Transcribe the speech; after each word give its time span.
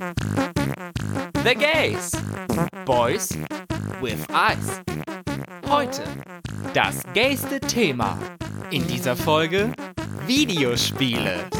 The 0.00 1.54
Gays. 1.54 2.12
Boys 2.86 3.36
with 4.00 4.26
Eyes. 4.32 4.80
Heute 5.68 6.02
das 6.72 7.02
gayste 7.12 7.60
Thema. 7.60 8.18
In 8.70 8.86
dieser 8.86 9.14
Folge 9.14 9.74
Videospiele. 10.24 11.50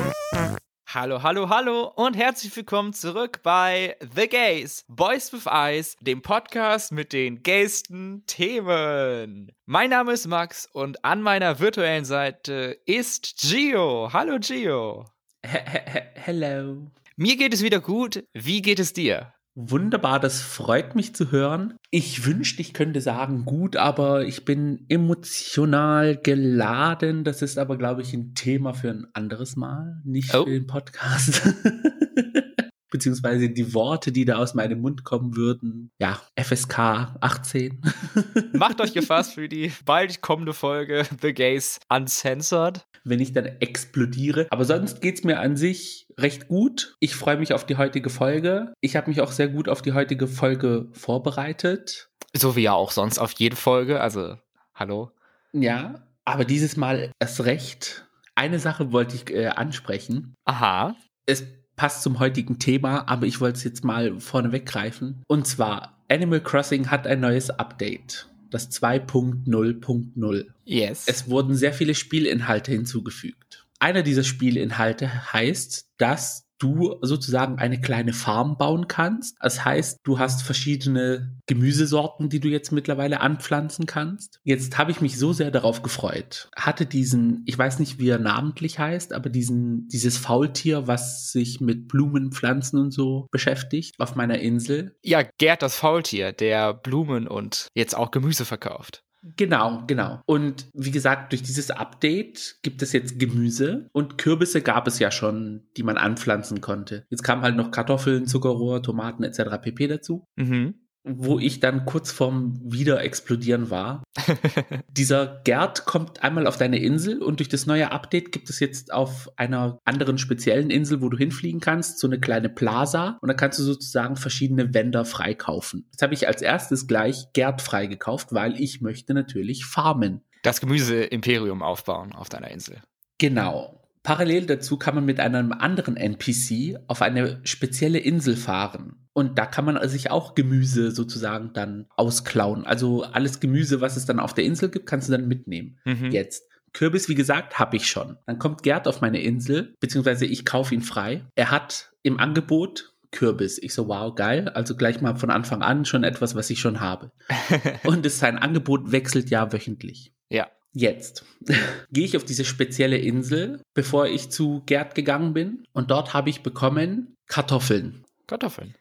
Hallo, 0.86 1.22
hallo, 1.22 1.50
hallo 1.50 1.92
und 1.96 2.16
herzlich 2.16 2.56
willkommen 2.56 2.94
zurück 2.94 3.40
bei 3.42 3.94
The 4.14 4.26
Gays, 4.26 4.86
Boys 4.88 5.30
with 5.34 5.44
Eyes, 5.44 5.98
dem 6.00 6.22
Podcast 6.22 6.92
mit 6.92 7.12
den 7.12 7.42
gaysten 7.42 8.24
Themen. 8.26 9.52
Mein 9.66 9.90
Name 9.90 10.12
ist 10.12 10.26
Max 10.26 10.66
und 10.72 11.04
an 11.04 11.20
meiner 11.20 11.60
virtuellen 11.60 12.06
Seite 12.06 12.78
ist 12.86 13.36
Gio. 13.36 14.08
Hallo 14.14 14.38
Gio. 14.38 15.04
Hello. 15.42 16.86
Mir 17.22 17.36
geht 17.36 17.52
es 17.52 17.62
wieder 17.62 17.80
gut. 17.80 18.24
Wie 18.32 18.62
geht 18.62 18.78
es 18.78 18.94
dir? 18.94 19.34
Wunderbar, 19.54 20.20
das 20.20 20.40
freut 20.40 20.94
mich 20.94 21.14
zu 21.14 21.30
hören. 21.30 21.76
Ich 21.90 22.24
wünschte, 22.24 22.62
ich 22.62 22.72
könnte 22.72 23.02
sagen 23.02 23.44
gut, 23.44 23.76
aber 23.76 24.24
ich 24.24 24.46
bin 24.46 24.86
emotional 24.88 26.16
geladen. 26.16 27.22
Das 27.22 27.42
ist 27.42 27.58
aber, 27.58 27.76
glaube 27.76 28.00
ich, 28.00 28.14
ein 28.14 28.32
Thema 28.34 28.72
für 28.72 28.88
ein 28.88 29.06
anderes 29.12 29.54
Mal, 29.54 30.00
nicht 30.02 30.34
oh. 30.34 30.44
für 30.44 30.50
den 30.50 30.66
Podcast. 30.66 31.42
beziehungsweise 32.90 33.48
die 33.50 33.74
Worte, 33.74 34.12
die 34.12 34.24
da 34.24 34.36
aus 34.36 34.54
meinem 34.54 34.80
Mund 34.80 35.04
kommen 35.04 35.36
würden. 35.36 35.90
Ja, 36.00 36.20
FSK 36.38 37.16
18. 37.20 37.80
Macht 38.52 38.80
euch 38.80 38.92
gefasst 38.92 39.34
für 39.34 39.48
die 39.48 39.72
bald 39.84 40.20
kommende 40.20 40.52
Folge 40.52 41.04
The 41.22 41.32
Gays 41.32 41.80
Uncensored. 41.88 42.86
Wenn 43.04 43.20
ich 43.20 43.32
dann 43.32 43.46
explodiere. 43.46 44.46
Aber 44.50 44.64
sonst 44.64 45.00
geht 45.00 45.18
es 45.18 45.24
mir 45.24 45.40
an 45.40 45.56
sich 45.56 46.06
recht 46.18 46.48
gut. 46.48 46.96
Ich 47.00 47.14
freue 47.14 47.38
mich 47.38 47.54
auf 47.54 47.64
die 47.64 47.76
heutige 47.76 48.10
Folge. 48.10 48.74
Ich 48.80 48.94
habe 48.96 49.08
mich 49.08 49.22
auch 49.22 49.32
sehr 49.32 49.48
gut 49.48 49.68
auf 49.68 49.80
die 49.80 49.94
heutige 49.94 50.26
Folge 50.26 50.88
vorbereitet. 50.92 52.10
So 52.36 52.56
wie 52.56 52.62
ja 52.62 52.72
auch 52.72 52.90
sonst 52.90 53.18
auf 53.18 53.32
jede 53.32 53.56
Folge. 53.56 54.00
Also, 54.00 54.36
hallo. 54.74 55.10
Ja, 55.52 56.06
aber 56.24 56.44
dieses 56.44 56.76
Mal 56.76 57.10
erst 57.18 57.44
recht. 57.44 58.06
Eine 58.34 58.58
Sache 58.58 58.92
wollte 58.92 59.16
ich 59.16 59.30
äh, 59.30 59.48
ansprechen. 59.48 60.34
Aha. 60.44 60.94
Es 61.26 61.44
passt 61.80 62.02
zum 62.02 62.18
heutigen 62.18 62.58
Thema, 62.58 63.08
aber 63.08 63.24
ich 63.24 63.40
wollte 63.40 63.56
es 63.56 63.64
jetzt 63.64 63.84
mal 63.84 64.20
vorne 64.20 64.52
weggreifen. 64.52 65.22
Und 65.26 65.46
zwar, 65.46 65.98
Animal 66.10 66.42
Crossing 66.42 66.90
hat 66.90 67.06
ein 67.06 67.20
neues 67.20 67.48
Update. 67.48 68.28
Das 68.50 68.70
2.0.0. 68.70 70.44
Yes. 70.66 71.04
Es 71.06 71.30
wurden 71.30 71.54
sehr 71.54 71.72
viele 71.72 71.94
Spielinhalte 71.94 72.72
hinzugefügt. 72.72 73.66
Einer 73.78 74.02
dieser 74.02 74.24
Spielinhalte 74.24 75.32
heißt, 75.32 75.88
dass 75.96 76.49
du 76.60 76.96
sozusagen 77.00 77.58
eine 77.58 77.80
kleine 77.80 78.12
Farm 78.12 78.56
bauen 78.56 78.86
kannst. 78.86 79.36
Das 79.40 79.64
heißt, 79.64 79.98
du 80.04 80.18
hast 80.18 80.42
verschiedene 80.42 81.36
Gemüsesorten, 81.46 82.28
die 82.28 82.38
du 82.38 82.48
jetzt 82.48 82.70
mittlerweile 82.70 83.20
anpflanzen 83.20 83.86
kannst. 83.86 84.38
Jetzt 84.44 84.78
habe 84.78 84.92
ich 84.92 85.00
mich 85.00 85.18
so 85.18 85.32
sehr 85.32 85.50
darauf 85.50 85.82
gefreut. 85.82 86.48
Hatte 86.54 86.86
diesen, 86.86 87.42
ich 87.46 87.58
weiß 87.58 87.78
nicht, 87.80 87.98
wie 87.98 88.10
er 88.10 88.18
namentlich 88.18 88.78
heißt, 88.78 89.12
aber 89.12 89.30
diesen, 89.30 89.88
dieses 89.88 90.18
Faultier, 90.18 90.86
was 90.86 91.32
sich 91.32 91.60
mit 91.60 91.88
Blumen, 91.88 92.30
Pflanzen 92.30 92.78
und 92.78 92.92
so 92.92 93.26
beschäftigt 93.32 93.94
auf 93.98 94.14
meiner 94.14 94.38
Insel. 94.38 94.94
Ja, 95.02 95.22
Gerd 95.38 95.62
das 95.62 95.76
Faultier, 95.76 96.32
der 96.32 96.74
Blumen 96.74 97.26
und 97.26 97.68
jetzt 97.74 97.96
auch 97.96 98.10
Gemüse 98.10 98.44
verkauft. 98.44 99.02
Genau, 99.36 99.82
genau. 99.86 100.22
Und 100.24 100.68
wie 100.72 100.90
gesagt, 100.90 101.32
durch 101.32 101.42
dieses 101.42 101.70
Update 101.70 102.56
gibt 102.62 102.80
es 102.80 102.92
jetzt 102.92 103.18
Gemüse 103.18 103.88
und 103.92 104.16
Kürbisse 104.16 104.62
gab 104.62 104.86
es 104.86 104.98
ja 104.98 105.10
schon, 105.10 105.68
die 105.76 105.82
man 105.82 105.98
anpflanzen 105.98 106.60
konnte. 106.60 107.06
Jetzt 107.10 107.22
kamen 107.22 107.42
halt 107.42 107.56
noch 107.56 107.70
Kartoffeln, 107.70 108.26
Zuckerrohr, 108.26 108.82
Tomaten 108.82 109.22
etc. 109.22 109.60
pp 109.60 109.88
dazu. 109.88 110.24
Mhm 110.36 110.74
wo 111.04 111.38
ich 111.38 111.60
dann 111.60 111.86
kurz 111.86 112.10
vorm 112.10 112.60
Wiederexplodieren 112.62 113.70
war. 113.70 114.02
Dieser 114.88 115.40
Gerd 115.44 115.86
kommt 115.86 116.22
einmal 116.22 116.46
auf 116.46 116.56
deine 116.56 116.78
Insel 116.78 117.22
und 117.22 117.40
durch 117.40 117.48
das 117.48 117.66
neue 117.66 117.90
Update 117.90 118.32
gibt 118.32 118.50
es 118.50 118.60
jetzt 118.60 118.92
auf 118.92 119.28
einer 119.36 119.78
anderen 119.84 120.18
speziellen 120.18 120.70
Insel, 120.70 121.00
wo 121.00 121.08
du 121.08 121.16
hinfliegen 121.16 121.60
kannst, 121.60 121.98
so 121.98 122.06
eine 122.06 122.20
kleine 122.20 122.48
Plaza 122.48 123.18
und 123.22 123.28
da 123.28 123.34
kannst 123.34 123.58
du 123.58 123.62
sozusagen 123.62 124.16
verschiedene 124.16 124.74
Wender 124.74 125.04
freikaufen. 125.04 125.86
Jetzt 125.90 126.02
habe 126.02 126.14
ich 126.14 126.28
als 126.28 126.42
erstes 126.42 126.86
gleich 126.86 127.32
Gerd 127.32 127.62
freigekauft, 127.62 128.32
weil 128.32 128.60
ich 128.60 128.80
möchte 128.80 129.14
natürlich 129.14 129.64
farmen. 129.64 130.22
Das 130.42 130.60
Gemüse-Imperium 130.60 131.62
aufbauen 131.62 132.12
auf 132.12 132.28
deiner 132.28 132.50
Insel. 132.50 132.80
Genau. 133.18 133.79
Parallel 134.02 134.46
dazu 134.46 134.78
kann 134.78 134.94
man 134.94 135.04
mit 135.04 135.20
einem 135.20 135.52
anderen 135.52 135.96
NPC 135.96 136.78
auf 136.86 137.02
eine 137.02 137.40
spezielle 137.44 137.98
Insel 137.98 138.36
fahren. 138.36 139.06
Und 139.12 139.38
da 139.38 139.44
kann 139.44 139.64
man 139.64 139.88
sich 139.88 140.10
auch 140.10 140.34
Gemüse 140.34 140.90
sozusagen 140.92 141.52
dann 141.52 141.86
ausklauen. 141.96 142.64
Also 142.64 143.02
alles 143.02 143.40
Gemüse, 143.40 143.80
was 143.80 143.96
es 143.96 144.06
dann 144.06 144.20
auf 144.20 144.32
der 144.32 144.44
Insel 144.44 144.70
gibt, 144.70 144.86
kannst 144.86 145.08
du 145.08 145.12
dann 145.12 145.28
mitnehmen. 145.28 145.78
Mhm. 145.84 146.10
Jetzt. 146.10 146.44
Kürbis, 146.72 147.08
wie 147.08 147.16
gesagt, 147.16 147.58
habe 147.58 147.76
ich 147.76 147.88
schon. 147.88 148.16
Dann 148.26 148.38
kommt 148.38 148.62
Gerd 148.62 148.86
auf 148.86 149.00
meine 149.00 149.20
Insel, 149.20 149.74
beziehungsweise 149.80 150.24
ich 150.24 150.44
kaufe 150.44 150.74
ihn 150.74 150.82
frei. 150.82 151.26
Er 151.34 151.50
hat 151.50 151.92
im 152.02 152.20
Angebot 152.20 152.94
Kürbis. 153.10 153.58
Ich 153.60 153.74
so, 153.74 153.88
wow, 153.88 154.14
geil. 154.14 154.48
Also 154.50 154.76
gleich 154.76 155.00
mal 155.00 155.16
von 155.16 155.30
Anfang 155.30 155.62
an 155.62 155.84
schon 155.84 156.04
etwas, 156.04 156.34
was 156.34 156.48
ich 156.48 156.60
schon 156.60 156.80
habe. 156.80 157.10
Und 157.84 158.06
es, 158.06 158.20
sein 158.20 158.38
Angebot 158.38 158.92
wechselt 158.92 159.30
ja 159.30 159.52
wöchentlich. 159.52 160.14
Ja. 160.28 160.48
Jetzt 160.72 161.24
gehe 161.92 162.04
ich 162.04 162.16
auf 162.16 162.24
diese 162.24 162.44
spezielle 162.44 162.98
Insel, 162.98 163.60
bevor 163.74 164.06
ich 164.06 164.30
zu 164.30 164.62
Gerd 164.66 164.94
gegangen 164.94 165.32
bin. 165.32 165.64
Und 165.72 165.90
dort 165.90 166.14
habe 166.14 166.30
ich 166.30 166.42
bekommen 166.42 167.16
Kartoffeln. 167.26 168.04
Kartoffeln. 168.26 168.74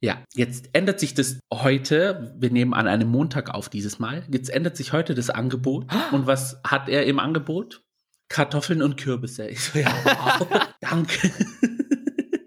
Ja, 0.00 0.22
jetzt 0.34 0.70
ändert 0.74 1.00
sich 1.00 1.14
das 1.14 1.40
heute. 1.52 2.34
Wir 2.38 2.50
nehmen 2.50 2.72
an 2.72 2.86
einem 2.86 3.08
Montag 3.08 3.52
auf 3.52 3.68
dieses 3.68 3.98
Mal. 3.98 4.24
Jetzt 4.30 4.48
ändert 4.48 4.76
sich 4.76 4.92
heute 4.92 5.14
das 5.14 5.28
Angebot. 5.28 5.86
Und 6.12 6.26
was 6.26 6.60
hat 6.64 6.88
er 6.88 7.04
im 7.06 7.18
Angebot? 7.18 7.82
Kartoffeln 8.28 8.82
und 8.82 8.96
Kürbisse. 8.96 9.48
Ich 9.48 9.60
so, 9.60 9.78
ja, 9.78 9.92
wow, 10.04 10.68
danke. 10.80 11.30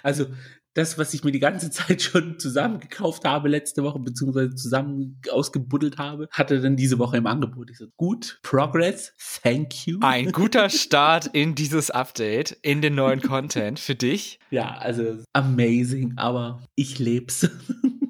Also 0.04 0.26
das, 0.74 0.98
was 0.98 1.14
ich 1.14 1.24
mir 1.24 1.32
die 1.32 1.40
ganze 1.40 1.70
Zeit 1.72 2.02
schon 2.02 2.40
zusammengekauft 2.40 3.26
habe 3.26 3.50
letzte 3.50 3.84
Woche, 3.84 4.00
beziehungsweise 4.00 4.56
zusammen 4.56 5.20
ausgebuddelt 5.32 5.98
habe, 5.98 6.28
hatte 6.32 6.62
dann 6.62 6.76
diese 6.76 7.00
Woche 7.00 7.18
im 7.18 7.28
Angebot. 7.28 7.70
Ich 7.70 7.78
so, 7.78 7.88
gut, 7.98 8.40
Progress, 8.44 9.14
thank 9.44 9.88
you. 9.88 10.00
Ein 10.02 10.32
guter 10.32 10.70
Start 10.70 11.28
in 11.28 11.56
dieses 11.56 11.92
Update, 11.92 12.52
in 12.62 12.82
den 12.82 12.96
neuen 12.96 13.22
Content 13.22 13.80
für 13.80 13.96
dich. 13.96 14.40
Ja, 14.50 14.78
also 14.78 15.24
amazing, 15.34 16.14
aber 16.18 16.64
ich 16.76 17.00
leb's. 17.00 17.50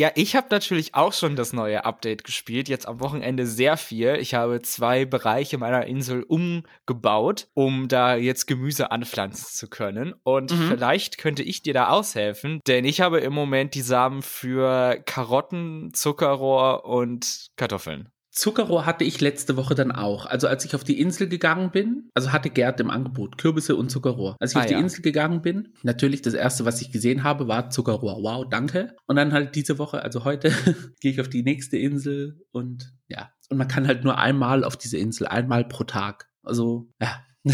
Ja, 0.00 0.10
ich 0.14 0.34
habe 0.34 0.46
natürlich 0.50 0.94
auch 0.94 1.12
schon 1.12 1.36
das 1.36 1.52
neue 1.52 1.84
Update 1.84 2.24
gespielt, 2.24 2.70
jetzt 2.70 2.88
am 2.88 3.00
Wochenende 3.00 3.44
sehr 3.44 3.76
viel. 3.76 4.16
Ich 4.18 4.32
habe 4.32 4.62
zwei 4.62 5.04
Bereiche 5.04 5.58
meiner 5.58 5.84
Insel 5.84 6.22
umgebaut, 6.22 7.48
um 7.52 7.86
da 7.86 8.14
jetzt 8.14 8.46
Gemüse 8.46 8.92
anpflanzen 8.92 9.48
zu 9.50 9.68
können. 9.68 10.14
Und 10.22 10.52
mhm. 10.52 10.68
vielleicht 10.70 11.18
könnte 11.18 11.42
ich 11.42 11.60
dir 11.60 11.74
da 11.74 11.88
aushelfen, 11.90 12.60
denn 12.66 12.86
ich 12.86 13.02
habe 13.02 13.20
im 13.20 13.34
Moment 13.34 13.74
die 13.74 13.82
Samen 13.82 14.22
für 14.22 15.02
Karotten, 15.04 15.92
Zuckerrohr 15.92 16.86
und 16.86 17.48
Kartoffeln. 17.56 18.08
Zuckerrohr 18.30 18.86
hatte 18.86 19.04
ich 19.04 19.20
letzte 19.20 19.56
Woche 19.56 19.74
dann 19.74 19.90
auch. 19.90 20.26
Also 20.26 20.46
als 20.46 20.64
ich 20.64 20.74
auf 20.74 20.84
die 20.84 21.00
Insel 21.00 21.28
gegangen 21.28 21.70
bin, 21.70 22.10
also 22.14 22.32
hatte 22.32 22.50
Gerd 22.50 22.80
im 22.80 22.90
Angebot 22.90 23.38
Kürbisse 23.38 23.76
und 23.76 23.90
Zuckerrohr. 23.90 24.36
Als 24.38 24.52
ich 24.52 24.56
ah, 24.56 24.60
auf 24.60 24.66
die 24.66 24.74
ja. 24.74 24.78
Insel 24.78 25.02
gegangen 25.02 25.42
bin, 25.42 25.74
natürlich 25.82 26.22
das 26.22 26.34
erste, 26.34 26.64
was 26.64 26.80
ich 26.80 26.92
gesehen 26.92 27.24
habe, 27.24 27.48
war 27.48 27.70
Zuckerrohr. 27.70 28.22
Wow, 28.22 28.46
danke. 28.48 28.94
Und 29.06 29.16
dann 29.16 29.32
halt 29.32 29.56
diese 29.56 29.78
Woche, 29.78 30.02
also 30.02 30.24
heute, 30.24 30.50
gehe 31.00 31.12
ich 31.12 31.20
auf 31.20 31.28
die 31.28 31.42
nächste 31.42 31.76
Insel 31.76 32.40
und 32.52 32.92
ja. 33.08 33.30
Und 33.48 33.58
man 33.58 33.68
kann 33.68 33.88
halt 33.88 34.04
nur 34.04 34.16
einmal 34.16 34.62
auf 34.62 34.76
diese 34.76 34.96
Insel, 34.96 35.26
einmal 35.26 35.64
pro 35.64 35.82
Tag. 35.82 36.28
Also, 36.44 36.88
ja. 37.00 37.24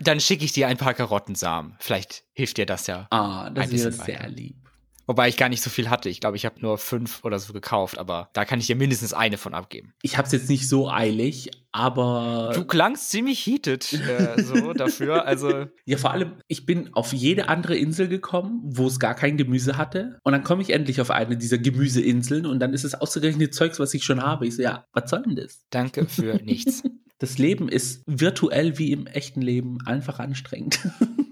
dann 0.00 0.18
schicke 0.18 0.44
ich 0.44 0.52
dir 0.52 0.66
ein 0.66 0.76
paar 0.76 0.94
Karottensamen. 0.94 1.76
Vielleicht 1.78 2.24
hilft 2.32 2.56
dir 2.56 2.66
das 2.66 2.88
ja. 2.88 3.06
Ah, 3.10 3.50
das 3.50 3.70
wäre 3.70 3.92
sehr 3.92 4.28
lieb. 4.28 4.61
Wobei 5.06 5.28
ich 5.28 5.36
gar 5.36 5.48
nicht 5.48 5.62
so 5.62 5.70
viel 5.70 5.90
hatte. 5.90 6.08
Ich 6.08 6.20
glaube, 6.20 6.36
ich 6.36 6.46
habe 6.46 6.60
nur 6.60 6.78
fünf 6.78 7.24
oder 7.24 7.38
so 7.38 7.52
gekauft, 7.52 7.98
aber 7.98 8.30
da 8.32 8.44
kann 8.44 8.60
ich 8.60 8.66
dir 8.66 8.76
mindestens 8.76 9.12
eine 9.12 9.36
von 9.36 9.54
abgeben. 9.54 9.94
Ich 10.02 10.16
habe 10.16 10.26
es 10.26 10.32
jetzt 10.32 10.48
nicht 10.48 10.68
so 10.68 10.88
eilig, 10.88 11.50
aber. 11.72 12.52
Du 12.54 12.64
klangst 12.64 13.10
ziemlich 13.10 13.44
heated 13.44 13.92
äh, 13.92 14.42
so 14.42 14.72
dafür. 14.72 15.26
Also. 15.26 15.66
Ja, 15.84 15.96
vor 15.96 16.12
allem, 16.12 16.32
ich 16.46 16.66
bin 16.66 16.94
auf 16.94 17.12
jede 17.12 17.48
andere 17.48 17.76
Insel 17.76 18.08
gekommen, 18.08 18.60
wo 18.64 18.86
es 18.86 19.00
gar 19.00 19.14
kein 19.14 19.36
Gemüse 19.36 19.76
hatte. 19.76 20.18
Und 20.22 20.32
dann 20.32 20.44
komme 20.44 20.62
ich 20.62 20.70
endlich 20.70 21.00
auf 21.00 21.10
eine 21.10 21.36
dieser 21.36 21.58
Gemüseinseln 21.58 22.46
und 22.46 22.60
dann 22.60 22.72
ist 22.72 22.84
es 22.84 22.94
ausgerechnet 22.94 23.54
Zeugs, 23.54 23.80
was 23.80 23.94
ich 23.94 24.04
schon 24.04 24.22
habe. 24.22 24.46
Ich 24.46 24.56
so, 24.56 24.62
ja, 24.62 24.86
was 24.92 25.10
soll 25.10 25.22
denn 25.22 25.36
das? 25.36 25.64
Danke 25.70 26.06
für 26.06 26.36
nichts. 26.42 26.82
Das 27.18 27.38
Leben 27.38 27.68
ist 27.68 28.02
virtuell 28.06 28.78
wie 28.78 28.90
im 28.90 29.06
echten 29.06 29.42
Leben 29.42 29.80
einfach 29.86 30.18
anstrengend. 30.18 30.80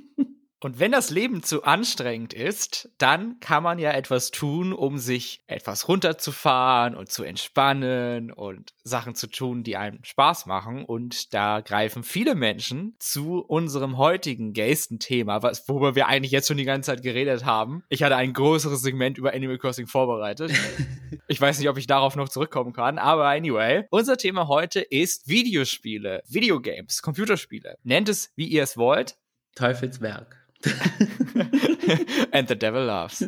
Und 0.63 0.79
wenn 0.79 0.93
das 0.93 1.09
Leben 1.09 1.43
zu 1.43 1.65
anstrengend 1.65 2.35
ist, 2.35 2.91
dann 2.99 3.41
kann 3.41 3.63
man 3.63 3.79
ja 3.79 3.93
etwas 3.93 4.31
tun, 4.31 4.75
um 4.75 4.99
sich 4.99 5.41
etwas 5.47 5.89
runterzufahren 5.89 6.95
und 6.95 7.11
zu 7.11 7.25
entspannen 7.25 8.31
und 8.31 8.75
Sachen 8.85 9.15
zu 9.15 9.27
tun, 9.27 9.63
die 9.63 9.79
einem 9.79 10.05
Spaß 10.05 10.45
machen. 10.45 10.85
Und 10.85 11.33
da 11.33 11.61
greifen 11.61 12.03
viele 12.03 12.35
Menschen 12.35 12.95
zu 12.99 13.39
unserem 13.39 13.97
heutigen 13.97 14.53
Gästen-Thema, 14.53 15.43
worüber 15.43 15.95
wir 15.95 16.09
eigentlich 16.09 16.33
jetzt 16.33 16.49
schon 16.49 16.59
die 16.59 16.65
ganze 16.65 16.89
Zeit 16.89 17.03
geredet 17.03 17.47
haben. 17.47 17.83
Ich 17.89 18.03
hatte 18.03 18.17
ein 18.17 18.35
größeres 18.35 18.83
Segment 18.83 19.17
über 19.17 19.33
Animal 19.33 19.57
Crossing 19.57 19.87
vorbereitet. 19.87 20.53
ich 21.27 21.41
weiß 21.41 21.59
nicht, 21.59 21.71
ob 21.71 21.79
ich 21.79 21.87
darauf 21.87 22.17
noch 22.17 22.29
zurückkommen 22.29 22.75
kann, 22.75 22.99
aber 22.99 23.29
anyway. 23.29 23.85
Unser 23.91 24.19
Thema 24.19 24.47
heute 24.47 24.81
ist 24.81 25.27
Videospiele, 25.27 26.23
Videogames, 26.29 27.01
Computerspiele. 27.01 27.79
Nennt 27.83 28.11
es, 28.11 28.31
wie 28.37 28.47
ihr 28.47 28.63
es 28.63 28.77
wollt. 28.77 29.17
Teufelswerk. 29.55 30.40
And 32.33 32.49
the 32.49 32.57
devil 32.57 32.85
laughs. 32.85 33.25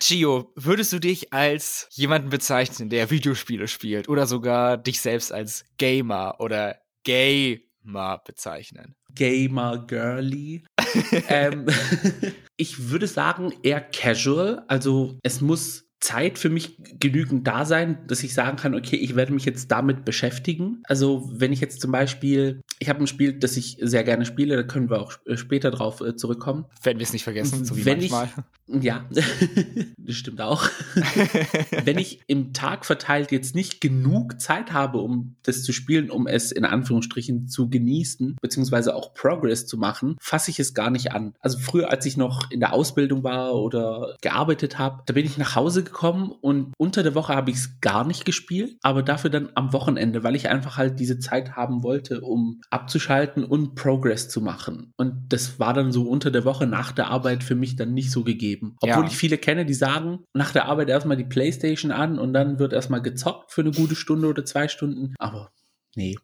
Chio, 0.00 0.52
würdest 0.56 0.92
du 0.92 0.98
dich 0.98 1.32
als 1.32 1.86
jemanden 1.92 2.30
bezeichnen, 2.30 2.88
der 2.88 3.10
Videospiele 3.10 3.68
spielt 3.68 4.08
oder 4.08 4.26
sogar 4.26 4.76
dich 4.76 5.00
selbst 5.00 5.32
als 5.32 5.64
Gamer 5.78 6.36
oder 6.40 6.80
Gamer 7.04 8.20
bezeichnen? 8.24 8.96
Gamer 9.14 9.86
girly. 9.86 10.64
ähm, 11.28 11.66
ich 12.56 12.90
würde 12.90 13.06
sagen 13.06 13.52
eher 13.62 13.80
casual. 13.80 14.64
Also 14.66 15.18
es 15.22 15.40
muss 15.40 15.81
Zeit 16.02 16.36
für 16.36 16.50
mich 16.50 16.76
genügend 16.98 17.46
da 17.46 17.64
sein, 17.64 17.98
dass 18.08 18.24
ich 18.24 18.34
sagen 18.34 18.56
kann, 18.56 18.74
okay, 18.74 18.96
ich 18.96 19.14
werde 19.14 19.32
mich 19.32 19.44
jetzt 19.44 19.70
damit 19.70 20.04
beschäftigen. 20.04 20.82
Also 20.84 21.30
wenn 21.32 21.52
ich 21.52 21.60
jetzt 21.60 21.80
zum 21.80 21.92
Beispiel, 21.92 22.60
ich 22.80 22.88
habe 22.88 22.98
ein 23.00 23.06
Spiel, 23.06 23.32
das 23.32 23.56
ich 23.56 23.78
sehr 23.80 24.02
gerne 24.02 24.26
spiele, 24.26 24.56
da 24.56 24.62
können 24.64 24.90
wir 24.90 25.00
auch 25.00 25.12
später 25.34 25.70
drauf 25.70 26.00
äh, 26.00 26.16
zurückkommen. 26.16 26.64
Wenn 26.82 26.98
wir 26.98 27.04
es 27.04 27.12
nicht 27.12 27.22
vergessen, 27.22 27.64
so 27.64 27.76
wie 27.76 27.84
wenn 27.84 28.00
manchmal. 28.00 28.28
Ich, 28.66 28.82
ja, 28.82 29.08
das 29.96 30.16
stimmt 30.16 30.40
auch. 30.40 30.68
wenn 31.84 31.98
ich 31.98 32.20
im 32.26 32.52
Tag 32.52 32.84
verteilt 32.84 33.30
jetzt 33.30 33.54
nicht 33.54 33.80
genug 33.80 34.40
Zeit 34.40 34.72
habe, 34.72 34.98
um 34.98 35.36
das 35.44 35.62
zu 35.62 35.72
spielen, 35.72 36.10
um 36.10 36.26
es 36.26 36.50
in 36.50 36.64
Anführungsstrichen 36.64 37.46
zu 37.46 37.70
genießen, 37.70 38.38
beziehungsweise 38.42 38.96
auch 38.96 39.14
Progress 39.14 39.66
zu 39.68 39.78
machen, 39.78 40.16
fasse 40.20 40.50
ich 40.50 40.58
es 40.58 40.74
gar 40.74 40.90
nicht 40.90 41.12
an. 41.12 41.34
Also 41.38 41.60
früher, 41.60 41.90
als 41.90 42.06
ich 42.06 42.16
noch 42.16 42.50
in 42.50 42.58
der 42.58 42.72
Ausbildung 42.72 43.22
war 43.22 43.54
oder 43.54 44.16
gearbeitet 44.20 44.80
habe, 44.80 45.04
da 45.06 45.14
bin 45.14 45.24
ich 45.24 45.38
nach 45.38 45.54
Hause 45.54 45.84
gekommen 45.84 45.91
und 46.40 46.72
unter 46.78 47.02
der 47.02 47.14
Woche 47.14 47.34
habe 47.34 47.50
ich 47.50 47.56
es 47.56 47.80
gar 47.80 48.04
nicht 48.06 48.24
gespielt, 48.24 48.76
aber 48.82 49.02
dafür 49.02 49.30
dann 49.30 49.50
am 49.54 49.72
Wochenende, 49.72 50.24
weil 50.24 50.34
ich 50.34 50.48
einfach 50.48 50.76
halt 50.76 50.98
diese 51.00 51.18
Zeit 51.18 51.56
haben 51.56 51.82
wollte, 51.82 52.20
um 52.20 52.60
abzuschalten 52.70 53.44
und 53.44 53.74
Progress 53.74 54.28
zu 54.28 54.40
machen. 54.40 54.92
Und 54.96 55.32
das 55.32 55.58
war 55.58 55.74
dann 55.74 55.92
so 55.92 56.08
unter 56.08 56.30
der 56.30 56.44
Woche 56.44 56.66
nach 56.66 56.92
der 56.92 57.08
Arbeit 57.08 57.44
für 57.44 57.54
mich 57.54 57.76
dann 57.76 57.94
nicht 57.94 58.10
so 58.10 58.24
gegeben. 58.24 58.76
Obwohl 58.80 59.04
ja. 59.04 59.10
ich 59.10 59.16
viele 59.16 59.38
kenne, 59.38 59.64
die 59.64 59.74
sagen, 59.74 60.24
nach 60.34 60.52
der 60.52 60.66
Arbeit 60.66 60.88
erstmal 60.88 61.16
die 61.16 61.24
Playstation 61.24 61.92
an 61.92 62.18
und 62.18 62.32
dann 62.32 62.58
wird 62.58 62.72
erstmal 62.72 63.02
gezockt 63.02 63.52
für 63.52 63.62
eine 63.62 63.72
gute 63.72 63.94
Stunde 63.94 64.28
oder 64.28 64.44
zwei 64.44 64.68
Stunden. 64.68 65.14
Aber 65.18 65.52
nee, 65.94 66.16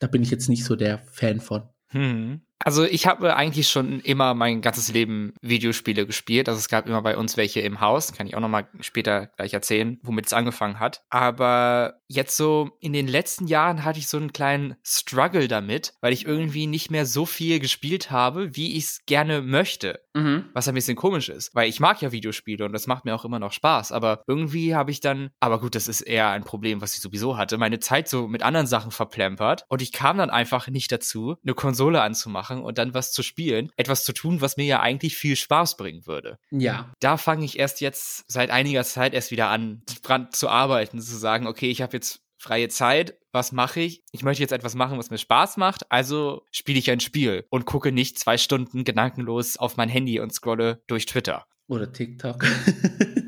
da 0.00 0.06
bin 0.06 0.22
ich 0.22 0.30
jetzt 0.30 0.48
nicht 0.48 0.64
so 0.64 0.76
der 0.76 0.98
Fan 0.98 1.40
von. 1.40 1.62
Hm. 1.88 2.42
Also 2.64 2.84
ich 2.84 3.06
habe 3.06 3.36
eigentlich 3.36 3.68
schon 3.68 4.00
immer 4.00 4.32
mein 4.32 4.62
ganzes 4.62 4.90
Leben 4.90 5.34
Videospiele 5.42 6.06
gespielt. 6.06 6.48
Also 6.48 6.58
es 6.58 6.68
gab 6.68 6.86
immer 6.86 7.02
bei 7.02 7.16
uns 7.16 7.36
welche 7.36 7.60
im 7.60 7.80
Haus, 7.80 8.12
kann 8.14 8.26
ich 8.26 8.34
auch 8.34 8.40
nochmal 8.40 8.66
später 8.80 9.26
gleich 9.36 9.52
erzählen, 9.52 9.98
womit 10.02 10.26
es 10.26 10.32
angefangen 10.32 10.80
hat. 10.80 11.02
Aber 11.10 12.00
jetzt 12.08 12.36
so 12.36 12.70
in 12.80 12.94
den 12.94 13.06
letzten 13.06 13.46
Jahren 13.46 13.84
hatte 13.84 13.98
ich 13.98 14.08
so 14.08 14.16
einen 14.16 14.32
kleinen 14.32 14.76
Struggle 14.82 15.46
damit, 15.46 15.92
weil 16.00 16.14
ich 16.14 16.26
irgendwie 16.26 16.66
nicht 16.66 16.90
mehr 16.90 17.04
so 17.04 17.26
viel 17.26 17.60
gespielt 17.60 18.10
habe, 18.10 18.56
wie 18.56 18.78
ich 18.78 18.84
es 18.84 19.00
gerne 19.04 19.42
möchte. 19.42 20.00
Mhm. 20.14 20.46
Was 20.54 20.66
ein 20.66 20.74
bisschen 20.74 20.96
komisch 20.96 21.28
ist, 21.28 21.54
weil 21.54 21.68
ich 21.68 21.80
mag 21.80 22.00
ja 22.00 22.12
Videospiele 22.12 22.64
und 22.64 22.72
das 22.72 22.86
macht 22.86 23.04
mir 23.04 23.14
auch 23.14 23.26
immer 23.26 23.38
noch 23.38 23.52
Spaß. 23.52 23.92
Aber 23.92 24.22
irgendwie 24.26 24.74
habe 24.74 24.90
ich 24.90 25.00
dann, 25.00 25.30
aber 25.38 25.60
gut, 25.60 25.74
das 25.74 25.86
ist 25.86 26.00
eher 26.00 26.30
ein 26.30 26.44
Problem, 26.44 26.80
was 26.80 26.94
ich 26.94 27.00
sowieso 27.00 27.36
hatte, 27.36 27.58
meine 27.58 27.80
Zeit 27.80 28.08
so 28.08 28.26
mit 28.26 28.42
anderen 28.42 28.66
Sachen 28.66 28.90
verplempert 28.90 29.64
und 29.68 29.82
ich 29.82 29.92
kam 29.92 30.16
dann 30.16 30.30
einfach 30.30 30.68
nicht 30.68 30.90
dazu, 30.90 31.36
eine 31.44 31.54
Konsole 31.54 32.00
anzumachen 32.00 32.53
machen 32.54 32.64
und 32.64 32.78
dann 32.78 32.94
was 32.94 33.12
zu 33.12 33.22
spielen, 33.22 33.70
etwas 33.76 34.04
zu 34.04 34.12
tun, 34.12 34.40
was 34.40 34.56
mir 34.56 34.64
ja 34.64 34.80
eigentlich 34.80 35.16
viel 35.16 35.36
Spaß 35.36 35.76
bringen 35.76 36.06
würde. 36.06 36.38
Ja. 36.50 36.92
Da 37.00 37.16
fange 37.16 37.44
ich 37.44 37.58
erst 37.58 37.80
jetzt 37.80 38.24
seit 38.30 38.50
einiger 38.50 38.84
Zeit 38.84 39.14
erst 39.14 39.30
wieder 39.30 39.48
an, 39.48 39.82
dran 40.02 40.28
zu 40.32 40.48
arbeiten, 40.48 41.00
zu 41.00 41.16
sagen, 41.16 41.46
okay, 41.46 41.70
ich 41.70 41.82
habe 41.82 41.94
jetzt 41.94 42.20
freie 42.38 42.68
Zeit, 42.68 43.16
was 43.32 43.52
mache 43.52 43.80
ich? 43.80 44.02
Ich 44.12 44.22
möchte 44.22 44.42
jetzt 44.42 44.52
etwas 44.52 44.74
machen, 44.74 44.98
was 44.98 45.10
mir 45.10 45.18
Spaß 45.18 45.56
macht, 45.56 45.90
also 45.90 46.44
spiele 46.50 46.78
ich 46.78 46.90
ein 46.90 47.00
Spiel 47.00 47.46
und 47.50 47.64
gucke 47.64 47.90
nicht 47.90 48.18
zwei 48.18 48.36
Stunden 48.36 48.84
gedankenlos 48.84 49.56
auf 49.56 49.76
mein 49.76 49.88
Handy 49.88 50.20
und 50.20 50.32
scrolle 50.32 50.82
durch 50.86 51.06
Twitter. 51.06 51.46
Oder 51.66 51.90
TikTok. 51.90 52.44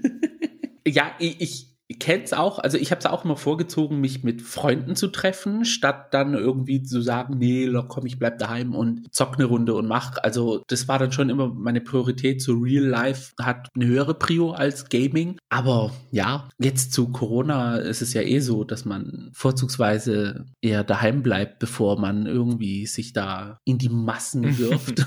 ja, 0.86 1.14
ich, 1.18 1.40
ich 1.40 1.75
kenn's 1.94 2.32
auch, 2.32 2.58
also 2.58 2.78
ich 2.78 2.90
habe 2.90 2.98
es 2.98 3.06
auch 3.06 3.24
immer 3.24 3.36
vorgezogen, 3.36 4.00
mich 4.00 4.24
mit 4.24 4.42
Freunden 4.42 4.96
zu 4.96 5.08
treffen, 5.08 5.64
statt 5.64 6.12
dann 6.12 6.34
irgendwie 6.34 6.82
zu 6.82 7.00
sagen, 7.00 7.38
nee, 7.38 7.70
komm, 7.88 8.06
ich 8.06 8.18
bleib 8.18 8.38
daheim 8.38 8.74
und 8.74 9.14
zock 9.14 9.34
eine 9.34 9.44
Runde 9.44 9.74
und 9.74 9.86
mach. 9.86 10.16
Also 10.22 10.64
das 10.66 10.88
war 10.88 10.98
dann 10.98 11.12
schon 11.12 11.30
immer 11.30 11.52
meine 11.54 11.80
Priorität. 11.80 12.42
So 12.42 12.54
Real 12.54 12.84
Life 12.84 13.32
hat 13.40 13.68
eine 13.74 13.86
höhere 13.86 14.14
Prio 14.14 14.50
als 14.50 14.88
Gaming. 14.88 15.38
Aber 15.48 15.92
ja, 16.10 16.48
jetzt 16.58 16.92
zu 16.92 17.10
Corona 17.10 17.76
ist 17.76 18.02
es 18.02 18.14
ja 18.14 18.22
eh 18.22 18.40
so, 18.40 18.64
dass 18.64 18.84
man 18.84 19.30
vorzugsweise 19.32 20.46
eher 20.60 20.82
daheim 20.82 21.22
bleibt, 21.22 21.60
bevor 21.60 22.00
man 22.00 22.26
irgendwie 22.26 22.86
sich 22.86 23.12
da 23.12 23.58
in 23.64 23.78
die 23.78 23.90
Massen 23.90 24.42
wirft. 24.58 25.06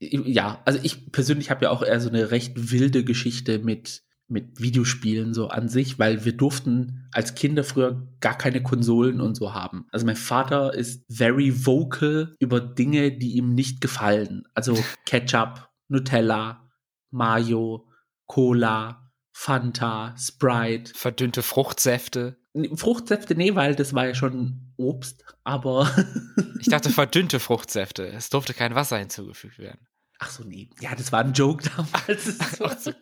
ja, 0.00 0.62
also 0.64 0.78
ich 0.82 1.12
persönlich 1.12 1.50
habe 1.50 1.66
ja 1.66 1.70
auch 1.70 1.82
eher 1.82 2.00
so 2.00 2.08
eine 2.08 2.30
recht 2.30 2.72
wilde 2.72 3.04
Geschichte 3.04 3.58
mit 3.58 4.02
mit 4.28 4.60
Videospielen 4.60 5.34
so 5.34 5.48
an 5.48 5.68
sich, 5.68 5.98
weil 5.98 6.24
wir 6.24 6.36
durften 6.36 7.08
als 7.12 7.34
Kinder 7.34 7.62
früher 7.62 8.08
gar 8.20 8.36
keine 8.36 8.62
Konsolen 8.62 9.20
und 9.20 9.36
so 9.36 9.54
haben. 9.54 9.86
Also 9.92 10.06
mein 10.06 10.16
Vater 10.16 10.74
ist 10.74 11.04
very 11.10 11.66
vocal 11.66 12.34
über 12.38 12.60
Dinge, 12.60 13.12
die 13.12 13.32
ihm 13.36 13.54
nicht 13.54 13.80
gefallen. 13.80 14.44
Also 14.54 14.76
Ketchup, 15.06 15.68
Nutella, 15.88 16.68
Mayo, 17.10 17.88
Cola, 18.26 19.10
Fanta, 19.32 20.14
Sprite. 20.16 20.92
Verdünnte 20.94 21.42
Fruchtsäfte. 21.42 22.38
Fruchtsäfte, 22.74 23.34
nee, 23.34 23.54
weil 23.54 23.74
das 23.74 23.94
war 23.94 24.06
ja 24.06 24.14
schon 24.14 24.72
Obst, 24.76 25.24
aber. 25.42 25.90
ich 26.60 26.68
dachte 26.68 26.90
verdünnte 26.90 27.40
Fruchtsäfte. 27.40 28.06
Es 28.06 28.30
durfte 28.30 28.54
kein 28.54 28.74
Wasser 28.74 28.96
hinzugefügt 28.96 29.58
werden. 29.58 29.86
Ach 30.20 30.30
so, 30.30 30.44
nee. 30.44 30.70
Ja, 30.80 30.94
das 30.94 31.12
war 31.12 31.20
ein 31.20 31.32
Joke 31.32 31.68
damals. 31.76 32.38
Ach 32.60 32.78
so. 32.78 32.92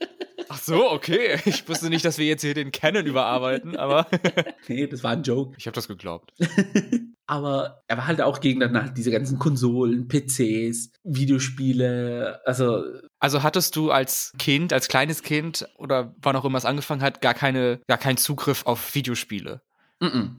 Ach 0.54 0.58
so, 0.58 0.90
okay. 0.90 1.40
Ich 1.46 1.66
wusste 1.66 1.88
nicht, 1.88 2.04
dass 2.04 2.18
wir 2.18 2.26
jetzt 2.26 2.42
hier 2.42 2.52
den 2.52 2.72
Canon 2.72 3.06
überarbeiten, 3.06 3.74
aber. 3.74 4.06
nee, 4.68 4.86
das 4.86 5.02
war 5.02 5.12
ein 5.12 5.22
Joke. 5.22 5.56
Ich 5.56 5.66
habe 5.66 5.74
das 5.74 5.88
geglaubt. 5.88 6.34
aber 7.26 7.82
er 7.88 7.96
war 7.96 8.06
halt 8.06 8.20
auch 8.20 8.38
gegen 8.40 8.60
dann 8.60 8.76
halt 8.76 8.98
diese 8.98 9.10
ganzen 9.10 9.38
Konsolen, 9.38 10.08
PCs, 10.08 10.92
Videospiele, 11.04 12.42
also. 12.44 12.84
Also 13.18 13.42
hattest 13.42 13.76
du 13.76 13.90
als 13.90 14.32
Kind, 14.38 14.74
als 14.74 14.88
kleines 14.88 15.22
Kind 15.22 15.66
oder 15.78 16.14
wann 16.20 16.36
auch 16.36 16.44
immer 16.44 16.58
es 16.58 16.66
angefangen 16.66 17.00
hat, 17.00 17.22
gar 17.22 17.34
keine, 17.34 17.80
gar 17.88 17.98
keinen 17.98 18.18
Zugriff 18.18 18.66
auf 18.66 18.94
Videospiele? 18.94 19.62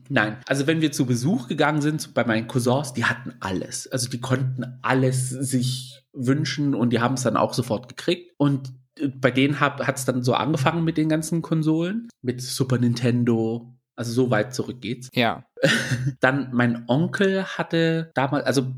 Nein, 0.09 0.37
also 0.45 0.67
wenn 0.67 0.81
wir 0.81 0.91
zu 0.91 1.05
Besuch 1.05 1.47
gegangen 1.47 1.81
sind 1.81 2.13
bei 2.13 2.25
meinen 2.25 2.47
Cousins, 2.49 2.91
die 2.93 3.05
hatten 3.05 3.33
alles. 3.39 3.87
Also 3.87 4.09
die 4.09 4.19
konnten 4.19 4.77
alles 4.81 5.29
sich 5.29 6.03
wünschen 6.11 6.75
und 6.75 6.91
die 6.91 6.99
haben 6.99 7.13
es 7.13 7.23
dann 7.23 7.37
auch 7.37 7.53
sofort 7.53 7.87
gekriegt. 7.87 8.33
Und 8.37 8.73
bei 9.15 9.31
denen 9.31 9.59
hat 9.59 9.79
es 9.97 10.05
dann 10.05 10.23
so 10.23 10.33
angefangen 10.33 10.83
mit 10.83 10.97
den 10.97 11.09
ganzen 11.09 11.41
Konsolen, 11.41 12.09
mit 12.21 12.41
Super 12.41 12.77
Nintendo, 12.77 13.73
also 13.95 14.11
so 14.11 14.31
weit 14.31 14.53
zurück 14.53 14.81
geht's. 14.81 15.09
Ja. 15.13 15.45
Dann 16.19 16.49
mein 16.53 16.85
Onkel 16.87 17.45
hatte 17.45 18.11
damals, 18.15 18.45
also 18.45 18.73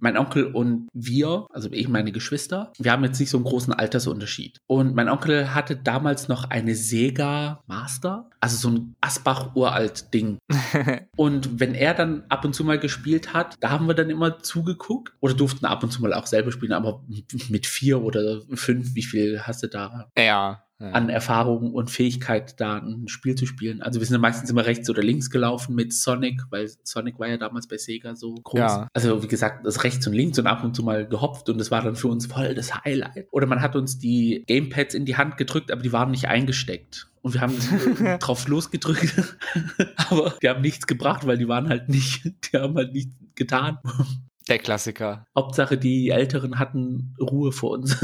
mein 0.00 0.16
Onkel 0.16 0.46
und 0.46 0.88
wir, 0.92 1.46
also 1.50 1.68
ich 1.72 1.88
meine 1.88 2.12
Geschwister, 2.12 2.72
wir 2.78 2.92
haben 2.92 3.04
jetzt 3.04 3.18
nicht 3.18 3.30
so 3.30 3.38
einen 3.38 3.44
großen 3.44 3.72
Altersunterschied. 3.72 4.58
Und 4.66 4.94
mein 4.94 5.08
Onkel 5.08 5.54
hatte 5.54 5.76
damals 5.76 6.28
noch 6.28 6.44
eine 6.44 6.74
Sega 6.74 7.62
Master, 7.66 8.28
also 8.40 8.56
so 8.56 8.76
ein 8.76 8.94
Asbach-uralt-Ding. 9.00 10.38
und 11.16 11.60
wenn 11.60 11.74
er 11.74 11.94
dann 11.94 12.24
ab 12.28 12.44
und 12.44 12.54
zu 12.54 12.64
mal 12.64 12.78
gespielt 12.78 13.32
hat, 13.32 13.56
da 13.60 13.70
haben 13.70 13.86
wir 13.86 13.94
dann 13.94 14.10
immer 14.10 14.38
zugeguckt 14.40 15.14
oder 15.20 15.34
durften 15.34 15.64
ab 15.64 15.82
und 15.82 15.90
zu 15.90 16.02
mal 16.02 16.12
auch 16.12 16.26
selber 16.26 16.52
spielen, 16.52 16.72
aber 16.72 17.02
mit 17.48 17.66
vier 17.66 18.02
oder 18.02 18.42
fünf, 18.54 18.94
wie 18.94 19.02
viel 19.02 19.40
hast 19.40 19.62
du 19.62 19.68
da? 19.68 20.10
Ja 20.18 20.62
an 20.80 21.10
Erfahrung 21.10 21.74
und 21.74 21.90
Fähigkeit, 21.90 22.58
da 22.58 22.78
ein 22.78 23.06
Spiel 23.06 23.34
zu 23.34 23.44
spielen. 23.44 23.82
Also 23.82 24.00
wir 24.00 24.06
sind 24.06 24.14
ja 24.14 24.20
meistens 24.20 24.48
immer 24.48 24.64
rechts 24.64 24.88
oder 24.88 25.02
links 25.02 25.28
gelaufen 25.28 25.74
mit 25.74 25.92
Sonic, 25.92 26.42
weil 26.48 26.70
Sonic 26.84 27.18
war 27.18 27.28
ja 27.28 27.36
damals 27.36 27.68
bei 27.68 27.76
Sega 27.76 28.16
so 28.16 28.34
groß. 28.34 28.58
Ja. 28.58 28.88
Also 28.94 29.22
wie 29.22 29.28
gesagt, 29.28 29.66
das 29.66 29.84
rechts 29.84 30.06
und 30.06 30.14
links 30.14 30.38
und 30.38 30.46
ab 30.46 30.64
und 30.64 30.74
zu 30.74 30.82
mal 30.82 31.06
gehopft 31.06 31.50
und 31.50 31.58
das 31.58 31.70
war 31.70 31.82
dann 31.82 31.96
für 31.96 32.08
uns 32.08 32.26
voll 32.26 32.54
das 32.54 32.74
Highlight. 32.82 33.28
Oder 33.30 33.46
man 33.46 33.60
hat 33.60 33.76
uns 33.76 33.98
die 33.98 34.42
Gamepads 34.46 34.94
in 34.94 35.04
die 35.04 35.16
Hand 35.16 35.36
gedrückt, 35.36 35.70
aber 35.70 35.82
die 35.82 35.92
waren 35.92 36.10
nicht 36.10 36.28
eingesteckt. 36.28 37.08
Und 37.20 37.34
wir 37.34 37.42
haben 37.42 37.56
drauf 38.20 38.48
losgedrückt, 38.48 39.36
aber 39.96 40.34
die 40.42 40.48
haben 40.48 40.62
nichts 40.62 40.86
gebracht, 40.86 41.26
weil 41.26 41.36
die 41.36 41.48
waren 41.48 41.68
halt 41.68 41.90
nicht, 41.90 42.24
die 42.24 42.56
haben 42.56 42.74
halt 42.76 42.94
nichts 42.94 43.14
getan. 43.34 43.78
Der 44.48 44.58
Klassiker. 44.58 45.26
Hauptsache, 45.36 45.76
die 45.76 46.08
Älteren 46.08 46.58
hatten 46.58 47.14
Ruhe 47.20 47.52
vor 47.52 47.72
uns. 47.72 47.96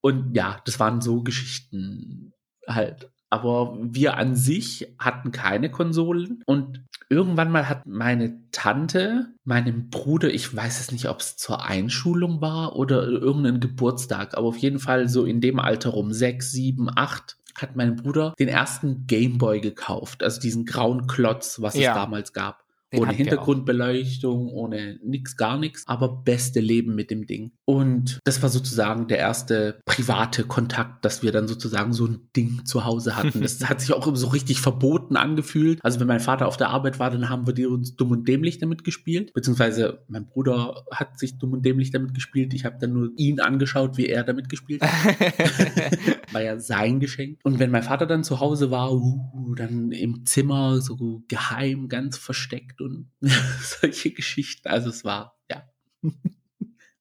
Und 0.00 0.34
ja, 0.36 0.60
das 0.64 0.78
waren 0.80 1.00
so 1.00 1.22
Geschichten 1.22 2.32
halt. 2.66 3.10
Aber 3.30 3.76
wir 3.82 4.16
an 4.16 4.34
sich 4.36 4.94
hatten 4.98 5.32
keine 5.32 5.70
Konsolen. 5.70 6.42
Und 6.46 6.84
irgendwann 7.10 7.50
mal 7.50 7.68
hat 7.68 7.86
meine 7.86 8.40
Tante 8.52 9.34
meinem 9.44 9.90
Bruder, 9.90 10.32
ich 10.32 10.54
weiß 10.54 10.80
es 10.80 10.92
nicht, 10.92 11.08
ob 11.08 11.20
es 11.20 11.36
zur 11.36 11.64
Einschulung 11.64 12.40
war 12.40 12.76
oder 12.76 13.06
irgendein 13.06 13.60
Geburtstag, 13.60 14.36
aber 14.36 14.48
auf 14.48 14.56
jeden 14.58 14.78
Fall 14.78 15.08
so 15.08 15.24
in 15.24 15.40
dem 15.40 15.58
Alter 15.58 15.90
rum, 15.90 16.12
sechs, 16.12 16.52
sieben, 16.52 16.88
acht, 16.94 17.36
hat 17.54 17.76
mein 17.76 17.96
Bruder 17.96 18.34
den 18.38 18.48
ersten 18.48 19.06
Gameboy 19.06 19.60
gekauft. 19.60 20.22
Also 20.22 20.40
diesen 20.40 20.64
grauen 20.64 21.06
Klotz, 21.06 21.60
was 21.60 21.74
Ja. 21.74 21.90
es 21.90 21.96
damals 21.96 22.32
gab. 22.32 22.64
Den 22.92 23.00
ohne. 23.00 23.12
Hintergrundbeleuchtung, 23.12 24.48
ohne 24.48 24.98
nix, 25.04 25.36
gar 25.36 25.58
nichts, 25.58 25.84
aber 25.86 26.22
beste 26.22 26.60
Leben 26.60 26.94
mit 26.94 27.10
dem 27.10 27.26
Ding. 27.26 27.52
Und 27.64 28.18
das 28.24 28.42
war 28.42 28.48
sozusagen 28.48 29.08
der 29.08 29.18
erste 29.18 29.80
private 29.84 30.44
Kontakt, 30.44 31.04
dass 31.04 31.22
wir 31.22 31.32
dann 31.32 31.48
sozusagen 31.48 31.92
so 31.92 32.06
ein 32.06 32.30
Ding 32.34 32.64
zu 32.64 32.84
Hause 32.84 33.16
hatten. 33.16 33.42
Das 33.42 33.62
hat 33.68 33.80
sich 33.80 33.92
auch 33.92 34.08
so 34.16 34.28
richtig 34.28 34.60
verboten 34.60 35.16
angefühlt. 35.16 35.80
Also 35.84 36.00
wenn 36.00 36.06
mein 36.06 36.20
Vater 36.20 36.46
auf 36.46 36.56
der 36.56 36.70
Arbeit 36.70 36.98
war, 36.98 37.10
dann 37.10 37.28
haben 37.28 37.46
wir 37.46 37.54
die 37.54 37.66
uns 37.66 37.96
dumm 37.96 38.10
und 38.12 38.26
dämlich 38.26 38.58
damit 38.58 38.84
gespielt. 38.84 39.32
Beziehungsweise 39.34 40.04
mein 40.08 40.26
Bruder 40.26 40.84
hat 40.90 41.18
sich 41.18 41.38
dumm 41.38 41.52
und 41.52 41.66
dämlich 41.66 41.90
damit 41.90 42.14
gespielt. 42.14 42.54
Ich 42.54 42.64
habe 42.64 42.78
dann 42.80 42.94
nur 42.94 43.10
ihn 43.16 43.40
angeschaut, 43.40 43.98
wie 43.98 44.06
er 44.06 44.24
damit 44.24 44.48
gespielt 44.48 44.82
hat 44.82 44.88
war 46.32 46.42
ja 46.42 46.58
sein 46.58 47.00
Geschenk. 47.00 47.38
Und 47.42 47.58
wenn 47.58 47.70
mein 47.70 47.82
Vater 47.82 48.06
dann 48.06 48.24
zu 48.24 48.40
Hause 48.40 48.70
war, 48.70 48.92
uh, 48.92 49.54
dann 49.54 49.92
im 49.92 50.26
Zimmer 50.26 50.80
so 50.80 51.22
geheim, 51.28 51.88
ganz 51.88 52.18
versteckt 52.18 52.77
und 52.80 53.10
solche 53.80 54.12
Geschichten. 54.12 54.68
Also 54.68 54.90
es 54.90 55.04
war, 55.04 55.38
ja, 55.50 55.68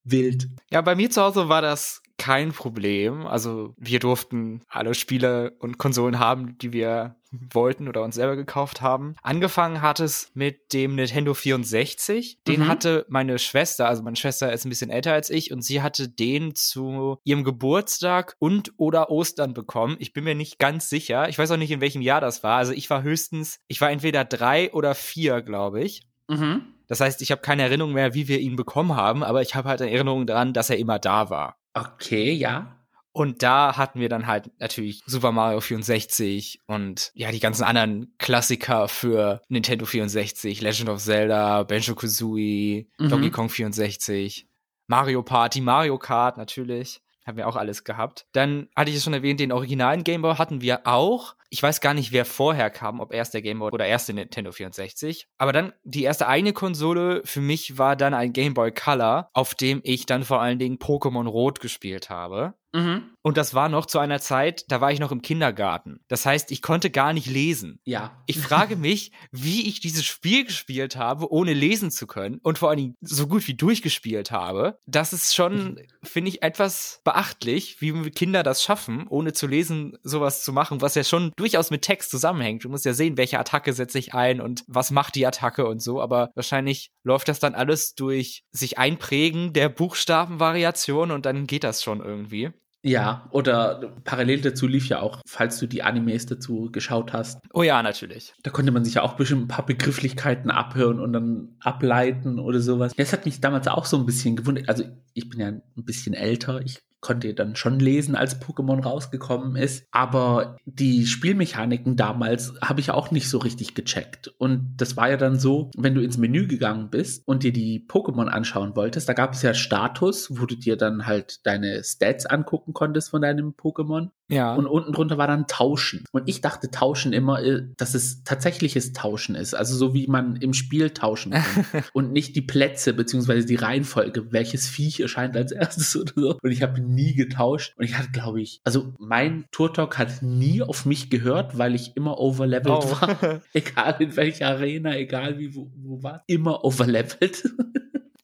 wild. 0.04 0.50
Ja, 0.72 0.82
bei 0.82 0.96
mir 0.96 1.10
zu 1.10 1.22
Hause 1.22 1.50
war 1.50 1.62
das 1.62 2.02
kein 2.18 2.52
Problem. 2.52 3.26
Also 3.28 3.74
wir 3.78 4.00
durften 4.00 4.62
alle 4.70 4.94
Spiele 4.96 5.56
und 5.60 5.78
Konsolen 5.78 6.20
haben, 6.20 6.58
die 6.58 6.74
wir 6.74 7.16
wollten 7.32 7.88
oder 7.88 8.04
uns 8.04 8.16
selber 8.16 8.36
gekauft 8.36 8.82
haben. 8.82 9.16
Angefangen 9.22 9.82
hat 9.82 10.00
es 10.00 10.32
mit 10.34 10.74
dem 10.74 10.96
Nintendo 10.96 11.34
64. 11.34 12.40
Den 12.48 12.62
Mhm. 12.62 12.68
hatte 12.68 13.06
meine 13.10 13.38
Schwester, 13.38 13.88
also 13.88 14.02
meine 14.02 14.16
Schwester 14.16 14.52
ist 14.52 14.66
ein 14.66 14.70
bisschen 14.70 14.90
älter 14.90 15.14
als 15.14 15.30
ich 15.30 15.52
und 15.52 15.62
sie 15.62 15.82
hatte 15.82 16.08
den 16.10 16.56
zu 16.56 17.18
ihrem 17.24 17.44
Geburtstag 17.44 18.36
und 18.40 18.72
oder 18.78 19.10
Ostern 19.12 19.54
bekommen. 19.54 19.98
Ich 20.00 20.14
bin 20.14 20.24
mir 20.24 20.36
nicht 20.36 20.58
ganz 20.58 20.90
sicher. 20.90 21.28
Ich 21.30 21.38
weiß 21.38 21.52
auch 21.52 21.58
nicht, 21.58 21.72
in 21.72 21.82
welchem 21.82 22.02
Jahr 22.02 22.22
das 22.22 22.44
war. 22.44 22.58
Also 22.58 22.72
ich 22.72 22.90
war 22.90 23.04
höchstens, 23.04 23.60
ich 23.68 23.82
war 23.82 23.92
entweder 23.92 24.24
drei 24.24 24.72
oder 24.74 24.96
vier, 24.96 25.42
glaube 25.42 25.84
ich. 25.84 26.08
Mhm. 26.30 26.62
Das 26.88 27.02
heißt, 27.02 27.22
ich 27.22 27.32
habe 27.32 27.42
keine 27.42 27.64
Erinnerung 27.64 27.92
mehr, 27.94 28.14
wie 28.14 28.30
wir 28.30 28.40
ihn 28.40 28.56
bekommen 28.56 28.96
haben, 28.96 29.22
aber 29.24 29.42
ich 29.42 29.56
habe 29.56 29.68
halt 29.68 29.82
Erinnerung 29.82 30.26
daran, 30.26 30.54
dass 30.54 30.70
er 30.70 30.78
immer 30.78 31.00
da 31.00 31.30
war. 31.30 31.58
Okay, 31.80 32.32
ja. 32.34 32.74
Und 33.12 33.42
da 33.42 33.78
hatten 33.78 34.00
wir 34.00 34.10
dann 34.10 34.28
halt 34.28 34.52
natürlich 34.60 35.02
Super 35.08 35.32
Mario 35.32 35.60
64 35.60 36.62
und 36.68 37.12
ja, 37.16 37.32
die 37.32 37.40
ganzen 37.40 37.64
anderen 37.64 38.14
Klassiker 38.20 38.88
für 38.88 39.42
Nintendo 39.48 39.86
64, 39.86 40.62
Legend 40.62 40.90
of 40.90 41.02
Zelda, 41.02 41.64
Banjo-Kazooie, 41.64 42.88
Mhm. 43.00 43.10
Donkey 43.10 43.32
Kong 43.32 43.50
64, 43.50 44.48
Mario 44.88 45.24
Party, 45.24 45.62
Mario 45.62 45.98
Kart 45.98 46.38
natürlich. 46.38 47.02
Haben 47.26 47.38
wir 47.38 47.48
auch 47.48 47.56
alles 47.58 47.84
gehabt. 47.84 48.26
Dann 48.32 48.70
hatte 48.76 48.90
ich 48.92 48.98
es 48.98 49.04
schon 49.04 49.14
erwähnt, 49.14 49.40
den 49.40 49.52
originalen 49.52 50.04
Game 50.04 50.22
Boy 50.22 50.36
hatten 50.36 50.62
wir 50.62 50.86
auch. 50.88 51.36
Ich 51.50 51.64
weiß 51.64 51.82
gar 51.82 51.94
nicht, 51.94 52.12
wer 52.12 52.26
vorher 52.26 52.70
kam, 52.70 53.00
ob 53.00 53.14
erst 53.14 53.34
der 53.34 53.42
Game 53.42 53.60
Boy 53.60 53.72
oder 53.72 53.86
erst 53.86 54.08
der 54.08 54.16
Nintendo 54.16 54.52
64. 54.52 55.28
Aber 55.38 55.54
dann 55.54 55.74
die 55.84 56.04
erste 56.04 56.28
eigene 56.28 56.54
Konsole 56.54 57.22
für 57.26 57.42
mich 57.42 57.78
war 57.78 57.96
dann 57.96 58.14
ein 58.14 58.34
Game 58.34 58.54
Boy 58.54 58.72
Color, 58.72 59.30
auf 59.34 59.56
dem 59.56 59.82
ich 59.84 60.06
dann 60.06 60.24
vor 60.24 60.42
allen 60.42 60.60
Dingen 60.60 60.78
Pokémon 60.78 61.28
Rot 61.28 61.60
gespielt 61.60 62.10
habe. 62.10 62.56
Mhm. 62.74 63.12
Und 63.22 63.38
das 63.38 63.54
war 63.54 63.70
noch 63.70 63.86
zu 63.86 64.00
einer 64.00 64.20
Zeit, 64.20 64.66
da 64.70 64.82
war 64.82 64.92
ich 64.92 65.00
noch 65.00 65.12
im 65.12 65.22
Kindergarten. 65.22 66.00
Das 66.08 66.26
heißt, 66.26 66.52
ich 66.52 66.62
konnte 66.62 66.90
gar 66.90 67.12
nicht 67.14 67.28
lesen. 67.28 67.80
Ja. 67.84 68.24
Ich 68.26 68.40
frage 68.40 68.76
mich, 68.76 69.12
wie 69.32 69.68
ich 69.68 69.80
dieses 69.80 70.06
Spiel 70.06 70.46
gespielt 70.46 70.96
habe, 70.96 71.32
ohne 71.32 71.54
lesen 71.54 71.92
zu 71.92 72.08
können 72.08 72.40
und 72.44 72.58
vor 72.58 72.70
allen 72.70 72.78
Dingen 72.78 72.96
so 73.02 73.28
gut 73.28 73.48
wie 73.48 73.56
durchgespielt 73.56 74.32
habe. 74.32 74.80
Das 74.86 75.12
ist 75.12 75.36
schon, 75.36 75.80
finde 76.04 76.30
ich, 76.30 76.44
etwas 76.44 77.02
beachtlich, 77.04 77.82
wie 77.82 78.12
Kinder 78.12 78.44
das 78.44 78.64
schaffen, 78.64 79.08
ohne 79.08 79.34
zu 79.34 79.48
lesen, 79.48 79.98
sowas 80.04 80.44
zu 80.44 80.54
machen, 80.54 80.82
was 80.82 80.96
ja 80.96 81.04
schon 81.04 81.32
durchaus 81.38 81.72
mit 81.72 81.84
Text 81.84 82.12
zusammenhängt. 82.12 82.66
Du 82.66 82.70
musst 82.70 82.84
ja 82.86 82.94
sehen, 82.94 83.16
welche 83.18 83.40
Attacke 83.40 83.72
setze 83.72 83.98
ich 84.00 84.14
ein 84.14 84.42
und 84.42 84.64
was 84.68 84.92
macht 84.92 85.16
die 85.16 85.26
Attacke 85.26 85.66
und 85.66 85.82
so. 85.82 86.02
Aber 86.02 86.32
wahrscheinlich 86.36 86.92
läuft 87.04 87.30
das 87.30 87.40
dann 87.40 87.56
alles 87.56 87.96
durch 87.96 88.44
sich 88.52 88.78
einprägen 88.78 89.54
der 89.54 89.70
Buchstabenvariation 89.70 91.12
und 91.12 91.26
dann 91.26 91.48
geht 91.48 91.64
das 91.64 91.84
schon 91.84 92.02
irgendwie. 92.02 92.50
Ja, 92.84 93.28
oder 93.32 93.96
parallel 94.04 94.42
dazu 94.42 94.68
lief 94.68 94.88
ja 94.88 95.02
auch, 95.02 95.22
falls 95.28 95.60
du 95.60 95.68
die 95.68 95.82
Animes 95.84 96.26
dazu 96.28 96.70
geschaut 96.72 97.12
hast, 97.12 97.40
Oh 97.54 97.64
ja, 97.64 97.82
natürlich. 97.82 98.34
da 98.44 98.52
konnte 98.52 98.72
man 98.72 98.86
sich 98.86 98.94
ja 98.94 99.02
auch 99.02 99.14
bestimmt 99.14 99.44
ein 99.44 99.48
paar 99.48 99.66
Begrifflichkeiten 99.66 100.52
abhören 100.52 101.00
und 101.00 101.12
dann 101.12 101.58
ableiten 101.60 102.40
oder 102.40 102.60
sowas. 102.62 102.94
Das 102.96 103.12
hat 103.14 103.26
mich 103.26 103.42
damals 103.42 103.68
auch 103.68 103.86
so 103.86 103.98
ein 103.98 104.06
bisschen 104.06 104.36
gewundert. 104.36 104.70
Also 104.70 104.84
ich 105.14 105.28
bin 105.28 105.40
ja 105.40 105.48
ein 105.48 105.62
bisschen 105.76 106.14
älter. 106.14 106.62
Ich 106.64 106.80
konnte 107.00 107.34
dann 107.34 107.56
schon 107.56 107.80
lesen, 107.80 108.16
als 108.16 108.42
Pokémon 108.42 108.82
rausgekommen 108.82 109.56
ist. 109.56 109.86
Aber 109.92 110.58
die 110.66 111.06
Spielmechaniken 111.06 111.96
damals 111.96 112.54
habe 112.62 112.80
ich 112.80 112.92
auch 112.92 113.12
nicht 113.12 113.30
so 113.30 113.38
richtig 113.38 113.76
gecheckt. 113.76 114.34
Und 114.38 114.76
das 114.78 114.98
war 114.98 115.10
ja 115.10 115.18
dann 115.18 115.40
so, 115.40 115.72
wenn 115.78 115.96
du 115.96 116.02
ins 116.02 116.18
Menü 116.18 116.48
gegangen 116.48 116.90
bist 116.90 117.28
und 117.28 117.44
dir 117.44 117.54
die 117.54 117.86
Pokémon 117.88 118.28
anschauen 118.28 118.76
wolltest, 118.76 119.08
da 119.08 119.14
gab 119.14 119.34
es 119.34 119.42
ja 119.42 119.54
Status, 119.54 120.40
wo 120.40 120.46
du 120.46 120.56
dir 120.56 120.78
dann 120.78 121.06
halt 121.06 121.46
deine 121.46 121.84
Stats 121.84 122.26
angucken 122.26 122.74
konntest 122.74 123.10
von 123.10 123.22
deinem 123.22 123.52
Pokémon. 123.52 124.10
Ja. 124.30 124.56
Und 124.56 124.68
unten 124.68 124.92
drunter 124.92 125.18
war 125.18 125.28
dann 125.28 125.48
Tauschen. 125.48 126.04
Und 126.12 126.28
ich 126.28 126.42
dachte 126.42 126.70
Tauschen 126.70 127.14
immer, 127.14 127.42
äh, 127.42 127.64
dass 127.78 127.94
es 127.94 128.24
tatsächliches 128.24 128.94
Tauschen 128.94 129.36
ist. 129.36 129.54
Also 129.54 129.76
so 129.76 129.94
wie 129.94 130.08
man 130.08 130.36
im 130.38 130.54
Spiel 130.54 130.90
tauschen 130.90 131.32
kann. 131.32 131.44
und 131.94 132.12
nicht 132.12 132.36
die 132.36 132.42
Plätze 132.42 132.94
beziehungsweise 132.94 133.46
die 133.48 133.56
Reihenfolge, 133.56 134.32
welches 134.32 134.68
Viech 134.68 135.00
erscheint 135.00 135.38
als 135.38 135.52
erstes 135.52 135.96
oder 136.02 136.12
so. 136.16 136.38
Und 136.42 136.52
ich 136.52 136.62
habe 136.62 136.82
nie 136.82 137.14
getauscht. 137.16 137.74
Und 137.78 137.86
ich 137.86 137.98
hatte, 137.98 138.12
glaube 138.12 138.42
ich, 138.42 138.60
also 138.64 138.94
mein 139.00 139.46
Turtok 139.52 139.98
hat 139.98 140.22
nie 140.22 140.62
auf 140.62 140.86
mich 140.86 141.10
gehört, 141.10 141.58
weil 141.58 141.74
ich 141.76 141.96
immer 141.96 142.20
overlevelt 142.20 142.68
Oh. 142.68 142.92
war. 143.02 143.42
Egal 143.54 143.96
in 144.00 144.16
welcher 144.18 144.48
Arena, 144.50 144.96
egal 144.98 145.40
wie, 145.40 145.56
wo, 145.56 145.72
wo 145.76 146.04
war. 146.04 146.24
Immer 146.28 146.64
overlevelt. 146.66 147.44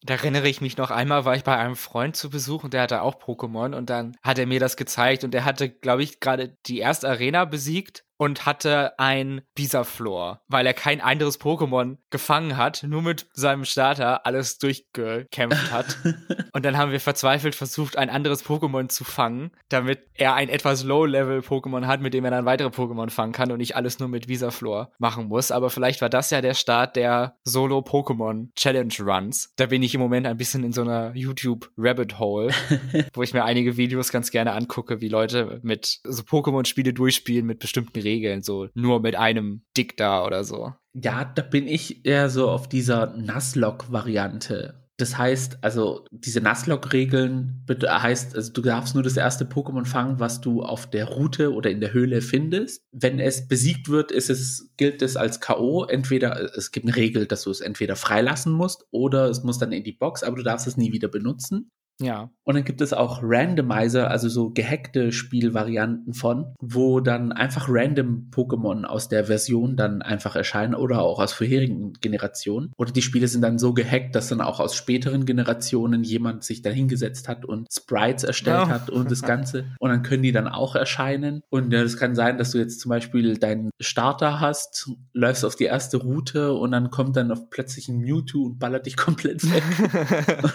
Da 0.06 0.14
erinnere 0.14 0.50
ich 0.50 0.60
mich 0.60 0.76
noch 0.76 0.90
einmal, 0.90 1.24
war 1.24 1.34
ich 1.34 1.44
bei 1.44 1.56
einem 1.56 1.76
Freund 1.76 2.14
zu 2.14 2.28
Besuch 2.28 2.62
und 2.62 2.74
der 2.74 2.82
hatte 2.82 3.00
auch 3.00 3.14
Pokémon 3.14 3.74
und 3.74 3.88
dann 3.88 4.14
hat 4.22 4.38
er 4.38 4.46
mir 4.46 4.60
das 4.60 4.76
gezeigt 4.76 5.24
und 5.24 5.32
der 5.32 5.46
hatte, 5.46 5.70
glaube 5.70 6.02
ich, 6.02 6.20
gerade 6.20 6.58
die 6.66 6.78
erste 6.78 7.08
Arena 7.08 7.46
besiegt 7.46 8.04
und 8.16 8.46
hatte 8.46 8.98
ein 8.98 9.42
Bisaflor, 9.54 10.42
weil 10.48 10.66
er 10.66 10.74
kein 10.74 11.00
anderes 11.00 11.40
Pokémon 11.40 11.98
gefangen 12.10 12.56
hat, 12.56 12.84
nur 12.84 13.02
mit 13.02 13.26
seinem 13.32 13.64
Starter 13.64 14.26
alles 14.26 14.58
durchgekämpft 14.58 15.72
hat. 15.72 15.98
Und 16.52 16.64
dann 16.64 16.76
haben 16.76 16.92
wir 16.92 17.00
verzweifelt 17.00 17.56
versucht, 17.56 17.98
ein 17.98 18.10
anderes 18.10 18.44
Pokémon 18.44 18.88
zu 18.88 19.02
fangen, 19.02 19.50
damit 19.68 20.06
er 20.14 20.34
ein 20.34 20.48
etwas 20.48 20.84
Low-Level-Pokémon 20.84 21.86
hat, 21.86 22.00
mit 22.00 22.14
dem 22.14 22.24
er 22.24 22.30
dann 22.30 22.44
weitere 22.44 22.68
Pokémon 22.68 23.10
fangen 23.10 23.32
kann 23.32 23.50
und 23.50 23.58
nicht 23.58 23.74
alles 23.74 23.98
nur 23.98 24.08
mit 24.08 24.28
Visaflor 24.28 24.92
machen 24.98 25.26
muss. 25.26 25.50
Aber 25.50 25.70
vielleicht 25.70 26.00
war 26.00 26.08
das 26.08 26.30
ja 26.30 26.40
der 26.40 26.54
Start 26.54 26.94
der 26.94 27.36
Solo-Pokémon-Challenge-Runs. 27.42 29.52
Da 29.56 29.66
bin 29.66 29.82
ich 29.82 29.94
im 29.94 30.00
Moment 30.00 30.28
ein 30.28 30.36
bisschen 30.36 30.62
in 30.62 30.72
so 30.72 30.82
einer 30.82 31.12
YouTube-Rabbit-Hole, 31.16 32.52
wo 33.14 33.22
ich 33.24 33.34
mir 33.34 33.44
einige 33.44 33.76
Videos 33.76 34.12
ganz 34.12 34.30
gerne 34.30 34.52
angucke, 34.52 35.00
wie 35.00 35.08
Leute 35.08 35.58
mit 35.62 35.98
so 36.04 36.22
Pokémon-Spiele 36.22 36.92
durchspielen 36.92 37.46
mit 37.46 37.58
bestimmten 37.58 38.03
Regeln, 38.04 38.42
so 38.42 38.68
nur 38.74 39.00
mit 39.00 39.16
einem 39.16 39.62
Dick 39.76 39.96
da 39.96 40.24
oder 40.24 40.44
so. 40.44 40.72
Ja, 40.94 41.24
da 41.24 41.42
bin 41.42 41.66
ich 41.66 42.06
eher 42.06 42.30
so 42.30 42.48
auf 42.48 42.68
dieser 42.68 43.16
Nuzlocke-Variante. 43.16 44.80
Das 44.96 45.18
heißt, 45.18 45.58
also 45.62 46.04
diese 46.12 46.40
Nuzlocke-Regeln 46.40 47.64
bet- 47.66 47.82
heißt, 47.82 48.36
also 48.36 48.52
du 48.52 48.62
darfst 48.62 48.94
nur 48.94 49.02
das 49.02 49.16
erste 49.16 49.44
Pokémon 49.44 49.86
fangen, 49.86 50.20
was 50.20 50.40
du 50.40 50.62
auf 50.62 50.88
der 50.88 51.06
Route 51.06 51.52
oder 51.52 51.68
in 51.70 51.80
der 51.80 51.92
Höhle 51.92 52.20
findest. 52.20 52.84
Wenn 52.92 53.18
es 53.18 53.48
besiegt 53.48 53.88
wird, 53.88 54.12
ist 54.12 54.30
es, 54.30 54.72
gilt 54.76 55.02
es 55.02 55.16
als 55.16 55.40
K.O. 55.40 55.84
Entweder, 55.84 56.56
es 56.56 56.70
gibt 56.70 56.86
eine 56.86 56.94
Regel, 56.94 57.26
dass 57.26 57.42
du 57.42 57.50
es 57.50 57.60
entweder 57.60 57.96
freilassen 57.96 58.52
musst 58.52 58.86
oder 58.92 59.28
es 59.28 59.42
muss 59.42 59.58
dann 59.58 59.72
in 59.72 59.82
die 59.82 59.92
Box, 59.92 60.22
aber 60.22 60.36
du 60.36 60.44
darfst 60.44 60.68
es 60.68 60.76
nie 60.76 60.92
wieder 60.92 61.08
benutzen. 61.08 61.70
Ja. 62.00 62.30
Und 62.44 62.56
dann 62.56 62.64
gibt 62.64 62.80
es 62.80 62.92
auch 62.92 63.20
Randomizer, 63.22 64.10
also 64.10 64.28
so 64.28 64.50
gehackte 64.50 65.12
Spielvarianten 65.12 66.12
von, 66.12 66.54
wo 66.60 67.00
dann 67.00 67.32
einfach 67.32 67.66
random 67.68 68.30
Pokémon 68.30 68.84
aus 68.84 69.08
der 69.08 69.24
Version 69.24 69.76
dann 69.76 70.02
einfach 70.02 70.36
erscheinen 70.36 70.74
oder 70.74 71.00
auch 71.00 71.20
aus 71.20 71.32
vorherigen 71.32 71.94
Generationen. 71.94 72.72
Oder 72.76 72.92
die 72.92 73.02
Spiele 73.02 73.28
sind 73.28 73.42
dann 73.42 73.58
so 73.58 73.72
gehackt, 73.72 74.14
dass 74.14 74.28
dann 74.28 74.40
auch 74.40 74.60
aus 74.60 74.74
späteren 74.74 75.24
Generationen 75.24 76.04
jemand 76.04 76.44
sich 76.44 76.62
da 76.62 76.70
hingesetzt 76.70 77.28
hat 77.28 77.44
und 77.44 77.68
Sprites 77.72 78.24
erstellt 78.24 78.64
oh. 78.66 78.68
hat 78.68 78.90
und 78.90 79.10
das 79.10 79.22
Ganze. 79.22 79.64
Und 79.78 79.90
dann 79.90 80.02
können 80.02 80.22
die 80.22 80.32
dann 80.32 80.48
auch 80.48 80.74
erscheinen. 80.74 81.42
Und 81.48 81.72
es 81.72 81.96
kann 81.96 82.14
sein, 82.14 82.36
dass 82.36 82.50
du 82.50 82.58
jetzt 82.58 82.80
zum 82.80 82.90
Beispiel 82.90 83.38
deinen 83.38 83.70
Starter 83.80 84.40
hast, 84.40 84.90
läufst 85.12 85.44
auf 85.44 85.56
die 85.56 85.64
erste 85.64 85.98
Route 85.98 86.52
und 86.52 86.72
dann 86.72 86.90
kommt 86.90 87.16
dann 87.16 87.30
auf 87.30 87.48
plötzlich 87.48 87.88
ein 87.88 87.98
Mewtwo 87.98 88.46
und 88.46 88.58
ballert 88.58 88.86
dich 88.86 88.96
komplett 88.96 89.42
weg. 89.50 89.62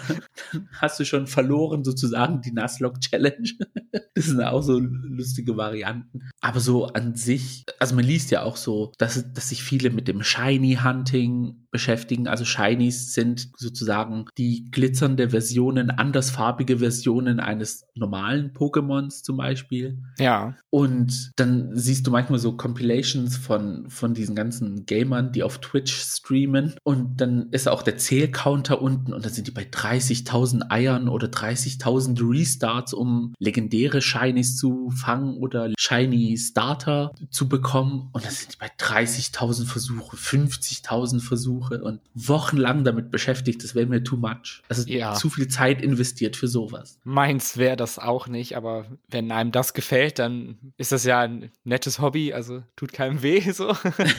dann 0.52 0.68
hast 0.78 1.00
du 1.00 1.04
schon 1.04 1.26
verloren 1.30 1.84
sozusagen 1.84 2.40
die 2.42 2.52
Nuzlocke 2.52 3.00
Challenge. 3.00 3.50
das 4.14 4.26
sind 4.26 4.42
auch 4.42 4.62
so 4.62 4.78
lustige 4.78 5.56
Varianten. 5.56 6.28
Aber 6.40 6.60
so 6.60 6.86
an 6.86 7.14
sich, 7.14 7.64
also 7.78 7.94
man 7.94 8.04
liest 8.04 8.30
ja 8.30 8.42
auch 8.42 8.56
so, 8.56 8.92
dass, 8.98 9.32
dass 9.32 9.48
sich 9.48 9.62
viele 9.62 9.90
mit 9.90 10.08
dem 10.08 10.22
Shiny 10.22 10.78
Hunting 10.82 11.66
beschäftigen. 11.70 12.26
Also 12.26 12.44
Shinies 12.44 13.14
sind 13.14 13.50
sozusagen 13.56 14.26
die 14.38 14.70
glitzernde 14.70 15.30
Versionen, 15.30 15.90
andersfarbige 15.90 16.78
Versionen 16.78 17.40
eines 17.40 17.86
normalen 17.94 18.52
Pokémons 18.52 19.22
zum 19.22 19.36
Beispiel. 19.36 19.98
Ja. 20.18 20.56
Und 20.70 21.32
dann 21.36 21.70
siehst 21.76 22.06
du 22.06 22.10
manchmal 22.10 22.38
so 22.38 22.56
Compilations 22.56 23.36
von, 23.36 23.88
von 23.88 24.14
diesen 24.14 24.34
ganzen 24.34 24.86
Gamern, 24.86 25.32
die 25.32 25.42
auf 25.42 25.58
Twitch 25.58 25.94
streamen. 25.94 26.74
Und 26.82 27.20
dann 27.20 27.48
ist 27.50 27.68
auch 27.68 27.82
der 27.82 27.98
Zählcounter 27.98 28.82
unten 28.82 29.12
und 29.12 29.24
dann 29.24 29.32
sind 29.32 29.46
die 29.46 29.52
bei 29.52 29.64
30.000 29.64 30.70
Eiern 30.70 31.08
oder 31.08 31.28
30.000 31.28 32.20
Restarts, 32.28 32.92
um 32.92 33.34
legendäre 33.38 34.02
Shinies 34.02 34.56
zu 34.56 34.90
fangen 34.90 35.36
oder 35.36 35.70
Shiny 35.78 36.36
Starter 36.36 37.12
zu 37.30 37.48
bekommen. 37.48 38.08
Und 38.12 38.24
dann 38.24 38.32
sind 38.32 38.54
die 38.54 38.58
bei 38.58 38.70
30.000 38.78 39.66
Versuche, 39.66 40.16
50.000 40.16 41.20
Versuche 41.20 41.59
und 41.60 42.00
wochenlang 42.14 42.84
damit 42.84 43.10
beschäftigt. 43.10 43.62
Das 43.62 43.74
wäre 43.74 43.86
mir 43.86 44.02
too 44.02 44.16
much. 44.16 44.62
Also 44.68 44.88
ja. 44.88 45.14
zu 45.14 45.30
viel 45.30 45.48
Zeit 45.48 45.82
investiert 45.82 46.36
für 46.36 46.48
sowas. 46.48 46.98
Meins 47.04 47.56
wäre 47.56 47.76
das 47.76 47.98
auch 47.98 48.26
nicht, 48.26 48.56
aber 48.56 48.86
wenn 49.08 49.30
einem 49.32 49.52
das 49.52 49.74
gefällt, 49.74 50.18
dann 50.18 50.72
ist 50.76 50.92
das 50.92 51.04
ja 51.04 51.20
ein 51.20 51.50
nettes 51.64 52.00
Hobby, 52.00 52.32
also 52.32 52.62
tut 52.76 52.92
keinem 52.92 53.22
weh 53.22 53.40
so. 53.52 53.76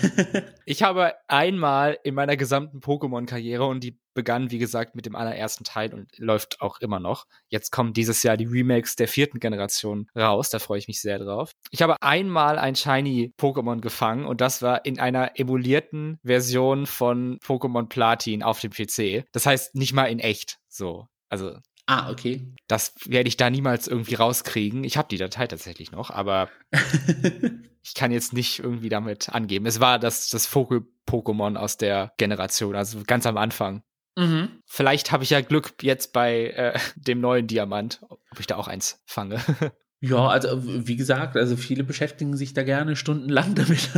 ich 0.66 0.84
habe 0.84 1.14
einmal 1.28 1.98
in 2.04 2.16
meiner 2.16 2.38
gesamten 2.38 2.80
Pokémon-Karriere 2.80 3.66
und 3.66 3.84
die 3.84 3.98
begann, 4.14 4.52
wie 4.52 4.58
gesagt, 4.58 4.96
mit 4.96 5.06
dem 5.06 5.16
allerersten 5.16 5.64
Teil 5.64 5.94
und 5.94 6.18
läuft 6.18 6.62
auch 6.62 6.80
immer 6.80 7.00
noch. 7.00 7.26
Jetzt 7.48 7.72
kommen 7.72 7.94
dieses 7.94 8.24
Jahr 8.24 8.38
die 8.38 8.46
Remakes 8.46 8.96
der 8.96 9.08
vierten 9.08 9.40
Generation 9.40 10.08
raus, 10.16 10.50
da 10.50 10.60
freue 10.60 10.80
ich 10.80 10.88
mich 10.88 11.02
sehr 11.02 11.20
drauf. 11.20 11.52
Ich 11.72 11.82
habe 11.82 12.02
einmal 12.02 12.60
ein 12.60 12.76
Shiny 12.76 13.34
Pokémon 13.38 13.80
gefangen 13.80 14.26
und 14.26 14.42
das 14.42 14.62
war 14.62 14.86
in 14.86 15.00
einer 15.00 15.40
emulierten 15.40 16.20
Version 16.24 16.86
von 16.86 17.31
Pokémon 17.40 17.88
Platin 17.88 18.44
auf 18.44 18.60
dem 18.60 18.72
PC. 18.72 19.26
Das 19.32 19.46
heißt, 19.46 19.76
nicht 19.76 19.94
mal 19.94 20.06
in 20.06 20.20
echt 20.20 20.60
so. 20.68 21.08
Also 21.30 21.58
Ah, 21.88 22.10
okay. 22.10 22.48
Das 22.68 22.94
werde 23.06 23.28
ich 23.28 23.38
da 23.38 23.50
niemals 23.50 23.88
irgendwie 23.88 24.16
rauskriegen. 24.16 24.84
Ich 24.84 24.98
habe 24.98 25.10
die 25.10 25.18
Datei 25.18 25.48
tatsächlich 25.48 25.92
noch, 25.92 26.10
aber 26.10 26.50
ich 27.84 27.94
kann 27.96 28.12
jetzt 28.12 28.32
nicht 28.32 28.60
irgendwie 28.60 28.90
damit 28.90 29.30
angeben. 29.30 29.66
Es 29.66 29.80
war 29.80 30.00
das, 30.00 30.30
das 30.30 30.46
Vogel-Pokémon 30.46 31.58
aus 31.58 31.78
der 31.78 32.14
Generation, 32.18 32.76
also 32.76 33.02
ganz 33.06 33.26
am 33.26 33.38
Anfang. 33.38 33.84
Mhm. 34.18 34.62
Vielleicht 34.66 35.12
habe 35.12 35.24
ich 35.24 35.32
ja 35.32 35.42
Glück 35.42 35.74
jetzt 35.82 36.14
bei 36.14 36.48
äh, 36.52 36.80
dem 36.96 37.20
neuen 37.20 37.48
Diamant, 37.48 38.02
ob 38.10 38.40
ich 38.40 38.48
da 38.48 38.56
auch 38.56 38.68
eins 38.68 39.02
fange. 39.06 39.42
Ja, 40.04 40.28
also 40.28 40.64
wie 40.64 40.96
gesagt, 40.96 41.38
also 41.38 41.56
viele 41.56 41.84
beschäftigen 41.84 42.36
sich 42.36 42.54
da 42.54 42.64
gerne 42.64 42.96
stundenlang 42.96 43.54
damit. 43.56 43.90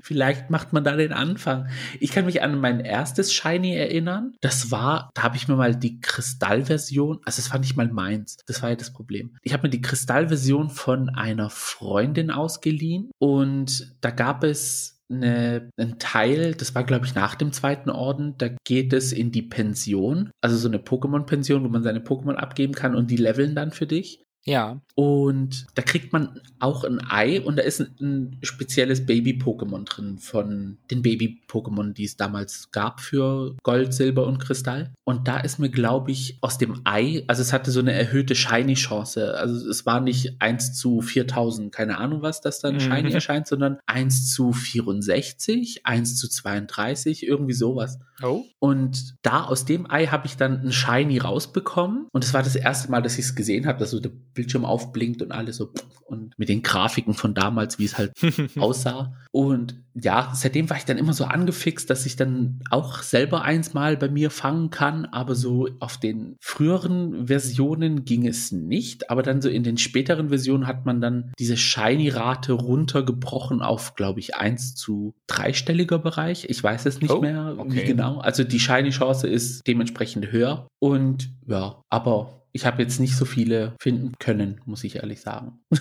Vielleicht 0.00 0.50
macht 0.50 0.72
man 0.72 0.84
da 0.84 0.94
den 0.94 1.12
Anfang. 1.12 1.68
Ich 1.98 2.12
kann 2.12 2.26
mich 2.26 2.40
an 2.40 2.60
mein 2.60 2.78
erstes 2.78 3.32
Shiny 3.32 3.74
erinnern. 3.74 4.34
Das 4.40 4.70
war, 4.70 5.10
da 5.14 5.24
habe 5.24 5.36
ich 5.36 5.48
mir 5.48 5.56
mal 5.56 5.74
die 5.74 6.00
Kristallversion, 6.00 7.18
also 7.24 7.42
das 7.42 7.48
fand 7.48 7.64
ich 7.64 7.74
mal 7.74 7.88
meins. 7.88 8.36
Das 8.46 8.62
war 8.62 8.70
ja 8.70 8.76
das 8.76 8.92
Problem. 8.92 9.36
Ich 9.42 9.52
habe 9.52 9.64
mir 9.64 9.70
die 9.70 9.80
Kristallversion 9.80 10.70
von 10.70 11.08
einer 11.08 11.50
Freundin 11.50 12.30
ausgeliehen 12.30 13.10
und 13.18 13.96
da 14.00 14.10
gab 14.10 14.44
es 14.44 14.96
eine, 15.10 15.70
ein 15.76 15.98
Teil, 15.98 16.54
das 16.54 16.74
war 16.74 16.84
glaube 16.84 17.06
ich 17.06 17.14
nach 17.14 17.34
dem 17.34 17.52
zweiten 17.52 17.90
Orden, 17.90 18.36
da 18.38 18.48
geht 18.64 18.92
es 18.92 19.12
in 19.12 19.30
die 19.32 19.42
Pension, 19.42 20.30
also 20.40 20.56
so 20.56 20.68
eine 20.68 20.78
Pokémon-Pension, 20.78 21.64
wo 21.64 21.68
man 21.68 21.82
seine 21.82 22.00
Pokémon 22.00 22.34
abgeben 22.34 22.74
kann 22.74 22.94
und 22.94 23.10
die 23.10 23.16
leveln 23.16 23.54
dann 23.54 23.72
für 23.72 23.86
dich. 23.86 24.22
Ja. 24.46 24.80
Und 24.94 25.66
da 25.74 25.82
kriegt 25.82 26.12
man 26.12 26.40
auch 26.58 26.84
ein 26.84 27.00
Ei 27.10 27.40
und 27.42 27.56
da 27.56 27.62
ist 27.62 27.80
ein, 27.80 27.94
ein 28.00 28.38
spezielles 28.42 29.04
Baby-Pokémon 29.04 29.84
drin 29.84 30.18
von 30.18 30.78
den 30.90 31.02
Baby-Pokémon, 31.02 31.92
die 31.92 32.04
es 32.04 32.16
damals 32.16 32.70
gab 32.70 33.00
für 33.00 33.56
Gold, 33.62 33.92
Silber 33.92 34.26
und 34.26 34.38
Kristall. 34.38 34.94
Und 35.04 35.28
da 35.28 35.38
ist 35.38 35.58
mir, 35.58 35.68
glaube 35.68 36.12
ich, 36.12 36.38
aus 36.40 36.58
dem 36.58 36.80
Ei, 36.84 37.24
also 37.26 37.42
es 37.42 37.52
hatte 37.52 37.70
so 37.70 37.80
eine 37.80 37.92
erhöhte 37.92 38.34
Shiny-Chance. 38.34 39.36
Also 39.36 39.68
es 39.68 39.84
war 39.84 40.00
nicht 40.00 40.36
1 40.40 40.74
zu 40.74 41.02
4000, 41.02 41.74
keine 41.74 41.98
Ahnung 41.98 42.22
was, 42.22 42.40
das 42.40 42.60
dann 42.60 42.74
mhm. 42.74 42.80
Shiny 42.80 43.12
erscheint, 43.12 43.48
sondern 43.48 43.78
1 43.86 44.32
zu 44.32 44.52
64, 44.52 45.84
1 45.84 46.16
zu 46.16 46.28
32, 46.28 47.26
irgendwie 47.26 47.52
sowas. 47.52 47.98
Oh. 48.22 48.44
Und 48.58 49.16
da 49.22 49.44
aus 49.44 49.64
dem 49.64 49.90
Ei 49.90 50.06
habe 50.06 50.26
ich 50.26 50.36
dann 50.36 50.62
ein 50.62 50.72
Shiny 50.72 51.18
rausbekommen. 51.18 52.06
Und 52.12 52.24
es 52.24 52.32
war 52.32 52.42
das 52.42 52.56
erste 52.56 52.90
Mal, 52.90 53.02
dass 53.02 53.18
ich 53.18 53.26
es 53.26 53.34
gesehen 53.34 53.66
habe, 53.66 53.78
dass 53.78 53.90
so 53.90 54.00
der 54.00 54.12
Bildschirm 54.36 54.64
aufblinkt 54.64 55.22
und 55.22 55.32
alles 55.32 55.56
so 55.56 55.72
und 56.06 56.38
mit 56.38 56.48
den 56.48 56.62
Grafiken 56.62 57.14
von 57.14 57.34
damals, 57.34 57.78
wie 57.78 57.84
es 57.84 57.98
halt 57.98 58.12
aussah. 58.58 59.14
Und 59.32 59.74
ja, 59.94 60.32
seitdem 60.34 60.70
war 60.70 60.76
ich 60.76 60.84
dann 60.84 60.98
immer 60.98 61.12
so 61.12 61.24
angefixt, 61.24 61.90
dass 61.90 62.06
ich 62.06 62.16
dann 62.16 62.60
auch 62.70 63.02
selber 63.02 63.42
eins 63.42 63.74
mal 63.74 63.96
bei 63.96 64.08
mir 64.08 64.30
fangen 64.30 64.70
kann. 64.70 65.06
Aber 65.06 65.34
so 65.34 65.68
auf 65.80 65.98
den 65.98 66.36
früheren 66.40 67.26
Versionen 67.26 68.04
ging 68.04 68.26
es 68.26 68.52
nicht. 68.52 69.10
Aber 69.10 69.22
dann 69.22 69.42
so 69.42 69.48
in 69.48 69.64
den 69.64 69.78
späteren 69.78 70.28
Versionen 70.28 70.66
hat 70.66 70.86
man 70.86 71.00
dann 71.00 71.32
diese 71.38 71.56
Shiny-Rate 71.56 72.52
runtergebrochen 72.52 73.62
auf, 73.62 73.94
glaube 73.94 74.20
ich, 74.20 74.36
eins 74.36 74.74
zu 74.74 75.14
dreistelliger 75.26 75.98
Bereich. 75.98 76.46
Ich 76.48 76.62
weiß 76.62 76.86
es 76.86 77.00
nicht 77.00 77.10
oh, 77.10 77.20
mehr, 77.20 77.56
okay. 77.58 77.74
wie 77.74 77.84
genau. 77.84 78.18
Also 78.18 78.44
die 78.44 78.60
Shiny-Chance 78.60 79.26
ist 79.26 79.66
dementsprechend 79.66 80.30
höher. 80.30 80.68
Und 80.78 81.30
ja, 81.46 81.82
aber 81.88 82.45
ich 82.56 82.66
habe 82.66 82.82
jetzt 82.82 82.98
nicht 82.98 83.16
so 83.16 83.24
viele 83.24 83.76
finden 83.80 84.14
können, 84.18 84.60
muss 84.64 84.82
ich 84.82 84.96
ehrlich 84.96 85.20
sagen. 85.20 85.60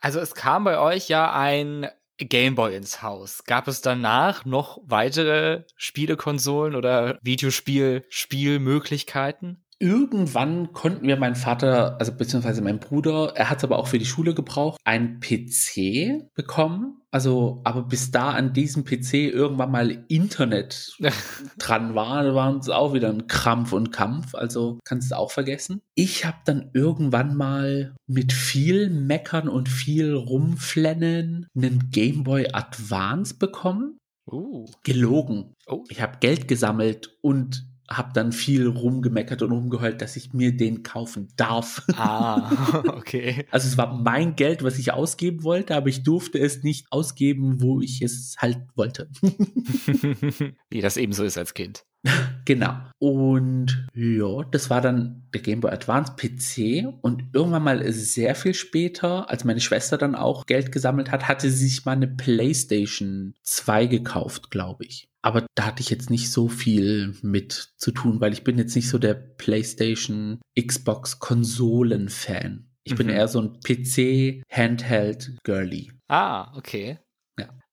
Also 0.00 0.20
es 0.20 0.36
kam 0.36 0.62
bei 0.62 0.78
euch 0.78 1.08
ja 1.08 1.32
ein 1.32 1.88
Gameboy 2.18 2.76
ins 2.76 3.02
Haus. 3.02 3.42
Gab 3.46 3.66
es 3.66 3.80
danach 3.80 4.44
noch 4.44 4.78
weitere 4.84 5.64
Spielekonsolen 5.74 6.76
oder 6.76 7.18
Videospiel-Spielmöglichkeiten? 7.20 9.64
Irgendwann 9.80 10.72
konnten 10.72 11.08
wir 11.08 11.16
meinen 11.16 11.34
Vater, 11.34 11.98
also 11.98 12.12
beziehungsweise 12.12 12.62
mein 12.62 12.78
Bruder, 12.78 13.32
er 13.34 13.50
hat 13.50 13.58
es 13.58 13.64
aber 13.64 13.76
auch 13.78 13.88
für 13.88 13.98
die 13.98 14.06
Schule 14.06 14.34
gebraucht, 14.34 14.80
einen 14.84 15.18
PC 15.18 16.30
bekommen. 16.34 16.97
Also, 17.10 17.62
aber 17.64 17.82
bis 17.82 18.10
da 18.10 18.32
an 18.32 18.52
diesem 18.52 18.84
PC 18.84 19.14
irgendwann 19.14 19.70
mal 19.70 20.04
Internet 20.08 20.96
dran 21.58 21.94
war, 21.94 22.34
war 22.34 22.50
uns 22.50 22.68
auch 22.68 22.92
wieder 22.92 23.08
ein 23.08 23.26
Krampf 23.26 23.72
und 23.72 23.92
Kampf. 23.92 24.34
Also 24.34 24.78
kannst 24.84 25.10
du 25.10 25.16
auch 25.16 25.30
vergessen. 25.30 25.80
Ich 25.94 26.26
habe 26.26 26.38
dann 26.44 26.70
irgendwann 26.74 27.34
mal 27.34 27.94
mit 28.06 28.32
viel 28.32 28.90
Meckern 28.90 29.48
und 29.48 29.68
viel 29.68 30.12
Rumflennen 30.12 31.46
einen 31.56 31.90
Game 31.90 32.24
Boy 32.24 32.48
Advance 32.52 33.34
bekommen. 33.34 33.98
Uh. 34.30 34.66
Gelogen. 34.82 35.54
Oh. 35.66 35.84
Ich 35.88 36.02
habe 36.02 36.18
Geld 36.20 36.48
gesammelt 36.48 37.16
und 37.22 37.67
habe 37.88 38.12
dann 38.12 38.32
viel 38.32 38.66
rumgemeckert 38.66 39.42
und 39.42 39.52
rumgeheult, 39.52 40.02
dass 40.02 40.16
ich 40.16 40.34
mir 40.34 40.56
den 40.56 40.82
kaufen 40.82 41.28
darf. 41.36 41.82
Ah, 41.94 42.50
okay. 42.96 43.46
also 43.50 43.66
es 43.66 43.78
war 43.78 43.94
mein 43.94 44.36
Geld, 44.36 44.62
was 44.62 44.78
ich 44.78 44.92
ausgeben 44.92 45.42
wollte, 45.42 45.74
aber 45.74 45.88
ich 45.88 46.02
durfte 46.02 46.38
es 46.38 46.62
nicht 46.62 46.86
ausgeben, 46.90 47.62
wo 47.62 47.80
ich 47.80 48.02
es 48.02 48.36
halt 48.38 48.58
wollte. 48.74 49.08
Wie 50.70 50.80
das 50.80 50.96
eben 50.98 51.12
so 51.12 51.24
ist 51.24 51.38
als 51.38 51.54
Kind. 51.54 51.84
Genau. 52.44 52.78
Und 52.98 53.86
ja, 53.94 54.42
das 54.50 54.70
war 54.70 54.80
dann 54.80 55.28
der 55.34 55.42
Game 55.42 55.60
Boy 55.60 55.70
Advance 55.70 56.14
PC. 56.16 56.86
Und 57.02 57.24
irgendwann 57.34 57.62
mal 57.62 57.92
sehr 57.92 58.34
viel 58.34 58.54
später, 58.54 59.28
als 59.28 59.44
meine 59.44 59.60
Schwester 59.60 59.98
dann 59.98 60.14
auch 60.14 60.46
Geld 60.46 60.72
gesammelt 60.72 61.10
hat, 61.10 61.28
hatte 61.28 61.50
sie 61.50 61.68
sich 61.68 61.84
mal 61.84 61.92
eine 61.92 62.08
PlayStation 62.08 63.34
2 63.42 63.84
gekauft, 63.86 64.50
glaube 64.50 64.86
ich. 64.86 65.08
Aber 65.20 65.46
da 65.54 65.66
hatte 65.66 65.82
ich 65.82 65.90
jetzt 65.90 66.08
nicht 66.08 66.30
so 66.30 66.48
viel 66.48 67.14
mit 67.20 67.74
zu 67.76 67.90
tun, 67.90 68.22
weil 68.22 68.32
ich 68.32 68.44
bin 68.44 68.56
jetzt 68.56 68.74
nicht 68.74 68.88
so 68.88 68.98
der 68.98 69.12
PlayStation, 69.12 70.40
Xbox 70.58 71.18
Konsolen-Fan. 71.18 72.70
Ich 72.84 72.94
mhm. 72.94 72.96
bin 72.96 73.08
eher 73.10 73.28
so 73.28 73.42
ein 73.42 73.60
PC 73.60 74.42
Handheld 74.50 75.36
Girly. 75.44 75.92
Ah, 76.08 76.56
okay. 76.56 76.98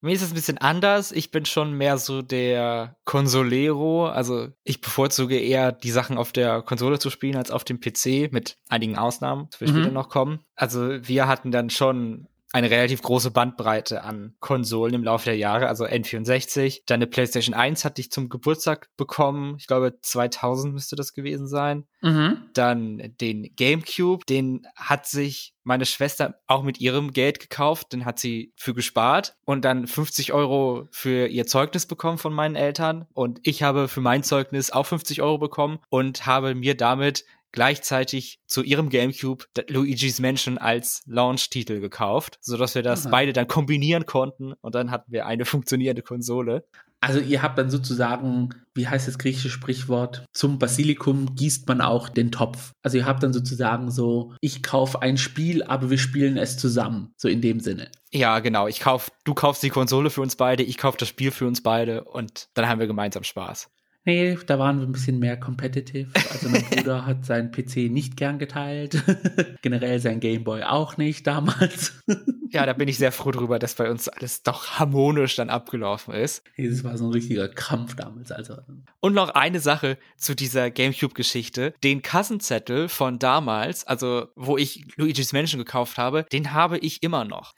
Mir 0.05 0.13
ist 0.13 0.21
es 0.21 0.31
ein 0.31 0.35
bisschen 0.35 0.57
anders. 0.59 1.11
Ich 1.11 1.31
bin 1.31 1.45
schon 1.45 1.73
mehr 1.73 1.97
so 1.97 2.21
der 2.21 2.95
Consolero. 3.05 4.07
Also 4.07 4.49
ich 4.63 4.79
bevorzuge 4.81 5.37
eher 5.39 5.71
die 5.71 5.91
Sachen 5.91 6.17
auf 6.17 6.31
der 6.31 6.61
Konsole 6.61 6.99
zu 6.99 7.09
spielen 7.09 7.35
als 7.35 7.51
auf 7.51 7.63
dem 7.63 7.79
PC, 7.79 8.31
mit 8.31 8.57
einigen 8.69 8.97
Ausnahmen, 8.97 9.49
wir 9.57 9.67
Mhm. 9.67 9.73
später 9.73 9.91
noch 9.91 10.09
kommen. 10.09 10.39
Also 10.55 11.07
wir 11.07 11.27
hatten 11.27 11.51
dann 11.51 11.69
schon 11.69 12.27
eine 12.55 12.71
relativ 12.71 13.01
große 13.01 13.31
Bandbreite 13.31 14.03
an 14.03 14.33
Konsolen 14.39 14.93
im 14.93 15.03
Laufe 15.03 15.25
der 15.25 15.35
Jahre, 15.35 15.67
also 15.67 15.83
N64. 15.83 16.83
Dann 16.85 16.99
eine 16.99 17.07
PlayStation 17.07 17.53
1 17.53 17.83
hatte 17.83 17.99
ich 17.99 18.11
zum 18.11 18.29
Geburtstag 18.29 18.87
bekommen. 18.95 19.57
Ich 19.59 19.67
glaube 19.67 19.99
2000 20.01 20.73
müsste 20.73 20.95
das 20.95 21.13
gewesen 21.13 21.49
sein. 21.49 21.83
Mhm. 22.01 22.37
Dann 22.53 23.13
den 23.19 23.53
GameCube, 23.57 24.25
den 24.25 24.65
hat 24.77 25.05
sich 25.05 25.53
meine 25.65 25.85
Schwester 25.85 26.39
auch 26.47 26.63
mit 26.63 26.79
ihrem 26.79 27.11
Geld 27.11 27.41
gekauft, 27.41 27.91
den 27.91 28.05
hat 28.05 28.19
sie 28.19 28.53
für 28.55 28.73
gespart 28.73 29.35
und 29.43 29.65
dann 29.65 29.85
50 29.85 30.31
Euro 30.31 30.87
für 30.91 31.27
ihr 31.27 31.47
Zeugnis 31.47 31.85
bekommen 31.85 32.19
von 32.19 32.31
meinen 32.31 32.55
Eltern 32.55 33.05
und 33.13 33.41
ich 33.43 33.63
habe 33.63 33.89
für 33.89 34.01
mein 34.01 34.23
Zeugnis 34.23 34.71
auch 34.71 34.85
50 34.85 35.21
Euro 35.21 35.39
bekommen 35.39 35.79
und 35.89 36.25
habe 36.25 36.55
mir 36.55 36.77
damit 36.77 37.25
gleichzeitig 37.55 38.39
zu 38.45 38.61
ihrem 38.61 38.89
GameCube 38.89 39.45
Luigi's 39.67 40.19
Mansion 40.19 40.59
als 40.59 41.01
Launch-Titel 41.07 41.79
gekauft, 41.79 42.37
sodass 42.41 42.75
wir 42.75 42.83
das 42.83 43.05
Aha. 43.05 43.11
beide 43.11 43.33
dann 43.33 43.47
kombinieren 43.47 44.05
konnten 44.05 44.53
und 44.61 44.75
dann 44.75 44.91
hatten 44.91 45.11
wir 45.11 45.25
eine 45.25 45.45
funktionierende 45.45 46.03
Konsole. 46.03 46.65
Also 47.01 47.19
ihr 47.19 47.43
habt 47.43 47.57
dann 47.59 47.69
sozusagen, 47.69 48.49
wie 48.73 48.87
heißt 48.87 49.07
das 49.07 49.19
griechische 49.19 49.51
Sprichwort, 49.51 50.25
zum 50.33 50.57
Basilikum 50.57 51.35
gießt 51.35 51.67
man 51.67 51.81
auch 51.81 52.09
den 52.09 52.31
Topf. 52.31 52.71
Also 52.81 52.97
ihr 52.97 53.05
habt 53.05 53.21
dann 53.21 53.31
sozusagen 53.31 53.91
so, 53.91 54.33
ich 54.41 54.63
kaufe 54.63 55.01
ein 55.01 55.17
Spiel, 55.17 55.61
aber 55.61 55.91
wir 55.91 55.99
spielen 55.99 56.37
es 56.37 56.57
zusammen. 56.57 57.13
So 57.15 57.27
in 57.27 57.41
dem 57.41 57.59
Sinne. 57.59 57.91
Ja, 58.11 58.39
genau. 58.39 58.67
Ich 58.67 58.79
kauf, 58.79 59.11
du 59.23 59.35
kaufst 59.35 59.61
die 59.61 59.69
Konsole 59.69 60.09
für 60.09 60.21
uns 60.21 60.35
beide, 60.35 60.63
ich 60.63 60.77
kauf 60.77 60.97
das 60.97 61.07
Spiel 61.07 61.29
für 61.29 61.45
uns 61.45 61.61
beide 61.61 62.05
und 62.05 62.47
dann 62.55 62.67
haben 62.67 62.79
wir 62.79 62.87
gemeinsam 62.87 63.23
Spaß. 63.23 63.69
Nee, 64.05 64.37
da 64.45 64.59
waren 64.59 64.79
wir 64.79 64.85
ein 64.87 64.91
bisschen 64.91 65.17
mehr 65.17 65.35
competitive. 65.35 66.09
Also 66.31 66.49
mein 66.49 66.63
Bruder 66.63 67.05
hat 67.07 67.25
seinen 67.25 67.51
PC 67.51 67.89
nicht 67.89 68.15
gern 68.17 68.37
geteilt. 68.37 69.03
Generell 69.63 69.99
sein 69.99 70.19
Gameboy 70.19 70.63
auch 70.63 70.97
nicht 70.97 71.27
damals. 71.27 71.93
Ja, 72.51 72.65
da 72.65 72.71
bin 72.71 72.87
ich 72.87 72.97
sehr 72.97 73.11
froh 73.11 73.31
drüber, 73.31 73.59
dass 73.59 73.75
bei 73.75 73.89
uns 73.91 74.07
alles 74.07 74.41
doch 74.41 74.79
harmonisch 74.79 75.35
dann 75.35 75.49
abgelaufen 75.49 76.13
ist. 76.13 76.41
Das 76.57 76.85
war 76.85 76.97
so 76.97 77.05
ein 77.05 77.11
richtiger 77.11 77.49
Krampf 77.49 77.97
damals. 77.97 78.31
Also 78.31 78.55
Und 79.01 79.13
noch 79.13 79.31
eine 79.31 79.59
Sache 79.59 79.97
zu 80.15 80.35
dieser 80.35 80.71
GameCube-Geschichte. 80.71 81.73
Den 81.83 82.01
Kassenzettel 82.01 82.87
von 82.87 83.19
damals, 83.19 83.85
also 83.85 84.27
wo 84.37 84.57
ich 84.57 84.85
Luigi's 84.95 85.33
Mansion 85.33 85.59
gekauft 85.59 85.97
habe, 85.97 86.25
den 86.31 86.53
habe 86.53 86.77
ich 86.77 87.03
immer 87.03 87.25
noch. 87.25 87.55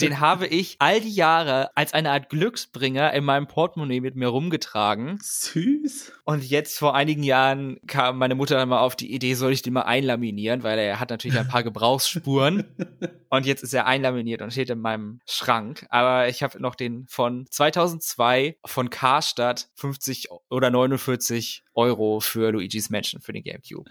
den 0.00 0.20
habe 0.20 0.46
ich 0.46 0.76
all 0.78 1.02
die 1.02 1.12
Jahre 1.12 1.76
als 1.76 1.92
eine 1.92 2.10
Art 2.10 2.30
Glücksbringer 2.30 3.12
in 3.12 3.24
meinem 3.24 3.46
Portemonnaie 3.46 4.00
mit 4.00 4.16
mir 4.16 4.28
rumgetragen. 4.28 5.18
süß. 5.20 5.79
Und 6.24 6.44
jetzt 6.48 6.78
vor 6.78 6.94
einigen 6.94 7.22
Jahren 7.22 7.78
kam 7.86 8.18
meine 8.18 8.34
Mutter 8.34 8.56
dann 8.56 8.68
mal 8.68 8.80
auf 8.80 8.96
die 8.96 9.12
Idee, 9.14 9.34
soll 9.34 9.52
ich 9.52 9.62
den 9.62 9.72
mal 9.72 9.82
einlaminieren, 9.82 10.62
weil 10.62 10.78
er 10.78 11.00
hat 11.00 11.10
natürlich 11.10 11.38
ein 11.38 11.48
paar 11.48 11.62
Gebrauchsspuren. 11.62 12.64
und 13.30 13.46
jetzt 13.46 13.62
ist 13.62 13.72
er 13.74 13.86
einlaminiert 13.86 14.42
und 14.42 14.50
steht 14.52 14.70
in 14.70 14.80
meinem 14.80 15.20
Schrank. 15.26 15.86
Aber 15.90 16.28
ich 16.28 16.42
habe 16.42 16.60
noch 16.60 16.74
den 16.74 17.06
von 17.08 17.46
2002 17.50 18.56
von 18.64 18.90
Karstadt 18.90 19.68
50 19.74 20.28
oder 20.48 20.70
49 20.70 21.64
Euro 21.74 22.20
für 22.20 22.50
Luigi's 22.52 22.90
Mansion 22.90 23.20
für 23.20 23.32
den 23.32 23.42
Gamecube. 23.44 23.90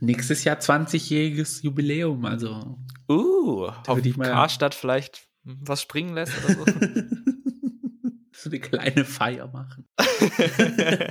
Nächstes 0.00 0.44
Jahr 0.44 0.56
20-jähriges 0.58 1.62
Jubiläum. 1.62 2.24
Also 2.24 2.78
Uh, 3.08 3.66
auf 3.66 3.96
würd 3.96 4.06
ich 4.06 4.16
mal- 4.16 4.28
Karstadt 4.28 4.74
vielleicht 4.74 5.28
was 5.44 5.80
springen 5.82 6.14
lässt 6.14 6.32
oder 6.44 6.54
so. 6.54 6.64
so 8.46 8.50
eine 8.50 8.60
kleine 8.60 9.04
Feier 9.04 9.48
machen. 9.48 9.86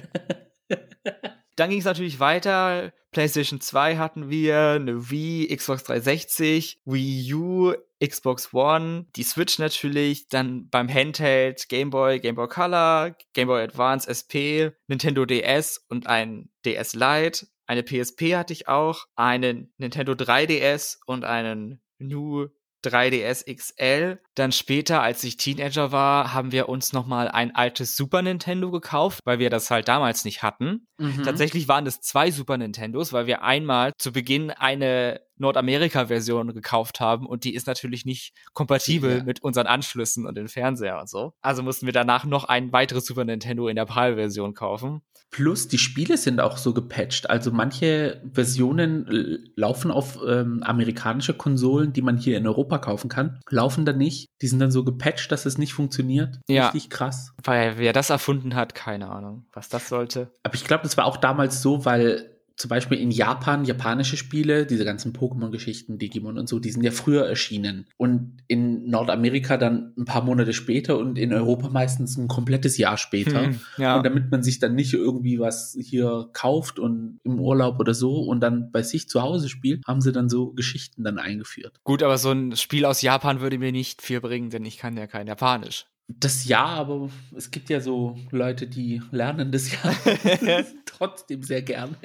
Dann 1.55 1.69
ging 1.69 1.79
es 1.79 1.85
natürlich 1.85 2.19
weiter. 2.19 2.91
PlayStation 3.11 3.61
2 3.61 3.97
hatten 3.97 4.29
wir, 4.29 4.71
eine 4.71 5.09
Wii, 5.09 5.55
Xbox 5.55 5.85
360, 5.85 6.81
Wii 6.83 7.33
U, 7.33 7.73
Xbox 8.05 8.53
One, 8.53 9.05
die 9.15 9.23
Switch 9.23 9.57
natürlich, 9.57 10.27
dann 10.27 10.69
beim 10.69 10.93
Handheld 10.93 11.69
Game 11.69 11.91
Boy, 11.91 12.19
Game 12.19 12.35
Boy 12.35 12.49
Color, 12.49 13.15
Game 13.31 13.47
Boy 13.47 13.63
Advance 13.63 14.09
SP, 14.11 14.75
Nintendo 14.87 15.25
DS 15.25 15.85
und 15.87 16.07
ein 16.07 16.49
DS 16.65 16.93
Lite. 16.93 17.47
Eine 17.67 17.83
PSP 17.83 18.35
hatte 18.35 18.51
ich 18.51 18.67
auch, 18.67 19.05
einen 19.15 19.73
Nintendo 19.77 20.11
3DS 20.11 20.97
und 21.05 21.23
einen 21.23 21.81
New 21.99 22.47
3DS 22.85 23.45
XL. 23.53 24.19
Dann 24.35 24.51
später, 24.51 25.01
als 25.01 25.23
ich 25.23 25.37
Teenager 25.37 25.91
war, 25.91 26.33
haben 26.33 26.51
wir 26.51 26.69
uns 26.69 26.93
nochmal 26.93 27.27
ein 27.27 27.55
altes 27.55 27.95
Super 27.95 28.21
Nintendo 28.21 28.71
gekauft, 28.71 29.19
weil 29.25 29.39
wir 29.39 29.49
das 29.49 29.71
halt 29.71 29.87
damals 29.87 30.25
nicht 30.25 30.43
hatten. 30.43 30.87
Mhm. 30.97 31.23
Tatsächlich 31.23 31.67
waren 31.67 31.85
es 31.85 32.01
zwei 32.01 32.31
Super 32.31 32.57
Nintendos, 32.57 33.13
weil 33.13 33.27
wir 33.27 33.43
einmal 33.43 33.93
zu 33.97 34.11
Beginn 34.11 34.51
eine 34.51 35.21
Nordamerika-Version 35.37 36.53
gekauft 36.53 36.99
haben 36.99 37.25
und 37.25 37.43
die 37.43 37.53
ist 37.55 37.67
natürlich 37.67 38.05
nicht 38.05 38.33
kompatibel 38.53 39.17
Ja. 39.17 39.23
mit 39.23 39.41
unseren 39.43 39.67
Anschlüssen 39.67 40.25
und 40.25 40.35
dem 40.35 40.47
Fernseher 40.47 40.99
und 40.99 41.09
so. 41.09 41.33
Also 41.41 41.63
mussten 41.63 41.85
wir 41.85 41.93
danach 41.93 42.25
noch 42.25 42.45
ein 42.45 42.71
weiteres 42.71 43.05
Super 43.05 43.25
Nintendo 43.25 43.67
in 43.67 43.75
der 43.75 43.85
PAL-Version 43.85 44.53
kaufen. 44.53 45.01
Plus, 45.31 45.67
die 45.67 45.77
Spiele 45.79 46.15
sind 46.17 46.39
auch 46.39 46.55
so 46.55 46.73
gepatcht. 46.73 47.29
Also 47.29 47.51
manche 47.51 48.21
Versionen 48.31 49.49
laufen 49.55 49.91
auf 49.91 50.17
ähm, 50.25 50.63
amerikanische 50.63 51.33
Konsolen, 51.33 51.91
die 51.91 52.01
man 52.01 52.15
hier 52.17 52.37
in 52.37 52.47
Europa 52.47 52.77
kaufen 52.77 53.09
kann, 53.09 53.39
laufen 53.49 53.83
da 53.85 53.91
nicht. 53.91 54.27
Die 54.41 54.47
sind 54.47 54.59
dann 54.59 54.71
so 54.71 54.85
gepatcht, 54.85 55.31
dass 55.31 55.45
es 55.45 55.57
nicht 55.57 55.73
funktioniert. 55.73 56.39
Ja. 56.47 56.67
Richtig 56.69 56.89
krass. 56.89 57.33
Weil 57.43 57.77
wer 57.77 57.91
das 57.91 58.11
erfunden 58.11 58.55
hat, 58.55 58.75
keine 58.75 59.09
Ahnung, 59.09 59.45
was 59.51 59.67
das 59.67 59.89
sollte. 59.89 60.31
Aber 60.43 60.55
ich 60.55 60.63
glaube, 60.63 60.83
das 60.83 60.95
war 60.95 61.05
auch 61.05 61.17
damals 61.17 61.61
so, 61.61 61.83
weil 61.83 62.34
zum 62.57 62.69
Beispiel 62.69 62.97
in 62.99 63.11
Japan 63.11 63.65
japanische 63.65 64.15
Spiele, 64.15 64.65
diese 64.65 64.85
ganzen 64.85 65.13
Pokémon-Geschichten, 65.13 65.97
Digimon 65.97 66.37
und 66.37 66.47
so, 66.47 66.59
die 66.59 66.71
sind 66.71 66.83
ja 66.83 66.91
früher 66.91 67.25
erschienen. 67.25 67.87
Und 67.97 68.37
in 68.47 68.89
Nordamerika 68.89 69.57
dann 69.57 69.93
ein 69.97 70.05
paar 70.05 70.23
Monate 70.23 70.53
später 70.53 70.97
und 70.97 71.17
in 71.17 71.33
Europa 71.33 71.69
meistens 71.69 72.17
ein 72.17 72.27
komplettes 72.27 72.77
Jahr 72.77 72.97
später. 72.97 73.47
Hm, 73.47 73.59
ja. 73.77 73.97
Und 73.97 74.05
damit 74.05 74.31
man 74.31 74.41
sich 74.41 74.59
dann 74.59 74.75
nicht 74.75 74.93
irgendwie 74.93 75.39
was 75.39 75.77
hier 75.79 76.29
kauft 76.33 76.79
und 76.79 77.19
im 77.23 77.39
Urlaub 77.39 77.79
oder 77.79 77.93
so 77.93 78.21
und 78.21 78.39
dann 78.39 78.71
bei 78.71 78.83
sich 78.83 79.09
zu 79.09 79.21
Hause 79.21 79.49
spielt, 79.49 79.85
haben 79.85 80.01
sie 80.01 80.13
dann 80.13 80.29
so 80.29 80.51
Geschichten 80.53 81.03
dann 81.03 81.17
eingeführt. 81.17 81.79
Gut, 81.83 82.03
aber 82.03 82.17
so 82.17 82.31
ein 82.31 82.55
Spiel 82.55 82.85
aus 82.85 83.01
Japan 83.01 83.41
würde 83.41 83.57
mir 83.57 83.71
nicht 83.71 84.01
viel 84.01 84.21
bringen, 84.21 84.49
denn 84.49 84.63
ich 84.63 84.77
kann 84.77 84.95
ja 84.95 85.07
kein 85.07 85.27
Japanisch. 85.27 85.87
Das 86.07 86.45
ja, 86.45 86.65
aber 86.65 87.09
es 87.35 87.49
gibt 87.49 87.69
ja 87.69 87.79
so 87.81 88.15
Leute, 88.29 88.67
die 88.67 89.01
lernen 89.11 89.51
das 89.51 89.71
ja 89.71 90.63
trotzdem 90.85 91.41
sehr 91.41 91.63
gerne. 91.63 91.95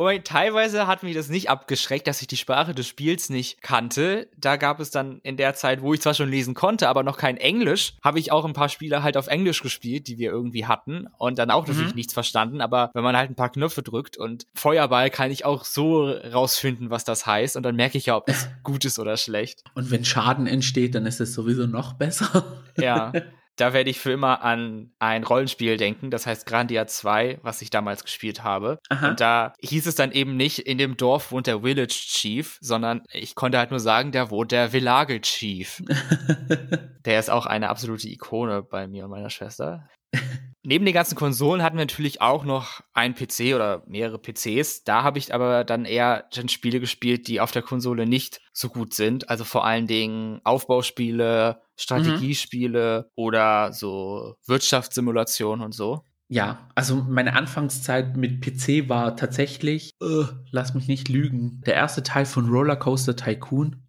Wobei, 0.00 0.16
teilweise 0.20 0.86
hat 0.86 1.02
mich 1.02 1.14
das 1.14 1.28
nicht 1.28 1.50
abgeschreckt, 1.50 2.06
dass 2.06 2.22
ich 2.22 2.26
die 2.26 2.38
Sprache 2.38 2.74
des 2.74 2.86
Spiels 2.86 3.28
nicht 3.28 3.60
kannte. 3.60 4.30
Da 4.38 4.56
gab 4.56 4.80
es 4.80 4.90
dann 4.90 5.20
in 5.24 5.36
der 5.36 5.52
Zeit, 5.52 5.82
wo 5.82 5.92
ich 5.92 6.00
zwar 6.00 6.14
schon 6.14 6.30
lesen 6.30 6.54
konnte, 6.54 6.88
aber 6.88 7.02
noch 7.02 7.18
kein 7.18 7.36
Englisch, 7.36 7.92
habe 8.02 8.18
ich 8.18 8.32
auch 8.32 8.46
ein 8.46 8.54
paar 8.54 8.70
Spiele 8.70 9.02
halt 9.02 9.18
auf 9.18 9.26
Englisch 9.26 9.62
gespielt, 9.62 10.08
die 10.08 10.16
wir 10.16 10.30
irgendwie 10.30 10.64
hatten 10.64 11.06
und 11.18 11.38
dann 11.38 11.50
auch 11.50 11.66
natürlich 11.66 11.90
Mhm. 11.90 11.96
nichts 11.96 12.14
verstanden. 12.14 12.62
Aber 12.62 12.90
wenn 12.94 13.04
man 13.04 13.14
halt 13.14 13.28
ein 13.30 13.34
paar 13.34 13.52
Knöpfe 13.52 13.82
drückt 13.82 14.16
und 14.16 14.46
Feuerball 14.54 15.10
kann 15.10 15.30
ich 15.30 15.44
auch 15.44 15.66
so 15.66 16.08
rausfinden, 16.10 16.88
was 16.88 17.04
das 17.04 17.26
heißt 17.26 17.58
und 17.58 17.62
dann 17.62 17.76
merke 17.76 17.98
ich 17.98 18.06
ja, 18.06 18.16
ob 18.16 18.24
das 18.24 18.48
gut 18.62 18.86
ist 18.86 18.98
oder 18.98 19.18
schlecht. 19.18 19.64
Und 19.74 19.90
wenn 19.90 20.06
Schaden 20.06 20.46
entsteht, 20.46 20.94
dann 20.94 21.04
ist 21.04 21.20
es 21.20 21.34
sowieso 21.34 21.66
noch 21.66 21.92
besser. 21.92 22.62
Ja. 22.78 23.12
Da 23.60 23.74
werde 23.74 23.90
ich 23.90 24.00
für 24.00 24.12
immer 24.12 24.42
an 24.42 24.90
ein 24.98 25.22
Rollenspiel 25.22 25.76
denken, 25.76 26.10
das 26.10 26.26
heißt 26.26 26.46
Grandia 26.46 26.86
2, 26.86 27.40
was 27.42 27.60
ich 27.60 27.68
damals 27.68 28.04
gespielt 28.04 28.42
habe. 28.42 28.78
Aha. 28.88 29.10
Und 29.10 29.20
da 29.20 29.52
hieß 29.60 29.86
es 29.86 29.96
dann 29.96 30.12
eben 30.12 30.34
nicht, 30.34 30.60
in 30.60 30.78
dem 30.78 30.96
Dorf 30.96 31.30
wohnt 31.30 31.46
der 31.46 31.60
Village 31.60 31.88
Chief, 31.88 32.56
sondern 32.62 33.02
ich 33.12 33.34
konnte 33.34 33.58
halt 33.58 33.70
nur 33.70 33.80
sagen, 33.80 34.12
da 34.12 34.30
wohnt 34.30 34.52
der 34.52 34.70
Village 34.70 35.20
Chief. 35.20 35.82
Der 37.04 37.18
ist 37.18 37.30
auch 37.30 37.46
eine 37.46 37.68
absolute 37.68 38.08
Ikone 38.08 38.62
bei 38.62 38.86
mir 38.86 39.04
und 39.04 39.10
meiner 39.10 39.30
Schwester. 39.30 39.88
Neben 40.62 40.84
den 40.84 40.92
ganzen 40.92 41.14
Konsolen 41.14 41.62
hatten 41.62 41.78
wir 41.78 41.84
natürlich 41.84 42.20
auch 42.20 42.44
noch 42.44 42.82
einen 42.92 43.14
PC 43.14 43.54
oder 43.54 43.82
mehrere 43.86 44.18
PCs. 44.18 44.84
Da 44.84 45.02
habe 45.02 45.18
ich 45.18 45.32
aber 45.32 45.64
dann 45.64 45.86
eher 45.86 46.28
dann 46.34 46.50
Spiele 46.50 46.80
gespielt, 46.80 47.28
die 47.28 47.40
auf 47.40 47.50
der 47.50 47.62
Konsole 47.62 48.06
nicht 48.06 48.42
so 48.52 48.68
gut 48.68 48.92
sind. 48.92 49.30
Also 49.30 49.44
vor 49.44 49.64
allen 49.64 49.86
Dingen 49.86 50.40
Aufbauspiele, 50.44 51.62
Strategiespiele 51.76 53.10
oder 53.14 53.72
so 53.72 54.34
Wirtschaftssimulationen 54.46 55.64
und 55.64 55.72
so. 55.72 56.04
Ja, 56.28 56.68
also 56.74 56.96
meine 56.96 57.34
Anfangszeit 57.34 58.16
mit 58.16 58.40
PC 58.40 58.88
war 58.88 59.16
tatsächlich, 59.16 59.92
äh, 60.00 60.24
lass 60.50 60.74
mich 60.74 60.86
nicht 60.86 61.08
lügen, 61.08 61.60
der 61.66 61.74
erste 61.74 62.02
Teil 62.02 62.26
von 62.26 62.48
Rollercoaster 62.48 63.16
Tycoon. 63.16 63.88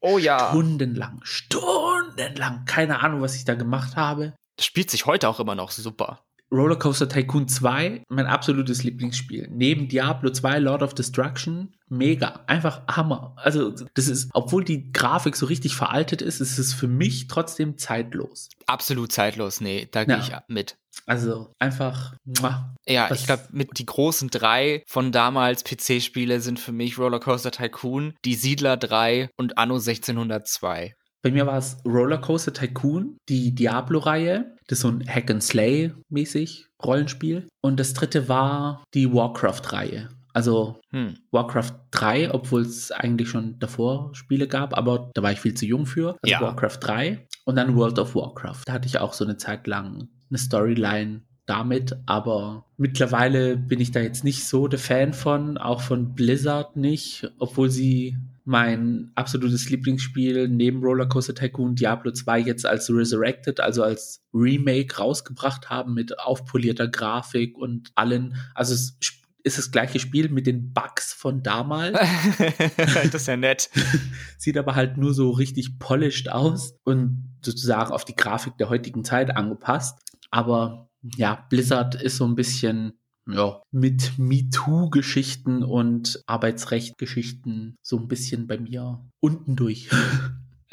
Oh 0.00 0.18
ja. 0.18 0.48
Stundenlang, 0.50 1.20
stundenlang. 1.22 2.64
Keine 2.66 3.00
Ahnung, 3.00 3.22
was 3.22 3.36
ich 3.36 3.44
da 3.44 3.54
gemacht 3.54 3.94
habe. 3.96 4.34
Das 4.56 4.66
spielt 4.66 4.90
sich 4.90 5.06
heute 5.06 5.28
auch 5.28 5.40
immer 5.40 5.54
noch 5.54 5.70
super. 5.70 6.24
Rollercoaster 6.52 7.08
Tycoon 7.08 7.48
2, 7.48 8.04
mein 8.08 8.26
absolutes 8.26 8.84
Lieblingsspiel. 8.84 9.48
Neben 9.50 9.88
Diablo 9.88 10.30
2, 10.30 10.58
Lord 10.58 10.82
of 10.82 10.92
Destruction, 10.92 11.74
mega. 11.88 12.44
Einfach 12.46 12.82
Hammer. 12.88 13.34
Also, 13.36 13.74
das 13.94 14.06
ist, 14.06 14.28
obwohl 14.34 14.62
die 14.62 14.92
Grafik 14.92 15.34
so 15.34 15.46
richtig 15.46 15.74
veraltet 15.74 16.20
ist, 16.20 16.40
ist 16.40 16.58
es 16.58 16.74
für 16.74 16.88
mich 16.88 17.26
trotzdem 17.26 17.78
zeitlos. 17.78 18.50
Absolut 18.66 19.12
zeitlos, 19.12 19.62
nee, 19.62 19.88
da 19.90 20.04
gehe 20.04 20.18
ja. 20.18 20.22
ich 20.22 20.54
mit. 20.54 20.76
Also 21.06 21.54
einfach. 21.58 22.14
Muah, 22.24 22.74
ja, 22.86 23.10
ich 23.10 23.24
glaube, 23.24 23.44
mit 23.50 23.78
die 23.78 23.86
großen 23.86 24.28
drei 24.28 24.84
von 24.86 25.10
damals 25.10 25.64
PC-Spiele 25.64 26.40
sind 26.40 26.60
für 26.60 26.72
mich 26.72 26.98
Rollercoaster 26.98 27.50
Tycoon, 27.50 28.14
Die 28.26 28.34
Siedler 28.34 28.76
3 28.76 29.30
und 29.36 29.56
Anno 29.56 29.76
1602. 29.76 30.94
Bei 31.22 31.30
mir 31.30 31.46
war 31.46 31.56
es 31.56 31.78
Rollercoaster 31.84 32.52
Tycoon, 32.52 33.16
die 33.28 33.54
Diablo-Reihe. 33.54 34.56
Das 34.66 34.78
ist 34.78 34.82
so 34.82 34.88
ein 34.88 35.06
Hack 35.06 35.30
and 35.30 35.42
Slay-mäßig 35.42 36.66
Rollenspiel. 36.84 37.46
Und 37.60 37.78
das 37.78 37.94
dritte 37.94 38.28
war 38.28 38.82
die 38.92 39.12
Warcraft-Reihe. 39.12 40.08
Also 40.32 40.80
hm. 40.90 41.14
Warcraft 41.30 41.74
3, 41.90 42.34
obwohl 42.34 42.62
es 42.62 42.90
eigentlich 42.90 43.28
schon 43.28 43.58
davor 43.58 44.14
Spiele 44.14 44.48
gab, 44.48 44.76
aber 44.76 45.10
da 45.14 45.22
war 45.22 45.32
ich 45.32 45.40
viel 45.40 45.54
zu 45.54 45.66
jung 45.66 45.86
für. 45.86 46.16
Also 46.22 46.32
ja. 46.32 46.40
Warcraft 46.40 46.78
3 46.80 47.26
und 47.44 47.56
dann 47.56 47.76
World 47.76 47.98
of 47.98 48.14
Warcraft. 48.14 48.62
Da 48.64 48.72
hatte 48.72 48.86
ich 48.86 48.98
auch 48.98 49.12
so 49.12 49.24
eine 49.24 49.36
Zeit 49.36 49.66
lang 49.66 50.08
eine 50.30 50.38
Storyline 50.38 51.22
damit, 51.44 51.98
aber 52.06 52.64
mittlerweile 52.76 53.56
bin 53.56 53.80
ich 53.80 53.90
da 53.90 54.00
jetzt 54.00 54.24
nicht 54.24 54.46
so 54.46 54.68
der 54.68 54.78
Fan 54.78 55.12
von, 55.12 55.58
auch 55.58 55.82
von 55.82 56.14
Blizzard 56.14 56.76
nicht, 56.76 57.30
obwohl 57.38 57.68
sie 57.68 58.16
mein 58.44 59.12
absolutes 59.14 59.70
Lieblingsspiel 59.70 60.48
neben 60.48 60.82
Rollercoaster 60.82 61.34
Tycoon 61.34 61.74
Diablo 61.74 62.12
2 62.12 62.40
jetzt 62.40 62.66
als 62.66 62.90
Resurrected, 62.90 63.60
also 63.60 63.82
als 63.82 64.24
Remake 64.34 64.96
rausgebracht 64.96 65.70
haben 65.70 65.94
mit 65.94 66.18
aufpolierter 66.18 66.88
Grafik 66.88 67.56
und 67.56 67.92
allen. 67.94 68.36
Also 68.54 68.74
es 68.74 68.98
ist 69.44 69.58
das 69.58 69.70
gleiche 69.70 69.98
Spiel 69.98 70.28
mit 70.28 70.46
den 70.46 70.72
Bugs 70.72 71.12
von 71.12 71.42
damals. 71.42 71.98
das 72.76 73.14
ist 73.14 73.28
ja 73.28 73.36
nett. 73.36 73.70
Sieht 74.38 74.56
aber 74.56 74.74
halt 74.74 74.96
nur 74.96 75.14
so 75.14 75.30
richtig 75.30 75.78
polished 75.78 76.30
aus 76.30 76.74
und 76.84 77.36
sozusagen 77.44 77.92
auf 77.92 78.04
die 78.04 78.16
Grafik 78.16 78.56
der 78.58 78.68
heutigen 78.68 79.04
Zeit 79.04 79.36
angepasst. 79.36 79.98
Aber 80.30 80.90
ja, 81.16 81.46
Blizzard 81.48 82.00
ist 82.00 82.16
so 82.16 82.24
ein 82.24 82.36
bisschen 82.36 82.92
ja, 83.28 83.62
mit 83.70 84.18
MeToo-Geschichten 84.18 85.62
und 85.62 86.22
Arbeitsrecht-Geschichten 86.26 87.76
so 87.82 87.98
ein 87.98 88.08
bisschen 88.08 88.46
bei 88.46 88.58
mir 88.58 89.04
unten 89.20 89.56
durch. 89.56 89.88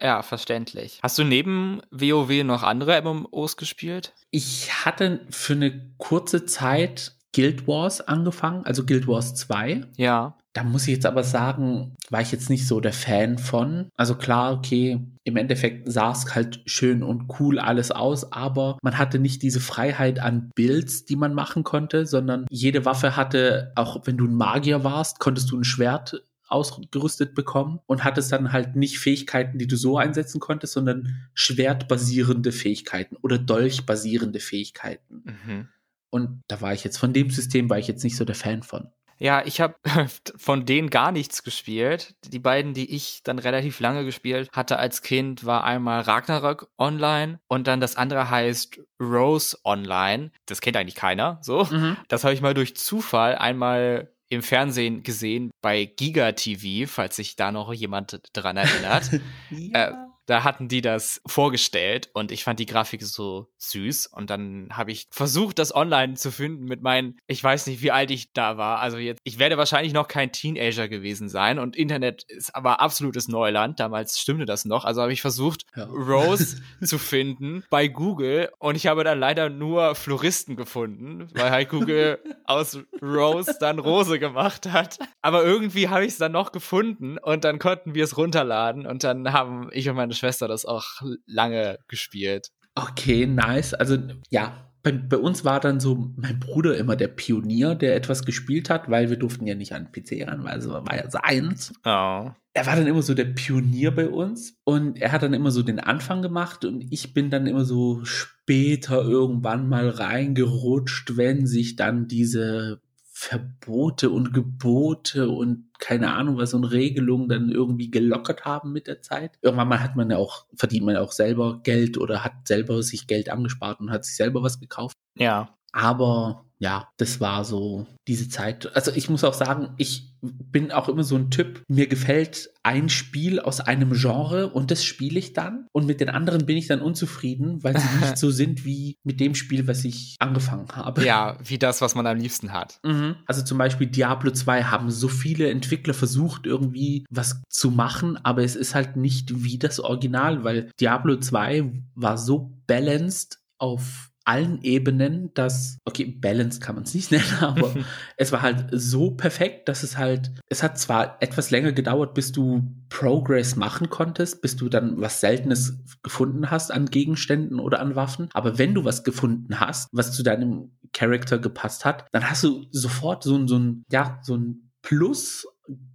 Ja, 0.01 0.21
verständlich. 0.21 0.99
Hast 1.03 1.17
du 1.17 1.25
neben 1.25 1.81
WoW 1.91 2.45
noch 2.45 2.63
andere 2.63 3.01
MMOs 3.01 3.57
gespielt? 3.57 4.13
Ich 4.31 4.85
hatte 4.85 5.25
für 5.29 5.51
eine 5.51 5.93
kurze 5.97 6.45
Zeit 6.45 7.17
Guild 7.35 7.67
Wars 7.67 8.01
angefangen, 8.01 8.65
also 8.65 8.85
Guild 8.85 9.07
Wars 9.07 9.35
2. 9.35 9.85
Ja. 9.97 10.37
Da 10.53 10.63
muss 10.63 10.87
ich 10.87 10.95
jetzt 10.95 11.05
aber 11.05 11.23
sagen, 11.23 11.95
war 12.09 12.21
ich 12.21 12.31
jetzt 12.31 12.49
nicht 12.49 12.67
so 12.67 12.79
der 12.79 12.93
Fan 12.93 13.37
von. 13.37 13.89
Also 13.95 14.15
klar, 14.15 14.53
okay, 14.53 14.99
im 15.23 15.37
Endeffekt 15.37 15.91
sah 15.91 16.11
es 16.11 16.33
halt 16.33 16.61
schön 16.65 17.03
und 17.03 17.27
cool 17.39 17.59
alles 17.59 17.91
aus, 17.91 18.31
aber 18.31 18.77
man 18.81 18.97
hatte 18.97 19.19
nicht 19.19 19.43
diese 19.43 19.59
Freiheit 19.59 20.19
an 20.19 20.49
Builds, 20.55 21.05
die 21.05 21.15
man 21.15 21.35
machen 21.35 21.63
konnte, 21.63 22.07
sondern 22.07 22.45
jede 22.49 22.83
Waffe 22.85 23.15
hatte, 23.15 23.71
auch 23.75 24.07
wenn 24.07 24.17
du 24.17 24.25
ein 24.25 24.33
Magier 24.33 24.83
warst, 24.83 25.19
konntest 25.19 25.51
du 25.51 25.57
ein 25.57 25.63
Schwert 25.63 26.23
ausgerüstet 26.49 27.35
bekommen 27.35 27.79
und 27.85 28.03
hattest 28.03 28.31
dann 28.31 28.51
halt 28.51 28.75
nicht 28.75 28.99
Fähigkeiten, 28.99 29.59
die 29.59 29.67
du 29.67 29.75
so 29.75 29.97
einsetzen 29.97 30.39
konntest, 30.39 30.73
sondern 30.73 31.29
schwertbasierende 31.33 32.51
Fähigkeiten 32.51 33.15
oder 33.21 33.37
dolchbasierende 33.37 34.39
Fähigkeiten. 34.39 35.23
Mhm. 35.25 35.67
Und 36.09 36.41
da 36.47 36.59
war 36.59 36.73
ich 36.73 36.83
jetzt, 36.83 36.97
von 36.97 37.13
dem 37.13 37.29
System 37.29 37.69
war 37.69 37.77
ich 37.77 37.87
jetzt 37.87 38.03
nicht 38.03 38.17
so 38.17 38.25
der 38.25 38.35
Fan 38.35 38.63
von. 38.63 38.89
Ja, 39.19 39.45
ich 39.45 39.61
habe 39.61 39.75
von 40.37 40.65
denen 40.65 40.89
gar 40.89 41.11
nichts 41.11 41.43
gespielt. 41.43 42.15
Die 42.25 42.39
beiden, 42.39 42.73
die 42.73 42.95
ich 42.95 43.21
dann 43.23 43.37
relativ 43.37 43.79
lange 43.79 44.05
gespielt 44.05 44.49
hatte 44.51 44.79
als 44.79 45.01
Kind, 45.01 45.45
war 45.45 45.63
einmal 45.65 46.01
Ragnarok 46.01 46.71
Online 46.77 47.39
und 47.47 47.67
dann 47.67 47.81
das 47.81 47.97
andere 47.97 48.29
heißt 48.29 48.79
Rose 48.99 49.57
Online. 49.63 50.31
Das 50.45 50.61
kennt 50.61 50.77
eigentlich 50.77 50.95
keiner, 50.95 51.39
so. 51.41 51.65
Mhm. 51.65 51.97
Das 52.07 52.23
habe 52.23 52.33
ich 52.33 52.41
mal 52.41 52.53
durch 52.53 52.75
Zufall 52.75 53.35
einmal 53.35 54.11
im 54.29 54.43
Fernsehen 54.43 55.03
gesehen 55.03 55.51
bei 55.61 55.85
Giga 55.85 56.31
TV, 56.31 56.89
falls 56.89 57.15
sich 57.15 57.35
da 57.35 57.51
noch 57.51 57.73
jemand 57.73 58.21
dran 58.33 58.57
erinnert. 58.57 59.09
ja. 59.49 59.89
äh, 59.89 59.93
da 60.29 60.43
hatten 60.43 60.67
die 60.67 60.81
das 60.81 61.21
vorgestellt 61.25 62.11
und 62.13 62.31
ich 62.31 62.43
fand 62.43 62.59
die 62.59 62.67
Grafik 62.67 63.01
so 63.01 63.47
süß 63.57 64.07
und 64.07 64.29
dann 64.29 64.69
habe 64.71 64.91
ich 64.91 65.07
versucht, 65.09 65.57
das 65.57 65.73
online 65.73 66.13
zu 66.13 66.31
finden 66.31 66.65
mit 66.65 66.83
meinen, 66.83 67.17
ich 67.25 67.43
weiß 67.43 67.65
nicht, 67.65 67.81
wie 67.81 67.89
alt 67.89 68.11
ich 68.11 68.31
da 68.33 68.55
war. 68.55 68.79
Also 68.79 68.97
jetzt, 68.97 69.19
ich 69.23 69.39
werde 69.39 69.57
wahrscheinlich 69.57 69.91
noch 69.91 70.07
kein 70.07 70.31
Teenager 70.31 70.87
gewesen 70.87 71.29
sein 71.29 71.57
und 71.57 71.75
Internet 71.75 72.23
ist 72.27 72.55
aber 72.55 72.79
absolutes 72.79 73.27
Neuland. 73.27 73.79
Damals 73.79 74.19
stimmte 74.19 74.45
das 74.45 74.65
noch. 74.65 74.85
Also 74.85 75.01
habe 75.01 75.13
ich 75.13 75.21
versucht, 75.21 75.65
ja. 75.75 75.85
Rose 75.85 76.61
zu 76.83 76.99
finden 76.99 77.63
bei 77.71 77.87
Google 77.87 78.51
und 78.59 78.75
ich 78.75 78.85
habe 78.85 79.03
dann 79.03 79.19
leider 79.19 79.49
nur 79.49 79.95
Floristen 79.95 80.55
gefunden, 80.55 81.27
weil 81.33 81.49
halt 81.49 81.69
Google 81.69 82.19
aus 82.45 82.77
Rose 83.01 83.57
dann 83.59 83.79
Rose 83.79 84.19
gemacht 84.19 84.67
hat. 84.67 84.99
Aber 85.23 85.43
irgendwie 85.43 85.89
habe 85.89 86.05
ich 86.05 86.11
es 86.11 86.17
dann 86.19 86.33
noch 86.33 86.51
gefunden 86.51 87.17
und 87.17 87.43
dann 87.43 87.57
konnten 87.57 87.95
wir 87.95 88.03
es 88.03 88.15
runterladen 88.15 88.85
und 88.85 89.03
dann 89.03 89.33
haben 89.33 89.69
ich 89.71 89.89
und 89.89 89.95
meine 89.95 90.13
Schwester 90.19 90.47
das 90.47 90.65
auch 90.65 90.85
lange 91.25 91.79
gespielt. 91.87 92.49
Okay, 92.75 93.25
nice. 93.25 93.73
Also 93.73 93.97
ja, 94.29 94.69
bei, 94.81 94.93
bei, 94.93 95.17
uns 95.17 95.43
war 95.43 95.59
dann 95.59 95.79
so 95.79 96.13
mein 96.15 96.39
Bruder 96.39 96.77
immer 96.77 96.95
der 96.95 97.09
Pionier, 97.09 97.75
der 97.75 97.95
etwas 97.95 98.23
gespielt 98.23 98.69
hat, 98.69 98.89
weil 98.89 99.09
wir 99.09 99.17
durften 99.17 99.45
ja 99.45 99.55
nicht 99.55 99.73
an 99.73 99.89
den 99.89 99.91
PC 99.91 100.25
ran, 100.27 100.43
weil 100.43 100.59
es 100.59 100.69
war 100.69 100.95
ja 100.95 101.09
seins. 101.09 101.73
Oh. 101.83 102.31
Er 102.53 102.65
war 102.65 102.75
dann 102.75 102.87
immer 102.87 103.01
so 103.01 103.13
der 103.13 103.25
Pionier 103.25 103.91
bei 103.91 104.09
uns 104.09 104.57
und 104.63 105.01
er 105.01 105.11
hat 105.11 105.23
dann 105.23 105.33
immer 105.33 105.51
so 105.51 105.63
den 105.63 105.79
Anfang 105.79 106.21
gemacht 106.21 106.63
und 106.63 106.85
ich 106.91 107.13
bin 107.13 107.29
dann 107.29 107.45
immer 107.45 107.65
so 107.65 108.03
später 108.05 109.01
irgendwann 109.01 109.67
mal 109.67 109.89
reingerutscht, 109.89 111.17
wenn 111.17 111.45
sich 111.45 111.75
dann 111.75 112.07
diese 112.07 112.81
Verbote 113.21 114.11
und 114.11 114.33
Gebote 114.33 115.27
und 115.29 115.71
keine 115.77 116.13
Ahnung 116.13 116.37
was 116.37 116.53
und 116.53 116.63
Regelungen 116.63 117.27
dann 117.27 117.51
irgendwie 117.51 117.91
gelockert 117.91 118.45
haben 118.45 118.71
mit 118.71 118.87
der 118.87 119.01
Zeit. 119.01 119.37
Irgendwann 119.41 119.67
mal 119.67 119.83
hat 119.83 119.97
man 119.97 120.09
ja 120.09 120.15
auch, 120.15 120.45
verdient 120.55 120.85
man 120.85 120.95
ja 120.95 121.01
auch 121.01 121.11
selber 121.11 121.59
Geld 121.63 121.97
oder 121.97 122.23
hat 122.23 122.47
selber 122.47 122.81
sich 122.81 123.07
Geld 123.07 123.29
angespart 123.29 123.81
und 123.81 123.91
hat 123.91 124.05
sich 124.05 124.15
selber 124.15 124.41
was 124.41 124.61
gekauft. 124.61 124.95
Ja. 125.15 125.57
Aber 125.73 126.45
ja, 126.59 126.89
das 126.97 127.21
war 127.21 127.45
so 127.45 127.87
diese 128.07 128.27
Zeit. 128.27 128.75
Also 128.75 128.91
ich 128.93 129.09
muss 129.09 129.23
auch 129.23 129.33
sagen, 129.33 129.69
ich 129.77 130.13
bin 130.21 130.73
auch 130.73 130.89
immer 130.89 131.03
so 131.03 131.15
ein 131.15 131.31
Typ, 131.31 131.63
mir 131.69 131.87
gefällt 131.87 132.49
ein 132.63 132.89
Spiel 132.89 133.39
aus 133.39 133.61
einem 133.61 133.93
Genre 133.93 134.49
und 134.49 134.69
das 134.69 134.83
spiele 134.83 135.17
ich 135.17 135.31
dann 135.31 135.67
und 135.71 135.85
mit 135.85 136.01
den 136.01 136.09
anderen 136.09 136.45
bin 136.45 136.57
ich 136.57 136.67
dann 136.67 136.81
unzufrieden, 136.81 137.63
weil 137.63 137.79
sie 137.79 137.87
nicht 138.01 138.17
so 138.17 138.29
sind 138.29 138.65
wie 138.65 138.97
mit 139.03 139.21
dem 139.21 139.35
Spiel, 139.35 139.67
was 139.67 139.85
ich 139.85 140.17
angefangen 140.19 140.67
habe. 140.73 141.05
Ja, 141.05 141.37
wie 141.41 141.57
das, 141.57 141.79
was 141.79 141.95
man 141.95 142.05
am 142.05 142.17
liebsten 142.17 142.51
hat. 142.51 142.79
Mhm. 142.83 143.15
Also 143.25 143.41
zum 143.43 143.57
Beispiel 143.57 143.87
Diablo 143.87 144.31
2 144.31 144.63
haben 144.63 144.91
so 144.91 145.07
viele 145.07 145.49
Entwickler 145.49 145.93
versucht, 145.93 146.45
irgendwie 146.45 147.05
was 147.09 147.41
zu 147.47 147.71
machen, 147.71 148.17
aber 148.25 148.43
es 148.43 148.57
ist 148.57 148.75
halt 148.75 148.97
nicht 148.97 149.45
wie 149.45 149.57
das 149.57 149.79
Original, 149.79 150.43
weil 150.43 150.71
Diablo 150.79 151.15
2 151.15 151.71
war 151.95 152.17
so 152.17 152.51
balanced 152.67 153.39
auf 153.59 154.08
allen 154.29 154.61
Ebenen, 154.61 155.33
dass, 155.33 155.79
okay, 155.85 156.05
Balance 156.05 156.59
kann 156.59 156.75
man 156.75 156.83
es 156.83 156.93
nicht 156.93 157.09
nennen, 157.11 157.37
aber 157.41 157.73
es 158.17 158.31
war 158.31 158.43
halt 158.43 158.67
so 158.71 159.11
perfekt, 159.11 159.67
dass 159.67 159.81
es 159.81 159.97
halt, 159.97 160.31
es 160.49 160.61
hat 160.61 160.77
zwar 160.77 161.17
etwas 161.19 161.49
länger 161.49 161.71
gedauert, 161.71 162.13
bis 162.13 162.31
du 162.31 162.61
Progress 162.89 163.55
machen 163.55 163.89
konntest, 163.89 164.43
bis 164.43 164.55
du 164.55 164.69
dann 164.69 165.01
was 165.01 165.19
Seltenes 165.19 165.79
gefunden 166.03 166.51
hast 166.51 166.71
an 166.71 166.85
Gegenständen 166.85 167.59
oder 167.59 167.79
an 167.79 167.95
Waffen, 167.95 168.29
aber 168.33 168.59
wenn 168.59 168.75
du 168.75 168.85
was 168.85 169.03
gefunden 169.03 169.59
hast, 169.59 169.89
was 169.91 170.11
zu 170.11 170.21
deinem 170.21 170.71
Charakter 170.93 171.39
gepasst 171.39 171.83
hat, 171.83 172.05
dann 172.11 172.29
hast 172.29 172.43
du 172.43 172.67
sofort 172.69 173.23
so 173.23 173.35
ein, 173.35 173.47
so 173.47 173.57
ein, 173.57 173.83
ja, 173.91 174.19
so 174.21 174.35
ein 174.35 174.69
Plus 174.81 175.45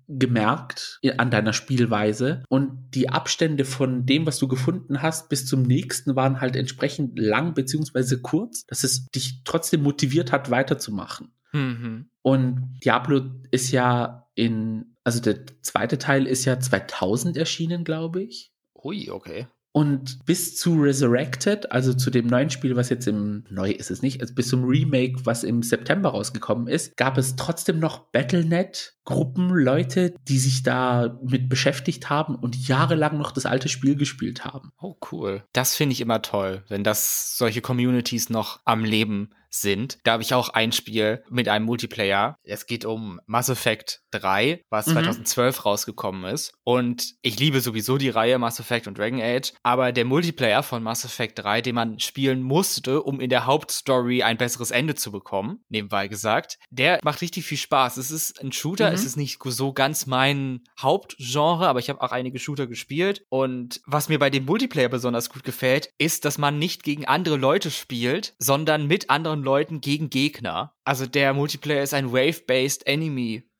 gemerkt 0.09 1.01
an 1.17 1.31
deiner 1.31 1.53
Spielweise 1.53 2.43
und 2.49 2.90
die 2.95 3.09
Abstände 3.09 3.64
von 3.64 4.07
dem, 4.07 4.27
was 4.27 4.38
du 4.38 4.49
gefunden 4.49 5.03
hast, 5.03 5.29
bis 5.29 5.47
zum 5.47 5.62
nächsten 5.62 6.17
waren 6.17 6.40
halt 6.40 6.57
entsprechend 6.57 7.19
lang 7.19 7.55
beziehungsweise 7.55 8.21
kurz, 8.21 8.67
dass 8.67 8.85
es 8.85 9.07
dich 9.07 9.43
trotzdem 9.45 9.83
motiviert 9.83 10.33
hat, 10.33 10.51
weiterzumachen. 10.51 11.33
Mhm. 11.53 12.11
Und 12.23 12.81
Diablo 12.85 13.23
ist 13.51 13.71
ja 13.71 14.29
in, 14.35 14.97
also 15.05 15.21
der 15.21 15.47
zweite 15.62 15.99
Teil 15.99 16.27
ist 16.27 16.45
ja 16.45 16.59
2000 16.59 17.37
erschienen, 17.37 17.85
glaube 17.85 18.23
ich. 18.23 18.53
Ui, 18.75 19.11
okay. 19.11 19.47
Und 19.77 20.25
bis 20.25 20.57
zu 20.57 20.81
Resurrected, 20.81 21.73
also 21.73 21.95
zu 21.95 22.09
dem 22.11 22.29
neuen 22.29 22.49
Spiel, 22.49 22.77
was 22.77 22.91
jetzt 22.91 23.09
im, 23.09 23.43
neu 23.51 23.73
ist 23.73 23.91
es 23.91 24.03
nicht, 24.03 24.21
also 24.21 24.33
bis 24.33 24.47
zum 24.47 24.63
Remake, 24.65 25.27
was 25.27 25.43
im 25.43 25.65
September 25.65 26.11
rausgekommen 26.11 26.69
ist, 26.69 26.97
gab 26.97 27.19
es 27.19 27.35
trotzdem 27.35 27.81
noch 27.81 27.99
Battlenet-Gruppen, 28.13 29.49
Leute, 29.51 30.15
die 30.29 30.39
sich 30.39 30.63
da 30.63 31.19
mit 31.25 31.49
beschäftigt 31.49 32.09
haben 32.09 32.37
und 32.37 32.69
jahrelang 32.69 33.19
noch 33.19 33.33
das 33.33 33.47
alte 33.47 33.69
Spiel 33.69 33.97
gespielt 33.97 34.45
haben. 34.45 34.71
Oh, 34.81 34.95
cool. 35.11 35.43
Das 35.53 35.75
finde 35.75 35.95
ich 35.95 36.01
immer 36.01 36.23
toll, 36.23 36.63
wenn 36.69 36.85
das 36.85 37.37
solche 37.37 37.61
Communities 37.61 38.31
noch 38.31 38.61
am 38.65 38.85
Leben 38.85 39.31
sind. 39.51 39.99
Da 40.05 40.13
habe 40.13 40.23
ich 40.23 40.35
auch 40.35 40.51
ein 40.51 40.71
Spiel 40.71 41.25
mit 41.31 41.49
einem 41.49 41.65
Multiplayer. 41.65 42.39
Es 42.45 42.67
geht 42.67 42.85
um 42.85 43.21
Mass 43.27 43.49
Effect 43.49 44.03
3, 44.14 44.62
was 44.70 44.87
mhm. 44.87 44.92
2012 44.92 45.64
rausgekommen 45.64 46.24
ist. 46.33 46.53
Und 46.64 47.14
ich 47.22 47.38
liebe 47.38 47.61
sowieso 47.61 47.98
die 47.98 48.09
Reihe 48.09 48.38
Mass 48.38 48.61
Effect 48.61 48.87
und 48.87 48.98
Dragon 48.98 49.20
Age. 49.20 49.53
Aber 49.62 49.92
der 49.92 50.05
Multiplayer 50.05 50.62
von 50.62 50.83
Mass 50.83 51.05
Effect 51.05 51.38
3, 51.38 51.61
den 51.61 51.74
man 51.74 51.98
spielen 51.98 52.42
musste, 52.42 53.03
um 53.03 53.20
in 53.20 53.31
der 53.31 53.46
Hauptstory 53.46 54.22
ein 54.22 54.37
besseres 54.37 54.70
Ende 54.70 54.94
zu 54.94 55.12
bekommen, 55.12 55.61
nebenbei 55.68 56.09
gesagt, 56.09 56.59
der 56.70 57.00
macht 57.03 57.20
richtig 57.20 57.44
viel 57.44 57.59
Spaß. 57.59 57.96
Es 57.96 58.11
ist 58.11 58.40
ein 58.42 58.53
Shooter, 58.53 58.88
mhm. 58.88 58.94
es 58.94 59.05
ist 59.05 59.16
nicht 59.16 59.38
so 59.42 59.72
ganz 59.72 60.07
mein 60.07 60.61
Hauptgenre, 60.81 61.68
aber 61.68 61.79
ich 61.79 61.90
habe 61.90 62.00
auch 62.00 62.12
einige 62.12 62.38
Shooter 62.38 62.66
gespielt. 62.66 63.24
Und 63.29 63.81
was 63.87 64.09
mir 64.09 64.18
bei 64.18 64.31
dem 64.31 64.44
Multiplayer 64.44 64.88
besonders 64.88 65.31
gut 65.31 65.44
gefällt, 65.44 65.90
ist, 65.98 66.24
dass 66.24 66.38
man 66.38 66.59
nicht 66.59 66.83
gegen 66.83 67.05
andere 67.07 67.37
Leute 67.37 67.70
spielt, 67.70 68.35
sondern 68.38 68.87
mit 68.87 69.11
anderen 69.11 69.42
Leuten 69.42 69.81
gegen 69.81 70.11
Gegner. 70.11 70.74
Also 70.85 71.07
der 71.07 71.33
Multiplayer 71.33 71.83
ist 71.83 71.94
ein 71.94 72.12
Wave-based 72.12 72.87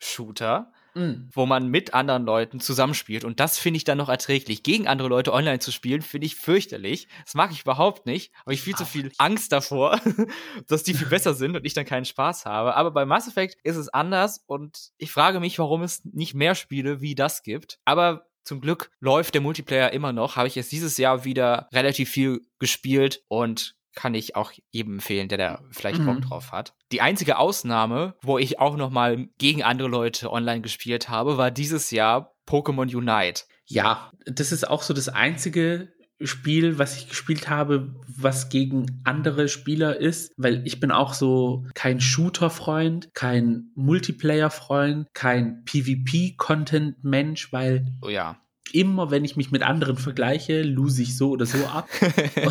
Enemy-Shooter. 0.01 0.73
Mm. 0.97 1.29
wo 1.33 1.45
man 1.45 1.67
mit 1.67 1.93
anderen 1.93 2.25
Leuten 2.25 2.61
zusammenspielt. 2.61 3.25
Und 3.25 3.41
das 3.41 3.59
finde 3.59 3.79
ich 3.79 3.85
dann 3.85 3.99
noch 3.99 4.09
erträglich. 4.09 4.63
Gegen 4.63 4.87
andere 4.87 5.09
Leute 5.09 5.33
online 5.33 5.59
zu 5.59 5.73
spielen, 5.73 6.03
finde 6.03 6.27
ich 6.27 6.37
fürchterlich. 6.37 7.09
Das 7.25 7.35
mag 7.35 7.51
ich 7.51 7.63
überhaupt 7.63 8.07
nicht. 8.07 8.33
Aber 8.45 8.53
ich 8.53 8.63
viel 8.63 8.77
zu 8.77 8.85
viel 8.85 9.11
Angst 9.19 9.51
davor, 9.51 10.01
dass 10.69 10.85
die 10.85 10.95
viel 10.95 11.09
besser 11.09 11.35
sind 11.35 11.57
und 11.57 11.67
ich 11.67 11.75
dann 11.75 11.85
keinen 11.85 12.05
Spaß 12.05 12.47
habe. 12.47 12.77
Aber 12.77 12.93
bei 12.93 13.07
Mass 13.07 13.27
Effect 13.27 13.59
ist 13.65 13.75
es 13.75 13.89
anders 13.89 14.45
und 14.47 14.93
ich 14.97 15.11
frage 15.11 15.41
mich, 15.41 15.59
warum 15.59 15.83
es 15.83 16.05
nicht 16.05 16.35
mehr 16.35 16.55
Spiele 16.55 17.01
wie 17.01 17.17
das 17.17 17.43
gibt. 17.43 17.81
Aber 17.85 18.29
zum 18.45 18.61
Glück 18.61 18.93
läuft 19.01 19.35
der 19.35 19.41
Multiplayer 19.41 19.93
immer 19.93 20.13
noch. 20.13 20.37
Habe 20.37 20.47
ich 20.47 20.55
jetzt 20.55 20.71
dieses 20.71 20.97
Jahr 20.97 21.25
wieder 21.25 21.69
relativ 21.73 22.09
viel 22.09 22.43
gespielt 22.61 23.25
und 23.27 23.75
kann 23.95 24.15
ich 24.15 24.37
auch 24.37 24.53
jedem 24.71 24.95
empfehlen, 24.95 25.29
der 25.29 25.39
da 25.39 25.63
vielleicht 25.71 26.01
mhm. 26.01 26.07
Bock 26.07 26.21
drauf 26.23 26.53
hat. 26.53 26.75
Die 26.93 27.01
einzige 27.01 27.39
Ausnahme, 27.39 28.15
wo 28.23 28.39
ich 28.39 28.59
auch 28.59 28.77
noch 28.77 28.91
mal 28.91 29.29
gegen 29.39 29.63
andere 29.63 29.89
Leute 29.89 30.31
online 30.31 30.61
gespielt 30.61 31.09
habe, 31.09 31.39
war 31.39 31.51
dieses 31.51 31.91
Jahr 31.91 32.35
Pokémon 32.47 32.95
Unite. 32.95 33.45
Ja, 33.67 34.11
das 34.27 34.53
ist 34.53 34.69
auch 34.69 34.83
so 34.83 34.93
das 34.93 35.09
einzige 35.09 35.95
Spiel, 36.21 36.79
was 36.79 36.97
ich 36.97 37.09
gespielt 37.09 37.49
habe, 37.49 37.95
was 38.07 38.49
gegen 38.49 39.01
andere 39.05 39.49
Spieler 39.49 39.97
ist, 39.97 40.33
weil 40.37 40.67
ich 40.67 40.79
bin 40.81 40.91
auch 40.91 41.13
so 41.13 41.67
kein 41.75 42.01
Shooter-Freund, 42.01 43.11
kein 43.15 43.71
Multiplayer-Freund, 43.75 45.09
kein 45.13 45.65
PvP-Content-Mensch, 45.65 47.53
weil 47.53 47.87
oh 48.03 48.09
ja 48.09 48.39
immer, 48.73 49.11
wenn 49.11 49.25
ich 49.25 49.37
mich 49.37 49.51
mit 49.51 49.63
anderen 49.63 49.97
vergleiche, 49.97 50.63
lose 50.63 51.03
ich 51.03 51.17
so 51.17 51.31
oder 51.31 51.47
so 51.47 51.59
ab. 51.67 51.89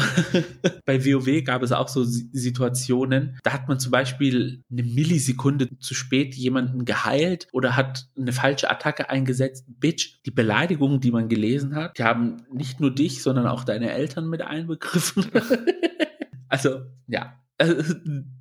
Bei 0.85 1.03
WoW 1.05 1.43
gab 1.43 1.63
es 1.63 1.71
auch 1.71 1.87
so 1.87 2.03
Situationen, 2.03 3.39
da 3.43 3.53
hat 3.53 3.67
man 3.67 3.79
zum 3.79 3.91
Beispiel 3.91 4.63
eine 4.71 4.83
Millisekunde 4.83 5.77
zu 5.79 5.93
spät 5.93 6.35
jemanden 6.35 6.85
geheilt 6.85 7.47
oder 7.51 7.75
hat 7.75 8.07
eine 8.17 8.33
falsche 8.33 8.69
Attacke 8.69 9.09
eingesetzt. 9.09 9.65
Bitch, 9.67 10.19
die 10.25 10.31
Beleidigungen, 10.31 10.99
die 10.99 11.11
man 11.11 11.29
gelesen 11.29 11.75
hat, 11.75 11.97
die 11.97 12.03
haben 12.03 12.43
nicht 12.51 12.79
nur 12.79 12.93
dich, 12.93 13.23
sondern 13.23 13.47
auch 13.47 13.63
deine 13.63 13.91
Eltern 13.91 14.27
mit 14.27 14.41
einbegriffen. 14.41 15.25
also, 16.47 16.81
ja. 17.07 17.39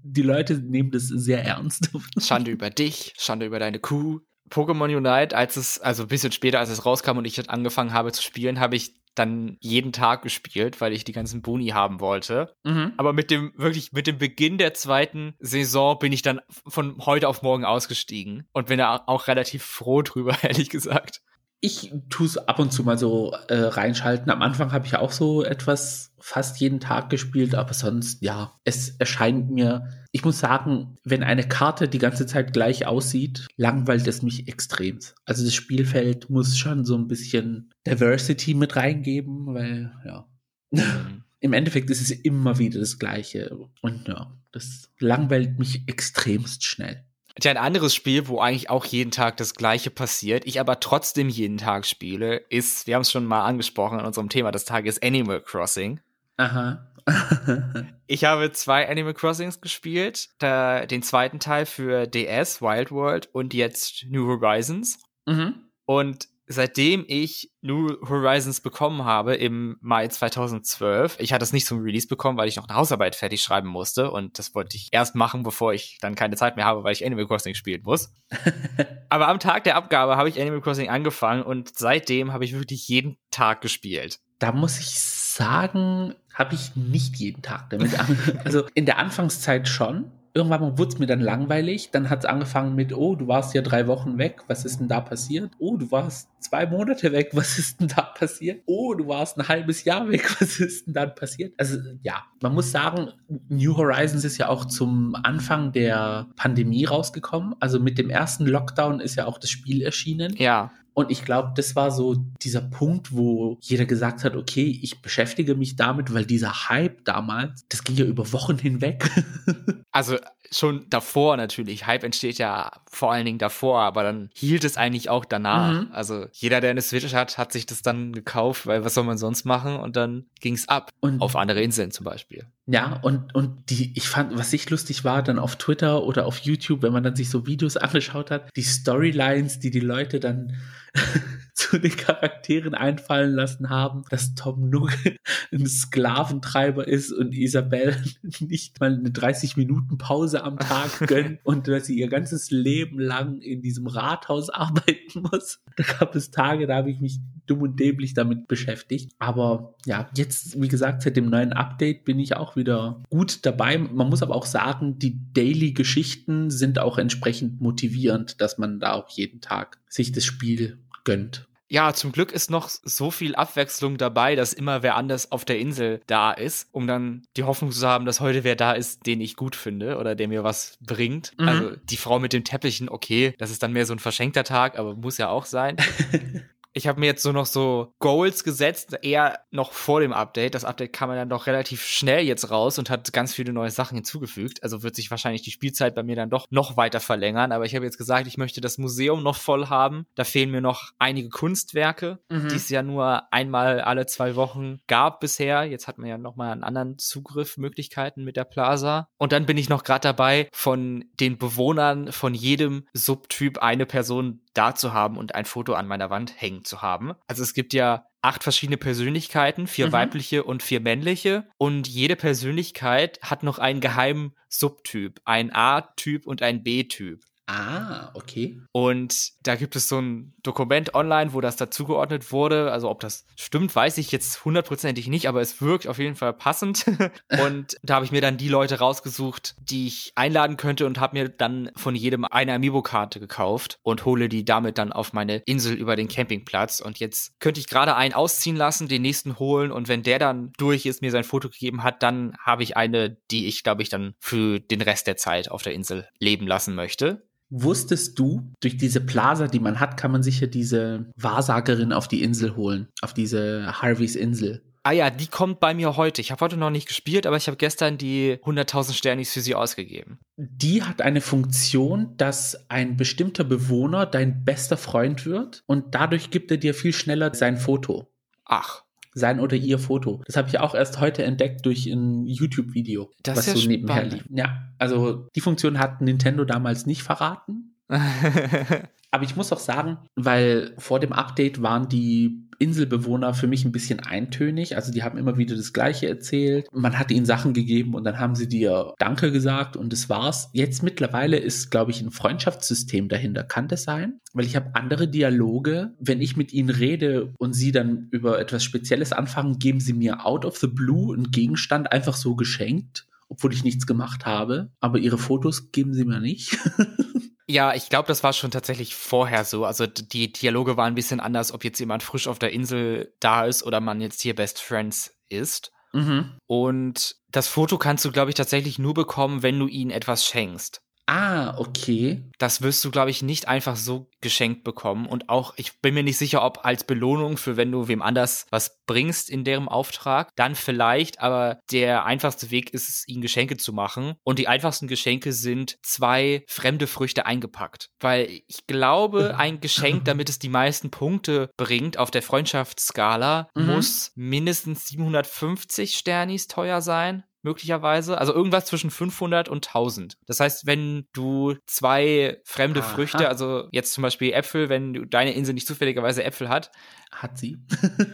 Die 0.02 0.22
Leute 0.22 0.54
nehmen 0.58 0.90
das 0.90 1.06
sehr 1.06 1.44
ernst. 1.44 1.90
Schande 2.18 2.50
über 2.50 2.70
dich, 2.70 3.12
Schande 3.18 3.46
über 3.46 3.58
deine 3.58 3.78
Kuh, 3.78 4.20
Pokémon 4.52 4.94
Unite, 4.94 5.36
als 5.36 5.56
es, 5.56 5.80
also 5.80 6.02
ein 6.02 6.08
bisschen 6.08 6.32
später, 6.32 6.58
als 6.58 6.68
es 6.68 6.84
rauskam 6.84 7.16
und 7.16 7.24
ich 7.24 7.50
angefangen 7.50 7.92
habe 7.92 8.12
zu 8.12 8.22
spielen, 8.22 8.60
habe 8.60 8.76
ich 8.76 8.94
dann 9.14 9.56
jeden 9.60 9.92
Tag 9.92 10.22
gespielt, 10.22 10.80
weil 10.80 10.92
ich 10.92 11.04
die 11.04 11.12
ganzen 11.12 11.42
Boni 11.42 11.68
haben 11.68 12.00
wollte. 12.00 12.54
Mhm. 12.64 12.94
Aber 12.96 13.12
mit 13.12 13.30
dem, 13.30 13.52
wirklich, 13.56 13.92
mit 13.92 14.06
dem 14.06 14.18
Beginn 14.18 14.58
der 14.58 14.74
zweiten 14.74 15.34
Saison 15.38 15.98
bin 15.98 16.12
ich 16.12 16.22
dann 16.22 16.40
von 16.66 16.96
heute 17.04 17.28
auf 17.28 17.42
morgen 17.42 17.64
ausgestiegen 17.64 18.46
und 18.52 18.68
bin 18.68 18.78
da 18.78 19.02
auch 19.06 19.28
relativ 19.28 19.64
froh 19.64 20.02
drüber, 20.02 20.36
ehrlich 20.42 20.70
gesagt. 20.70 21.20
Ich 21.64 21.94
tue 22.10 22.26
es 22.26 22.36
ab 22.36 22.58
und 22.58 22.72
zu 22.72 22.82
mal 22.82 22.98
so 22.98 23.30
äh, 23.46 23.54
reinschalten. 23.54 24.30
Am 24.30 24.42
Anfang 24.42 24.72
habe 24.72 24.84
ich 24.84 24.96
auch 24.96 25.12
so 25.12 25.44
etwas 25.44 26.12
fast 26.18 26.60
jeden 26.60 26.80
Tag 26.80 27.08
gespielt, 27.08 27.54
aber 27.54 27.72
sonst, 27.72 28.20
ja, 28.20 28.52
es 28.64 28.96
erscheint 28.98 29.48
mir, 29.48 29.88
ich 30.10 30.24
muss 30.24 30.40
sagen, 30.40 30.98
wenn 31.04 31.22
eine 31.22 31.46
Karte 31.46 31.88
die 31.88 31.98
ganze 31.98 32.26
Zeit 32.26 32.52
gleich 32.52 32.86
aussieht, 32.86 33.46
langweilt 33.56 34.08
es 34.08 34.22
mich 34.22 34.48
extrem. 34.48 34.98
Also 35.24 35.44
das 35.44 35.54
Spielfeld 35.54 36.30
muss 36.30 36.58
schon 36.58 36.84
so 36.84 36.96
ein 36.96 37.06
bisschen 37.06 37.70
Diversity 37.86 38.54
mit 38.54 38.74
reingeben, 38.74 39.54
weil, 39.54 39.92
ja. 40.04 40.26
Mhm. 40.72 41.22
Im 41.40 41.52
Endeffekt 41.52 41.90
ist 41.90 42.00
es 42.00 42.10
immer 42.10 42.58
wieder 42.58 42.78
das 42.78 42.98
Gleiche. 43.00 43.56
Und 43.80 44.06
ja, 44.06 44.36
das 44.52 44.90
langweilt 44.98 45.58
mich 45.58 45.88
extremst 45.88 46.64
schnell. 46.64 47.04
Tja, 47.40 47.50
ein 47.50 47.56
anderes 47.56 47.94
Spiel, 47.94 48.28
wo 48.28 48.40
eigentlich 48.40 48.68
auch 48.68 48.84
jeden 48.84 49.10
Tag 49.10 49.36
das 49.38 49.54
Gleiche 49.54 49.90
passiert, 49.90 50.46
ich 50.46 50.60
aber 50.60 50.80
trotzdem 50.80 51.28
jeden 51.28 51.58
Tag 51.58 51.86
spiele, 51.86 52.36
ist, 52.50 52.86
wir 52.86 52.94
haben 52.94 53.02
es 53.02 53.10
schon 53.10 53.24
mal 53.24 53.44
angesprochen 53.44 54.00
in 54.00 54.04
unserem 54.04 54.28
Thema 54.28 54.50
des 54.50 54.64
Tages, 54.64 55.00
Animal 55.02 55.40
Crossing. 55.40 56.00
Aha. 56.36 56.86
ich 58.06 58.24
habe 58.24 58.52
zwei 58.52 58.88
Animal 58.88 59.14
Crossings 59.14 59.60
gespielt, 59.60 60.28
da, 60.38 60.86
den 60.86 61.02
zweiten 61.02 61.40
Teil 61.40 61.66
für 61.66 62.06
DS, 62.06 62.60
Wild 62.60 62.90
World 62.90 63.28
und 63.32 63.54
jetzt 63.54 64.04
New 64.08 64.26
Horizons. 64.26 64.98
Mhm. 65.26 65.54
Und 65.84 66.28
seitdem 66.52 67.04
ich 67.08 67.50
New 67.60 67.88
Horizons 68.08 68.60
bekommen 68.60 69.04
habe 69.04 69.34
im 69.34 69.76
Mai 69.80 70.08
2012, 70.08 71.16
ich 71.18 71.32
hatte 71.32 71.42
es 71.42 71.52
nicht 71.52 71.66
zum 71.66 71.82
Release 71.82 72.06
bekommen, 72.06 72.38
weil 72.38 72.48
ich 72.48 72.56
noch 72.56 72.68
eine 72.68 72.76
Hausarbeit 72.76 73.16
fertig 73.16 73.42
schreiben 73.42 73.68
musste 73.68 74.10
und 74.10 74.38
das 74.38 74.54
wollte 74.54 74.76
ich 74.76 74.88
erst 74.92 75.14
machen, 75.14 75.42
bevor 75.42 75.72
ich 75.72 75.98
dann 76.00 76.14
keine 76.14 76.36
Zeit 76.36 76.56
mehr 76.56 76.64
habe, 76.64 76.84
weil 76.84 76.92
ich 76.92 77.04
Animal 77.04 77.26
Crossing 77.26 77.54
spielen 77.54 77.82
muss. 77.82 78.12
Aber 79.08 79.28
am 79.28 79.38
Tag 79.40 79.64
der 79.64 79.76
Abgabe 79.76 80.16
habe 80.16 80.28
ich 80.28 80.40
Animal 80.40 80.60
Crossing 80.60 80.88
angefangen 80.88 81.42
und 81.42 81.76
seitdem 81.76 82.32
habe 82.32 82.44
ich 82.44 82.52
wirklich 82.52 82.86
jeden 82.88 83.16
Tag 83.30 83.60
gespielt. 83.60 84.20
Da 84.38 84.52
muss 84.52 84.78
ich 84.78 84.98
sagen, 84.98 86.14
habe 86.34 86.54
ich 86.54 86.76
nicht 86.76 87.16
jeden 87.16 87.42
Tag 87.42 87.70
damit 87.70 87.98
angefangen. 87.98 88.40
Also 88.44 88.64
in 88.74 88.86
der 88.86 88.98
Anfangszeit 88.98 89.68
schon, 89.68 90.10
irgendwann 90.34 90.78
wurde 90.78 90.92
es 90.92 90.98
mir 90.98 91.06
dann 91.06 91.20
langweilig. 91.20 91.90
Dann 91.90 92.08
hat 92.08 92.20
es 92.20 92.24
angefangen 92.24 92.74
mit, 92.74 92.94
oh, 92.94 93.14
du 93.14 93.28
warst 93.28 93.54
ja 93.54 93.62
drei 93.62 93.86
Wochen 93.86 94.18
weg, 94.18 94.42
was 94.46 94.64
ist 94.64 94.80
denn 94.80 94.88
da 94.88 95.00
passiert? 95.00 95.52
Oh, 95.58 95.76
du 95.76 95.90
warst 95.90 96.30
zwei 96.40 96.66
Monate 96.66 97.12
weg, 97.12 97.30
was 97.32 97.58
ist 97.58 97.80
denn 97.80 97.88
da 97.88 98.02
passiert? 98.02 98.62
Oh, 98.66 98.94
du 98.94 99.06
warst 99.08 99.38
ein 99.38 99.48
halbes 99.48 99.84
Jahr 99.84 100.08
weg, 100.08 100.36
was 100.40 100.60
ist 100.60 100.86
denn 100.86 100.94
dann 100.94 101.14
passiert? 101.14 101.54
Also 101.58 101.78
ja, 102.02 102.24
man 102.40 102.54
muss 102.54 102.70
sagen, 102.70 103.10
New 103.48 103.76
Horizons 103.76 104.24
ist 104.24 104.38
ja 104.38 104.48
auch 104.48 104.64
zum 104.64 105.14
Anfang 105.22 105.72
der 105.72 106.26
Pandemie 106.36 106.84
rausgekommen. 106.84 107.54
Also 107.60 107.78
mit 107.78 107.98
dem 107.98 108.10
ersten 108.10 108.46
Lockdown 108.46 109.00
ist 109.00 109.16
ja 109.16 109.26
auch 109.26 109.38
das 109.38 109.50
Spiel 109.50 109.82
erschienen. 109.82 110.34
Ja. 110.36 110.70
Und 110.94 111.10
ich 111.10 111.24
glaube, 111.24 111.52
das 111.56 111.74
war 111.74 111.90
so 111.90 112.16
dieser 112.42 112.60
Punkt, 112.60 113.12
wo 113.12 113.56
jeder 113.60 113.86
gesagt 113.86 114.24
hat, 114.24 114.36
okay, 114.36 114.78
ich 114.82 115.00
beschäftige 115.00 115.54
mich 115.54 115.76
damit, 115.76 116.12
weil 116.12 116.26
dieser 116.26 116.68
Hype 116.68 117.04
damals, 117.04 117.66
das 117.68 117.82
ging 117.82 117.96
ja 117.96 118.04
über 118.04 118.30
Wochen 118.32 118.58
hinweg. 118.58 119.08
also 119.92 120.18
schon 120.50 120.86
davor 120.90 121.36
natürlich. 121.38 121.86
Hype 121.86 122.04
entsteht 122.04 122.38
ja 122.38 122.70
vor 122.94 123.10
allen 123.10 123.24
Dingen 123.24 123.38
davor, 123.38 123.80
aber 123.80 124.02
dann 124.02 124.28
hielt 124.34 124.64
es 124.64 124.76
eigentlich 124.76 125.08
auch 125.08 125.24
danach. 125.24 125.72
Mhm. 125.72 125.88
Also 125.92 126.26
jeder, 126.32 126.60
der 126.60 126.70
eine 126.70 126.82
Switch 126.82 127.12
hat, 127.14 127.38
hat 127.38 127.50
sich 127.50 127.64
das 127.64 127.80
dann 127.80 128.12
gekauft, 128.12 128.66
weil 128.66 128.84
was 128.84 128.94
soll 128.94 129.04
man 129.04 129.16
sonst 129.16 129.44
machen? 129.44 129.76
Und 129.76 129.96
dann 129.96 130.26
ging 130.40 130.54
es 130.54 130.68
ab. 130.68 130.90
Und 131.00 131.20
auf 131.22 131.34
andere 131.34 131.62
Inseln 131.62 131.90
zum 131.90 132.04
Beispiel. 132.04 132.46
Ja, 132.66 133.00
und, 133.02 133.34
und 133.34 133.70
die, 133.70 133.92
ich 133.96 134.08
fand, 134.08 134.36
was 134.38 134.52
ich 134.52 134.68
lustig 134.70 135.04
war, 135.04 135.22
dann 135.22 135.38
auf 135.38 135.56
Twitter 135.56 136.04
oder 136.04 136.26
auf 136.26 136.38
YouTube, 136.38 136.82
wenn 136.82 136.92
man 136.92 137.02
dann 137.02 137.16
sich 137.16 137.30
so 137.30 137.46
Videos 137.46 137.76
angeschaut 137.78 138.30
hat, 138.30 138.50
die 138.56 138.62
Storylines, 138.62 139.58
die 139.58 139.70
die 139.70 139.80
Leute 139.80 140.20
dann 140.20 140.56
zu 141.54 141.78
den 141.78 141.96
Charakteren 141.96 142.74
einfallen 142.74 143.34
lassen 143.34 143.70
haben, 143.70 144.04
dass 144.10 144.34
Tom 144.34 144.68
Nook 144.68 144.92
ein 145.52 145.66
Sklaventreiber 145.66 146.86
ist 146.86 147.12
und 147.12 147.34
Isabelle 147.34 147.96
nicht 148.40 148.80
mal 148.80 148.94
eine 148.94 149.10
30 149.10 149.56
Minuten 149.56 149.98
Pause 149.98 150.44
am 150.44 150.58
Tag 150.58 151.06
gönnt 151.06 151.40
und 151.44 151.68
dass 151.68 151.86
sie 151.86 151.98
ihr 151.98 152.08
ganzes 152.08 152.50
Leben 152.50 152.81
lang 152.90 153.40
in 153.40 153.62
diesem 153.62 153.86
Rathaus 153.86 154.50
arbeiten 154.50 155.22
muss. 155.22 155.60
Da 155.76 155.84
gab 155.98 156.14
es 156.14 156.30
Tage, 156.30 156.66
da 156.66 156.76
habe 156.76 156.90
ich 156.90 157.00
mich 157.00 157.20
dumm 157.46 157.62
und 157.62 157.80
dämlich 157.80 158.14
damit 158.14 158.48
beschäftigt. 158.48 159.12
Aber 159.18 159.74
ja, 159.86 160.08
jetzt, 160.16 160.60
wie 160.60 160.68
gesagt, 160.68 161.02
seit 161.02 161.16
dem 161.16 161.30
neuen 161.30 161.52
Update 161.52 162.04
bin 162.04 162.18
ich 162.18 162.36
auch 162.36 162.56
wieder 162.56 163.02
gut 163.10 163.44
dabei. 163.44 163.78
Man 163.78 164.08
muss 164.08 164.22
aber 164.22 164.34
auch 164.34 164.46
sagen, 164.46 164.98
die 164.98 165.18
Daily-Geschichten 165.32 166.50
sind 166.50 166.78
auch 166.78 166.98
entsprechend 166.98 167.60
motivierend, 167.60 168.40
dass 168.40 168.58
man 168.58 168.80
da 168.80 168.92
auch 168.92 169.08
jeden 169.08 169.40
Tag 169.40 169.78
sich 169.88 170.12
das 170.12 170.24
Spiel 170.24 170.78
gönnt. 171.04 171.46
Ja, 171.72 171.94
zum 171.94 172.12
Glück 172.12 172.32
ist 172.32 172.50
noch 172.50 172.68
so 172.68 173.10
viel 173.10 173.34
Abwechslung 173.34 173.96
dabei, 173.96 174.36
dass 174.36 174.52
immer 174.52 174.82
wer 174.82 174.94
anders 174.94 175.32
auf 175.32 175.46
der 175.46 175.58
Insel 175.58 176.02
da 176.06 176.30
ist, 176.30 176.68
um 176.70 176.86
dann 176.86 177.22
die 177.38 177.44
Hoffnung 177.44 177.72
zu 177.72 177.88
haben, 177.88 178.04
dass 178.04 178.20
heute 178.20 178.44
wer 178.44 178.56
da 178.56 178.72
ist, 178.72 179.06
den 179.06 179.22
ich 179.22 179.36
gut 179.36 179.56
finde 179.56 179.96
oder 179.96 180.14
der 180.14 180.28
mir 180.28 180.44
was 180.44 180.76
bringt. 180.82 181.32
Mhm. 181.38 181.48
Also 181.48 181.76
die 181.88 181.96
Frau 181.96 182.18
mit 182.18 182.34
dem 182.34 182.44
Teppichen, 182.44 182.90
okay, 182.90 183.34
das 183.38 183.50
ist 183.50 183.62
dann 183.62 183.72
mehr 183.72 183.86
so 183.86 183.94
ein 183.94 184.00
verschenkter 184.00 184.44
Tag, 184.44 184.78
aber 184.78 184.96
muss 184.96 185.16
ja 185.16 185.30
auch 185.30 185.46
sein. 185.46 185.78
Ich 186.74 186.86
habe 186.86 187.00
mir 187.00 187.06
jetzt 187.06 187.22
so 187.22 187.32
noch 187.32 187.46
so 187.46 187.92
Goals 187.98 188.44
gesetzt, 188.44 188.96
eher 189.02 189.40
noch 189.50 189.72
vor 189.72 190.00
dem 190.00 190.12
Update. 190.12 190.54
Das 190.54 190.64
Update 190.64 190.92
kam 190.92 191.10
ja 191.10 191.16
dann 191.16 191.28
doch 191.28 191.46
relativ 191.46 191.84
schnell 191.84 192.24
jetzt 192.24 192.50
raus 192.50 192.78
und 192.78 192.90
hat 192.90 193.12
ganz 193.12 193.34
viele 193.34 193.52
neue 193.52 193.70
Sachen 193.70 193.96
hinzugefügt. 193.96 194.62
Also 194.62 194.82
wird 194.82 194.96
sich 194.96 195.10
wahrscheinlich 195.10 195.42
die 195.42 195.50
Spielzeit 195.50 195.94
bei 195.94 196.02
mir 196.02 196.16
dann 196.16 196.30
doch 196.30 196.46
noch 196.50 196.76
weiter 196.76 197.00
verlängern. 197.00 197.52
Aber 197.52 197.64
ich 197.64 197.74
habe 197.74 197.84
jetzt 197.84 197.98
gesagt, 197.98 198.26
ich 198.26 198.38
möchte 198.38 198.60
das 198.60 198.78
Museum 198.78 199.22
noch 199.22 199.36
voll 199.36 199.68
haben. 199.68 200.06
Da 200.14 200.24
fehlen 200.24 200.50
mir 200.50 200.60
noch 200.60 200.92
einige 200.98 201.28
Kunstwerke, 201.28 202.18
mhm. 202.28 202.48
die 202.48 202.56
es 202.56 202.68
ja 202.68 202.82
nur 202.82 203.32
einmal 203.32 203.80
alle 203.80 204.06
zwei 204.06 204.36
Wochen 204.36 204.80
gab 204.86 205.20
bisher. 205.20 205.64
Jetzt 205.64 205.88
hat 205.88 205.98
man 205.98 206.08
ja 206.08 206.18
noch 206.18 206.36
mal 206.36 206.52
einen 206.52 206.64
anderen 206.64 206.98
Zugriffmöglichkeiten 206.98 208.24
mit 208.24 208.36
der 208.36 208.44
Plaza. 208.44 209.08
Und 209.18 209.32
dann 209.32 209.46
bin 209.46 209.58
ich 209.58 209.68
noch 209.68 209.84
gerade 209.84 210.02
dabei, 210.02 210.48
von 210.52 211.04
den 211.20 211.38
Bewohnern 211.38 212.12
von 212.12 212.34
jedem 212.34 212.86
Subtyp 212.94 213.58
eine 213.58 213.86
Person 213.86 214.40
da 214.54 214.74
zu 214.74 214.92
haben 214.92 215.16
und 215.16 215.34
ein 215.34 215.44
Foto 215.44 215.74
an 215.74 215.86
meiner 215.86 216.10
Wand 216.10 216.40
hängen 216.40 216.64
zu 216.64 216.82
haben. 216.82 217.14
Also 217.26 217.42
es 217.42 217.54
gibt 217.54 217.72
ja 217.72 218.06
acht 218.22 218.42
verschiedene 218.42 218.76
Persönlichkeiten, 218.76 219.66
vier 219.66 219.88
mhm. 219.88 219.92
weibliche 219.92 220.44
und 220.44 220.62
vier 220.62 220.80
männliche. 220.80 221.48
Und 221.58 221.88
jede 221.88 222.16
Persönlichkeit 222.16 223.20
hat 223.22 223.42
noch 223.42 223.58
einen 223.58 223.80
geheimen 223.80 224.34
Subtyp, 224.48 225.20
ein 225.24 225.52
A-Typ 225.52 226.26
und 226.26 226.42
ein 226.42 226.62
B-Typ. 226.62 227.24
Ah, 227.46 228.10
okay. 228.14 228.60
Und 228.70 229.32
da 229.42 229.56
gibt 229.56 229.74
es 229.74 229.88
so 229.88 230.00
ein 230.00 230.32
Dokument 230.44 230.94
online, 230.94 231.32
wo 231.32 231.40
das 231.40 231.56
dazugeordnet 231.56 232.30
wurde. 232.30 232.70
Also 232.70 232.88
ob 232.88 233.00
das 233.00 233.26
stimmt, 233.36 233.74
weiß 233.74 233.98
ich 233.98 234.12
jetzt 234.12 234.44
hundertprozentig 234.44 235.08
nicht, 235.08 235.28
aber 235.28 235.40
es 235.40 235.60
wirkt 235.60 235.88
auf 235.88 235.98
jeden 235.98 236.14
Fall 236.14 236.32
passend. 236.34 236.84
und 237.44 237.76
da 237.82 237.96
habe 237.96 238.04
ich 238.04 238.12
mir 238.12 238.20
dann 238.20 238.36
die 238.36 238.48
Leute 238.48 238.78
rausgesucht, 238.78 239.56
die 239.58 239.88
ich 239.88 240.12
einladen 240.14 240.56
könnte 240.56 240.86
und 240.86 241.00
habe 241.00 241.18
mir 241.18 241.28
dann 241.28 241.72
von 241.74 241.96
jedem 241.96 242.24
eine 242.24 242.54
Amiibo-Karte 242.54 243.18
gekauft 243.18 243.78
und 243.82 244.04
hole 244.04 244.28
die 244.28 244.44
damit 244.44 244.78
dann 244.78 244.92
auf 244.92 245.12
meine 245.12 245.42
Insel 245.44 245.74
über 245.74 245.96
den 245.96 246.08
Campingplatz. 246.08 246.80
Und 246.80 247.00
jetzt 247.00 247.40
könnte 247.40 247.58
ich 247.58 247.66
gerade 247.66 247.96
einen 247.96 248.14
ausziehen 248.14 248.56
lassen, 248.56 248.86
den 248.86 249.02
nächsten 249.02 249.40
holen 249.40 249.72
und 249.72 249.88
wenn 249.88 250.04
der 250.04 250.20
dann 250.20 250.52
durch 250.58 250.86
ist, 250.86 251.02
mir 251.02 251.10
sein 251.10 251.24
Foto 251.24 251.48
gegeben 251.48 251.82
hat, 251.82 252.04
dann 252.04 252.36
habe 252.38 252.62
ich 252.62 252.76
eine, 252.76 253.16
die 253.32 253.46
ich, 253.46 253.64
glaube 253.64 253.82
ich, 253.82 253.88
dann 253.88 254.14
für 254.20 254.60
den 254.60 254.80
Rest 254.80 255.08
der 255.08 255.16
Zeit 255.16 255.50
auf 255.50 255.62
der 255.62 255.74
Insel 255.74 256.08
leben 256.20 256.46
lassen 256.46 256.76
möchte. 256.76 257.26
Wusstest 257.54 258.18
du, 258.18 258.50
durch 258.60 258.78
diese 258.78 259.02
Plaza, 259.02 259.46
die 259.46 259.60
man 259.60 259.78
hat, 259.78 259.98
kann 259.98 260.10
man 260.10 260.22
sicher 260.22 260.46
diese 260.46 261.04
Wahrsagerin 261.16 261.92
auf 261.92 262.08
die 262.08 262.22
Insel 262.22 262.56
holen, 262.56 262.88
auf 263.02 263.12
diese 263.12 263.70
Harveys 263.82 264.16
Insel. 264.16 264.62
Ah 264.84 264.92
ja, 264.92 265.10
die 265.10 265.26
kommt 265.26 265.60
bei 265.60 265.74
mir 265.74 265.98
heute. 265.98 266.22
Ich 266.22 266.32
habe 266.32 266.42
heute 266.42 266.56
noch 266.56 266.70
nicht 266.70 266.88
gespielt, 266.88 267.26
aber 267.26 267.36
ich 267.36 267.48
habe 267.48 267.58
gestern 267.58 267.98
die 267.98 268.38
100.000 268.42 268.94
Sternis 268.94 269.32
für 269.32 269.42
sie 269.42 269.54
ausgegeben. 269.54 270.18
Die 270.36 270.82
hat 270.82 271.02
eine 271.02 271.20
Funktion, 271.20 272.16
dass 272.16 272.70
ein 272.70 272.96
bestimmter 272.96 273.44
Bewohner 273.44 274.06
dein 274.06 274.44
bester 274.44 274.78
Freund 274.78 275.26
wird 275.26 275.62
und 275.66 275.94
dadurch 275.94 276.30
gibt 276.30 276.50
er 276.50 276.56
dir 276.56 276.72
viel 276.72 276.94
schneller 276.94 277.34
sein 277.34 277.58
Foto. 277.58 278.10
Ach 278.46 278.82
sein 279.14 279.40
oder 279.40 279.56
ihr 279.56 279.78
Foto. 279.78 280.22
Das 280.26 280.36
habe 280.36 280.48
ich 280.48 280.58
auch 280.58 280.74
erst 280.74 281.00
heute 281.00 281.22
entdeckt 281.22 281.66
durch 281.66 281.86
ein 281.86 282.26
YouTube-Video, 282.26 283.10
was 283.26 283.46
so 283.46 283.68
nebenher 283.68 284.04
lief. 284.04 284.24
Ja, 284.30 284.68
also 284.78 285.28
die 285.34 285.40
Funktion 285.40 285.78
hat 285.78 286.00
Nintendo 286.00 286.44
damals 286.44 286.86
nicht 286.86 287.02
verraten. 287.02 287.71
Aber 289.14 289.24
ich 289.24 289.36
muss 289.36 289.52
auch 289.52 289.58
sagen, 289.58 289.98
weil 290.16 290.74
vor 290.78 290.98
dem 290.98 291.12
Update 291.12 291.60
waren 291.60 291.88
die 291.88 292.48
Inselbewohner 292.58 293.34
für 293.34 293.46
mich 293.46 293.64
ein 293.64 293.72
bisschen 293.72 294.00
eintönig. 294.00 294.76
Also 294.76 294.90
die 294.90 295.02
haben 295.02 295.18
immer 295.18 295.36
wieder 295.36 295.54
das 295.54 295.72
Gleiche 295.72 296.08
erzählt. 296.08 296.66
Man 296.72 296.98
hat 296.98 297.10
ihnen 297.10 297.26
Sachen 297.26 297.52
gegeben 297.52 297.94
und 297.94 298.04
dann 298.04 298.18
haben 298.18 298.34
sie 298.34 298.48
dir 298.48 298.94
Danke 298.98 299.32
gesagt 299.32 299.76
und 299.76 299.92
das 299.92 300.08
war's. 300.08 300.48
Jetzt 300.52 300.82
mittlerweile 300.82 301.36
ist, 301.36 301.70
glaube 301.70 301.90
ich, 301.90 302.00
ein 302.00 302.10
Freundschaftssystem 302.10 303.08
dahinter. 303.08 303.42
Kann 303.42 303.68
das 303.68 303.82
sein? 303.82 304.20
Weil 304.32 304.46
ich 304.46 304.56
habe 304.56 304.74
andere 304.74 305.08
Dialoge. 305.08 305.92
Wenn 305.98 306.22
ich 306.22 306.36
mit 306.36 306.52
ihnen 306.52 306.70
rede 306.70 307.34
und 307.38 307.52
sie 307.52 307.72
dann 307.72 308.08
über 308.12 308.38
etwas 308.38 308.64
Spezielles 308.64 309.12
anfangen, 309.12 309.58
geben 309.58 309.80
sie 309.80 309.92
mir 309.92 310.24
out 310.24 310.46
of 310.46 310.56
the 310.56 310.68
blue 310.68 311.12
einen 311.14 311.30
Gegenstand 311.30 311.92
einfach 311.92 312.14
so 312.14 312.34
geschenkt 312.34 313.06
obwohl 313.28 313.54
ich 313.54 313.64
nichts 313.64 313.86
gemacht 313.86 314.26
habe. 314.26 314.70
Aber 314.80 314.98
ihre 314.98 315.16
Fotos 315.16 315.72
geben 315.72 315.94
sie 315.94 316.04
mir 316.04 316.20
nicht. 316.20 316.58
Ja, 317.52 317.74
ich 317.74 317.90
glaube, 317.90 318.08
das 318.08 318.22
war 318.22 318.32
schon 318.32 318.50
tatsächlich 318.50 318.94
vorher 318.94 319.44
so. 319.44 319.66
Also 319.66 319.86
die 319.86 320.32
Dialoge 320.32 320.78
waren 320.78 320.92
ein 320.92 320.94
bisschen 320.94 321.20
anders, 321.20 321.52
ob 321.52 321.64
jetzt 321.64 321.78
jemand 321.80 322.02
frisch 322.02 322.26
auf 322.26 322.38
der 322.38 322.50
Insel 322.50 323.14
da 323.20 323.44
ist 323.44 323.62
oder 323.62 323.78
man 323.78 324.00
jetzt 324.00 324.22
hier 324.22 324.34
Best 324.34 324.58
Friends 324.58 325.14
ist. 325.28 325.70
Mhm. 325.92 326.38
Und 326.46 327.16
das 327.30 327.48
Foto 327.48 327.76
kannst 327.76 328.06
du, 328.06 328.10
glaube 328.10 328.30
ich, 328.30 328.36
tatsächlich 328.36 328.78
nur 328.78 328.94
bekommen, 328.94 329.42
wenn 329.42 329.58
du 329.58 329.66
ihnen 329.66 329.90
etwas 329.90 330.24
schenkst. 330.24 330.80
Ah, 331.06 331.58
okay. 331.58 332.22
Das 332.38 332.62
wirst 332.62 332.84
du, 332.84 332.90
glaube 332.90 333.10
ich, 333.10 333.22
nicht 333.22 333.48
einfach 333.48 333.76
so 333.76 334.08
geschenkt 334.20 334.62
bekommen. 334.62 335.06
Und 335.06 335.28
auch, 335.28 335.54
ich 335.56 335.80
bin 335.80 335.94
mir 335.94 336.02
nicht 336.02 336.16
sicher, 336.16 336.44
ob 336.44 336.64
als 336.64 336.84
Belohnung 336.84 337.36
für 337.36 337.56
wenn 337.56 337.72
du 337.72 337.88
wem 337.88 338.02
anders 338.02 338.46
was 338.50 338.80
bringst 338.86 339.28
in 339.28 339.44
deren 339.44 339.68
Auftrag, 339.68 340.30
dann 340.36 340.54
vielleicht, 340.54 341.20
aber 341.20 341.60
der 341.70 342.04
einfachste 342.04 342.50
Weg 342.50 342.72
ist 342.72 342.88
es, 342.88 343.08
ihnen 343.08 343.22
Geschenke 343.22 343.56
zu 343.56 343.72
machen. 343.72 344.14
Und 344.22 344.38
die 344.38 344.48
einfachsten 344.48 344.86
Geschenke 344.86 345.32
sind 345.32 345.76
zwei 345.82 346.44
fremde 346.46 346.86
Früchte 346.86 347.26
eingepackt. 347.26 347.88
Weil 348.00 348.28
ich 348.46 348.66
glaube, 348.66 349.36
ein 349.36 349.60
Geschenk, 349.60 350.04
damit 350.04 350.28
es 350.28 350.38
die 350.38 350.48
meisten 350.48 350.90
Punkte 350.90 351.50
bringt 351.56 351.98
auf 351.98 352.10
der 352.10 352.22
Freundschaftsskala, 352.22 353.48
mhm. 353.54 353.66
muss 353.66 354.12
mindestens 354.14 354.86
750 354.86 355.96
Sternis 355.96 356.46
teuer 356.46 356.80
sein 356.80 357.24
möglicherweise. 357.42 358.18
Also 358.18 358.32
irgendwas 358.32 358.66
zwischen 358.66 358.90
500 358.90 359.48
und 359.48 359.66
1000. 359.66 360.16
Das 360.26 360.40
heißt, 360.40 360.66
wenn 360.66 361.06
du 361.12 361.56
zwei 361.66 362.40
fremde 362.44 362.80
Aha. 362.80 362.88
Früchte, 362.88 363.28
also 363.28 363.68
jetzt 363.72 363.92
zum 363.92 364.02
Beispiel 364.02 364.32
Äpfel, 364.32 364.68
wenn 364.68 365.08
deine 365.10 365.34
Insel 365.34 365.54
nicht 365.54 365.66
zufälligerweise 365.66 366.24
Äpfel 366.24 366.48
hat. 366.48 366.70
Hat 367.10 367.36
sie. 367.38 367.58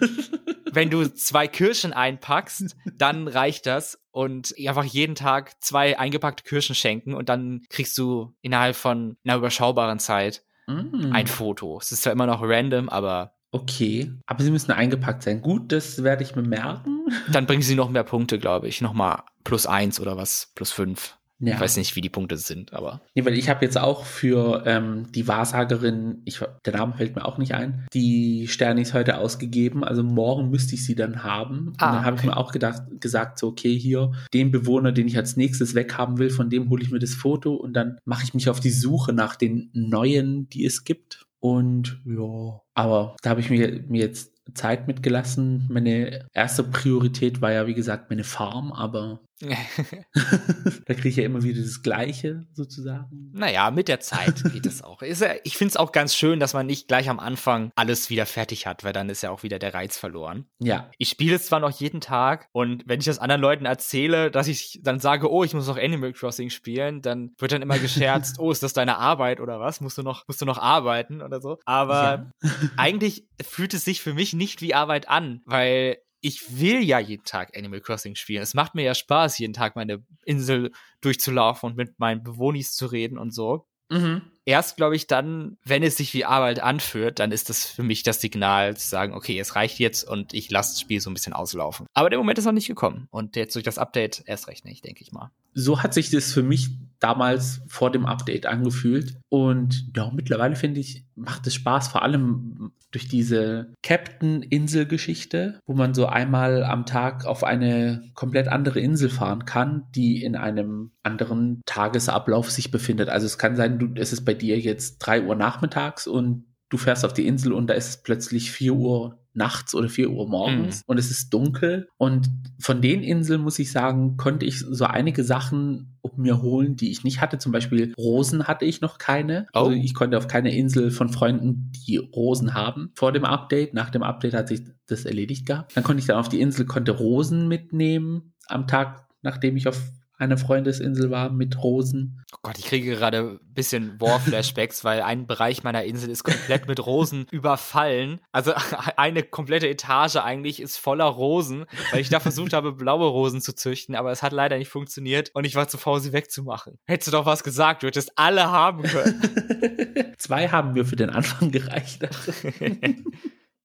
wenn 0.73 0.91
du 0.91 1.07
zwei 1.15 1.47
Kirschen 1.47 1.93
einpackst, 1.93 2.77
dann 2.97 3.29
reicht 3.29 3.67
das 3.67 4.01
und 4.11 4.55
einfach 4.67 4.85
jeden 4.85 5.15
Tag 5.15 5.63
zwei 5.63 5.99
eingepackte 5.99 6.43
Kirschen 6.43 6.75
schenken 6.75 7.15
und 7.15 7.29
dann 7.29 7.63
kriegst 7.69 7.97
du 7.99 8.35
innerhalb 8.41 8.75
von 8.75 9.17
einer 9.25 9.37
überschaubaren 9.37 9.99
Zeit 10.01 10.43
mm. 10.67 11.13
ein 11.13 11.27
Foto. 11.27 11.79
Es 11.81 11.93
ist 11.93 12.03
zwar 12.03 12.13
immer 12.13 12.27
noch 12.27 12.43
random, 12.43 12.89
aber 12.89 13.38
Okay, 13.51 14.13
aber 14.27 14.43
sie 14.43 14.51
müssen 14.51 14.73
eingepackt 14.73 15.23
sein. 15.23 15.41
Gut, 15.41 15.73
das 15.73 16.03
werde 16.03 16.23
ich 16.23 16.37
mir 16.37 16.43
merken. 16.43 17.07
Dann 17.33 17.47
bringen 17.47 17.63
sie 17.63 17.75
noch 17.75 17.91
mehr 17.91 18.05
Punkte, 18.05 18.39
glaube 18.39 18.69
ich. 18.69 18.81
Nochmal 18.81 19.23
plus 19.45 19.67
eins 19.67 20.01
oder 20.01 20.17
was, 20.17 20.53
plus 20.55 20.71
fünf. 20.71 21.19
Ja. 21.41 21.55
Ich 21.55 21.61
weiß 21.61 21.77
nicht, 21.77 21.95
wie 21.95 22.01
die 22.01 22.09
Punkte 22.09 22.37
sind, 22.37 22.73
aber. 22.73 23.01
Nee, 23.15 23.25
weil 23.25 23.39
ich 23.39 23.49
habe 23.49 23.65
jetzt 23.65 23.79
auch 23.79 24.05
für 24.05 24.65
ähm, 24.67 25.07
die 25.13 25.29
Wahrsagerin, 25.29 26.21
ich, 26.25 26.41
der 26.65 26.73
Name 26.73 26.95
fällt 26.95 27.15
mir 27.15 27.25
auch 27.25 27.39
nicht 27.39 27.55
ein, 27.55 27.87
die 27.95 28.49
Sternis 28.49 28.93
heute 28.93 29.19
ausgegeben. 29.19 29.85
Also 29.85 30.03
morgen 30.03 30.51
müsste 30.51 30.75
ich 30.75 30.85
sie 30.85 30.97
dann 30.97 31.23
haben. 31.23 31.75
Ah, 31.79 31.91
und 31.91 31.95
dann 31.95 32.05
habe 32.05 32.15
okay. 32.15 32.23
ich 32.23 32.31
mir 32.31 32.37
auch 32.37 32.51
gedacht, 32.51 32.83
gesagt, 33.01 33.39
so, 33.39 33.49
okay, 33.49 33.79
hier, 33.79 34.11
den 34.35 34.51
Bewohner, 34.51 34.91
den 34.91 35.07
ich 35.07 35.17
als 35.17 35.37
nächstes 35.37 35.77
weghaben 35.77 36.19
will, 36.19 36.31
von 36.31 36.51
dem 36.51 36.71
hole 36.71 36.83
ich 36.83 36.91
mir 36.91 36.99
das 36.99 37.15
Foto 37.15 37.55
und 37.55 37.73
dann 37.73 37.99
mache 38.05 38.25
ich 38.25 38.35
mich 38.35 38.49
auf 38.49 38.59
die 38.59 38.71
Suche 38.71 39.13
nach 39.13 39.37
den 39.37 39.71
neuen, 39.73 40.49
die 40.49 40.67
es 40.67 40.83
gibt. 40.83 41.28
Und 41.41 42.01
ja, 42.05 42.61
aber 42.75 43.17
da 43.23 43.31
habe 43.31 43.41
ich 43.41 43.51
mir, 43.51 43.85
mir 43.89 44.01
jetzt 44.01 44.35
Zeit 44.55 44.87
mitgelassen. 44.87 45.67
Meine 45.71 46.27
erste 46.33 46.65
Priorität 46.65 47.41
war 47.41 47.53
ja, 47.53 47.67
wie 47.67 47.75
gesagt, 47.75 48.11
meine 48.11 48.25
Farm, 48.25 48.73
aber 48.73 49.21
da 50.87 50.95
kriege 50.95 51.09
ich 51.09 51.17
ja 51.17 51.25
immer 51.25 51.43
wieder 51.43 51.63
das 51.63 51.83
Gleiche 51.83 52.47
sozusagen. 52.53 53.31
Naja, 53.33 53.71
mit 53.71 53.89
der 53.89 54.01
Zeit 54.01 54.43
geht 54.53 54.67
es 54.67 54.83
auch. 54.83 55.03
Ist 55.03 55.25
ich 55.45 55.57
finde 55.57 55.71
es 55.71 55.77
auch 55.77 55.93
ganz 55.93 56.15
schön, 56.15 56.41
dass 56.41 56.55
man 56.55 56.67
nicht 56.67 56.89
gleich 56.89 57.09
am 57.09 57.21
Anfang 57.21 57.71
alles 57.77 58.11
wieder 58.11 58.27
fertig 58.27 58.67
hat, 58.67 58.85
weil 58.85 58.93
dann 58.93 59.09
ist 59.09 59.23
ja 59.23 59.31
auch 59.31 59.43
wieder 59.43 59.59
der 59.59 59.75
Reiz 59.75 59.97
verloren. 59.97 60.47
Ja. 60.59 60.91
Ich 60.99 61.09
spiele 61.11 61.37
es 61.37 61.47
zwar 61.47 61.61
noch 61.61 61.71
jeden 61.71 62.01
Tag 62.01 62.49
und 62.53 62.83
wenn 62.87 63.01
ich 63.01 63.07
das 63.07 63.19
anderen 63.19 63.41
Leuten 63.41 63.65
erzähle, 63.65 64.31
dass 64.31 64.49
ich 64.49 64.81
dann 64.83 64.99
sage, 64.99 65.31
oh, 65.31 65.45
ich 65.45 65.55
muss 65.55 65.67
noch 65.67 65.79
Animal 65.79 66.13
Crossing 66.13 66.51
spielen, 66.51 67.01
dann 67.03 67.33
wird 67.39 67.53
dann 67.53 67.63
immer 67.63 67.79
gescherzt, 67.79 68.39
oh, 68.39 68.51
ist 68.51 68.63
das 68.63 68.73
deine 68.73 68.99
Arbeit 68.99 69.41
oder 69.41 69.61
was? 69.61 69.81
Musst 69.81 69.99
du 69.99 70.03
noch, 70.03 70.27
musst 70.27 70.41
du 70.41 70.47
noch 70.47 70.59
arbeiten 70.59 71.23
oder 71.23 71.41
so? 71.41 71.59
Aber 71.65 72.33
ja. 72.43 72.51
eigentlich 72.77 73.29
fühlt 73.43 73.75
es 73.75 73.85
sich 73.85 74.01
für 74.03 74.15
mich 74.15 74.33
nicht 74.33 74.63
wie 74.63 74.75
Arbeit 74.75 75.09
an, 75.09 75.43
weil 75.45 75.99
ich 76.21 76.59
will 76.59 76.83
ja 76.83 76.99
jeden 76.99 77.25
Tag 77.25 77.57
Animal 77.57 77.81
Crossing 77.81 78.15
spielen. 78.15 78.43
Es 78.43 78.55
macht 78.55 78.75
mir 78.75 78.83
ja 78.83 78.95
Spaß, 78.95 79.39
jeden 79.39 79.53
Tag 79.53 79.77
meine 79.77 80.05
Insel 80.25 80.73
durchzulaufen 81.01 81.71
und 81.71 81.77
mit 81.77 81.99
meinen 81.99 82.23
Bewohnis 82.23 82.75
zu 82.75 82.87
reden 82.87 83.19
und 83.19 83.33
so. 83.33 83.67
Mhm. 83.91 84.23
Erst, 84.45 84.77
glaube 84.77 84.97
ich, 84.97 85.07
dann, 85.07 85.59
wenn 85.65 85.83
es 85.83 85.97
sich 85.97 86.15
wie 86.15 86.25
Arbeit 86.25 86.61
anführt, 86.61 87.19
dann 87.19 87.33
ist 87.33 87.51
das 87.51 87.67
für 87.67 87.83
mich 87.83 88.03
das 88.03 88.21
Signal 88.21 88.77
zu 88.77 88.89
sagen, 88.89 89.13
okay, 89.13 89.39
es 89.39 89.57
reicht 89.57 89.79
jetzt 89.79 90.05
und 90.05 90.33
ich 90.33 90.51
lasse 90.51 90.73
das 90.73 90.81
Spiel 90.81 91.01
so 91.01 91.11
ein 91.11 91.15
bisschen 91.15 91.35
auslaufen. 91.35 91.87
Aber 91.93 92.09
der 92.09 92.19
Moment 92.19 92.39
ist 92.39 92.47
noch 92.47 92.53
nicht 92.53 92.67
gekommen 92.67 93.09
und 93.11 93.37
jetzt 93.37 93.55
durch 93.55 93.65
das 93.65 93.79
Update 93.79 94.23
erst 94.27 94.49
recht 94.49 94.65
nicht, 94.65 94.85
denke 94.85 95.03
ich 95.03 95.13
mal. 95.13 95.31
So 95.53 95.83
hat 95.83 95.93
sich 95.93 96.11
das 96.11 96.33
für 96.33 96.43
mich 96.43 96.71
damals 96.99 97.61
vor 97.69 97.91
dem 97.91 98.07
Update 98.07 98.47
angefühlt. 98.47 99.17
Und 99.29 99.91
ja, 99.95 100.11
mittlerweile 100.15 100.57
finde 100.57 100.81
ich, 100.81 101.05
macht 101.19 101.47
es 101.47 101.55
Spaß, 101.55 101.89
vor 101.89 102.03
allem 102.03 102.73
durch 102.91 103.09
diese 103.09 103.75
Captain-Insel-Geschichte, 103.83 105.61
wo 105.67 105.75
man 105.75 105.93
so 105.93 106.07
einmal 106.07 106.65
am 106.65 106.87
Tag 106.87 107.27
auf 107.27 107.45
eine 107.45 108.03
komplett 108.15 108.49
andere 108.49 108.81
Insel 108.81 109.11
fahren 109.11 109.45
kann, 109.45 109.85
die 109.95 110.23
in 110.23 110.37
einem 110.37 110.93
anderen 111.03 111.61
Tagesablauf 111.67 112.51
sich 112.51 112.71
befindet. 112.71 113.11
Also 113.11 113.27
es 113.27 113.37
kann 113.37 113.57
sein, 113.57 113.79
du, 113.79 113.89
es 113.95 114.13
ist 114.13 114.25
bei 114.25 114.35
dir 114.35 114.59
jetzt 114.59 114.99
drei 114.99 115.23
Uhr 115.23 115.35
nachmittags 115.35 116.07
und 116.07 116.45
du 116.71 116.79
fährst 116.79 117.05
auf 117.05 117.13
die 117.13 117.27
Insel 117.27 117.53
und 117.53 117.69
da 117.69 117.75
ist 117.75 117.89
es 117.89 118.03
plötzlich 118.03 118.51
4 118.51 118.75
Uhr 118.75 119.19
nachts 119.35 119.75
oder 119.75 119.89
4 119.89 120.11
Uhr 120.11 120.29
morgens 120.29 120.79
mhm. 120.79 120.83
und 120.87 120.99
es 120.99 121.11
ist 121.11 121.33
dunkel. 121.33 121.89
Und 121.97 122.29
von 122.59 122.81
den 122.81 123.03
Inseln, 123.03 123.43
muss 123.43 123.59
ich 123.59 123.71
sagen, 123.71 124.17
konnte 124.17 124.47
ich 124.47 124.61
so 124.61 124.85
einige 124.85 125.25
Sachen 125.25 125.98
mir 126.17 126.43
holen, 126.43 126.77
die 126.77 126.91
ich 126.91 127.05
nicht 127.05 127.21
hatte. 127.21 127.39
Zum 127.39 127.53
Beispiel 127.53 127.93
Rosen 127.99 128.47
hatte 128.47 128.65
ich 128.65 128.81
noch 128.81 128.99
keine. 128.99 129.47
Also 129.53 129.71
oh. 129.71 129.73
Also 129.73 129.85
ich 129.85 129.95
konnte 129.95 130.17
auf 130.17 130.29
keine 130.29 130.57
Insel 130.57 130.91
von 130.91 131.09
Freunden, 131.09 131.73
die 131.87 131.97
Rosen 131.97 132.55
haben 132.55 132.91
vor 132.95 133.13
dem 133.13 133.25
Update. 133.25 133.75
Nach 133.75 133.91
dem 133.91 134.03
Update 134.03 134.35
hat 134.35 134.49
sich 134.49 134.63
das 134.87 135.05
erledigt 135.05 135.47
gehabt. 135.47 135.77
Dann 135.77 135.85
konnte 135.85 136.01
ich 136.01 136.07
dann 136.07 136.17
auf 136.17 136.29
die 136.29 136.41
Insel, 136.41 136.67
konnte 136.67 136.93
Rosen 136.93 137.49
mitnehmen 137.49 138.35
am 138.47 138.67
Tag, 138.67 139.07
nachdem 139.23 139.57
ich 139.57 139.69
auf 139.69 139.91
eine 140.19 140.37
Freundesinsel 140.37 141.11
war 141.11 141.31
mit 141.31 141.63
Rosen. 141.63 142.25
Oh 142.33 142.39
Gott, 142.43 142.59
ich 142.59 142.67
kriege 142.67 142.91
gerade 142.91 143.19
ein 143.19 143.55
bisschen 143.55 144.01
War-Flashbacks, 144.01 144.85
weil 144.85 145.01
ein 145.01 145.27
Bereich 145.27 145.63
meiner 145.63 145.85
Insel 145.85 146.11
ist 146.11 146.25
komplett 146.25 146.67
mit 146.67 146.85
Rosen 146.85 147.27
überfallen. 147.31 148.21
Also 148.33 148.53
eine 148.97 149.23
komplette 149.23 149.69
Etage 149.69 150.17
eigentlich 150.17 150.61
ist 150.61 150.77
voller 150.77 151.05
Rosen, 151.05 151.67
weil 151.93 152.01
ich 152.01 152.09
da 152.09 152.19
versucht 152.19 152.53
habe, 152.53 152.73
blaue 152.73 153.07
Rosen 153.07 153.41
zu 153.41 153.55
züchten, 153.55 153.95
aber 153.95 154.11
es 154.11 154.23
hat 154.23 154.33
leider 154.33 154.59
nicht 154.59 154.69
funktioniert 154.69 155.31
und 155.35 155.45
ich 155.45 155.55
war 155.55 155.69
zu 155.69 155.79
faul, 155.79 156.01
sie 156.01 156.13
wegzumachen. 156.13 156.79
Hättest 156.85 157.09
du 157.09 157.13
doch 157.13 157.27
was 157.27 157.45
gesagt, 157.45 157.83
du 157.83 157.87
hättest 157.87 158.19
alle 158.19 158.51
haben 158.51 158.83
können. 158.83 160.15
Zwei 160.19 160.49
haben 160.49 160.73
mir 160.73 160.85
für 160.85 160.97
den 160.97 161.11
Anfang 161.11 161.53
gereicht. 161.53 162.09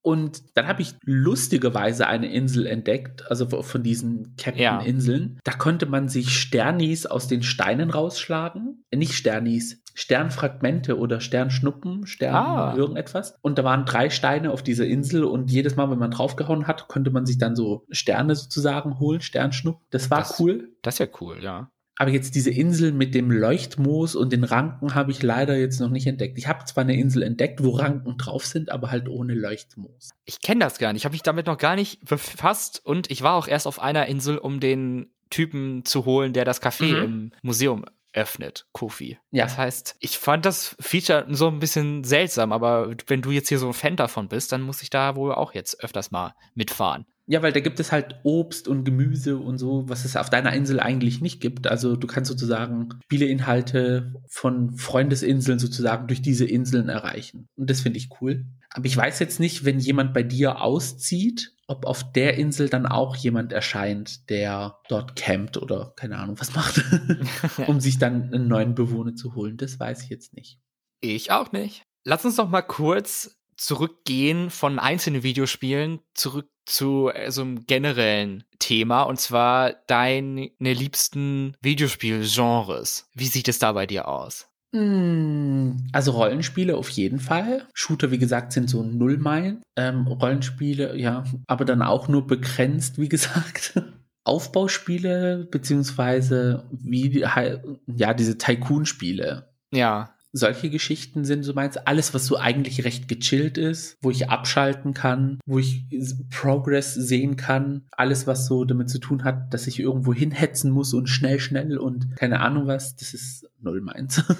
Und 0.03 0.57
dann 0.57 0.67
habe 0.67 0.81
ich 0.81 0.95
lustigerweise 1.03 2.07
eine 2.07 2.31
Insel 2.31 2.67
entdeckt, 2.67 3.25
also 3.31 3.47
von 3.47 3.83
diesen 3.83 4.35
Captain-Inseln. 4.35 5.31
Ja. 5.35 5.39
Da 5.45 5.53
konnte 5.53 5.85
man 5.85 6.09
sich 6.09 6.37
Sternis 6.37 7.05
aus 7.05 7.29
den 7.29 7.41
Steinen 7.41 7.89
rausschlagen. 7.89 8.83
Äh, 8.91 8.97
nicht 8.97 9.13
Sternis, 9.13 9.81
Sternfragmente 9.93 10.97
oder 10.97 11.21
Sternschnuppen, 11.21 12.05
Stern 12.05 12.35
ah. 12.35 12.75
irgendetwas. 12.75 13.37
Und 13.41 13.57
da 13.57 13.63
waren 13.63 13.85
drei 13.85 14.09
Steine 14.09 14.51
auf 14.51 14.61
dieser 14.61 14.85
Insel 14.85 15.23
und 15.23 15.49
jedes 15.49 15.77
Mal, 15.77 15.89
wenn 15.89 15.99
man 15.99 16.11
draufgehauen 16.11 16.67
hat, 16.67 16.89
konnte 16.89 17.09
man 17.09 17.25
sich 17.25 17.37
dann 17.37 17.55
so 17.55 17.85
Sterne 17.89 18.35
sozusagen 18.35 18.99
holen, 18.99 19.21
Sternschnuppen. 19.21 19.85
Das 19.89 20.11
war 20.11 20.19
das, 20.19 20.37
cool. 20.37 20.73
Das 20.81 20.95
ist 20.95 20.99
ja 20.99 21.07
cool, 21.21 21.41
ja. 21.41 21.71
Aber 22.03 22.11
jetzt 22.11 22.35
diese 22.35 22.49
Insel 22.49 22.91
mit 22.91 23.15
dem 23.15 23.31
Leuchtmoos 23.31 24.17
und 24.17 24.33
den 24.33 24.43
Ranken 24.43 24.93
habe 24.93 25.09
ich 25.09 25.23
leider 25.23 25.55
jetzt 25.55 25.79
noch 25.79 25.89
nicht 25.89 26.05
entdeckt. 26.05 26.37
Ich 26.37 26.49
habe 26.49 26.65
zwar 26.65 26.83
eine 26.83 26.97
Insel 26.97 27.23
entdeckt, 27.23 27.63
wo 27.63 27.69
Ranken 27.69 28.17
drauf 28.17 28.45
sind, 28.45 28.69
aber 28.73 28.91
halt 28.91 29.07
ohne 29.07 29.33
Leuchtmoos. 29.33 30.09
Ich 30.25 30.41
kenne 30.41 30.59
das 30.59 30.79
gar 30.79 30.91
nicht. 30.91 31.03
Ich 31.03 31.05
habe 31.05 31.13
mich 31.13 31.21
damit 31.21 31.47
noch 31.47 31.57
gar 31.57 31.77
nicht 31.77 32.03
befasst 32.03 32.81
und 32.83 33.09
ich 33.09 33.21
war 33.21 33.35
auch 33.35 33.47
erst 33.47 33.67
auf 33.67 33.81
einer 33.81 34.07
Insel, 34.07 34.37
um 34.37 34.59
den 34.59 35.13
Typen 35.29 35.85
zu 35.85 36.03
holen, 36.03 36.33
der 36.33 36.43
das 36.43 36.61
Café 36.61 36.87
mhm. 36.87 37.03
im 37.05 37.31
Museum 37.41 37.85
öffnet, 38.11 38.65
Kofi. 38.73 39.17
Ja. 39.31 39.45
Das 39.45 39.57
heißt, 39.57 39.95
ich 40.01 40.17
fand 40.19 40.45
das 40.45 40.75
Feature 40.81 41.25
so 41.29 41.47
ein 41.47 41.59
bisschen 41.59 42.03
seltsam, 42.03 42.51
aber 42.51 42.93
wenn 43.07 43.21
du 43.21 43.31
jetzt 43.31 43.47
hier 43.47 43.59
so 43.59 43.67
ein 43.67 43.73
Fan 43.73 43.95
davon 43.95 44.27
bist, 44.27 44.51
dann 44.51 44.61
muss 44.61 44.81
ich 44.81 44.89
da 44.89 45.15
wohl 45.15 45.33
auch 45.33 45.53
jetzt 45.53 45.81
öfters 45.81 46.11
mal 46.11 46.35
mitfahren. 46.53 47.05
Ja, 47.25 47.41
weil 47.41 47.53
da 47.53 47.61
gibt 47.61 47.79
es 47.79 47.91
halt 47.91 48.19
Obst 48.23 48.67
und 48.67 48.83
Gemüse 48.83 49.37
und 49.37 49.57
so, 49.57 49.87
was 49.87 50.03
es 50.03 50.17
auf 50.17 50.29
deiner 50.29 50.51
Insel 50.53 50.81
eigentlich 50.81 51.21
nicht 51.21 51.39
gibt. 51.39 51.67
Also 51.67 51.95
du 51.95 52.05
kannst 52.05 52.29
sozusagen 52.29 52.89
Spieleinhalte 53.05 54.13
von 54.27 54.75
Freundesinseln 54.75 55.57
sozusagen 55.57 56.07
durch 56.07 56.21
diese 56.21 56.45
Inseln 56.45 56.89
erreichen. 56.89 57.47
Und 57.55 57.69
das 57.69 57.79
finde 57.79 57.97
ich 57.97 58.09
cool. 58.19 58.45
Aber 58.71 58.85
ich 58.85 58.97
weiß 58.97 59.19
jetzt 59.19 59.39
nicht, 59.39 59.63
wenn 59.63 59.79
jemand 59.79 60.13
bei 60.13 60.23
dir 60.23 60.61
auszieht, 60.61 61.53
ob 61.67 61.85
auf 61.85 62.11
der 62.11 62.37
Insel 62.37 62.67
dann 62.67 62.85
auch 62.85 63.15
jemand 63.15 63.53
erscheint, 63.53 64.29
der 64.29 64.79
dort 64.89 65.15
campt 65.15 65.55
oder 65.57 65.93
keine 65.95 66.17
Ahnung 66.17 66.39
was 66.39 66.53
macht, 66.55 66.83
um 67.67 67.79
sich 67.79 67.99
dann 67.99 68.33
einen 68.33 68.49
neuen 68.49 68.75
Bewohner 68.75 69.15
zu 69.15 69.33
holen. 69.35 69.55
Das 69.55 69.79
weiß 69.79 70.03
ich 70.03 70.09
jetzt 70.09 70.33
nicht. 70.33 70.59
Ich 70.99 71.31
auch 71.31 71.53
nicht. 71.53 71.83
Lass 72.03 72.25
uns 72.25 72.35
doch 72.35 72.49
mal 72.49 72.61
kurz 72.63 73.37
zurückgehen 73.57 74.49
von 74.49 74.79
einzelnen 74.79 75.23
Videospielen 75.23 75.99
zurück 76.13 76.49
zu 76.65 77.11
äh, 77.13 77.31
so 77.31 77.41
einem 77.41 77.65
generellen 77.65 78.43
Thema 78.59 79.03
und 79.03 79.19
zwar 79.19 79.73
deine 79.87 80.51
liebsten 80.59 81.55
Videospielgenres. 81.61 83.09
Wie 83.13 83.27
sieht 83.27 83.47
es 83.47 83.59
da 83.59 83.73
bei 83.73 83.85
dir 83.85 84.07
aus? 84.07 84.47
Hm, 84.73 85.87
also 85.91 86.11
Rollenspiele 86.11 86.75
auf 86.75 86.89
jeden 86.89 87.19
Fall. 87.19 87.67
Shooter, 87.73 88.11
wie 88.11 88.17
gesagt, 88.17 88.53
sind 88.53 88.69
so 88.69 88.81
Nullmeilen. 88.83 89.61
Ähm, 89.75 90.07
Rollenspiele, 90.07 90.97
ja, 90.97 91.25
aber 91.47 91.65
dann 91.65 91.81
auch 91.81 92.07
nur 92.07 92.25
begrenzt, 92.25 92.97
wie 92.97 93.09
gesagt. 93.09 93.81
Aufbauspiele, 94.25 95.47
beziehungsweise 95.51 96.63
wie, 96.71 97.19
ja, 97.19 98.13
diese 98.13 98.37
Tycoon-Spiele. 98.37 99.49
Ja 99.73 100.13
solche 100.33 100.69
Geschichten 100.69 101.23
sind 101.23 101.43
so 101.43 101.53
meins. 101.53 101.77
Alles, 101.77 102.13
was 102.13 102.25
so 102.25 102.37
eigentlich 102.37 102.83
recht 102.83 103.07
gechillt 103.07 103.57
ist, 103.57 103.97
wo 104.01 104.09
ich 104.09 104.29
abschalten 104.29 104.93
kann, 104.93 105.39
wo 105.45 105.59
ich 105.59 105.85
Progress 106.31 106.93
sehen 106.95 107.37
kann. 107.37 107.85
Alles, 107.91 108.27
was 108.27 108.47
so 108.47 108.65
damit 108.65 108.89
zu 108.89 108.99
tun 108.99 109.23
hat, 109.23 109.53
dass 109.53 109.67
ich 109.67 109.79
irgendwo 109.79 110.13
hinhetzen 110.13 110.71
muss 110.71 110.93
und 110.93 111.07
schnell, 111.07 111.39
schnell 111.39 111.77
und 111.77 112.15
keine 112.17 112.39
Ahnung 112.39 112.67
was, 112.67 112.95
das 112.95 113.13
ist 113.13 113.47
null 113.61 113.81
meins. 113.81 114.23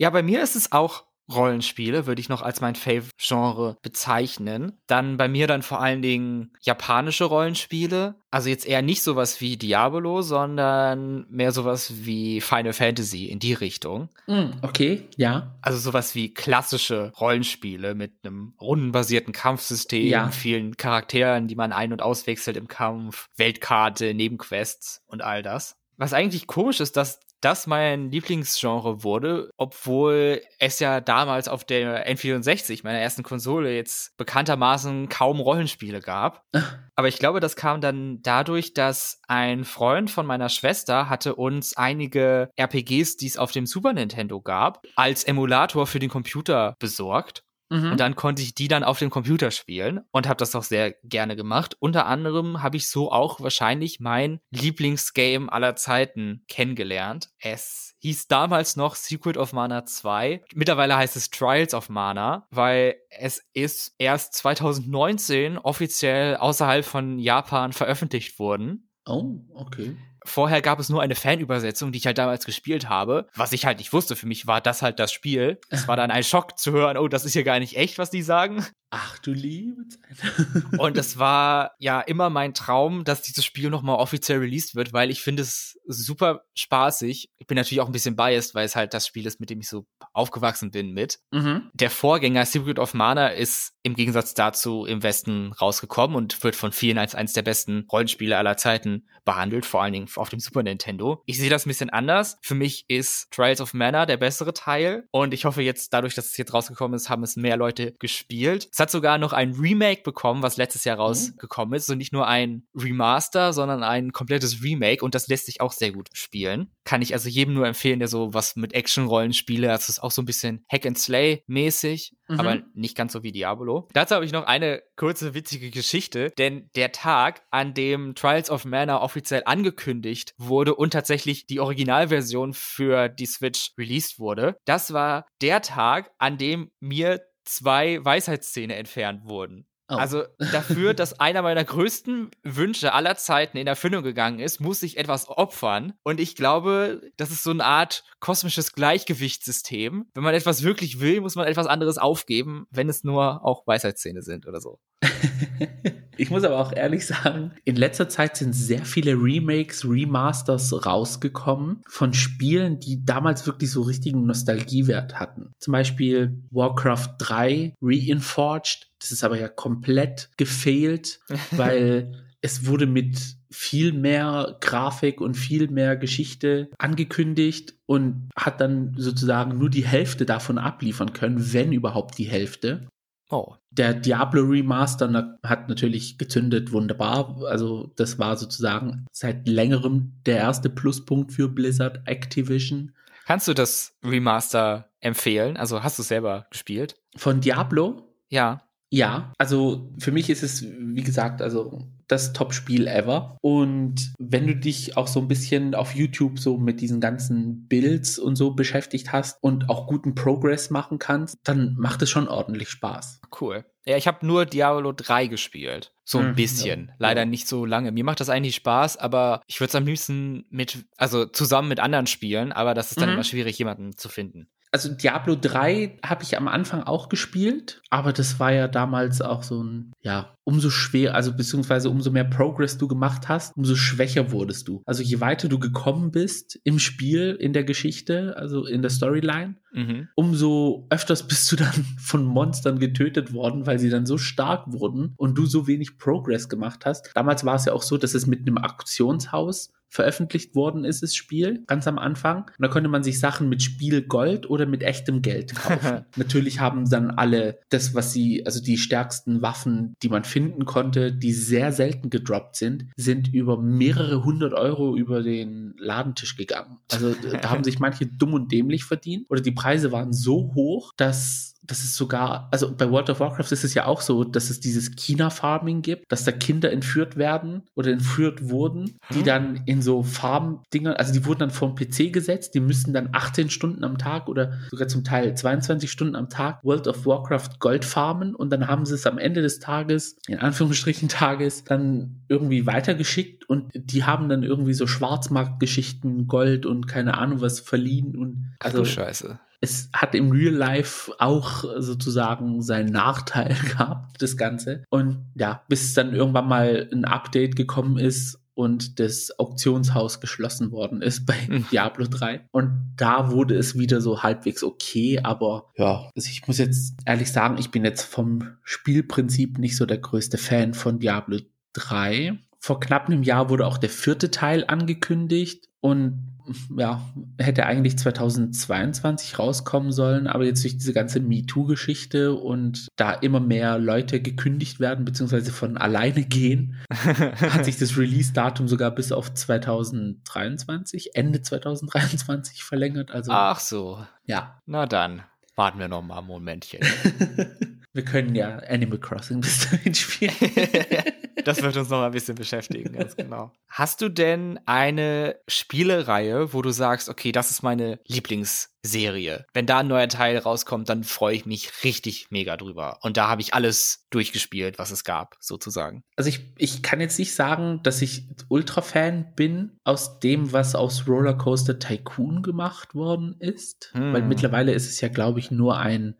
Ja, 0.00 0.08
bei 0.08 0.22
mir 0.22 0.42
ist 0.42 0.56
es 0.56 0.72
auch 0.72 1.04
Rollenspiele 1.32 2.06
würde 2.06 2.20
ich 2.20 2.28
noch 2.28 2.42
als 2.42 2.60
mein 2.60 2.74
Fave-Genre 2.74 3.76
bezeichnen. 3.82 4.78
Dann 4.86 5.16
bei 5.16 5.28
mir 5.28 5.46
dann 5.46 5.62
vor 5.62 5.80
allen 5.80 6.02
Dingen 6.02 6.52
japanische 6.60 7.24
Rollenspiele. 7.24 8.16
Also 8.30 8.48
jetzt 8.48 8.66
eher 8.66 8.82
nicht 8.82 9.02
sowas 9.02 9.40
wie 9.40 9.56
Diablo, 9.56 10.22
sondern 10.22 11.26
mehr 11.30 11.52
sowas 11.52 12.04
wie 12.04 12.40
Final 12.40 12.72
Fantasy 12.72 13.26
in 13.26 13.38
die 13.38 13.54
Richtung. 13.54 14.08
Mm, 14.26 14.50
okay, 14.62 15.08
ja. 15.16 15.56
Also 15.62 15.78
sowas 15.78 16.14
wie 16.14 16.32
klassische 16.32 17.12
Rollenspiele 17.20 17.94
mit 17.94 18.12
einem 18.22 18.54
rundenbasierten 18.60 19.32
Kampfsystem, 19.32 20.06
ja. 20.06 20.30
vielen 20.30 20.76
Charakteren, 20.76 21.48
die 21.48 21.56
man 21.56 21.72
ein- 21.72 21.92
und 21.92 22.02
auswechselt 22.02 22.56
im 22.56 22.68
Kampf, 22.68 23.28
Weltkarte, 23.36 24.14
Nebenquests 24.14 25.02
und 25.06 25.22
all 25.22 25.42
das. 25.42 25.76
Was 25.96 26.14
eigentlich 26.14 26.46
komisch 26.46 26.80
ist, 26.80 26.96
dass 26.96 27.20
das 27.40 27.66
mein 27.66 28.10
Lieblingsgenre 28.10 29.02
wurde, 29.02 29.50
obwohl 29.56 30.42
es 30.58 30.78
ja 30.78 31.00
damals 31.00 31.48
auf 31.48 31.64
der 31.64 32.08
N64, 32.10 32.80
meiner 32.84 32.98
ersten 32.98 33.22
Konsole, 33.22 33.74
jetzt 33.74 34.16
bekanntermaßen 34.16 35.08
kaum 35.08 35.40
Rollenspiele 35.40 36.00
gab. 36.00 36.44
Aber 36.96 37.08
ich 37.08 37.18
glaube, 37.18 37.40
das 37.40 37.56
kam 37.56 37.80
dann 37.80 38.20
dadurch, 38.22 38.74
dass 38.74 39.20
ein 39.26 39.64
Freund 39.64 40.10
von 40.10 40.26
meiner 40.26 40.50
Schwester 40.50 41.08
hatte 41.08 41.34
uns 41.34 41.76
einige 41.76 42.50
RPGs, 42.58 43.16
die 43.16 43.26
es 43.26 43.38
auf 43.38 43.52
dem 43.52 43.66
Super 43.66 43.94
Nintendo 43.94 44.40
gab, 44.40 44.82
als 44.96 45.24
Emulator 45.24 45.86
für 45.86 45.98
den 45.98 46.10
Computer 46.10 46.74
besorgt. 46.78 47.42
Mhm. 47.70 47.92
Und 47.92 48.00
dann 48.00 48.16
konnte 48.16 48.42
ich 48.42 48.54
die 48.54 48.68
dann 48.68 48.82
auf 48.82 48.98
dem 48.98 49.10
Computer 49.10 49.50
spielen 49.50 50.00
und 50.10 50.28
habe 50.28 50.38
das 50.38 50.54
auch 50.54 50.64
sehr 50.64 50.92
gerne 51.04 51.36
gemacht. 51.36 51.76
Unter 51.78 52.06
anderem 52.06 52.62
habe 52.62 52.76
ich 52.76 52.88
so 52.88 53.10
auch 53.12 53.40
wahrscheinlich 53.40 54.00
mein 54.00 54.40
Lieblingsgame 54.50 55.50
aller 55.50 55.76
Zeiten 55.76 56.44
kennengelernt. 56.48 57.30
Es 57.38 57.94
hieß 58.00 58.26
damals 58.28 58.76
noch 58.76 58.96
Secret 58.96 59.36
of 59.36 59.52
Mana 59.52 59.84
2. 59.84 60.42
Mittlerweile 60.54 60.96
heißt 60.96 61.16
es 61.16 61.30
Trials 61.30 61.72
of 61.72 61.88
Mana, 61.88 62.46
weil 62.50 62.96
es 63.10 63.42
ist 63.52 63.94
erst 63.98 64.34
2019 64.34 65.58
offiziell 65.58 66.36
außerhalb 66.36 66.84
von 66.84 67.18
Japan 67.18 67.72
veröffentlicht 67.72 68.38
worden. 68.38 68.90
Oh, 69.06 69.40
okay. 69.54 69.96
Vorher 70.30 70.62
gab 70.62 70.78
es 70.78 70.88
nur 70.88 71.02
eine 71.02 71.16
Fanübersetzung, 71.16 71.92
die 71.92 71.98
ich 71.98 72.06
halt 72.06 72.18
damals 72.18 72.44
gespielt 72.44 72.88
habe. 72.88 73.26
Was 73.34 73.52
ich 73.52 73.66
halt 73.66 73.78
nicht 73.78 73.92
wusste, 73.92 74.14
für 74.14 74.26
mich 74.26 74.46
war 74.46 74.60
das 74.60 74.80
halt 74.80 74.98
das 74.98 75.12
Spiel. 75.12 75.60
Es 75.68 75.88
war 75.88 75.96
dann 75.96 76.10
ein 76.12 76.22
Schock 76.22 76.58
zu 76.58 76.72
hören, 76.72 76.96
oh, 76.96 77.08
das 77.08 77.24
ist 77.24 77.32
hier 77.32 77.44
gar 77.44 77.58
nicht 77.58 77.76
echt, 77.76 77.98
was 77.98 78.10
die 78.10 78.22
sagen. 78.22 78.64
Ach 78.90 79.18
du 79.20 79.32
liebe 79.32 79.86
Zeit. 79.86 80.78
und 80.78 80.96
es 80.96 81.16
war 81.16 81.76
ja 81.78 82.00
immer 82.00 82.28
mein 82.28 82.54
Traum, 82.54 83.04
dass 83.04 83.22
dieses 83.22 83.44
Spiel 83.44 83.70
nochmal 83.70 83.96
offiziell 83.96 84.38
released 84.38 84.74
wird, 84.74 84.92
weil 84.92 85.10
ich 85.10 85.22
finde 85.22 85.42
es 85.42 85.78
super 85.86 86.42
spaßig. 86.54 87.30
Ich 87.38 87.46
bin 87.46 87.56
natürlich 87.56 87.80
auch 87.80 87.86
ein 87.86 87.92
bisschen 87.92 88.16
biased, 88.16 88.54
weil 88.54 88.64
es 88.64 88.74
halt 88.74 88.92
das 88.92 89.06
Spiel 89.06 89.26
ist, 89.26 89.38
mit 89.38 89.48
dem 89.48 89.60
ich 89.60 89.68
so 89.68 89.86
aufgewachsen 90.12 90.72
bin 90.72 90.92
mit. 90.92 91.20
Mhm. 91.30 91.70
Der 91.72 91.90
Vorgänger 91.90 92.44
Secret 92.44 92.80
of 92.80 92.94
Mana 92.94 93.28
ist 93.28 93.74
im 93.82 93.94
Gegensatz 93.94 94.34
dazu 94.34 94.84
im 94.84 95.02
Westen 95.02 95.52
rausgekommen 95.52 96.16
und 96.16 96.42
wird 96.42 96.56
von 96.56 96.72
vielen 96.72 96.98
als 96.98 97.14
eines 97.14 97.32
der 97.32 97.42
besten 97.42 97.86
Rollenspiele 97.90 98.36
aller 98.36 98.56
Zeiten 98.56 99.06
behandelt, 99.24 99.64
vor 99.64 99.82
allen 99.82 99.92
Dingen 99.92 100.08
auf 100.16 100.28
dem 100.28 100.40
Super 100.40 100.62
Nintendo. 100.62 101.22
Ich 101.26 101.38
sehe 101.38 101.48
das 101.50 101.64
ein 101.64 101.70
bisschen 101.70 101.90
anders. 101.90 102.38
Für 102.42 102.54
mich 102.54 102.84
ist 102.88 103.30
Trials 103.30 103.60
of 103.60 103.72
Mana 103.72 104.04
der 104.04 104.16
bessere 104.16 104.52
Teil 104.52 105.04
und 105.12 105.32
ich 105.32 105.44
hoffe 105.44 105.62
jetzt, 105.62 105.92
dadurch, 105.94 106.14
dass 106.14 106.26
es 106.26 106.36
jetzt 106.36 106.52
rausgekommen 106.52 106.96
ist, 106.96 107.08
haben 107.08 107.22
es 107.22 107.36
mehr 107.36 107.56
Leute 107.56 107.94
gespielt. 107.98 108.68
Es 108.80 108.84
hat 108.84 108.90
sogar 108.90 109.18
noch 109.18 109.34
ein 109.34 109.52
Remake 109.52 110.04
bekommen, 110.04 110.42
was 110.42 110.56
letztes 110.56 110.84
Jahr 110.84 110.96
mhm. 110.96 111.02
rausgekommen 111.02 111.74
ist. 111.74 111.90
Und 111.90 111.98
nicht 111.98 112.14
nur 112.14 112.26
ein 112.26 112.62
Remaster, 112.74 113.52
sondern 113.52 113.82
ein 113.82 114.10
komplettes 114.10 114.62
Remake. 114.62 115.04
Und 115.04 115.14
das 115.14 115.28
lässt 115.28 115.44
sich 115.44 115.60
auch 115.60 115.72
sehr 115.72 115.92
gut 115.92 116.08
spielen. 116.14 116.72
Kann 116.84 117.02
ich 117.02 117.12
also 117.12 117.28
jedem 117.28 117.52
nur 117.52 117.66
empfehlen, 117.66 117.98
der 117.98 118.08
so 118.08 118.32
was 118.32 118.56
mit 118.56 118.72
Action-Rollen 118.72 119.34
spiele. 119.34 119.68
Das 119.68 119.90
ist 119.90 120.02
auch 120.02 120.10
so 120.10 120.22
ein 120.22 120.24
bisschen 120.24 120.64
Hack 120.72 120.86
and 120.86 120.98
Slay 120.98 121.44
mäßig, 121.46 122.14
mhm. 122.26 122.40
aber 122.40 122.62
nicht 122.72 122.96
ganz 122.96 123.12
so 123.12 123.22
wie 123.22 123.32
Diablo. 123.32 123.86
Dazu 123.92 124.14
habe 124.14 124.24
ich 124.24 124.32
noch 124.32 124.46
eine 124.46 124.80
kurze 124.96 125.34
witzige 125.34 125.70
Geschichte, 125.70 126.30
denn 126.38 126.70
der 126.74 126.90
Tag, 126.90 127.42
an 127.50 127.74
dem 127.74 128.14
Trials 128.14 128.48
of 128.48 128.64
Mana 128.64 129.02
offiziell 129.02 129.42
angekündigt 129.44 130.32
wurde 130.38 130.74
und 130.74 130.94
tatsächlich 130.94 131.46
die 131.46 131.60
Originalversion 131.60 132.54
für 132.54 133.10
die 133.10 133.26
Switch 133.26 133.72
released 133.76 134.18
wurde, 134.18 134.56
das 134.64 134.94
war 134.94 135.26
der 135.42 135.60
Tag, 135.60 136.12
an 136.16 136.38
dem 136.38 136.70
mir 136.80 137.20
zwei 137.44 138.04
Weisheitszähne 138.04 138.76
entfernt 138.76 139.24
wurden. 139.24 139.66
Oh. 139.90 139.96
Also 139.96 140.22
dafür, 140.52 140.94
dass 140.94 141.12
einer 141.20 141.42
meiner 141.42 141.64
größten 141.64 142.30
Wünsche 142.44 142.92
aller 142.92 143.16
Zeiten 143.16 143.56
in 143.56 143.66
Erfüllung 143.66 144.04
gegangen 144.04 144.38
ist, 144.38 144.60
muss 144.60 144.82
ich 144.82 144.96
etwas 144.96 145.28
opfern. 145.28 145.94
Und 146.04 146.20
ich 146.20 146.36
glaube, 146.36 147.10
das 147.16 147.32
ist 147.32 147.42
so 147.42 147.50
eine 147.50 147.64
Art 147.64 148.04
kosmisches 148.20 148.72
Gleichgewichtssystem. 148.72 150.06
Wenn 150.14 150.22
man 150.22 150.34
etwas 150.34 150.62
wirklich 150.62 151.00
will, 151.00 151.20
muss 151.20 151.34
man 151.34 151.48
etwas 151.48 151.66
anderes 151.66 151.98
aufgeben, 151.98 152.66
wenn 152.70 152.88
es 152.88 153.02
nur 153.02 153.44
auch 153.44 153.66
Weisheitszähne 153.66 154.22
sind 154.22 154.46
oder 154.46 154.60
so. 154.60 154.78
ich 156.20 156.30
muss 156.30 156.44
aber 156.44 156.58
auch 156.58 156.72
ehrlich 156.72 157.06
sagen, 157.06 157.52
in 157.64 157.76
letzter 157.76 158.08
Zeit 158.10 158.36
sind 158.36 158.52
sehr 158.52 158.84
viele 158.84 159.14
Remakes, 159.14 159.88
Remasters 159.88 160.84
rausgekommen 160.84 161.80
von 161.88 162.12
Spielen, 162.12 162.78
die 162.78 163.04
damals 163.04 163.46
wirklich 163.46 163.70
so 163.70 163.82
richtigen 163.82 164.26
Nostalgiewert 164.26 165.18
hatten. 165.18 165.52
Zum 165.58 165.72
Beispiel 165.72 166.42
Warcraft 166.50 167.14
3 167.18 167.74
Reinforged. 167.80 168.90
Das 168.98 169.12
ist 169.12 169.24
aber 169.24 169.38
ja 169.38 169.48
komplett 169.48 170.28
gefailt, 170.36 171.20
weil 171.52 172.12
es 172.42 172.66
wurde 172.66 172.86
mit 172.86 173.36
viel 173.50 173.92
mehr 173.92 174.58
Grafik 174.60 175.20
und 175.20 175.34
viel 175.34 175.68
mehr 175.68 175.96
Geschichte 175.96 176.68
angekündigt 176.78 177.74
und 177.86 178.28
hat 178.36 178.60
dann 178.60 178.94
sozusagen 178.96 179.58
nur 179.58 179.70
die 179.70 179.86
Hälfte 179.86 180.26
davon 180.26 180.58
abliefern 180.58 181.12
können, 181.14 181.52
wenn 181.52 181.72
überhaupt 181.72 182.18
die 182.18 182.28
Hälfte. 182.28 182.88
Oh. 183.30 183.54
Der 183.70 183.94
Diablo 183.94 184.42
Remaster 184.42 185.38
hat 185.44 185.68
natürlich 185.68 186.18
gezündet, 186.18 186.72
wunderbar. 186.72 187.42
Also 187.48 187.92
das 187.96 188.18
war 188.18 188.36
sozusagen 188.36 189.06
seit 189.12 189.46
längerem 189.46 190.12
der 190.26 190.38
erste 190.38 190.68
Pluspunkt 190.68 191.32
für 191.32 191.48
Blizzard 191.48 192.00
Activision. 192.06 192.92
Kannst 193.26 193.46
du 193.46 193.54
das 193.54 193.94
Remaster 194.04 194.90
empfehlen? 194.98 195.56
Also 195.56 195.84
hast 195.84 195.98
du 195.98 196.02
es 196.02 196.08
selber 196.08 196.46
gespielt? 196.50 196.96
Von 197.16 197.40
Diablo? 197.40 198.08
Ja. 198.28 198.62
Ja, 198.90 199.32
also 199.38 199.92
für 199.98 200.10
mich 200.10 200.28
ist 200.30 200.42
es, 200.42 200.64
wie 200.64 201.04
gesagt, 201.04 201.40
also 201.40 201.86
das 202.10 202.32
Top-Spiel 202.32 202.86
ever. 202.86 203.36
Und 203.40 204.12
wenn 204.18 204.46
du 204.46 204.56
dich 204.56 204.96
auch 204.96 205.06
so 205.06 205.20
ein 205.20 205.28
bisschen 205.28 205.74
auf 205.74 205.94
YouTube 205.94 206.38
so 206.38 206.58
mit 206.58 206.80
diesen 206.80 207.00
ganzen 207.00 207.66
Builds 207.68 208.18
und 208.18 208.36
so 208.36 208.52
beschäftigt 208.54 209.12
hast 209.12 209.38
und 209.42 209.68
auch 209.70 209.86
guten 209.86 210.14
Progress 210.14 210.70
machen 210.70 210.98
kannst, 210.98 211.36
dann 211.44 211.74
macht 211.78 212.02
es 212.02 212.10
schon 212.10 212.28
ordentlich 212.28 212.68
Spaß. 212.68 213.20
Cool. 213.40 213.64
Ja, 213.86 213.96
ich 213.96 214.06
habe 214.06 214.26
nur 214.26 214.44
Diablo 214.46 214.92
3 214.92 215.26
gespielt. 215.26 215.92
So 216.04 216.18
ein 216.18 216.30
Mhm, 216.30 216.34
bisschen. 216.34 216.86
ja. 216.88 216.94
Leider 216.98 217.24
nicht 217.24 217.48
so 217.48 217.64
lange. 217.64 217.92
Mir 217.92 218.04
macht 218.04 218.20
das 218.20 218.28
eigentlich 218.28 218.56
Spaß, 218.56 218.96
aber 218.98 219.40
ich 219.46 219.60
würde 219.60 219.68
es 219.70 219.74
am 219.74 219.86
liebsten 219.86 220.44
mit, 220.50 220.84
also 220.96 221.24
zusammen 221.26 221.68
mit 221.68 221.80
anderen 221.80 222.06
spielen, 222.06 222.52
aber 222.52 222.74
das 222.74 222.90
ist 222.90 223.00
dann 223.00 223.08
Mhm. 223.08 223.14
immer 223.14 223.24
schwierig, 223.24 223.58
jemanden 223.58 223.96
zu 223.96 224.08
finden. 224.08 224.48
Also 224.72 224.92
Diablo 224.94 225.34
3 225.34 225.98
habe 226.04 226.22
ich 226.22 226.36
am 226.36 226.46
Anfang 226.46 226.84
auch 226.84 227.08
gespielt, 227.08 227.82
aber 227.90 228.12
das 228.12 228.38
war 228.38 228.52
ja 228.52 228.68
damals 228.68 229.20
auch 229.20 229.42
so 229.42 229.62
ein, 229.62 229.92
ja, 230.02 230.36
umso 230.44 230.70
schwer, 230.70 231.14
also 231.16 231.32
beziehungsweise 231.32 231.90
umso 231.90 232.10
mehr 232.12 232.24
Progress 232.24 232.78
du 232.78 232.86
gemacht 232.86 233.28
hast, 233.28 233.56
umso 233.56 233.74
schwächer 233.74 234.30
wurdest 234.30 234.68
du. 234.68 234.82
Also 234.86 235.02
je 235.02 235.20
weiter 235.20 235.48
du 235.48 235.58
gekommen 235.58 236.12
bist 236.12 236.60
im 236.62 236.78
Spiel, 236.78 237.36
in 237.40 237.52
der 237.52 237.64
Geschichte, 237.64 238.36
also 238.36 238.64
in 238.66 238.82
der 238.82 238.90
Storyline, 238.90 239.56
Mhm. 239.72 240.08
umso 240.16 240.88
öfters 240.90 241.28
bist 241.28 241.50
du 241.52 241.56
dann 241.56 241.72
von 241.98 242.24
Monstern 242.24 242.80
getötet 242.80 243.32
worden, 243.32 243.66
weil 243.66 243.78
sie 243.78 243.88
dann 243.90 244.04
so 244.04 244.18
stark 244.18 244.64
wurden 244.72 245.14
und 245.16 245.38
du 245.38 245.46
so 245.46 245.68
wenig 245.68 245.96
Progress 245.96 246.48
gemacht 246.48 246.84
hast. 246.86 247.10
Damals 247.14 247.44
war 247.44 247.54
es 247.54 247.66
ja 247.66 247.72
auch 247.72 247.82
so, 247.82 247.96
dass 247.96 248.14
es 248.14 248.26
mit 248.26 248.40
einem 248.40 248.58
Auktionshaus 248.58 249.72
veröffentlicht 249.90 250.54
worden 250.54 250.84
ist, 250.84 251.02
das 251.02 251.14
Spiel, 251.14 251.64
ganz 251.66 251.86
am 251.88 251.98
Anfang. 251.98 252.44
Und 252.44 252.60
da 252.60 252.68
konnte 252.68 252.88
man 252.88 253.02
sich 253.02 253.18
Sachen 253.18 253.48
mit 253.48 253.62
Spielgold 253.62 254.48
oder 254.48 254.64
mit 254.64 254.82
echtem 254.82 255.20
Geld 255.20 255.54
kaufen. 255.56 256.06
Natürlich 256.16 256.60
haben 256.60 256.88
dann 256.88 257.10
alle 257.10 257.58
das, 257.70 257.92
was 257.92 258.12
sie, 258.12 258.46
also 258.46 258.62
die 258.62 258.78
stärksten 258.78 259.42
Waffen, 259.42 259.94
die 260.02 260.08
man 260.08 260.24
finden 260.24 260.64
konnte, 260.64 261.12
die 261.12 261.32
sehr 261.32 261.72
selten 261.72 262.08
gedroppt 262.08 262.56
sind, 262.56 262.86
sind 262.96 263.34
über 263.34 263.60
mehrere 263.60 264.24
hundert 264.24 264.54
Euro 264.54 264.96
über 264.96 265.22
den 265.22 265.74
Ladentisch 265.76 266.36
gegangen. 266.36 266.78
Also 266.90 267.14
da 267.14 267.50
haben 267.50 267.64
sich 267.64 267.80
manche 267.80 268.06
dumm 268.06 268.34
und 268.34 268.52
dämlich 268.52 268.84
verdient. 268.84 269.26
Oder 269.28 269.40
die 269.40 269.50
Preise 269.50 269.90
waren 269.90 270.12
so 270.12 270.52
hoch, 270.54 270.92
dass 270.96 271.56
das 271.70 271.80
ist 271.80 271.94
sogar, 271.94 272.48
also 272.50 272.74
bei 272.74 272.90
World 272.90 273.10
of 273.10 273.20
Warcraft 273.20 273.52
ist 273.52 273.62
es 273.62 273.74
ja 273.74 273.86
auch 273.86 274.00
so, 274.00 274.24
dass 274.24 274.50
es 274.50 274.58
dieses 274.58 274.90
China-Farming 274.96 275.82
gibt, 275.82 276.10
dass 276.10 276.24
da 276.24 276.32
Kinder 276.32 276.72
entführt 276.72 277.16
werden 277.16 277.62
oder 277.76 277.92
entführt 277.92 278.50
wurden, 278.50 278.98
die 279.10 279.18
Hm. 279.20 279.24
dann 279.24 279.60
in 279.66 279.80
so 279.80 280.02
Farm-Dinger, 280.02 280.98
also 280.98 281.12
die 281.12 281.24
wurden 281.24 281.48
dann 281.48 281.74
den 281.74 281.74
PC 281.76 282.12
gesetzt, 282.12 282.54
die 282.54 282.60
müssen 282.60 282.92
dann 282.92 283.10
18 283.12 283.50
Stunden 283.50 283.84
am 283.84 283.98
Tag 283.98 284.28
oder 284.28 284.54
sogar 284.70 284.88
zum 284.88 285.04
Teil 285.04 285.36
22 285.36 285.90
Stunden 285.90 286.16
am 286.16 286.28
Tag 286.28 286.62
World 286.64 286.88
of 286.88 287.06
Warcraft 287.06 287.60
Gold 287.60 287.84
farmen 287.84 288.34
und 288.34 288.50
dann 288.50 288.66
haben 288.66 288.84
sie 288.84 288.94
es 288.94 289.06
am 289.06 289.18
Ende 289.18 289.40
des 289.42 289.60
Tages, 289.60 290.16
in 290.26 290.38
Anführungsstrichen 290.38 291.08
Tages, 291.08 291.62
dann 291.62 292.22
irgendwie 292.28 292.66
weitergeschickt 292.66 293.48
und 293.48 293.70
die 293.74 294.02
haben 294.04 294.28
dann 294.28 294.42
irgendwie 294.42 294.74
so 294.74 294.88
Schwarzmarktgeschichten, 294.88 296.26
Gold 296.26 296.66
und 296.66 296.88
keine 296.88 297.16
Ahnung 297.16 297.40
was 297.40 297.60
verliehen 297.60 298.16
und 298.16 298.56
Ach 298.58 298.72
du 298.72 298.84
Scheiße. 298.84 299.38
Es 299.60 299.90
hat 299.92 300.14
im 300.14 300.30
Real 300.30 300.54
Life 300.54 301.12
auch 301.18 301.64
sozusagen 301.78 302.62
seinen 302.62 302.92
Nachteil 302.92 303.54
gehabt, 303.70 304.20
das 304.22 304.36
Ganze. 304.36 304.84
Und 304.90 305.26
ja, 305.34 305.62
bis 305.68 305.94
dann 305.94 306.14
irgendwann 306.14 306.48
mal 306.48 306.88
ein 306.92 307.04
Update 307.04 307.56
gekommen 307.56 307.98
ist 307.98 308.38
und 308.54 309.00
das 309.00 309.38
Auktionshaus 309.38 310.20
geschlossen 310.20 310.70
worden 310.70 311.02
ist 311.02 311.26
bei 311.26 311.34
Hm. 311.34 311.66
Diablo 311.70 312.06
3. 312.06 312.46
Und 312.52 312.92
da 312.96 313.30
wurde 313.30 313.56
es 313.56 313.78
wieder 313.78 314.00
so 314.00 314.22
halbwegs 314.22 314.62
okay, 314.62 315.20
aber 315.22 315.70
ja, 315.76 316.10
also 316.14 316.28
ich 316.30 316.46
muss 316.46 316.58
jetzt 316.58 316.98
ehrlich 317.06 317.32
sagen, 317.32 317.56
ich 317.58 317.70
bin 317.70 317.84
jetzt 317.84 318.02
vom 318.02 318.56
Spielprinzip 318.62 319.58
nicht 319.58 319.76
so 319.76 319.86
der 319.86 319.98
größte 319.98 320.38
Fan 320.38 320.74
von 320.74 320.98
Diablo 320.98 321.38
3. 321.74 322.38
Vor 322.58 322.80
knapp 322.80 323.06
einem 323.06 323.22
Jahr 323.22 323.48
wurde 323.48 323.66
auch 323.66 323.78
der 323.78 323.88
vierte 323.88 324.30
Teil 324.30 324.64
angekündigt 324.66 325.68
und 325.80 326.29
ja, 326.76 327.00
hätte 327.38 327.66
eigentlich 327.66 327.98
2022 327.98 329.38
rauskommen 329.38 329.92
sollen, 329.92 330.26
aber 330.26 330.44
jetzt 330.44 330.62
durch 330.64 330.76
diese 330.76 330.92
ganze 330.92 331.20
MeToo-Geschichte 331.20 332.34
und 332.34 332.88
da 332.96 333.12
immer 333.12 333.40
mehr 333.40 333.78
Leute 333.78 334.20
gekündigt 334.20 334.80
werden, 334.80 335.04
beziehungsweise 335.04 335.52
von 335.52 335.76
alleine 335.76 336.24
gehen, 336.24 336.76
hat 336.90 337.64
sich 337.64 337.78
das 337.78 337.96
Release-Datum 337.96 338.68
sogar 338.68 338.90
bis 338.90 339.12
auf 339.12 339.32
2023, 339.32 341.14
Ende 341.14 341.42
2023 341.42 342.62
verlängert. 342.62 343.10
Also, 343.10 343.32
Ach 343.32 343.60
so. 343.60 344.04
ja. 344.24 344.60
Na 344.66 344.86
dann, 344.86 345.22
warten 345.56 345.78
wir 345.78 345.88
noch 345.88 346.02
mal 346.02 346.18
ein 346.18 346.26
Momentchen. 346.26 346.80
Wir 347.92 348.04
können 348.04 348.36
ja 348.36 348.58
Animal 348.68 348.98
Crossing 348.98 349.40
bis 349.40 349.68
dahin 349.68 349.94
spielen. 349.94 350.32
das 351.44 351.62
wird 351.62 351.76
uns 351.76 351.88
noch 351.88 352.02
ein 352.02 352.12
bisschen 352.12 352.34
beschäftigen, 352.34 352.92
ganz 352.92 353.16
genau. 353.16 353.52
Hast 353.68 354.00
du 354.00 354.08
denn 354.08 354.58
eine 354.66 355.36
Spielereihe, 355.46 356.52
wo 356.52 356.62
du 356.62 356.70
sagst, 356.70 357.08
okay, 357.08 357.32
das 357.32 357.50
ist 357.50 357.62
meine 357.62 358.00
Lieblingsserie? 358.06 359.46
Wenn 359.54 359.66
da 359.66 359.78
ein 359.78 359.86
neuer 359.86 360.08
Teil 360.08 360.38
rauskommt, 360.38 360.88
dann 360.88 361.04
freue 361.04 361.36
ich 361.36 361.46
mich 361.46 361.70
richtig 361.84 362.26
mega 362.30 362.56
drüber. 362.56 362.98
Und 363.02 363.16
da 363.16 363.28
habe 363.28 363.42
ich 363.42 363.54
alles 363.54 364.06
durchgespielt, 364.10 364.78
was 364.78 364.90
es 364.90 365.04
gab, 365.04 365.36
sozusagen. 365.40 366.02
Also 366.16 366.28
ich, 366.28 366.52
ich 366.58 366.82
kann 366.82 367.00
jetzt 367.00 367.18
nicht 367.18 367.34
sagen, 367.34 367.80
dass 367.84 368.02
ich 368.02 368.28
Ultra-Fan 368.48 369.34
bin 369.36 369.78
aus 369.84 370.18
dem, 370.18 370.52
was 370.52 370.74
aus 370.74 371.06
Rollercoaster 371.06 371.78
Tycoon 371.78 372.42
gemacht 372.42 372.94
worden 372.94 373.36
ist. 373.38 373.90
Hm. 373.92 374.12
Weil 374.12 374.22
mittlerweile 374.22 374.72
ist 374.72 374.88
es 374.88 375.00
ja, 375.00 375.08
glaube 375.08 375.38
ich, 375.38 375.50
nur 375.50 375.78
ein 375.78 376.16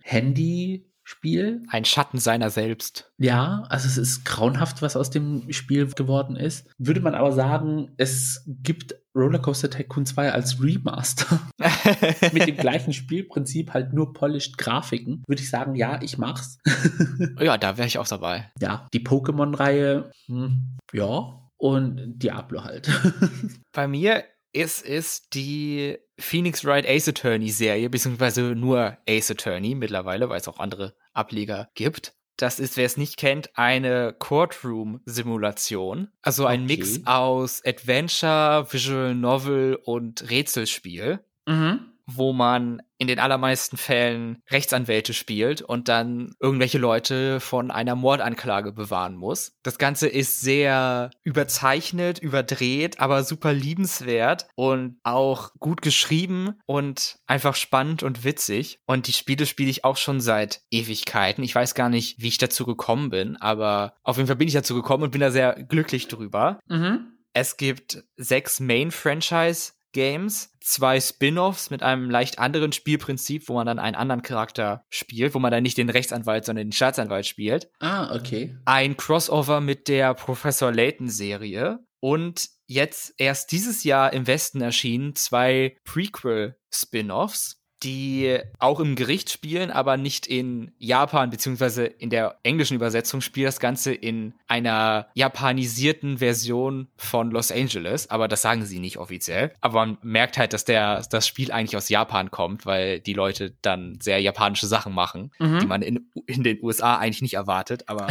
Handyspiel. 1.10 1.62
Ein 1.68 1.84
Schatten 1.84 2.18
seiner 2.18 2.50
selbst. 2.50 3.12
Ja, 3.18 3.64
also 3.68 3.86
es 3.86 3.96
ist 3.96 4.24
grauenhaft, 4.24 4.82
was 4.82 4.96
aus 4.96 5.10
dem 5.10 5.50
Spiel 5.52 5.86
geworden 5.88 6.36
ist. 6.36 6.68
Würde 6.78 7.00
man 7.00 7.14
aber 7.14 7.32
sagen, 7.32 7.92
es 7.96 8.44
gibt 8.46 8.94
Rollercoaster 9.14 9.70
Tycoon 9.70 10.06
2 10.06 10.32
als 10.32 10.62
Remaster 10.62 11.40
mit 12.32 12.46
dem 12.46 12.56
gleichen 12.56 12.92
Spielprinzip, 12.92 13.72
halt 13.72 13.92
nur 13.92 14.12
polished 14.12 14.56
Grafiken, 14.56 15.24
würde 15.26 15.42
ich 15.42 15.50
sagen, 15.50 15.74
ja, 15.74 16.00
ich 16.00 16.16
mach's. 16.16 16.58
ja, 17.40 17.58
da 17.58 17.76
wäre 17.76 17.88
ich 17.88 17.98
auch 17.98 18.06
dabei. 18.06 18.50
ja, 18.60 18.86
die 18.92 19.00
Pokémon-Reihe, 19.00 20.12
hm, 20.26 20.78
ja, 20.92 21.40
und 21.56 22.18
Diablo 22.22 22.62
halt. 22.62 22.88
Bei 23.72 23.88
mir 23.88 24.24
ist 24.52 24.84
es 24.84 25.28
die 25.30 25.98
Phoenix 26.18 26.64
Wright 26.64 26.86
Ace 26.88 27.08
Attorney 27.08 27.50
Serie, 27.50 27.90
beziehungsweise 27.90 28.54
nur 28.54 28.96
Ace 29.08 29.30
Attorney 29.32 29.74
mittlerweile, 29.74 30.28
weil 30.28 30.40
es 30.40 30.48
auch 30.48 30.58
andere 30.58 30.94
Ableger 31.12 31.68
gibt. 31.74 32.14
Das 32.36 32.58
ist, 32.58 32.76
wer 32.78 32.86
es 32.86 32.96
nicht 32.96 33.18
kennt, 33.18 33.50
eine 33.58 34.14
Courtroom-Simulation. 34.18 36.08
Also 36.22 36.46
ein 36.46 36.64
Okay. 36.64 36.76
Mix 36.78 37.06
aus 37.06 37.62
Adventure, 37.64 38.66
Visual 38.70 39.14
Novel 39.14 39.74
und 39.74 40.30
Rätselspiel, 40.30 41.20
mhm. 41.46 41.89
Wo 42.16 42.32
man 42.32 42.82
in 42.98 43.08
den 43.08 43.18
allermeisten 43.18 43.78
Fällen 43.78 44.42
Rechtsanwälte 44.50 45.14
spielt 45.14 45.62
und 45.62 45.88
dann 45.88 46.34
irgendwelche 46.38 46.76
Leute 46.76 47.40
von 47.40 47.70
einer 47.70 47.94
Mordanklage 47.94 48.72
bewahren 48.72 49.16
muss. 49.16 49.56
Das 49.62 49.78
Ganze 49.78 50.06
ist 50.06 50.42
sehr 50.42 51.10
überzeichnet, 51.22 52.18
überdreht, 52.18 53.00
aber 53.00 53.24
super 53.24 53.54
liebenswert 53.54 54.48
und 54.54 54.98
auch 55.02 55.52
gut 55.58 55.80
geschrieben 55.80 56.60
und 56.66 57.16
einfach 57.26 57.54
spannend 57.54 58.02
und 58.02 58.22
witzig. 58.22 58.80
Und 58.84 59.06
die 59.06 59.14
Spiele 59.14 59.46
spiele 59.46 59.70
ich 59.70 59.84
auch 59.84 59.96
schon 59.96 60.20
seit 60.20 60.60
Ewigkeiten. 60.70 61.42
Ich 61.42 61.54
weiß 61.54 61.74
gar 61.74 61.88
nicht, 61.88 62.20
wie 62.20 62.28
ich 62.28 62.38
dazu 62.38 62.66
gekommen 62.66 63.08
bin, 63.08 63.38
aber 63.38 63.94
auf 64.02 64.18
jeden 64.18 64.26
Fall 64.26 64.36
bin 64.36 64.48
ich 64.48 64.54
dazu 64.54 64.74
gekommen 64.74 65.04
und 65.04 65.10
bin 65.10 65.22
da 65.22 65.30
sehr 65.30 65.54
glücklich 65.54 66.08
drüber. 66.08 66.60
Mhm. 66.68 67.12
Es 67.32 67.56
gibt 67.56 68.02
sechs 68.16 68.60
Main-Franchise 68.60 69.72
Games, 69.92 70.52
zwei 70.60 71.00
Spin-offs 71.00 71.70
mit 71.70 71.82
einem 71.82 72.10
leicht 72.10 72.38
anderen 72.38 72.72
Spielprinzip, 72.72 73.48
wo 73.48 73.54
man 73.54 73.66
dann 73.66 73.78
einen 73.78 73.96
anderen 73.96 74.22
Charakter 74.22 74.84
spielt, 74.88 75.34
wo 75.34 75.38
man 75.38 75.50
dann 75.50 75.62
nicht 75.62 75.78
den 75.78 75.90
Rechtsanwalt, 75.90 76.44
sondern 76.44 76.66
den 76.68 76.72
Staatsanwalt 76.72 77.26
spielt. 77.26 77.70
Ah, 77.80 78.14
okay. 78.14 78.56
Ein 78.64 78.96
Crossover 78.96 79.60
mit 79.60 79.88
der 79.88 80.14
Professor 80.14 80.72
Layton 80.72 81.08
Serie 81.08 81.80
und 82.00 82.48
jetzt 82.66 83.14
erst 83.18 83.52
dieses 83.52 83.84
Jahr 83.84 84.12
im 84.12 84.26
Westen 84.26 84.60
erschienen 84.60 85.14
zwei 85.14 85.76
Prequel 85.84 86.56
Spin-offs 86.72 87.59
die 87.82 88.38
auch 88.58 88.78
im 88.80 88.94
Gericht 88.94 89.30
spielen, 89.30 89.70
aber 89.70 89.96
nicht 89.96 90.26
in 90.26 90.72
Japan, 90.78 91.30
beziehungsweise 91.30 91.84
in 91.84 92.10
der 92.10 92.36
englischen 92.42 92.74
Übersetzung 92.74 93.20
spielt 93.20 93.48
das 93.48 93.60
Ganze 93.60 93.94
in 93.94 94.34
einer 94.48 95.08
japanisierten 95.14 96.18
Version 96.18 96.88
von 96.96 97.30
Los 97.30 97.50
Angeles, 97.50 98.10
aber 98.10 98.28
das 98.28 98.42
sagen 98.42 98.64
sie 98.64 98.80
nicht 98.80 98.98
offiziell. 98.98 99.52
Aber 99.60 99.86
man 99.86 99.98
merkt 100.02 100.36
halt, 100.36 100.52
dass 100.52 100.64
der, 100.64 101.02
das 101.10 101.26
Spiel 101.26 101.52
eigentlich 101.52 101.76
aus 101.76 101.88
Japan 101.88 102.30
kommt, 102.30 102.66
weil 102.66 103.00
die 103.00 103.14
Leute 103.14 103.54
dann 103.62 103.98
sehr 104.00 104.20
japanische 104.20 104.66
Sachen 104.66 104.92
machen, 104.92 105.30
mhm. 105.38 105.60
die 105.60 105.66
man 105.66 105.82
in, 105.82 106.10
in 106.26 106.42
den 106.42 106.62
USA 106.62 106.98
eigentlich 106.98 107.22
nicht 107.22 107.34
erwartet, 107.34 107.84
aber 107.88 108.08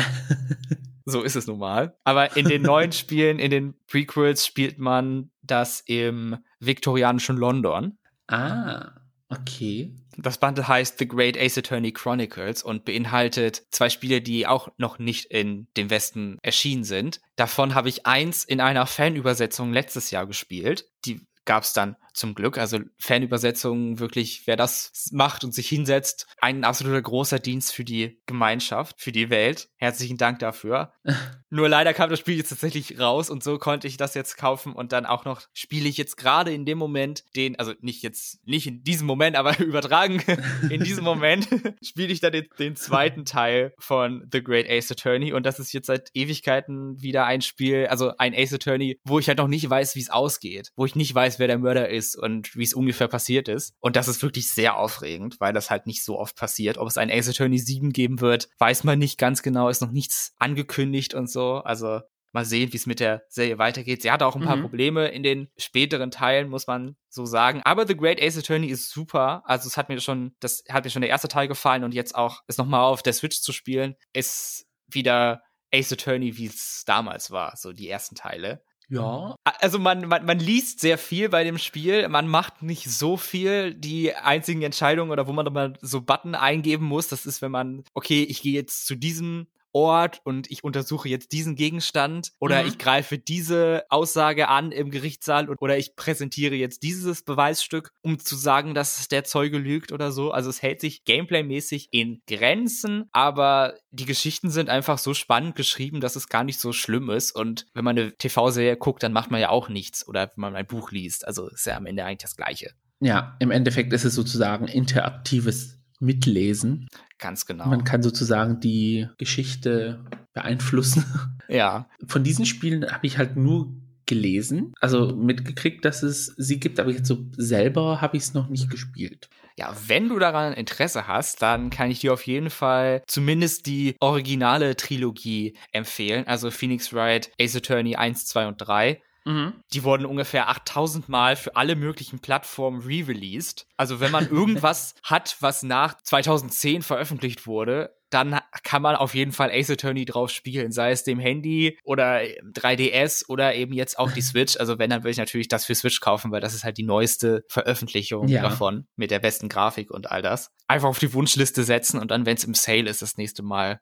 so 1.06 1.22
ist 1.22 1.36
es 1.36 1.46
nun 1.46 1.60
mal. 1.60 1.96
Aber 2.04 2.36
in 2.36 2.48
den 2.48 2.64
neuen 2.64 2.92
Spielen, 2.92 3.38
in 3.38 3.52
den 3.52 3.76
Prequels 3.88 4.46
spielt 4.46 4.80
man 4.80 5.30
das 5.44 5.84
im 5.86 6.38
viktorianischen 6.60 7.38
London. 7.38 7.98
Ah. 8.28 8.99
Okay. 9.30 9.94
Das 10.18 10.40
Bundle 10.40 10.68
heißt 10.68 10.98
The 10.98 11.08
Great 11.08 11.38
Ace 11.38 11.60
Attorney 11.60 11.92
Chronicles 11.92 12.64
und 12.64 12.84
beinhaltet 12.84 13.64
zwei 13.70 13.90
Spiele, 13.90 14.22
die 14.22 14.48
auch 14.48 14.70
noch 14.78 14.98
nicht 14.98 15.26
in 15.26 15.68
dem 15.78 15.92
Westen 15.92 16.40
erschienen 16.42 16.84
sind. 16.84 17.22
Davon 17.36 17.76
habe 17.76 17.90
ich 17.90 18.08
eins 18.08 18.44
in 18.44 18.60
einer 18.60 18.88
Fanübersetzung 18.88 19.72
letztes 19.72 20.10
Jahr 20.10 20.26
gespielt. 20.26 20.90
Die 21.06 21.22
gab 21.50 21.64
es 21.64 21.74
dann 21.74 21.96
zum 22.14 22.36
Glück. 22.36 22.60
Also 22.60 22.78
Fanübersetzungen 23.00 23.98
wirklich, 23.98 24.44
wer 24.46 24.56
das 24.56 25.10
macht 25.12 25.44
und 25.44 25.52
sich 25.52 25.68
hinsetzt, 25.68 26.28
ein 26.40 26.64
absoluter 26.64 27.02
großer 27.02 27.40
Dienst 27.40 27.74
für 27.74 27.84
die 27.84 28.22
Gemeinschaft, 28.28 29.02
für 29.02 29.12
die 29.12 29.32
Welt. 29.32 29.70
Herzlichen 29.78 30.18
Dank 30.18 30.38
dafür. 30.38 30.94
Nur 31.50 31.68
leider 31.68 31.96
kam 31.96 32.12
das 32.12 32.20
Spiel 32.20 32.38
jetzt 32.38 32.50
tatsächlich 32.50 33.00
raus 33.00 33.32
und 33.32 33.44
so 33.44 33.58
konnte 33.58 33.88
ich 33.88 33.98
das 33.98 34.14
jetzt 34.14 34.38
kaufen 34.38 34.74
und 34.74 34.92
dann 34.92 35.08
auch 35.08 35.26
noch 35.26 35.42
spiele 35.52 35.90
ich 35.90 35.98
jetzt 35.98 36.16
gerade 36.16 36.54
in 36.54 36.64
dem 36.64 36.78
Moment 36.78 37.24
den, 37.36 37.58
also 37.58 37.74
nicht 37.82 38.04
jetzt, 38.04 38.46
nicht 38.46 38.68
in 38.68 38.84
diesem 38.84 39.08
Moment, 39.08 39.36
aber 39.36 39.60
übertragen 39.60 40.22
in 40.70 40.84
diesem 40.84 41.04
Moment 41.04 41.48
spiele 41.82 42.14
ich 42.14 42.20
dann 42.20 42.34
den, 42.34 42.46
den 42.60 42.76
zweiten 42.76 43.26
Teil 43.26 43.74
von 43.80 44.28
The 44.32 44.44
Great 44.44 44.70
Ace 44.70 44.92
Attorney 44.92 45.34
und 45.34 45.44
das 45.44 45.58
ist 45.58 45.74
jetzt 45.74 45.88
seit 45.88 46.12
Ewigkeiten 46.14 47.02
wieder 47.02 47.26
ein 47.26 47.42
Spiel, 47.42 47.88
also 47.88 48.12
ein 48.20 48.36
Ace 48.36 48.54
Attorney, 48.54 49.00
wo 49.04 49.18
ich 49.18 49.28
halt 49.28 49.40
noch 49.40 49.48
nicht 49.48 49.68
weiß, 49.68 49.96
wie 49.96 50.02
es 50.02 50.12
ausgeht, 50.12 50.72
wo 50.76 50.86
ich 50.86 50.96
nicht 50.96 51.16
weiß, 51.16 51.39
wer 51.40 51.48
der 51.48 51.58
Mörder 51.58 51.90
ist 51.90 52.16
und 52.16 52.56
wie 52.56 52.64
es 52.64 52.74
ungefähr 52.74 53.08
passiert 53.08 53.48
ist. 53.48 53.74
Und 53.80 53.96
das 53.96 54.08
ist 54.08 54.22
wirklich 54.22 54.50
sehr 54.50 54.78
aufregend, 54.78 55.40
weil 55.40 55.54
das 55.54 55.70
halt 55.70 55.88
nicht 55.88 56.04
so 56.04 56.20
oft 56.20 56.36
passiert. 56.36 56.78
Ob 56.78 56.88
es 56.88 56.98
ein 56.98 57.12
Ace 57.12 57.30
Attorney 57.30 57.58
7 57.58 57.92
geben 57.92 58.22
wird, 58.22 58.50
weiß 58.60 58.84
man 58.84 59.00
nicht 59.00 59.18
ganz 59.18 59.42
genau, 59.42 59.70
ist 59.70 59.82
noch 59.82 59.92
nichts 59.92 60.34
angekündigt 60.38 61.14
und 61.14 61.30
so. 61.30 61.56
Also 61.56 62.02
mal 62.32 62.46
sehen, 62.46 62.72
wie 62.74 62.78
es 62.78 62.86
mit 62.86 63.00
der 63.00 63.24
Serie 63.30 63.58
weitergeht. 63.58 64.02
Sie 64.02 64.12
hatte 64.12 64.26
auch 64.26 64.36
ein 64.36 64.44
paar 64.44 64.56
mhm. 64.56 64.62
Probleme 64.62 65.08
in 65.08 65.24
den 65.24 65.50
späteren 65.58 66.12
Teilen, 66.12 66.50
muss 66.50 66.68
man 66.68 66.96
so 67.10 67.26
sagen. 67.26 67.62
Aber 67.64 67.88
The 67.88 67.98
Great 67.98 68.22
Ace 68.22 68.38
Attorney 68.38 68.68
ist 68.68 68.90
super. 68.92 69.42
Also 69.46 69.68
es 69.68 69.78
hat 69.78 69.90
mir 69.90 70.00
schon, 70.00 70.36
das 70.40 70.64
hat 70.70 70.84
mir 70.84 70.92
schon 70.92 71.02
der 71.02 71.10
erste 71.10 71.28
Teil 71.28 71.48
gefallen 71.48 71.84
und 71.84 71.94
jetzt 71.94 72.16
auch 72.16 72.42
es 72.48 72.58
nochmal 72.58 72.82
auf 72.82 73.02
der 73.02 73.14
Switch 73.14 73.42
zu 73.42 73.52
spielen, 73.52 73.96
ist 74.14 74.68
wieder 74.88 75.42
Ace 75.74 75.94
Attorney, 75.94 76.38
wie 76.38 76.48
es 76.48 76.84
damals 76.86 77.32
war, 77.32 77.56
so 77.56 77.74
die 77.74 77.90
ersten 77.90 78.16
Teile. 78.16 78.64
Ja. 78.90 79.36
Also 79.44 79.78
man, 79.78 80.08
man, 80.08 80.26
man 80.26 80.40
liest 80.40 80.80
sehr 80.80 80.98
viel 80.98 81.30
bei 81.30 81.44
dem 81.44 81.58
Spiel, 81.60 82.08
man 82.10 82.28
macht 82.28 82.64
nicht 82.64 82.90
so 82.90 83.18
viel. 83.18 83.74
Die 83.76 84.16
einzigen 84.16 84.64
Entscheidungen 84.64 85.12
oder 85.12 85.28
wo 85.28 85.32
man 85.32 85.52
mal 85.54 85.74
so 85.82 86.02
Button 86.02 86.34
eingeben 86.36 86.86
muss, 86.86 87.08
das 87.08 87.26
ist, 87.26 87.42
wenn 87.42 87.52
man, 87.52 87.84
okay, 87.94 88.24
ich 88.24 88.42
gehe 88.42 88.54
jetzt 88.54 88.88
zu 88.88 88.96
diesem 88.96 89.48
Ort 89.74 90.22
und 90.24 90.50
ich 90.50 90.64
untersuche 90.64 91.10
jetzt 91.10 91.32
diesen 91.32 91.56
Gegenstand 91.56 92.32
oder 92.40 92.62
mhm. 92.62 92.70
ich 92.70 92.78
greife 92.78 93.18
diese 93.18 93.84
Aussage 93.90 94.48
an 94.48 94.72
im 94.72 94.92
Gerichtssaal 94.92 95.50
oder 95.50 95.78
ich 95.78 95.96
präsentiere 95.96 96.56
jetzt 96.56 96.84
dieses 96.84 97.24
Beweisstück, 97.24 97.92
um 98.02 98.20
zu 98.20 98.36
sagen, 98.36 98.74
dass 98.74 99.08
der 99.08 99.24
Zeuge 99.24 99.58
lügt 99.58 99.92
oder 99.92 100.12
so. 100.12 100.32
Also 100.32 100.50
es 100.50 100.62
hält 100.62 100.82
sich 100.82 101.04
gameplaymäßig 101.06 101.90
in 101.92 102.22
Grenzen, 102.28 103.06
aber 103.12 103.76
die 103.92 104.06
Geschichten 104.06 104.50
sind 104.50 104.70
einfach 104.70 104.98
so 104.98 105.14
spannend 105.14 105.56
geschrieben, 105.56 106.02
dass 106.02 106.16
es 106.16 106.30
gar 106.30 106.44
nicht 106.44 106.60
so 106.60 106.74
schlimm 106.74 107.10
ist. 107.10 107.32
Und 107.32 107.66
wenn 107.74 107.86
man 107.86 107.98
eine 107.98 108.18
TV-Serie 108.18 108.78
guckt, 108.78 109.04
dann 109.04 109.14
macht 109.14 109.32
man 109.32 109.42
ja 109.42 109.50
auch 109.50 109.70
nichts 109.70 110.08
oder 110.08 110.32
wenn 110.36 110.42
man 110.42 110.56
ein 110.56 110.68
Buch 110.68 110.92
liest. 110.92 111.28
Also 111.28 111.50
ist 111.50 111.66
ja 111.66 111.78
am 111.78 111.86
Ende 111.86 112.06
eigentlich 112.06 112.20
das 112.20 112.36
Gleiche. 112.36 112.74
Ja, 113.00 113.38
im 113.40 113.52
Endeffekt 113.52 113.94
ist 113.94 114.04
es 114.04 114.14
sozusagen 114.14 114.68
interaktives 114.68 115.79
Mitlesen. 116.00 116.88
Ganz 117.18 117.46
genau. 117.46 117.68
Man 117.68 117.84
kann 117.84 118.02
sozusagen 118.02 118.60
die 118.60 119.08
Geschichte 119.18 120.04
beeinflussen. 120.34 121.06
Ja. 121.52 121.90
Von 122.06 122.24
diesen 122.24 122.46
Spielen 122.46 122.86
habe 122.92 123.08
ich 123.08 123.18
halt 123.18 123.36
nur 123.36 123.74
gelesen, 124.06 124.74
also 124.80 125.16
mitgekriegt, 125.16 125.84
dass 125.84 126.04
es 126.04 126.28
sie 126.38 126.60
gibt, 126.60 126.80
aber 126.80 126.92
jetzt 126.92 127.08
so 127.08 127.26
selber 127.38 128.02
habe 128.02 128.18
ich 128.18 128.24
es 128.24 128.34
noch 128.36 128.50
nicht 128.50 128.70
gespielt. 128.70 129.30
Ja, 129.58 129.76
wenn 129.88 130.10
du 130.10 130.20
daran 130.20 130.54
Interesse 130.54 131.08
hast, 131.08 131.42
dann 131.42 131.70
kann 131.70 131.92
ich 131.92 132.00
dir 132.00 132.14
auf 132.14 132.26
jeden 132.26 132.50
Fall 132.50 133.04
zumindest 133.08 133.66
die 133.66 133.96
originale 134.00 134.76
Trilogie 134.76 135.56
empfehlen, 135.72 136.26
also 136.28 136.50
Phoenix 136.50 136.94
Wright, 136.94 137.32
Ace 137.42 137.56
Attorney 137.56 137.96
1, 137.96 138.26
2 138.28 138.48
und 138.48 138.58
3. 138.58 139.02
Mhm. 139.30 139.54
Die 139.74 139.84
wurden 139.84 140.06
ungefähr 140.06 140.50
8000 140.50 141.08
Mal 141.08 141.36
für 141.36 141.56
alle 141.56 141.76
möglichen 141.76 142.20
Plattformen 142.20 142.82
re-released. 142.82 143.68
Also 143.78 144.00
wenn 144.00 144.12
man 144.12 144.28
irgendwas 144.32 144.96
hat, 145.04 145.38
was 145.40 145.62
nach 145.62 146.02
2010 146.02 146.82
veröffentlicht 146.82 147.46
wurde, 147.46 147.96
dann 148.10 148.40
kann 148.64 148.82
man 148.82 148.96
auf 148.96 149.14
jeden 149.14 149.32
Fall 149.32 149.52
Ace 149.52 149.70
Attorney 149.70 150.04
drauf 150.04 150.32
spielen, 150.32 150.72
sei 150.72 150.90
es 150.90 151.04
dem 151.04 151.20
Handy 151.20 151.78
oder 151.84 152.22
3DS 152.22 153.30
oder 153.30 153.54
eben 153.54 153.72
jetzt 153.72 154.00
auch 154.00 154.12
die 154.12 154.22
Switch. 154.22 154.58
Also 154.58 154.80
wenn, 154.80 154.90
dann 154.90 155.02
würde 155.04 155.12
ich 155.12 155.18
natürlich 155.18 155.48
das 155.48 155.66
für 155.66 155.76
Switch 155.76 156.00
kaufen, 156.00 156.32
weil 156.32 156.42
das 156.42 156.56
ist 156.56 156.64
halt 156.64 156.80
die 156.80 156.84
neueste 156.84 157.44
Veröffentlichung 157.50 158.28
ja. 158.28 158.42
davon 158.42 158.88
mit 158.96 159.12
der 159.12 159.20
besten 159.20 159.48
Grafik 159.48 159.92
und 159.92 160.10
all 160.10 160.24
das. 160.24 160.50
Einfach 160.68 160.90
auf 160.90 160.98
die 160.98 161.14
Wunschliste 161.14 161.64
setzen 161.64 162.00
und 162.00 162.10
dann, 162.10 162.26
wenn 162.26 162.36
es 162.36 162.46
im 162.46 162.56
Sale 162.56 162.90
ist, 162.90 163.04
das 163.04 163.18
nächste 163.18 163.44
Mal 163.44 163.80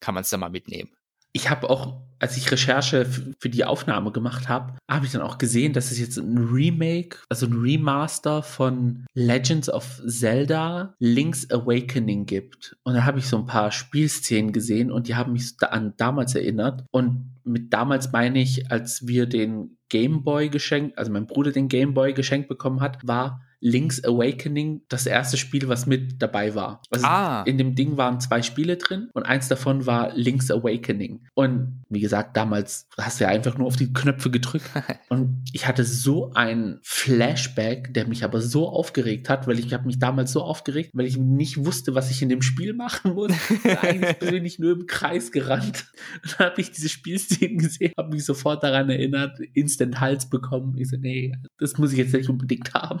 kann 0.00 0.14
man 0.14 0.24
es 0.24 0.30
dann 0.30 0.40
mal 0.40 0.50
mitnehmen 0.50 0.90
ich 1.32 1.50
habe 1.50 1.70
auch, 1.70 2.02
als 2.18 2.36
ich 2.36 2.50
Recherche 2.50 3.06
für 3.38 3.48
die 3.48 3.64
Aufnahme 3.64 4.12
gemacht 4.12 4.48
habe, 4.48 4.74
habe 4.90 5.06
ich 5.06 5.12
dann 5.12 5.22
auch 5.22 5.38
gesehen, 5.38 5.72
dass 5.72 5.90
es 5.90 5.98
jetzt 5.98 6.18
ein 6.18 6.36
Remake, 6.36 7.18
also 7.28 7.46
ein 7.46 7.54
Remaster 7.54 8.42
von 8.42 9.06
Legends 9.14 9.70
of 9.70 10.02
Zelda 10.06 10.94
Link's 10.98 11.50
Awakening 11.50 12.26
gibt. 12.26 12.76
Und 12.84 12.94
da 12.94 13.04
habe 13.04 13.20
ich 13.20 13.26
so 13.26 13.38
ein 13.38 13.46
paar 13.46 13.72
Spielszenen 13.72 14.52
gesehen 14.52 14.90
und 14.90 15.08
die 15.08 15.14
haben 15.14 15.32
mich 15.32 15.54
an 15.60 15.94
damals 15.96 16.34
erinnert. 16.34 16.84
Und 16.90 17.36
mit 17.44 17.72
damals 17.72 18.12
meine 18.12 18.40
ich, 18.40 18.70
als 18.70 19.06
wir 19.06 19.26
den 19.26 19.78
Game 19.88 20.22
Boy 20.24 20.50
geschenkt, 20.50 20.98
also 20.98 21.10
mein 21.10 21.26
Bruder 21.26 21.52
den 21.52 21.68
Game 21.68 21.94
Boy 21.94 22.12
geschenkt 22.12 22.48
bekommen 22.48 22.80
hat, 22.80 22.98
war 23.06 23.42
Link's 23.60 24.02
Awakening 24.04 24.82
das 24.88 25.06
erste 25.06 25.36
Spiel, 25.36 25.68
was 25.68 25.86
mit 25.86 26.20
dabei 26.20 26.54
war. 26.54 26.82
Also 26.90 27.06
ah. 27.06 27.42
in 27.44 27.58
dem 27.58 27.74
Ding 27.74 27.96
waren 27.96 28.20
zwei 28.20 28.42
Spiele 28.42 28.76
drin 28.76 29.10
und 29.12 29.24
eins 29.24 29.48
davon 29.48 29.86
war 29.86 30.12
Link's 30.14 30.50
Awakening. 30.50 31.26
Und 31.34 31.84
wie 31.88 32.00
gesagt, 32.00 32.36
damals 32.36 32.88
hast 32.96 33.20
du 33.20 33.24
ja 33.24 33.30
einfach 33.30 33.58
nur 33.58 33.66
auf 33.66 33.76
die 33.76 33.92
Knöpfe 33.92 34.30
gedrückt. 34.30 34.70
und 35.08 35.44
ich 35.52 35.66
hatte 35.66 35.84
so 35.84 36.32
ein 36.34 36.78
Flashback, 36.82 37.92
der 37.92 38.06
mich 38.06 38.24
aber 38.24 38.40
so 38.40 38.68
aufgeregt 38.68 39.28
hat, 39.28 39.46
weil 39.46 39.58
ich 39.58 39.72
habe 39.72 39.86
mich 39.86 39.98
damals 39.98 40.32
so 40.32 40.42
aufgeregt, 40.42 40.90
weil 40.94 41.06
ich 41.06 41.16
nicht 41.16 41.64
wusste, 41.64 41.94
was 41.94 42.10
ich 42.10 42.22
in 42.22 42.28
dem 42.28 42.42
Spiel 42.42 42.72
machen 42.72 43.14
muss. 43.14 43.32
Eigentlich 43.82 44.18
bin 44.18 44.44
ich 44.44 44.58
nur 44.58 44.72
im 44.72 44.86
Kreis 44.86 45.32
gerannt. 45.32 45.86
Und 46.22 46.34
dann 46.38 46.50
habe 46.50 46.60
ich 46.60 46.70
diese 46.70 46.88
Spielszenen 46.88 47.58
gesehen, 47.58 47.92
habe 47.98 48.10
mich 48.10 48.24
sofort 48.24 48.62
daran 48.62 48.88
erinnert, 48.88 49.38
instant 49.52 50.00
Hals 50.00 50.28
bekommen. 50.30 50.76
Ich 50.78 50.88
so, 50.88 50.96
nee, 50.96 51.34
das 51.58 51.76
muss 51.78 51.92
ich 51.92 51.98
jetzt 51.98 52.14
nicht 52.14 52.28
unbedingt 52.28 52.72
haben. 52.74 53.00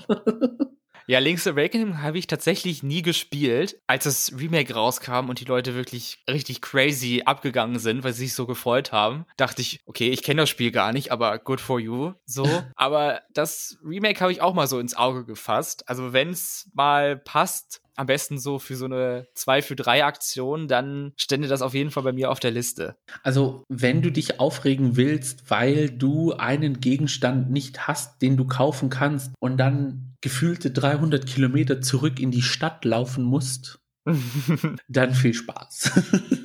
Ja, 1.10 1.18
Link's 1.18 1.48
Awakening 1.48 2.02
habe 2.02 2.18
ich 2.18 2.28
tatsächlich 2.28 2.84
nie 2.84 3.02
gespielt. 3.02 3.80
Als 3.88 4.04
das 4.04 4.32
Remake 4.38 4.72
rauskam 4.72 5.28
und 5.28 5.40
die 5.40 5.44
Leute 5.44 5.74
wirklich 5.74 6.22
richtig 6.30 6.60
crazy 6.60 7.22
abgegangen 7.24 7.80
sind, 7.80 8.04
weil 8.04 8.12
sie 8.12 8.26
sich 8.26 8.34
so 8.34 8.46
gefreut 8.46 8.92
haben, 8.92 9.26
dachte 9.36 9.60
ich, 9.60 9.80
okay, 9.86 10.10
ich 10.10 10.22
kenne 10.22 10.42
das 10.42 10.50
Spiel 10.50 10.70
gar 10.70 10.92
nicht, 10.92 11.10
aber 11.10 11.40
good 11.40 11.60
for 11.60 11.80
you. 11.80 12.12
So. 12.26 12.46
aber 12.76 13.22
das 13.34 13.76
Remake 13.84 14.20
habe 14.20 14.30
ich 14.30 14.40
auch 14.40 14.54
mal 14.54 14.68
so 14.68 14.78
ins 14.78 14.94
Auge 14.94 15.24
gefasst. 15.24 15.88
Also 15.88 16.12
wenn 16.12 16.30
es 16.30 16.70
mal 16.74 17.16
passt, 17.16 17.82
am 18.00 18.06
besten 18.06 18.38
so 18.38 18.58
für 18.58 18.76
so 18.76 18.86
eine 18.86 19.26
2 19.34 19.60
für 19.62 19.76
3 19.76 20.04
Aktion, 20.04 20.68
dann 20.68 21.12
stände 21.16 21.48
das 21.48 21.60
auf 21.60 21.74
jeden 21.74 21.90
Fall 21.90 22.02
bei 22.02 22.12
mir 22.12 22.30
auf 22.30 22.40
der 22.40 22.50
Liste. 22.50 22.96
Also, 23.22 23.62
wenn 23.68 24.00
du 24.00 24.10
dich 24.10 24.40
aufregen 24.40 24.96
willst, 24.96 25.50
weil 25.50 25.90
du 25.90 26.32
einen 26.32 26.80
Gegenstand 26.80 27.50
nicht 27.50 27.86
hast, 27.86 28.22
den 28.22 28.38
du 28.38 28.46
kaufen 28.46 28.88
kannst 28.88 29.32
und 29.38 29.58
dann 29.58 30.16
gefühlte 30.22 30.70
300 30.70 31.26
Kilometer 31.26 31.82
zurück 31.82 32.18
in 32.18 32.30
die 32.30 32.42
Stadt 32.42 32.84
laufen 32.86 33.22
musst, 33.22 33.80
dann 34.88 35.14
viel 35.14 35.34
Spaß. 35.34 35.92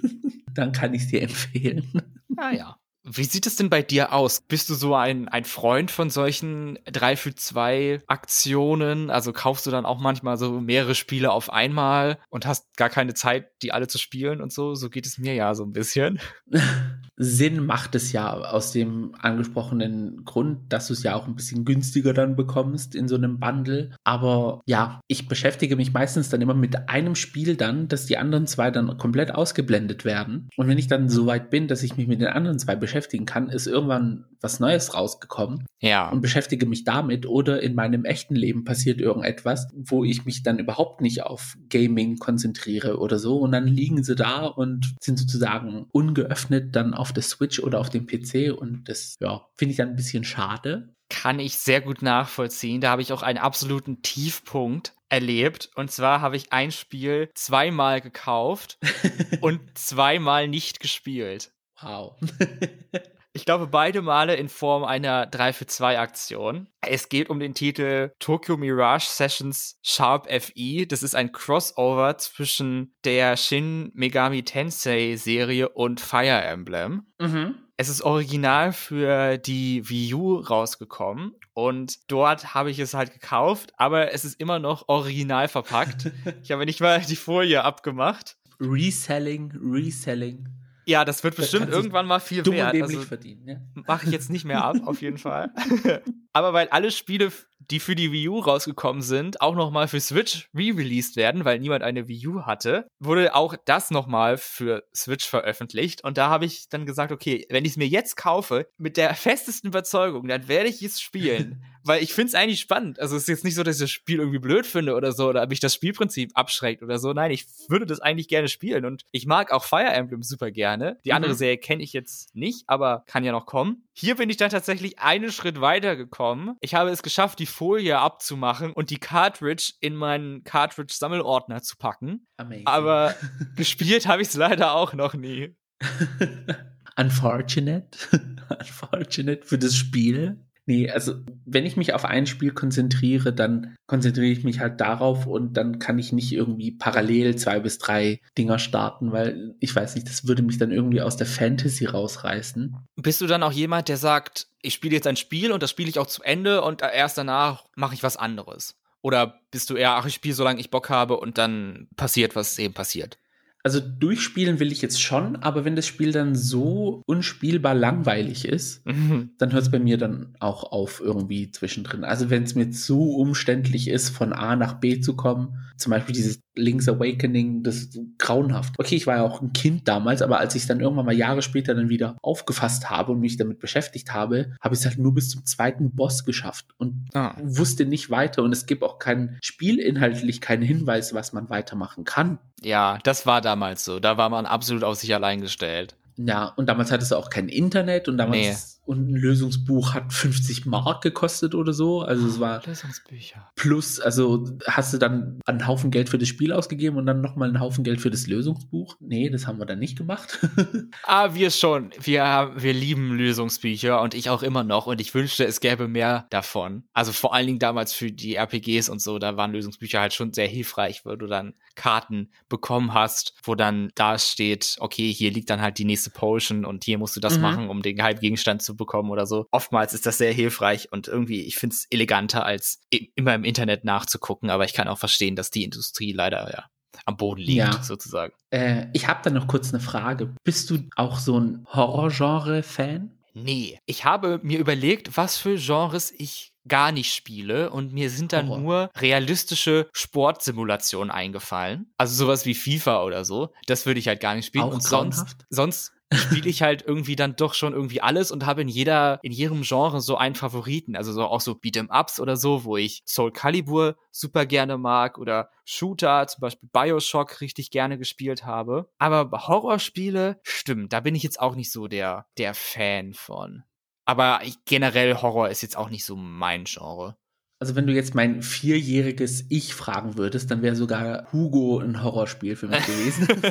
dann 0.54 0.74
kann 0.74 0.94
ich 0.94 1.04
es 1.04 1.08
dir 1.08 1.22
empfehlen. 1.22 2.02
Ah 2.36 2.52
ja. 2.52 2.78
Wie 3.08 3.24
sieht 3.24 3.46
es 3.46 3.56
denn 3.56 3.70
bei 3.70 3.84
dir 3.84 4.14
aus? 4.14 4.42
Bist 4.42 4.68
du 4.70 4.74
so 4.74 4.96
ein, 4.96 5.30
ein 5.30 5.46
Freund 5.46 5.92
von 5.92 6.10
solchen 6.10 6.80
3 6.86 7.16
für 7.16 7.36
2 7.36 8.02
Aktionen? 8.08 9.12
Also 9.12 9.32
kaufst 9.32 9.68
du 9.68 9.72
dann 9.72 9.86
auch 9.86 10.00
manchmal 10.00 10.38
so 10.38 10.60
mehrere 10.60 10.96
Spiele 10.96 11.32
auf 11.32 11.54
einmal 11.54 12.18
und 12.30 12.48
hast 12.48 12.76
gar 12.78 12.90
keine 12.90 13.14
Zeit, 13.14 13.52
die 13.62 13.72
alle 13.72 13.88
zu 13.88 14.00
spielen 14.00 14.42
und 14.42 14.52
so? 14.52 14.74
So 14.74 14.90
geht 14.90 15.06
es 15.06 15.20
mir 15.20 15.36
ja 15.36 15.54
so 15.54 15.64
ein 15.64 15.72
bisschen. 15.72 16.20
Sinn 17.18 17.66
macht 17.66 17.96
es 17.96 18.12
ja 18.12 18.34
aus 18.34 18.72
dem 18.72 19.16
angesprochenen 19.20 20.26
Grund, 20.26 20.60
dass 20.70 20.88
du 20.88 20.94
es 20.94 21.04
ja 21.04 21.16
auch 21.16 21.28
ein 21.28 21.36
bisschen 21.36 21.64
günstiger 21.64 22.14
dann 22.14 22.36
bekommst 22.36 22.94
in 22.94 23.08
so 23.08 23.16
einem 23.16 23.40
Bundle. 23.40 23.92
Aber 24.04 24.62
ja, 24.66 25.00
ich 25.08 25.28
beschäftige 25.28 25.76
mich 25.76 25.94
meistens 25.94 26.30
dann 26.30 26.42
immer 26.42 26.54
mit 26.54 26.90
einem 26.90 27.16
Spiel 27.16 27.56
dann, 27.56 27.88
dass 27.88 28.06
die 28.06 28.18
anderen 28.18 28.48
zwei 28.48 28.70
dann 28.70 28.98
komplett 28.98 29.34
ausgeblendet 29.34 30.04
werden. 30.04 30.50
Und 30.58 30.68
wenn 30.68 30.78
ich 30.78 30.88
dann 30.88 31.10
so 31.10 31.26
weit 31.26 31.50
bin, 31.50 31.68
dass 31.68 31.84
ich 31.84 31.96
mich 31.96 32.08
mit 32.08 32.20
den 32.20 32.28
anderen 32.28 32.60
zwei 32.60 32.76
beschäftigen 32.76 33.26
kann, 33.26 33.50
ist 33.50 33.68
irgendwann 33.68 34.26
was 34.42 34.60
Neues 34.60 34.94
rausgekommen. 34.94 35.66
Ja. 35.80 36.10
Und 36.10 36.22
beschäftige 36.22 36.66
mich 36.66 36.84
damit 36.84 37.26
oder 37.26 37.62
in 37.62 37.76
meinem 37.76 38.06
echten 38.06 38.36
Leben 38.36 38.64
passiert 38.64 39.00
irgendetwas, 39.00 39.68
wo 39.74 40.04
ich 40.04 40.26
mich 40.26 40.44
dann 40.44 40.60
überhaupt 40.60 41.02
nicht 41.02 41.24
auf 41.24 41.58
Gaming 41.70 42.18
konzentriere 42.18 43.00
oder 43.00 43.20
so. 43.20 43.38
Und 43.38 43.52
dann 43.52 43.68
liegen 43.68 44.04
sie 44.04 44.16
da 44.16 44.46
und 44.46 44.96
sind 45.00 45.20
sozusagen 45.20 45.86
ungeöffnet 45.92 46.76
dann 46.76 46.94
auf 46.94 47.05
auf 47.06 47.14
der 47.14 47.24
Switch 47.24 47.60
oder 47.60 47.80
auf 47.80 47.92
dem 47.92 48.08
PC 48.08 48.52
und 48.52 48.90
das 48.90 49.16
ja, 49.20 49.48
finde 49.56 49.72
ich 49.72 49.78
dann 49.78 49.90
ein 49.90 49.96
bisschen 49.96 50.24
schade. 50.24 50.90
Kann 51.10 51.40
ich 51.40 51.56
sehr 51.58 51.82
gut 51.82 52.02
nachvollziehen. 52.02 52.82
Da 52.82 52.90
habe 52.90 53.04
ich 53.04 53.14
auch 53.14 53.22
einen 53.22 53.38
absoluten 53.38 54.02
Tiefpunkt 54.02 54.96
erlebt. 55.08 55.70
Und 55.76 55.92
zwar 55.92 56.22
habe 56.22 56.36
ich 56.36 56.52
ein 56.52 56.72
Spiel 56.72 57.30
zweimal 57.36 58.02
gekauft 58.02 58.80
und 59.42 59.62
zweimal 59.78 60.48
nicht 60.48 60.80
gespielt. 60.80 61.52
Wow. 61.80 62.16
Ich 63.36 63.44
glaube, 63.44 63.68
beide 63.68 64.02
Male 64.02 64.34
in 64.36 64.48
Form 64.48 64.86
einer 64.86 65.26
3 65.26 65.52
für 65.52 65.66
2 65.66 66.00
Aktion. 66.00 66.70
Es 66.80 67.10
geht 67.10 67.30
um 67.30 67.42
den 67.42 67.54
Titel 67.54 68.14
Tokyo 68.20 68.56
Mirage 68.56 69.08
Sessions 69.08 69.78
Sharp 69.84 70.30
FE. 70.32 70.88
Das 70.88 71.04
ist 71.04 71.18
ein 71.18 71.34
Crossover 71.34 72.18
zwischen 72.18 72.96
der 73.04 73.36
Shin 73.36 73.92
Megami 73.94 74.44
Tensei 74.44 75.18
Serie 75.18 75.68
und 75.68 76.00
Fire 76.00 76.44
Emblem. 76.44 77.08
Mhm. 77.20 77.56
Es 77.76 77.90
ist 77.90 78.04
original 78.04 78.72
für 78.72 79.38
die 79.38 79.90
Wii 79.90 80.14
U 80.14 80.36
rausgekommen 80.38 81.34
und 81.54 82.10
dort 82.10 82.54
habe 82.54 82.72
ich 82.72 82.80
es 82.80 82.94
halt 82.94 83.12
gekauft, 83.12 83.74
aber 83.76 84.14
es 84.14 84.24
ist 84.24 84.40
immer 84.40 84.60
noch 84.60 84.88
original 84.88 85.50
verpackt. 85.50 86.10
ich 86.42 86.54
habe 86.54 86.66
nicht 86.66 86.80
mal 86.80 87.02
die 87.02 87.18
Folie 87.18 87.66
abgemacht. 87.66 88.38
Reselling, 88.62 89.52
Reselling. 89.62 90.48
Ja, 90.86 91.04
das 91.04 91.24
wird 91.24 91.36
bestimmt 91.36 91.70
irgendwann 91.70 92.06
mal 92.06 92.20
viel 92.20 92.44
dumm 92.44 92.56
wert. 92.56 92.76
Und 92.76 92.84
also, 92.84 93.02
verdienen, 93.02 93.48
ja. 93.48 93.58
Mache 93.88 94.06
ich 94.06 94.12
jetzt 94.12 94.30
nicht 94.30 94.46
mehr 94.46 94.64
ab, 94.64 94.78
auf 94.86 95.02
jeden 95.02 95.18
Fall. 95.18 95.52
Aber 96.34 96.54
weil 96.54 96.68
alle 96.70 96.92
Spiele, 96.92 97.32
die 97.60 97.80
für 97.80 97.96
die 97.96 98.12
Wii 98.12 98.30
U 98.30 98.40
rausgekommen 98.40 99.02
sind, 99.02 99.42
auch 99.42 99.56
nochmal 99.56 99.88
für 99.88 100.00
Switch 100.00 100.50
re-released 100.54 101.16
werden, 101.16 101.46
weil 101.46 101.60
niemand 101.60 101.84
eine 101.84 102.08
Wii 102.08 102.28
U 102.28 102.42
hatte, 102.42 102.88
wurde 103.00 103.34
auch 103.34 103.56
das 103.66 103.90
nochmal 103.90 104.38
für 104.38 104.84
Switch 104.96 105.26
veröffentlicht. 105.28 106.04
Und 106.04 106.18
da 106.18 106.30
habe 106.30 106.46
ich 106.46 106.70
dann 106.70 106.86
gesagt, 106.86 107.12
okay, 107.12 107.46
wenn 107.50 107.66
ich 107.66 107.72
es 107.72 107.78
mir 107.78 107.88
jetzt 107.88 108.18
kaufe, 108.18 108.68
mit 108.78 108.98
der 108.98 109.14
festesten 109.16 109.70
Überzeugung, 109.70 110.28
dann 110.28 110.48
werde 110.48 110.70
ich 110.70 110.82
es 110.84 111.02
spielen. 111.02 111.64
weil 111.86 112.04
ich 112.04 112.14
finde 112.14 112.30
es 112.30 112.36
eigentlich 112.36 112.60
spannend. 112.60 113.00
Also 113.00 113.16
es 113.16 113.24
ist 113.24 113.30
jetzt 113.30 113.44
nicht 113.44 113.56
so, 113.56 113.64
dass 113.64 113.76
ich 113.76 113.82
das 113.82 113.92
Spiel 113.92 114.20
irgendwie 114.20 114.40
blöd 114.40 114.66
finde 114.66 114.96
oder 114.96 115.12
so, 115.12 115.30
oder 115.30 115.46
mich 115.48 115.60
das 115.60 115.74
Spielprinzip 115.74 116.32
abschreckt 116.34 116.84
oder 116.84 117.00
so. 117.00 117.14
Nein, 117.14 117.32
ich 117.32 117.46
würde 117.70 117.86
das 117.86 118.00
eigentlich 118.00 118.28
gerne 118.28 118.48
spielen 118.48 118.86
und 118.86 119.04
ich 119.12 119.26
mag 119.26 119.52
auch 119.52 119.64
Fire 119.64 119.86
Emblem 119.86 120.24
super 120.24 120.52
gerne. 120.52 121.00
Die 121.06 121.14
andere 121.14 121.34
mhm. 121.34 121.38
Serie 121.38 121.58
kenne 121.58 121.84
ich 121.84 121.94
jetzt 121.94 122.36
nicht, 122.36 122.64
aber 122.68 123.04
kann 123.08 123.24
ja 123.24 123.32
noch 123.32 123.46
kommen. 123.46 123.88
Hier 123.94 124.16
bin 124.16 124.30
ich 124.30 124.38
dann 124.38 124.50
tatsächlich 124.50 125.00
einen 125.00 125.32
Schritt 125.32 125.62
weiter 125.62 125.96
gekommen. 125.96 126.58
Ich 126.60 126.76
habe 126.76 126.90
es 126.90 127.04
geschafft, 127.04 127.40
die 127.40 127.46
Folie 127.46 128.00
abzumachen 128.00 128.74
und 128.74 128.90
die 128.90 128.98
Cartridge 128.98 129.74
in 129.80 129.96
meinen 129.96 130.44
Cartridge-Sammelordner 130.44 131.62
zu 131.62 131.78
packen. 131.78 132.28
Amazing. 132.38 132.68
Aber 132.68 133.16
gespielt 133.56 134.08
habe 134.08 134.22
ich 134.22 134.30
es 134.30 134.36
leider 134.36 134.74
auch 134.74 134.94
noch 134.94 135.14
nie. 135.14 135.56
Unfortunate. 136.98 137.98
Unfortunate 138.60 139.46
für 139.46 139.58
das 139.58 139.76
Spiel. 139.76 140.45
Nee, 140.68 140.90
also 140.90 141.14
wenn 141.46 141.66
ich 141.66 141.78
mich 141.78 141.94
auf 141.94 142.06
ein 142.06 142.26
Spiel 142.26 142.52
konzentriere, 142.52 143.32
dann 143.34 143.76
konzentriere 143.86 144.32
ich 144.32 144.44
mich 144.44 144.60
halt 144.60 144.82
darauf 144.82 145.28
und 145.28 145.54
dann 145.58 145.78
kann 145.78 146.00
ich 146.00 146.12
nicht 146.12 146.32
irgendwie 146.32 146.72
parallel 146.72 147.36
zwei 147.36 147.60
bis 147.60 147.78
drei 147.78 148.20
Dinger 148.38 148.58
starten, 148.58 149.12
weil 149.12 149.54
ich 149.60 149.76
weiß 149.76 149.94
nicht, 149.96 150.10
das 150.10 150.28
würde 150.28 150.42
mich 150.42 150.58
dann 150.58 150.72
irgendwie 150.72 151.02
aus 151.02 151.18
der 151.18 151.28
Fantasy 151.28 151.86
rausreißen. 151.86 152.76
Bist 152.96 153.22
du 153.22 153.28
dann 153.28 153.44
auch 153.44 153.52
jemand, 153.52 153.90
der 153.90 153.98
sagt, 153.98 154.48
ich 154.62 154.74
spiele 154.74 154.96
jetzt 154.96 155.08
ein 155.08 155.18
Spiel 155.18 155.52
und 155.52 155.62
das 155.62 155.70
spiele 155.70 155.90
ich 155.90 156.00
auch 156.00 156.08
zu 156.08 156.24
Ende 156.24 156.64
und 156.64 156.82
erst 156.82 157.18
danach 157.20 157.66
mache 157.76 157.94
ich 157.94 158.02
was 158.02 158.18
anderes? 158.18 158.76
Oder 159.04 159.40
bist 159.52 159.70
du 159.70 159.76
eher, 159.76 159.92
ach, 159.92 160.08
ich 160.08 160.16
spiele, 160.16 160.34
solange 160.34 160.60
ich 160.60 160.72
Bock 160.72 160.90
habe 160.90 161.18
und 161.18 161.38
dann 161.38 161.88
passiert, 161.96 162.36
was 162.36 162.58
eben 162.58 162.74
passiert? 162.74 163.20
Also 163.66 163.80
durchspielen 163.80 164.60
will 164.60 164.72
ich 164.72 164.84
jetzt 164.84 165.02
schon, 165.02 165.38
aber 165.38 165.66
wenn 165.66 165.76
das 165.76 165.88
Spiel 165.88 166.12
dann 166.12 166.36
so 166.36 167.02
unspielbar 167.08 167.74
langweilig 167.74 168.46
ist, 168.46 168.86
mhm. 168.86 169.32
dann 169.40 169.54
hört 169.54 169.64
es 169.64 169.72
bei 169.72 169.80
mir 169.80 169.98
dann 169.98 170.36
auch 170.40 170.72
auf 170.72 171.02
irgendwie 171.04 171.50
zwischendrin. 171.50 172.04
Also 172.04 172.30
wenn 172.30 172.44
es 172.44 172.54
mir 172.54 172.70
zu 172.70 173.16
umständlich 173.16 173.88
ist, 173.88 174.10
von 174.10 174.34
A 174.34 174.56
nach 174.56 174.76
B 174.76 175.00
zu 175.00 175.16
kommen, 175.16 175.58
zum 175.78 175.90
Beispiel 175.90 176.14
dieses 176.14 176.45
Link's 176.56 176.88
Awakening, 176.88 177.64
das 177.64 177.76
ist 177.78 178.00
grauenhaft. 178.18 178.76
Okay, 178.78 178.96
ich 178.96 179.08
war 179.08 179.18
ja 179.18 179.24
auch 179.24 179.42
ein 179.42 179.54
Kind 179.54 179.88
damals, 179.88 180.22
aber 180.22 180.40
als 180.40 180.56
ich 180.56 180.64
es 180.64 180.68
dann 180.68 180.80
irgendwann 180.80 181.06
mal 181.06 181.16
Jahre 181.16 181.42
später 181.42 181.76
dann 181.76 181.90
wieder 181.90 182.18
aufgefasst 182.22 182.90
habe 182.90 183.12
und 183.12 183.20
mich 183.20 183.38
damit 183.38 183.60
beschäftigt 183.60 184.14
habe, 184.14 184.54
habe 184.62 184.76
ich 184.76 184.82
es 184.82 184.86
halt 184.86 184.98
nur 184.98 185.14
bis 185.14 185.30
zum 185.30 185.46
zweiten 185.46 185.92
Boss 185.92 186.26
geschafft 186.26 186.68
und 186.78 187.10
ah. 187.14 187.36
wusste 187.42 187.86
nicht 187.86 188.10
weiter. 188.10 188.44
Und 188.44 188.52
es 188.52 188.66
gibt 188.66 188.84
auch 188.84 189.00
keinen 189.00 189.38
spielinhaltlich 189.42 190.42
keinen 190.42 190.64
Hinweis, 190.64 191.14
was 191.14 191.34
man 191.34 191.50
weitermachen 191.50 192.04
kann. 192.04 192.40
Ja, 192.62 193.00
das 193.04 193.26
war 193.26 193.42
damals 193.42 193.86
so. 193.86 194.00
Da 194.00 194.18
war 194.18 194.30
man 194.30 194.46
absolut 194.46 194.84
auf 194.84 194.96
sich 194.96 195.14
allein 195.14 195.42
gestellt. 195.42 195.96
Ja, 196.18 196.46
und 196.56 196.68
damals 196.68 196.92
hattest 196.92 197.12
du 197.12 197.16
auch 197.16 197.30
kein 197.30 197.50
Internet 197.50 198.08
und 198.08 198.18
damals 198.18 198.40
nee 198.40 198.75
und 198.86 199.10
ein 199.10 199.16
Lösungsbuch 199.16 199.94
hat 199.94 200.14
50 200.14 200.66
Mark 200.66 201.02
gekostet 201.02 201.56
oder 201.56 201.74
so. 201.74 202.02
Also 202.02 202.28
es 202.28 202.40
war 202.40 202.62
Lösungsbücher. 202.66 203.52
Plus, 203.56 204.00
also 204.00 204.48
hast 204.68 204.94
du 204.94 204.98
dann 204.98 205.40
einen 205.46 205.68
Haufen 205.68 205.90
Geld 205.90 206.10
für 206.10 206.20
das 206.20 206.28
Spiel 206.28 206.54
ausgegeben 206.54 206.98
und 206.98 207.08
dann 207.08 207.22
nochmal 207.22 207.50
einen 207.50 207.60
Haufen 207.60 207.84
Geld 207.84 208.00
für 208.00 208.12
das 208.12 208.28
Lösungsbuch? 208.28 208.96
Nee, 209.00 209.30
das 209.30 209.48
haben 209.48 209.60
wir 209.60 209.66
dann 209.66 209.80
nicht 209.80 209.98
gemacht. 209.98 210.40
ah, 211.04 211.34
wir 211.34 211.50
schon. 211.50 211.90
Wir, 212.00 212.52
wir 212.56 212.74
lieben 212.74 213.16
Lösungsbücher 213.16 214.02
und 214.02 214.14
ich 214.14 214.30
auch 214.30 214.44
immer 214.44 214.64
noch 214.64 214.86
und 214.86 215.02
ich 215.02 215.14
wünschte, 215.14 215.46
es 215.46 215.60
gäbe 215.60 215.88
mehr 215.88 216.28
davon. 216.30 216.84
Also 216.94 217.12
vor 217.12 217.34
allen 217.34 217.48
Dingen 217.48 217.60
damals 217.60 217.94
für 217.94 218.12
die 218.12 218.36
RPGs 218.36 218.90
und 218.90 219.02
so, 219.02 219.18
da 219.18 219.36
waren 219.36 219.52
Lösungsbücher 219.52 220.00
halt 220.00 220.14
schon 220.14 220.32
sehr 220.32 220.48
hilfreich, 220.48 221.06
weil 221.06 221.18
du 221.18 221.26
dann 221.26 221.56
Karten 221.74 222.30
bekommen 222.50 222.94
hast, 222.94 223.34
wo 223.44 223.56
dann 223.56 223.92
da 223.96 224.20
steht, 224.20 224.76
okay, 224.80 225.12
hier 225.12 225.32
liegt 225.32 225.50
dann 225.50 225.62
halt 225.62 225.80
die 225.80 225.86
nächste 225.86 226.12
Potion 226.12 226.66
und 226.66 226.84
hier 226.84 227.00
musst 227.00 227.16
du 227.16 227.20
das 227.20 227.38
mhm. 227.38 227.42
machen, 227.42 227.70
um 227.70 227.82
den 227.82 228.02
Halbgegenstand 228.02 228.62
zu 228.62 228.75
bekommen 228.76 229.10
oder 229.10 229.26
so. 229.26 229.48
Oftmals 229.52 229.94
ist 229.94 230.06
das 230.06 230.18
sehr 230.18 230.34
hilfreich 230.34 230.92
und 230.92 231.08
irgendwie, 231.08 231.42
ich 231.42 231.58
finde 231.58 231.76
es 231.76 231.88
eleganter, 231.90 232.46
als 232.46 232.82
immer 233.16 233.36
im 233.36 233.44
Internet 233.44 233.84
nachzugucken, 233.86 234.50
aber 234.50 234.66
ich 234.66 234.74
kann 234.74 234.88
auch 234.88 235.00
verstehen, 235.00 235.36
dass 235.36 235.52
die 235.52 235.64
Industrie 235.64 236.12
leider 236.12 236.50
ja 236.52 236.66
am 237.06 237.18
Boden 237.18 237.42
liegt, 237.42 237.58
ja. 237.58 237.84
sozusagen. 237.84 238.34
Äh, 238.52 238.88
ich 238.94 239.08
habe 239.08 239.20
da 239.24 239.30
noch 239.30 239.48
kurz 239.48 239.74
eine 239.74 239.82
Frage. 239.82 240.34
Bist 240.44 240.70
du 240.70 240.80
auch 240.96 241.20
so 241.20 241.40
ein 241.40 241.66
Horror-Genre-Fan? 241.70 243.12
Nee. 243.34 243.80
Ich 243.86 244.06
habe 244.06 244.40
mir 244.44 244.60
überlegt, 244.60 245.18
was 245.18 245.38
für 245.38 245.58
Genres 245.58 246.12
ich 246.12 246.54
gar 246.68 246.92
nicht 246.92 247.14
spiele 247.14 247.70
und 247.70 247.94
mir 247.94 248.10
sind 248.10 248.34
dann 248.34 248.48
Horror. 248.48 248.62
nur 248.62 248.92
realistische 248.98 249.88
Sportsimulationen 249.94 251.12
eingefallen. 251.12 251.92
Also 251.98 252.16
sowas 252.16 252.46
wie 252.46 252.56
FIFA 252.56 253.04
oder 253.04 253.26
so. 253.26 253.52
Das 253.68 253.86
würde 253.86 254.00
ich 254.00 254.08
halt 254.08 254.20
gar 254.20 254.36
nicht 254.36 254.48
spielen. 254.48 254.64
Auch 254.64 254.74
und 254.74 254.82
sonst, 254.82 255.38
sonst 255.50 255.92
spiele 256.18 256.50
ich 256.50 256.62
halt 256.62 256.84
irgendwie 256.86 257.16
dann 257.16 257.36
doch 257.36 257.54
schon 257.54 257.74
irgendwie 257.74 258.02
alles 258.02 258.32
und 258.32 258.46
habe 258.46 258.62
in 258.62 258.68
jeder, 258.68 259.20
in 259.24 259.32
jedem 259.32 259.62
Genre 259.62 260.02
so 260.02 260.18
einen 260.18 260.36
Favoriten. 260.36 260.96
Also 260.96 261.14
so 261.14 261.24
auch 261.24 261.42
so 261.42 261.54
Beat'em-Ups 261.54 262.20
oder 262.20 262.38
so, 262.38 262.64
wo 262.64 262.78
ich 262.78 263.04
Soul 263.06 263.32
Calibur 263.32 263.96
super 264.12 264.46
gerne 264.46 264.78
mag 264.78 265.18
oder 265.18 265.50
Shooter, 265.66 266.28
zum 266.28 266.42
Beispiel 266.42 266.70
Bioshock, 266.72 267.42
richtig 267.42 267.72
gerne 267.72 267.98
gespielt 267.98 268.46
habe. 268.46 268.90
Aber 268.98 269.30
Horrorspiele, 269.48 270.40
stimmt, 270.44 270.94
da 270.94 271.00
bin 271.00 271.16
ich 271.16 271.24
jetzt 271.24 271.40
auch 271.40 271.56
nicht 271.56 271.72
so 271.72 271.88
der, 271.88 272.28
der 272.38 272.54
Fan 272.54 273.14
von. 273.14 273.64
Aber 274.06 274.42
ich, 274.44 274.64
generell 274.66 275.16
Horror 275.16 275.50
ist 275.50 275.64
jetzt 275.64 275.78
auch 275.78 275.90
nicht 275.90 276.06
so 276.06 276.16
mein 276.16 276.66
Genre. 276.66 277.18
Also 277.66 277.76
wenn 277.76 277.88
du 277.88 277.94
jetzt 277.94 278.14
mein 278.14 278.44
vierjähriges 278.44 279.46
Ich 279.50 279.74
fragen 279.74 280.20
würdest, 280.20 280.52
dann 280.52 280.62
wäre 280.62 280.76
sogar 280.76 281.26
Hugo 281.34 281.80
ein 281.80 282.04
Horrorspiel 282.04 282.56
für 282.56 282.68
mich 282.68 282.86
gewesen. 282.86 283.28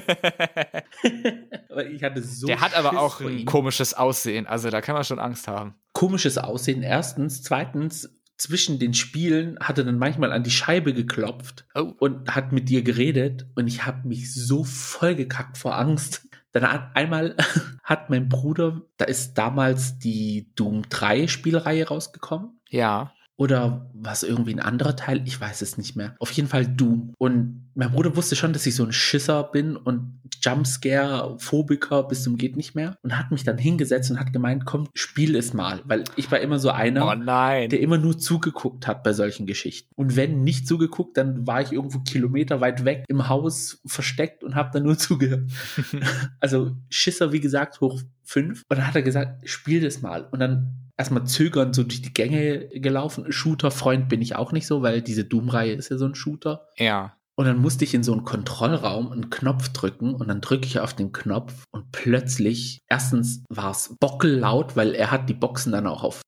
aber 1.69 1.85
ich 1.85 2.01
hatte 2.05 2.23
so. 2.23 2.47
Der 2.47 2.61
hat 2.61 2.77
aber 2.77 2.91
Schiss 2.91 2.99
auch 3.01 3.21
ein 3.21 3.45
komisches 3.45 3.93
Aussehen, 3.93 4.47
also 4.47 4.71
da 4.71 4.81
kann 4.81 4.95
man 4.95 5.03
schon 5.03 5.19
Angst 5.19 5.49
haben. 5.49 5.75
Komisches 5.95 6.39
Aussehen, 6.39 6.85
erstens. 6.85 7.43
Zweitens, 7.43 8.09
zwischen 8.37 8.79
den 8.79 8.95
Spielen 8.95 9.59
hat 9.59 9.79
er 9.79 9.85
dann 9.85 9.99
manchmal 9.99 10.31
an 10.31 10.45
die 10.45 10.53
Scheibe 10.53 10.95
geklopft 10.95 11.67
oh. 11.75 11.93
und 11.99 12.33
hat 12.33 12.53
mit 12.53 12.69
dir 12.69 12.83
geredet 12.83 13.49
und 13.57 13.67
ich 13.67 13.85
habe 13.85 14.07
mich 14.07 14.33
so 14.33 14.62
vollgekackt 14.62 15.59
vor 15.59 15.77
Angst. 15.77 16.29
Dann 16.53 16.71
hat 16.71 16.95
einmal 16.95 17.35
hat 17.83 18.11
mein 18.11 18.29
Bruder, 18.29 18.83
da 18.97 19.07
ist 19.07 19.35
damals 19.35 19.99
die 19.99 20.53
Doom 20.55 20.89
3 20.89 21.27
Spielreihe 21.27 21.89
rausgekommen. 21.89 22.61
Ja. 22.69 23.12
Oder 23.37 23.91
was 23.95 24.22
irgendwie 24.22 24.55
ein 24.55 24.61
anderer 24.61 24.95
Teil? 24.95 25.22
Ich 25.26 25.41
weiß 25.41 25.62
es 25.62 25.76
nicht 25.76 25.97
mehr. 25.97 26.14
Auf 26.20 26.30
jeden 26.32 26.49
Fall 26.49 26.66
Doom. 26.66 27.14
Und 27.18 27.70
mein 27.74 27.91
Bruder 27.91 28.14
wusste 28.14 28.37
schon, 28.37 28.53
dass 28.53 28.66
ich 28.66 28.76
so 28.76 28.85
ein 28.85 28.93
Schisser 28.93 29.43
bin 29.43 29.76
und 29.76 30.20
Jumpscare-Phobiker 30.41 32.05
bis 32.05 32.22
zum 32.22 32.37
geht 32.37 32.57
nicht 32.57 32.76
mehr. 32.76 32.97
Und 33.03 33.18
hat 33.18 33.32
mich 33.32 33.43
dann 33.43 33.59
hingesetzt 33.59 34.11
und 34.11 34.20
hat 34.20 34.32
gemeint, 34.32 34.64
komm, 34.66 34.89
spiel 34.95 35.35
es 35.35 35.53
mal. 35.53 35.82
Weil 35.85 36.05
ich 36.14 36.30
war 36.30 36.39
immer 36.39 36.61
so 36.61 36.70
einer, 36.70 37.07
oh 37.07 37.14
der 37.14 37.80
immer 37.80 37.99
nur 37.99 38.18
zugeguckt 38.18 38.87
hat 38.87 39.03
bei 39.03 39.12
solchen 39.12 39.47
Geschichten. 39.47 39.91
Und 39.97 40.14
wenn 40.14 40.45
nicht 40.45 40.68
zugeguckt, 40.68 41.16
dann 41.16 41.47
war 41.47 41.61
ich 41.61 41.72
irgendwo 41.72 42.01
Kilometer 42.01 42.61
weit 42.61 42.85
weg 42.85 43.05
im 43.09 43.28
Haus 43.28 43.80
versteckt 43.87 44.45
und 44.45 44.55
habe 44.55 44.70
dann 44.72 44.85
nur 44.85 44.99
zugehört. 44.99 45.51
also 46.41 46.76
Schisser, 46.89 47.32
wie 47.32 47.41
gesagt, 47.41 47.80
hoch 47.80 48.01
fünf. 48.25 48.62
Und 48.68 48.79
dann 48.79 48.87
hat 48.87 48.97
er 48.97 49.03
gesagt, 49.03 49.49
spiel 49.49 49.81
das 49.81 50.03
mal. 50.03 50.29
Und 50.31 50.41
dann 50.41 50.91
erstmal 50.97 51.25
zögernd 51.25 51.75
so 51.75 51.83
durch 51.83 52.03
die 52.03 52.14
Gänge 52.14 52.68
gelaufen. 52.68 53.31
Shooter-Freund 53.31 54.09
bin 54.09 54.22
ich 54.22 54.37
auch 54.37 54.53
nicht 54.53 54.66
so, 54.66 54.83
weil 54.83 55.03
diese 55.03 55.25
Doom-Reihe 55.25 55.72
ist 55.72 55.91
ja 55.91 55.99
so 55.99 56.07
ein 56.07 56.14
Shooter. 56.14 56.66
Ja. 56.77 57.16
Und 57.37 57.47
dann 57.47 57.59
musste 57.59 57.85
ich 57.85 57.95
in 57.95 58.05
so 58.05 58.12
einen 58.12 58.25
Kontrollraum 58.25 59.11
einen 59.11 59.29
Knopf 59.29 59.70
drücken 59.70 60.14
und 60.14 60.29
dann 60.29 60.41
drücke 60.41 60.66
ich 60.66 60.79
auf 60.79 60.95
den 60.95 61.11
Knopf 61.11 61.64
und 61.72 61.91
plötzlich, 61.91 62.83
erstens 62.89 63.43
war 63.49 63.72
es 63.72 63.97
bockellaut, 63.99 64.77
weil 64.77 64.95
er 64.95 65.11
hat 65.11 65.29
die 65.29 65.35
Boxen 65.35 65.72
dann 65.72 65.89
auch 65.89 66.05
auf 66.05 66.22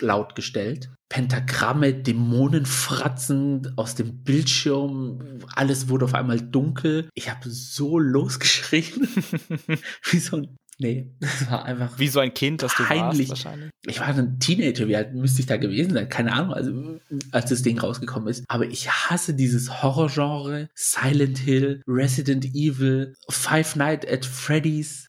laut 0.00 0.34
gestellt. 0.34 0.90
Pentagramme, 1.08 1.94
Dämonenfratzen 1.94 3.72
aus 3.76 3.94
dem 3.94 4.24
Bildschirm, 4.24 5.38
alles 5.54 5.88
wurde 5.88 6.06
auf 6.06 6.14
einmal 6.14 6.40
dunkel. 6.40 7.08
Ich 7.14 7.30
habe 7.30 7.48
so 7.48 7.98
losgeschrien, 7.98 9.08
wie 10.10 10.18
so 10.18 10.38
ein 10.38 10.56
Nee, 10.78 11.12
das 11.20 11.50
war 11.50 11.64
einfach. 11.64 11.98
Wie 11.98 12.08
so 12.08 12.20
ein 12.20 12.34
Kind, 12.34 12.62
das 12.62 12.74
du 12.76 12.84
peinlich. 12.84 13.28
warst 13.28 13.44
wahrscheinlich. 13.44 13.70
Ich 13.86 14.00
war 14.00 14.08
ein 14.08 14.38
Teenager, 14.40 14.88
wie 14.88 14.96
alt 14.96 15.14
müsste 15.14 15.40
ich 15.40 15.46
da 15.46 15.56
gewesen 15.56 15.92
sein? 15.92 16.08
Keine 16.08 16.32
Ahnung, 16.32 16.54
also 16.54 17.00
als 17.30 17.50
das 17.50 17.62
Ding 17.62 17.78
rausgekommen 17.78 18.28
ist. 18.28 18.44
Aber 18.48 18.66
ich 18.66 18.90
hasse 18.90 19.34
dieses 19.34 19.82
Horrorgenre, 19.82 20.68
Silent 20.74 21.38
Hill, 21.38 21.82
Resident 21.86 22.46
Evil, 22.54 23.14
Five 23.28 23.76
Nights 23.76 24.06
at 24.10 24.24
Freddy's. 24.24 25.08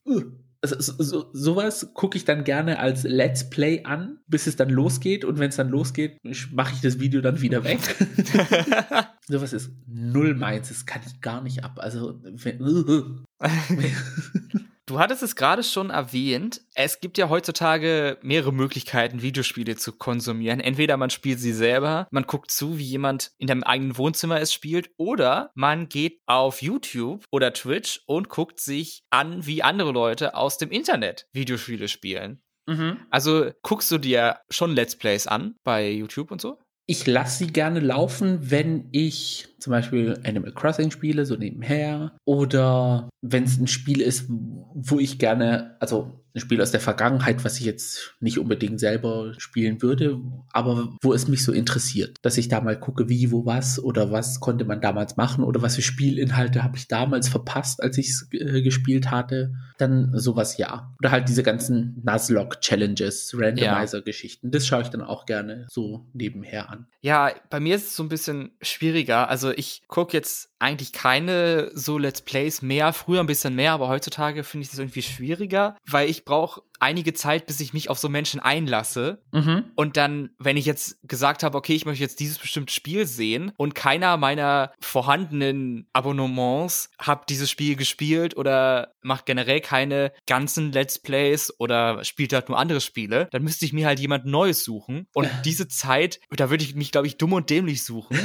Also, 0.62 0.80
so, 0.80 1.02
so, 1.02 1.30
sowas 1.32 1.90
gucke 1.94 2.16
ich 2.16 2.24
dann 2.24 2.42
gerne 2.42 2.78
als 2.78 3.04
Let's 3.04 3.50
Play 3.50 3.84
an, 3.84 4.18
bis 4.26 4.46
es 4.46 4.56
dann 4.56 4.70
losgeht. 4.70 5.24
Und 5.24 5.38
wenn 5.38 5.50
es 5.50 5.56
dann 5.56 5.68
losgeht, 5.68 6.18
mache 6.52 6.74
ich 6.74 6.80
das 6.80 6.98
Video 6.98 7.20
dann 7.20 7.40
wieder 7.40 7.62
weg. 7.64 7.78
sowas 9.28 9.52
ist 9.52 9.70
null 9.86 10.34
meins. 10.34 10.68
Das 10.68 10.86
kann 10.86 11.02
ich 11.06 11.20
gar 11.20 11.42
nicht 11.42 11.62
ab. 11.62 11.78
Also, 11.78 12.20
wenn, 12.22 13.24
Du 14.88 15.00
hattest 15.00 15.24
es 15.24 15.34
gerade 15.34 15.64
schon 15.64 15.90
erwähnt. 15.90 16.60
Es 16.76 17.00
gibt 17.00 17.18
ja 17.18 17.28
heutzutage 17.28 18.18
mehrere 18.22 18.52
Möglichkeiten, 18.52 19.20
Videospiele 19.20 19.74
zu 19.74 19.90
konsumieren. 19.90 20.60
Entweder 20.60 20.96
man 20.96 21.10
spielt 21.10 21.40
sie 21.40 21.52
selber, 21.52 22.06
man 22.12 22.22
guckt 22.22 22.52
zu, 22.52 22.78
wie 22.78 22.84
jemand 22.84 23.32
in 23.38 23.48
deinem 23.48 23.64
eigenen 23.64 23.98
Wohnzimmer 23.98 24.40
es 24.40 24.52
spielt, 24.52 24.90
oder 24.96 25.50
man 25.56 25.88
geht 25.88 26.20
auf 26.26 26.62
YouTube 26.62 27.24
oder 27.32 27.52
Twitch 27.52 28.02
und 28.06 28.28
guckt 28.28 28.60
sich 28.60 29.02
an, 29.10 29.44
wie 29.44 29.64
andere 29.64 29.90
Leute 29.90 30.36
aus 30.36 30.56
dem 30.56 30.70
Internet 30.70 31.26
Videospiele 31.32 31.88
spielen. 31.88 32.40
Mhm. 32.66 32.98
Also 33.10 33.50
guckst 33.62 33.90
du 33.90 33.98
dir 33.98 34.38
schon 34.50 34.72
Let's 34.72 34.96
Plays 34.96 35.26
an 35.26 35.56
bei 35.64 35.90
YouTube 35.90 36.30
und 36.30 36.40
so? 36.40 36.60
Ich 36.88 37.06
lasse 37.06 37.44
sie 37.44 37.52
gerne 37.52 37.80
laufen, 37.80 38.50
wenn 38.50 38.88
ich 38.92 39.48
zum 39.58 39.72
Beispiel 39.72 40.20
Animal 40.24 40.52
Crossing 40.52 40.92
spiele, 40.92 41.26
so 41.26 41.34
nebenher. 41.34 42.16
Oder 42.24 43.08
wenn 43.22 43.42
es 43.42 43.58
ein 43.58 43.66
Spiel 43.66 44.00
ist, 44.00 44.26
wo 44.28 45.00
ich 45.00 45.18
gerne, 45.18 45.76
also 45.80 46.25
ein 46.36 46.40
Spiel 46.40 46.60
aus 46.60 46.70
der 46.70 46.80
Vergangenheit, 46.80 47.44
was 47.44 47.58
ich 47.58 47.64
jetzt 47.64 48.14
nicht 48.20 48.38
unbedingt 48.38 48.78
selber 48.78 49.32
spielen 49.38 49.80
würde, 49.80 50.20
aber 50.52 50.94
wo 51.02 51.12
es 51.12 51.28
mich 51.28 51.42
so 51.42 51.52
interessiert, 51.52 52.18
dass 52.22 52.36
ich 52.36 52.48
da 52.48 52.60
mal 52.60 52.78
gucke, 52.78 53.08
wie, 53.08 53.32
wo, 53.32 53.46
was 53.46 53.82
oder 53.82 54.12
was 54.12 54.38
konnte 54.40 54.66
man 54.66 54.80
damals 54.80 55.16
machen 55.16 55.42
oder 55.42 55.62
was 55.62 55.76
für 55.76 55.82
Spielinhalte 55.82 56.62
habe 56.62 56.76
ich 56.76 56.88
damals 56.88 57.28
verpasst, 57.28 57.82
als 57.82 57.96
ich 57.96 58.10
es 58.10 58.28
äh, 58.32 58.62
gespielt 58.62 59.10
hatte, 59.10 59.54
dann 59.78 60.12
sowas 60.18 60.58
ja. 60.58 60.94
Oder 60.98 61.10
halt 61.10 61.28
diese 61.28 61.42
ganzen 61.42 62.02
Nuzlocke-Challenges, 62.04 63.34
Randomizer-Geschichten, 63.36 64.50
das 64.50 64.66
schaue 64.66 64.82
ich 64.82 64.88
dann 64.88 65.02
auch 65.02 65.24
gerne 65.24 65.66
so 65.70 66.06
nebenher 66.12 66.70
an. 66.70 66.86
Ja, 67.00 67.30
bei 67.50 67.60
mir 67.60 67.76
ist 67.76 67.88
es 67.88 67.96
so 67.96 68.02
ein 68.02 68.08
bisschen 68.08 68.50
schwieriger. 68.60 69.30
Also 69.30 69.50
ich 69.52 69.82
gucke 69.88 70.14
jetzt 70.14 70.50
eigentlich 70.58 70.92
keine 70.92 71.70
so 71.74 71.98
Let's 71.98 72.22
Plays 72.22 72.62
mehr, 72.62 72.92
früher 72.92 73.20
ein 73.20 73.26
bisschen 73.26 73.54
mehr, 73.54 73.72
aber 73.72 73.88
heutzutage 73.88 74.42
finde 74.42 74.64
ich 74.64 74.70
das 74.70 74.78
irgendwie 74.78 75.02
schwieriger, 75.02 75.76
weil 75.86 76.08
ich 76.08 76.24
brauche 76.24 76.62
einige 76.80 77.14
Zeit, 77.14 77.46
bis 77.46 77.60
ich 77.60 77.72
mich 77.72 77.90
auf 77.90 77.98
so 77.98 78.08
Menschen 78.08 78.40
einlasse. 78.40 79.22
Mhm. 79.32 79.64
Und 79.74 79.96
dann, 79.96 80.30
wenn 80.38 80.56
ich 80.56 80.66
jetzt 80.66 80.98
gesagt 81.02 81.42
habe, 81.42 81.56
okay, 81.56 81.74
ich 81.74 81.86
möchte 81.86 82.02
jetzt 82.02 82.20
dieses 82.20 82.38
bestimmte 82.38 82.72
Spiel 82.72 83.06
sehen 83.06 83.52
und 83.56 83.74
keiner 83.74 84.16
meiner 84.16 84.72
vorhandenen 84.80 85.88
Abonnements 85.92 86.90
hat 86.98 87.28
dieses 87.28 87.50
Spiel 87.50 87.76
gespielt 87.76 88.36
oder 88.36 88.94
macht 89.02 89.26
generell 89.26 89.60
keine 89.60 90.12
ganzen 90.26 90.72
Let's 90.72 90.98
Plays 90.98 91.52
oder 91.58 92.04
spielt 92.04 92.32
halt 92.32 92.48
nur 92.48 92.58
andere 92.58 92.80
Spiele, 92.80 93.28
dann 93.30 93.42
müsste 93.42 93.64
ich 93.64 93.72
mir 93.72 93.86
halt 93.86 94.00
jemand 94.00 94.26
Neues 94.26 94.64
suchen. 94.64 95.06
Und 95.14 95.28
diese 95.44 95.68
Zeit, 95.68 96.20
da 96.30 96.50
würde 96.50 96.64
ich 96.64 96.74
mich, 96.74 96.92
glaube 96.92 97.06
ich, 97.06 97.16
dumm 97.16 97.32
und 97.32 97.50
dämlich 97.50 97.84
suchen. 97.84 98.18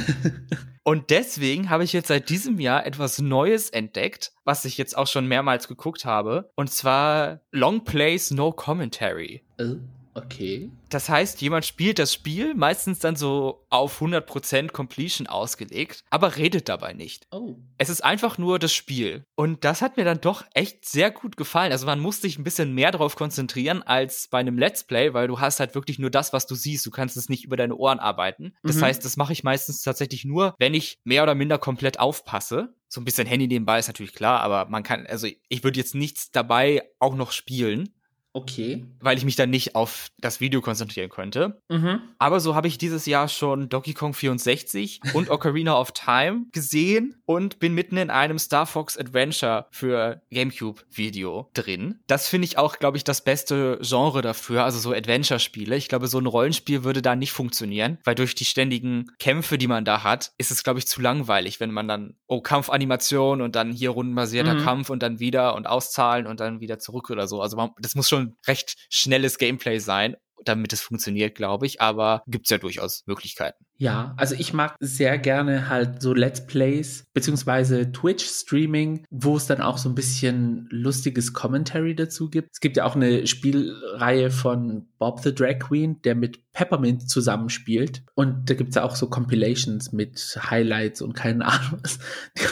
und 0.82 1.10
deswegen 1.10 1.70
habe 1.70 1.84
ich 1.84 1.92
jetzt 1.92 2.08
seit 2.08 2.28
diesem 2.28 2.58
Jahr 2.58 2.84
etwas 2.86 3.20
Neues 3.20 3.70
entdeckt, 3.70 4.32
was 4.44 4.64
ich 4.64 4.78
jetzt 4.78 4.96
auch 4.96 5.06
schon 5.06 5.26
mehrmals 5.26 5.68
geguckt 5.68 6.04
habe. 6.04 6.50
Und 6.56 6.70
zwar 6.70 7.40
Long 7.50 7.84
Plays 7.84 8.30
No 8.30 8.52
Commentary. 8.52 9.42
Äh, 9.58 9.76
okay. 10.14 10.70
Das 10.92 11.08
heißt, 11.08 11.40
jemand 11.40 11.64
spielt 11.64 11.98
das 11.98 12.12
Spiel, 12.12 12.54
meistens 12.54 12.98
dann 12.98 13.16
so 13.16 13.64
auf 13.70 14.02
100% 14.02 14.70
Completion 14.70 15.26
ausgelegt, 15.26 16.04
aber 16.10 16.36
redet 16.36 16.68
dabei 16.68 16.92
nicht. 16.92 17.26
Oh. 17.30 17.56
Es 17.78 17.88
ist 17.88 18.04
einfach 18.04 18.36
nur 18.36 18.58
das 18.58 18.74
Spiel. 18.74 19.24
Und 19.34 19.64
das 19.64 19.80
hat 19.80 19.96
mir 19.96 20.04
dann 20.04 20.20
doch 20.20 20.44
echt 20.52 20.84
sehr 20.84 21.10
gut 21.10 21.36
gefallen. 21.38 21.72
Also 21.72 21.86
man 21.86 21.98
muss 21.98 22.20
sich 22.20 22.38
ein 22.38 22.44
bisschen 22.44 22.74
mehr 22.74 22.90
darauf 22.90 23.16
konzentrieren 23.16 23.82
als 23.82 24.28
bei 24.28 24.38
einem 24.38 24.58
Let's 24.58 24.84
Play, 24.84 25.14
weil 25.14 25.28
du 25.28 25.40
hast 25.40 25.60
halt 25.60 25.74
wirklich 25.74 25.98
nur 25.98 26.10
das, 26.10 26.34
was 26.34 26.46
du 26.46 26.54
siehst. 26.54 26.84
Du 26.84 26.90
kannst 26.90 27.16
es 27.16 27.30
nicht 27.30 27.44
über 27.44 27.56
deine 27.56 27.76
Ohren 27.76 27.98
arbeiten. 27.98 28.54
Das 28.62 28.76
mhm. 28.76 28.82
heißt, 28.82 29.04
das 29.04 29.16
mache 29.16 29.32
ich 29.32 29.44
meistens 29.44 29.80
tatsächlich 29.80 30.26
nur, 30.26 30.54
wenn 30.58 30.74
ich 30.74 30.98
mehr 31.04 31.22
oder 31.22 31.34
minder 31.34 31.56
komplett 31.56 31.98
aufpasse 31.98 32.74
so 32.92 33.00
ein 33.00 33.06
bisschen 33.06 33.26
Handy 33.26 33.46
nebenbei 33.48 33.78
ist 33.78 33.86
natürlich 33.86 34.12
klar, 34.12 34.42
aber 34.42 34.66
man 34.68 34.82
kann, 34.82 35.06
also 35.06 35.26
ich 35.48 35.64
würde 35.64 35.78
jetzt 35.80 35.94
nichts 35.94 36.30
dabei 36.30 36.82
auch 36.98 37.14
noch 37.14 37.32
spielen. 37.32 37.94
Okay. 38.34 38.86
Weil 39.00 39.18
ich 39.18 39.24
mich 39.24 39.36
dann 39.36 39.50
nicht 39.50 39.74
auf 39.74 40.08
das 40.18 40.40
Video 40.40 40.62
konzentrieren 40.62 41.10
könnte. 41.10 41.60
Mhm. 41.68 42.00
Aber 42.18 42.40
so 42.40 42.54
habe 42.54 42.66
ich 42.66 42.78
dieses 42.78 43.04
Jahr 43.04 43.28
schon 43.28 43.68
Donkey 43.68 43.92
Kong 43.92 44.14
64 44.14 45.00
und 45.12 45.28
Ocarina 45.30 45.78
of 45.78 45.92
Time 45.92 46.46
gesehen 46.52 47.20
und 47.26 47.58
bin 47.58 47.74
mitten 47.74 47.98
in 47.98 48.10
einem 48.10 48.38
Star 48.38 48.66
Fox 48.66 48.96
Adventure 48.96 49.66
für 49.70 50.22
GameCube 50.30 50.82
Video 50.90 51.50
drin. 51.52 52.00
Das 52.06 52.28
finde 52.28 52.46
ich 52.46 52.56
auch, 52.56 52.78
glaube 52.78 52.96
ich, 52.96 53.04
das 53.04 53.22
beste 53.22 53.78
Genre 53.82 54.22
dafür, 54.22 54.64
also 54.64 54.78
so 54.78 54.92
Adventure-Spiele. 54.92 55.76
Ich 55.76 55.88
glaube, 55.88 56.06
so 56.06 56.18
ein 56.18 56.26
Rollenspiel 56.26 56.84
würde 56.84 57.02
da 57.02 57.14
nicht 57.14 57.32
funktionieren, 57.32 57.98
weil 58.04 58.14
durch 58.14 58.34
die 58.34 58.46
ständigen 58.46 59.10
Kämpfe, 59.18 59.58
die 59.58 59.66
man 59.66 59.84
da 59.84 60.04
hat, 60.04 60.32
ist 60.38 60.50
es, 60.50 60.62
glaube 60.62 60.78
ich, 60.78 60.86
zu 60.86 61.02
langweilig, 61.02 61.60
wenn 61.60 61.70
man 61.70 61.86
dann, 61.86 62.16
oh, 62.28 62.40
Kampfanimation 62.40 63.42
und 63.42 63.56
dann 63.56 63.72
hier 63.72 63.90
rundenbasierter 63.90 64.54
mhm. 64.54 64.64
Kampf 64.64 64.90
und 64.90 65.02
dann 65.02 65.18
wieder 65.18 65.54
und 65.54 65.66
auszahlen 65.66 66.26
und 66.26 66.40
dann 66.40 66.60
wieder 66.60 66.78
zurück 66.78 67.10
oder 67.10 67.26
so. 67.26 67.42
Also 67.42 67.56
man, 67.56 67.70
das 67.78 67.94
muss 67.94 68.08
schon 68.08 68.21
recht 68.46 68.74
schnelles 68.90 69.38
Gameplay 69.38 69.78
sein. 69.78 70.16
damit 70.44 70.72
es 70.72 70.80
funktioniert, 70.80 71.34
glaube 71.34 71.66
ich. 71.66 71.80
Aber 71.80 72.22
gibt 72.26 72.46
es 72.46 72.50
ja 72.50 72.58
durchaus 72.58 73.04
Möglichkeiten. 73.06 73.64
Ja, 73.76 74.14
also 74.16 74.34
ich 74.38 74.52
mag 74.52 74.76
sehr 74.80 75.18
gerne 75.18 75.68
halt 75.68 76.00
so 76.00 76.14
Let's 76.14 76.46
Plays 76.46 77.04
beziehungsweise 77.14 77.90
Twitch-Streaming, 77.90 79.04
wo 79.10 79.36
es 79.36 79.46
dann 79.46 79.60
auch 79.60 79.78
so 79.78 79.88
ein 79.88 79.94
bisschen 79.94 80.68
lustiges 80.70 81.32
Commentary 81.32 81.94
dazu 81.94 82.30
gibt. 82.30 82.50
Es 82.52 82.60
gibt 82.60 82.76
ja 82.76 82.84
auch 82.84 82.94
eine 82.94 83.26
Spielreihe 83.26 84.30
von 84.30 84.88
Bob 84.98 85.20
the 85.20 85.34
Drag 85.34 85.58
Queen, 85.58 86.00
der 86.02 86.14
mit 86.14 86.52
Peppermint 86.52 87.08
zusammenspielt. 87.08 88.04
Und 88.14 88.48
da 88.50 88.54
gibt 88.54 88.70
es 88.70 88.76
ja 88.76 88.84
auch 88.84 88.94
so 88.94 89.08
Compilations 89.08 89.92
mit 89.92 90.38
Highlights 90.48 91.02
und 91.02 91.14
keine 91.14 91.44
Ahnung 91.46 91.82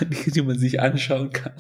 die, 0.01 0.31
die 0.33 0.43
man 0.43 0.59
sich 0.59 0.81
anschauen 0.81 1.31
kann. 1.31 1.55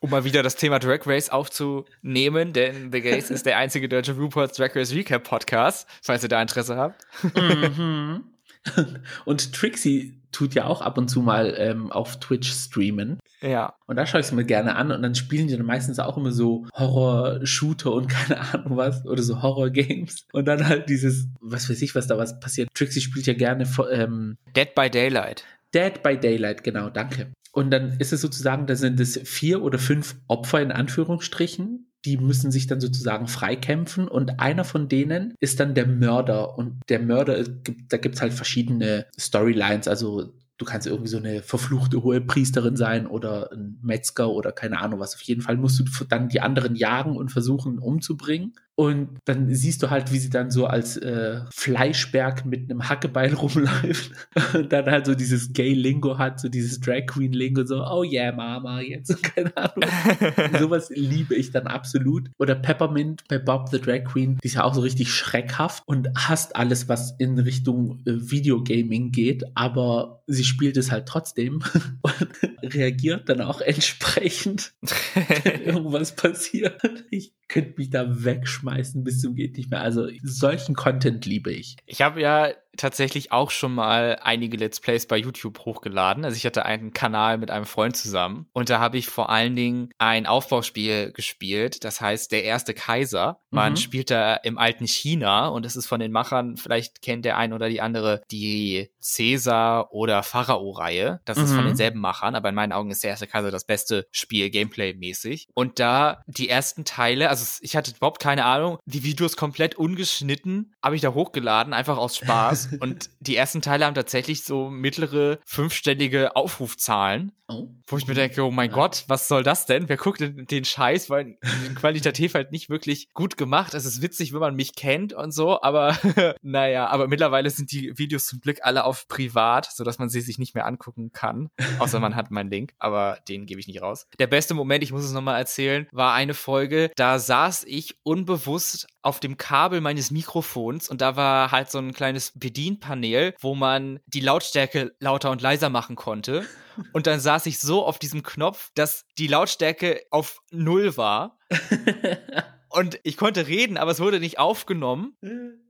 Um 0.00 0.10
mal 0.10 0.24
wieder 0.24 0.42
das 0.42 0.56
Thema 0.56 0.78
Drag 0.78 1.06
Race 1.06 1.30
aufzunehmen, 1.30 2.52
denn 2.52 2.92
The 2.92 3.00
Gaze 3.00 3.32
ist 3.32 3.46
der 3.46 3.58
einzige 3.58 3.88
deutsche 3.88 4.16
RuPaul's 4.16 4.56
Drag 4.56 4.74
Race 4.74 4.94
Recap 4.94 5.24
Podcast, 5.24 5.88
falls 6.02 6.22
ihr 6.22 6.28
da 6.28 6.40
Interesse 6.40 6.76
habt. 6.76 7.04
Mhm. 7.36 8.24
Und 9.24 9.52
Trixie 9.52 10.20
tut 10.32 10.54
ja 10.54 10.66
auch 10.66 10.82
ab 10.82 10.98
und 10.98 11.08
zu 11.08 11.22
mal 11.22 11.54
ähm, 11.56 11.90
auf 11.90 12.20
Twitch 12.20 12.50
streamen. 12.52 13.18
Ja. 13.40 13.74
Und 13.86 13.96
da 13.96 14.06
schaue 14.06 14.20
ich 14.20 14.26
es 14.26 14.32
mir 14.32 14.44
gerne 14.44 14.76
an 14.76 14.90
und 14.90 15.02
dann 15.02 15.14
spielen 15.14 15.46
die 15.46 15.56
dann 15.56 15.64
meistens 15.64 15.98
auch 15.98 16.16
immer 16.16 16.32
so 16.32 16.66
Horror-Shooter 16.74 17.92
und 17.92 18.08
keine 18.08 18.40
Ahnung 18.40 18.76
was 18.76 19.06
oder 19.06 19.22
so 19.22 19.42
Horror-Games. 19.42 20.26
Und 20.32 20.46
dann 20.46 20.66
halt 20.66 20.88
dieses, 20.88 21.28
was 21.40 21.70
weiß 21.70 21.80
ich, 21.82 21.94
was 21.94 22.06
da 22.06 22.18
was 22.18 22.40
passiert. 22.40 22.68
Trixie 22.74 23.00
spielt 23.00 23.26
ja 23.26 23.34
gerne 23.34 23.66
ähm, 23.90 24.36
Dead 24.54 24.74
by 24.74 24.90
Daylight. 24.90 25.44
Dead 25.74 26.02
by 26.02 26.18
Daylight, 26.18 26.64
genau, 26.64 26.90
danke. 26.90 27.32
Und 27.58 27.72
dann 27.72 27.98
ist 27.98 28.12
es 28.12 28.20
sozusagen, 28.20 28.68
da 28.68 28.76
sind 28.76 29.00
es 29.00 29.18
vier 29.24 29.64
oder 29.64 29.80
fünf 29.80 30.14
Opfer 30.28 30.62
in 30.62 30.70
Anführungsstrichen. 30.70 31.90
Die 32.04 32.16
müssen 32.16 32.52
sich 32.52 32.68
dann 32.68 32.80
sozusagen 32.80 33.26
freikämpfen 33.26 34.06
und 34.06 34.38
einer 34.38 34.62
von 34.62 34.88
denen 34.88 35.34
ist 35.40 35.58
dann 35.58 35.74
der 35.74 35.88
Mörder. 35.88 36.56
Und 36.56 36.80
der 36.88 37.00
Mörder, 37.00 37.42
da 37.88 37.96
gibt 37.96 38.14
es 38.14 38.22
halt 38.22 38.32
verschiedene 38.32 39.06
Storylines. 39.18 39.88
Also 39.88 40.34
du 40.56 40.64
kannst 40.64 40.86
irgendwie 40.86 41.10
so 41.10 41.16
eine 41.16 41.42
verfluchte 41.42 42.04
hohe 42.04 42.20
Priesterin 42.20 42.76
sein 42.76 43.08
oder 43.08 43.50
ein 43.50 43.80
Metzger 43.82 44.30
oder 44.30 44.52
keine 44.52 44.78
Ahnung 44.78 45.00
was. 45.00 45.16
Auf 45.16 45.22
jeden 45.22 45.40
Fall 45.40 45.56
musst 45.56 45.80
du 45.80 46.04
dann 46.04 46.28
die 46.28 46.40
anderen 46.40 46.76
jagen 46.76 47.16
und 47.16 47.32
versuchen 47.32 47.80
umzubringen. 47.80 48.52
Und 48.78 49.18
dann 49.24 49.52
siehst 49.52 49.82
du 49.82 49.90
halt, 49.90 50.12
wie 50.12 50.20
sie 50.20 50.30
dann 50.30 50.52
so 50.52 50.68
als 50.68 50.96
äh, 50.98 51.40
Fleischberg 51.50 52.46
mit 52.46 52.70
einem 52.70 52.88
Hackebeil 52.88 53.34
rumläuft. 53.34 54.12
Und 54.54 54.72
dann 54.72 54.86
halt 54.86 55.06
so 55.06 55.16
dieses 55.16 55.52
Gay-Lingo 55.52 56.16
hat, 56.16 56.38
so 56.38 56.48
dieses 56.48 56.78
Drag-Queen-Lingo, 56.78 57.64
so, 57.66 57.84
oh 57.84 58.04
yeah, 58.04 58.30
Mama, 58.30 58.80
jetzt, 58.80 59.20
keine 59.34 59.56
Ahnung. 59.56 59.90
Sowas 60.60 60.90
liebe 60.94 61.34
ich 61.34 61.50
dann 61.50 61.66
absolut. 61.66 62.30
Oder 62.38 62.54
Peppermint 62.54 63.24
bei 63.26 63.40
Bob 63.40 63.68
the 63.70 63.80
Drag 63.80 64.04
Queen, 64.04 64.38
die 64.40 64.46
ist 64.46 64.54
ja 64.54 64.62
auch 64.62 64.74
so 64.74 64.82
richtig 64.82 65.12
schreckhaft 65.12 65.82
und 65.86 66.10
hasst 66.16 66.54
alles, 66.54 66.88
was 66.88 67.16
in 67.18 67.36
Richtung 67.40 67.98
äh, 68.06 68.12
Videogaming 68.30 69.10
geht, 69.10 69.42
aber 69.56 70.22
sie 70.28 70.44
spielt 70.44 70.76
es 70.76 70.92
halt 70.92 71.06
trotzdem 71.06 71.64
und 72.02 72.74
reagiert 72.74 73.28
dann 73.28 73.40
auch 73.40 73.60
entsprechend, 73.60 74.72
wenn 75.14 75.62
irgendwas 75.62 76.14
passiert. 76.14 76.80
Ich 77.10 77.32
könnte 77.48 77.74
mich 77.78 77.90
da 77.90 78.24
wegschmeißen 78.24 78.67
bis 79.04 79.20
zum 79.20 79.34
geht 79.34 79.56
nicht 79.56 79.70
mehr. 79.70 79.80
Also 79.80 80.08
solchen 80.22 80.74
Content 80.74 81.26
liebe 81.26 81.52
ich. 81.52 81.76
Ich 81.86 82.02
habe 82.02 82.20
ja 82.20 82.52
tatsächlich 82.78 83.32
auch 83.32 83.50
schon 83.50 83.74
mal 83.74 84.18
einige 84.22 84.56
Let's 84.56 84.80
Plays 84.80 85.06
bei 85.06 85.18
YouTube 85.18 85.58
hochgeladen. 85.60 86.24
Also 86.24 86.36
ich 86.36 86.46
hatte 86.46 86.64
einen 86.64 86.92
Kanal 86.92 87.38
mit 87.38 87.50
einem 87.50 87.66
Freund 87.66 87.96
zusammen 87.96 88.46
und 88.52 88.70
da 88.70 88.78
habe 88.78 88.96
ich 88.96 89.08
vor 89.08 89.28
allen 89.30 89.54
Dingen 89.54 89.90
ein 89.98 90.26
Aufbauspiel 90.26 91.12
gespielt. 91.12 91.84
Das 91.84 92.00
heißt 92.00 92.32
Der 92.32 92.44
erste 92.44 92.74
Kaiser. 92.74 93.40
Man 93.50 93.72
mhm. 93.72 93.76
spielt 93.76 94.10
da 94.10 94.34
im 94.34 94.58
alten 94.58 94.86
China 94.86 95.48
und 95.48 95.64
das 95.64 95.76
ist 95.76 95.86
von 95.86 96.00
den 96.00 96.12
Machern, 96.12 96.56
vielleicht 96.56 97.02
kennt 97.02 97.24
der 97.24 97.36
ein 97.36 97.52
oder 97.52 97.68
die 97.68 97.80
andere, 97.80 98.22
die 98.30 98.90
Caesar 99.02 99.92
oder 99.92 100.22
Pharao-Reihe. 100.22 101.20
Das 101.24 101.38
mhm. 101.38 101.44
ist 101.44 101.52
von 101.52 101.64
mhm. 101.64 101.68
denselben 101.68 102.00
Machern, 102.00 102.34
aber 102.34 102.48
in 102.48 102.54
meinen 102.54 102.72
Augen 102.72 102.90
ist 102.90 103.02
Der 103.02 103.10
erste 103.10 103.26
Kaiser 103.26 103.50
das 103.50 103.64
beste 103.64 104.06
Spiel, 104.10 104.50
Gameplay-mäßig. 104.50 105.48
Und 105.54 105.78
da 105.78 106.22
die 106.26 106.48
ersten 106.48 106.84
Teile, 106.84 107.30
also 107.30 107.58
ich 107.60 107.76
hatte 107.76 107.92
überhaupt 107.96 108.20
keine 108.20 108.44
Ahnung, 108.44 108.78
die 108.84 109.02
Videos 109.02 109.36
komplett 109.36 109.74
ungeschnitten, 109.74 110.74
habe 110.82 110.96
ich 110.96 111.02
da 111.02 111.14
hochgeladen, 111.14 111.72
einfach 111.72 111.98
aus 111.98 112.16
Spaß. 112.16 112.67
Und 112.80 113.10
die 113.20 113.36
ersten 113.36 113.62
Teile 113.62 113.86
haben 113.86 113.94
tatsächlich 113.94 114.44
so 114.44 114.70
mittlere 114.70 115.38
fünfstellige 115.44 116.36
Aufrufzahlen. 116.36 117.32
Oh. 117.50 117.68
Wo 117.86 117.96
ich 117.96 118.06
mir 118.06 118.14
denke, 118.14 118.42
oh 118.42 118.50
mein 118.50 118.68
ja. 118.68 118.76
Gott, 118.76 119.04
was 119.08 119.26
soll 119.26 119.42
das 119.42 119.64
denn? 119.64 119.88
Wer 119.88 119.96
guckt 119.96 120.20
denn 120.20 120.46
den 120.46 120.66
Scheiß? 120.66 121.08
Weil 121.08 121.38
qualitativ 121.76 122.34
halt 122.34 122.52
nicht 122.52 122.68
wirklich 122.68 123.08
gut 123.14 123.38
gemacht. 123.38 123.72
Es 123.72 123.86
ist 123.86 124.02
witzig, 124.02 124.34
wenn 124.34 124.40
man 124.40 124.54
mich 124.54 124.74
kennt 124.74 125.14
und 125.14 125.32
so, 125.32 125.62
aber 125.62 125.96
naja, 126.42 126.88
aber 126.88 127.08
mittlerweile 127.08 127.48
sind 127.48 127.72
die 127.72 127.96
Videos 127.96 128.26
zum 128.26 128.40
Glück 128.40 128.58
alle 128.62 128.84
auf 128.84 129.08
privat, 129.08 129.64
sodass 129.72 129.98
man 129.98 130.10
sie 130.10 130.20
sich 130.20 130.38
nicht 130.38 130.54
mehr 130.54 130.66
angucken 130.66 131.10
kann. 131.12 131.48
Außer 131.78 132.00
man 132.00 132.16
hat 132.16 132.30
meinen 132.30 132.50
Link, 132.50 132.74
aber 132.78 133.18
den 133.28 133.46
gebe 133.46 133.60
ich 133.60 133.66
nicht 133.66 133.80
raus. 133.80 134.06
Der 134.18 134.26
beste 134.26 134.52
Moment, 134.52 134.84
ich 134.84 134.92
muss 134.92 135.04
es 135.04 135.12
nochmal 135.12 135.38
erzählen, 135.38 135.88
war 135.90 136.12
eine 136.12 136.34
Folge, 136.34 136.90
da 136.96 137.18
saß 137.18 137.64
ich 137.64 137.96
unbewusst 138.02 138.86
auf 139.08 139.20
dem 139.20 139.36
Kabel 139.36 139.80
meines 139.80 140.10
Mikrofons 140.10 140.88
und 140.88 141.00
da 141.00 141.16
war 141.16 141.50
halt 141.50 141.70
so 141.70 141.78
ein 141.78 141.92
kleines 141.92 142.32
Bedienpanel, 142.34 143.34
wo 143.40 143.54
man 143.54 144.00
die 144.06 144.20
Lautstärke 144.20 144.94
lauter 145.00 145.30
und 145.30 145.42
leiser 145.42 145.70
machen 145.70 145.96
konnte. 145.96 146.46
Und 146.92 147.08
dann 147.08 147.18
saß 147.18 147.46
ich 147.46 147.58
so 147.58 147.84
auf 147.84 147.98
diesem 147.98 148.22
Knopf, 148.22 148.70
dass 148.76 149.04
die 149.18 149.26
Lautstärke 149.26 150.00
auf 150.12 150.38
Null 150.52 150.96
war. 150.96 151.36
und 152.68 153.00
ich 153.02 153.16
konnte 153.16 153.48
reden, 153.48 153.76
aber 153.76 153.90
es 153.90 153.98
wurde 153.98 154.20
nicht 154.20 154.38
aufgenommen. 154.38 155.16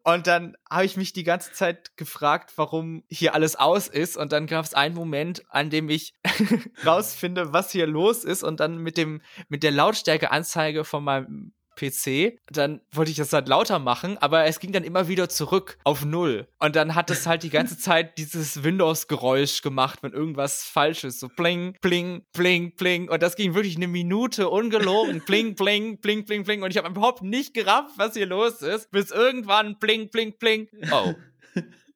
Und 0.04 0.26
dann 0.26 0.56
habe 0.70 0.84
ich 0.84 0.98
mich 0.98 1.14
die 1.14 1.24
ganze 1.24 1.52
Zeit 1.52 1.96
gefragt, 1.96 2.52
warum 2.56 3.04
hier 3.08 3.34
alles 3.34 3.56
aus 3.56 3.88
ist. 3.88 4.18
Und 4.18 4.32
dann 4.32 4.46
gab 4.46 4.64
es 4.64 4.74
einen 4.74 4.94
Moment, 4.94 5.44
an 5.48 5.70
dem 5.70 5.88
ich 5.88 6.12
rausfinde, 6.84 7.52
was 7.52 7.72
hier 7.72 7.86
los 7.86 8.24
ist. 8.24 8.42
Und 8.42 8.60
dann 8.60 8.78
mit 8.78 8.96
dem, 8.96 9.22
mit 9.48 9.62
der 9.62 9.70
Lautstärkeanzeige 9.70 10.84
von 10.84 11.04
meinem 11.04 11.52
PC. 11.78 12.38
Dann 12.50 12.80
wollte 12.92 13.10
ich 13.10 13.16
das 13.16 13.32
halt 13.32 13.48
lauter 13.48 13.78
machen, 13.78 14.18
aber 14.18 14.44
es 14.44 14.60
ging 14.60 14.72
dann 14.72 14.84
immer 14.84 15.08
wieder 15.08 15.28
zurück 15.28 15.78
auf 15.84 16.04
Null. 16.04 16.48
Und 16.58 16.76
dann 16.76 16.94
hat 16.94 17.10
es 17.10 17.26
halt 17.26 17.42
die 17.42 17.50
ganze 17.50 17.78
Zeit 17.78 18.18
dieses 18.18 18.64
Windows-Geräusch 18.64 19.62
gemacht, 19.62 20.00
wenn 20.02 20.12
irgendwas 20.12 20.64
falsch 20.64 21.04
ist. 21.04 21.20
So 21.20 21.28
pling, 21.28 21.76
pling, 21.80 22.22
pling, 22.32 22.74
pling. 22.74 23.08
Und 23.08 23.22
das 23.22 23.36
ging 23.36 23.54
wirklich 23.54 23.76
eine 23.76 23.88
Minute 23.88 24.48
ungelogen. 24.48 25.22
Pling, 25.28 25.54
pling, 25.54 26.00
pling, 26.00 26.24
pling, 26.24 26.44
pling. 26.44 26.62
Und 26.62 26.70
ich 26.70 26.78
habe 26.78 26.88
überhaupt 26.88 27.22
nicht 27.22 27.52
gerafft, 27.52 27.92
was 27.96 28.14
hier 28.14 28.26
los 28.26 28.62
ist, 28.62 28.90
bis 28.90 29.10
irgendwann 29.10 29.78
pling, 29.78 30.10
pling, 30.10 30.32
pling. 30.38 30.68
Oh. 30.90 31.14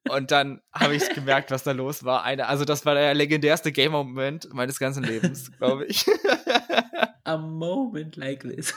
Und 0.09 0.31
dann 0.31 0.61
habe 0.73 0.95
ich 0.95 1.09
gemerkt, 1.09 1.51
was 1.51 1.63
da 1.63 1.71
los 1.71 2.03
war. 2.03 2.23
Eine, 2.23 2.47
also 2.47 2.65
das 2.65 2.85
war 2.85 2.93
der 2.93 3.13
legendärste 3.13 3.71
Game-Moment 3.71 4.53
meines 4.53 4.77
ganzen 4.79 5.03
Lebens, 5.03 5.51
glaube 5.57 5.85
ich. 5.85 6.05
A 7.23 7.37
moment 7.37 8.17
like 8.17 8.41
this. 8.41 8.73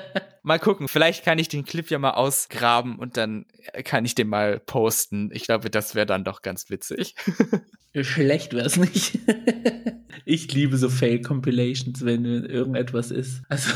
mal 0.42 0.58
gucken, 0.58 0.88
vielleicht 0.88 1.24
kann 1.24 1.38
ich 1.38 1.48
den 1.48 1.64
Clip 1.64 1.88
ja 1.90 1.98
mal 1.98 2.12
ausgraben 2.12 2.98
und 2.98 3.16
dann 3.16 3.46
kann 3.84 4.04
ich 4.04 4.14
den 4.14 4.28
mal 4.28 4.60
posten. 4.60 5.30
Ich 5.32 5.44
glaube, 5.44 5.70
das 5.70 5.94
wäre 5.94 6.06
dann 6.06 6.24
doch 6.24 6.42
ganz 6.42 6.70
witzig. 6.70 7.14
Schlecht 8.02 8.52
wäre 8.52 8.66
es 8.66 8.76
nicht. 8.76 9.18
ich 10.24 10.52
liebe 10.52 10.76
so 10.76 10.88
Fail-Compilations, 10.88 12.04
wenn 12.04 12.24
irgendetwas 12.24 13.10
ist. 13.10 13.42
Also. 13.48 13.70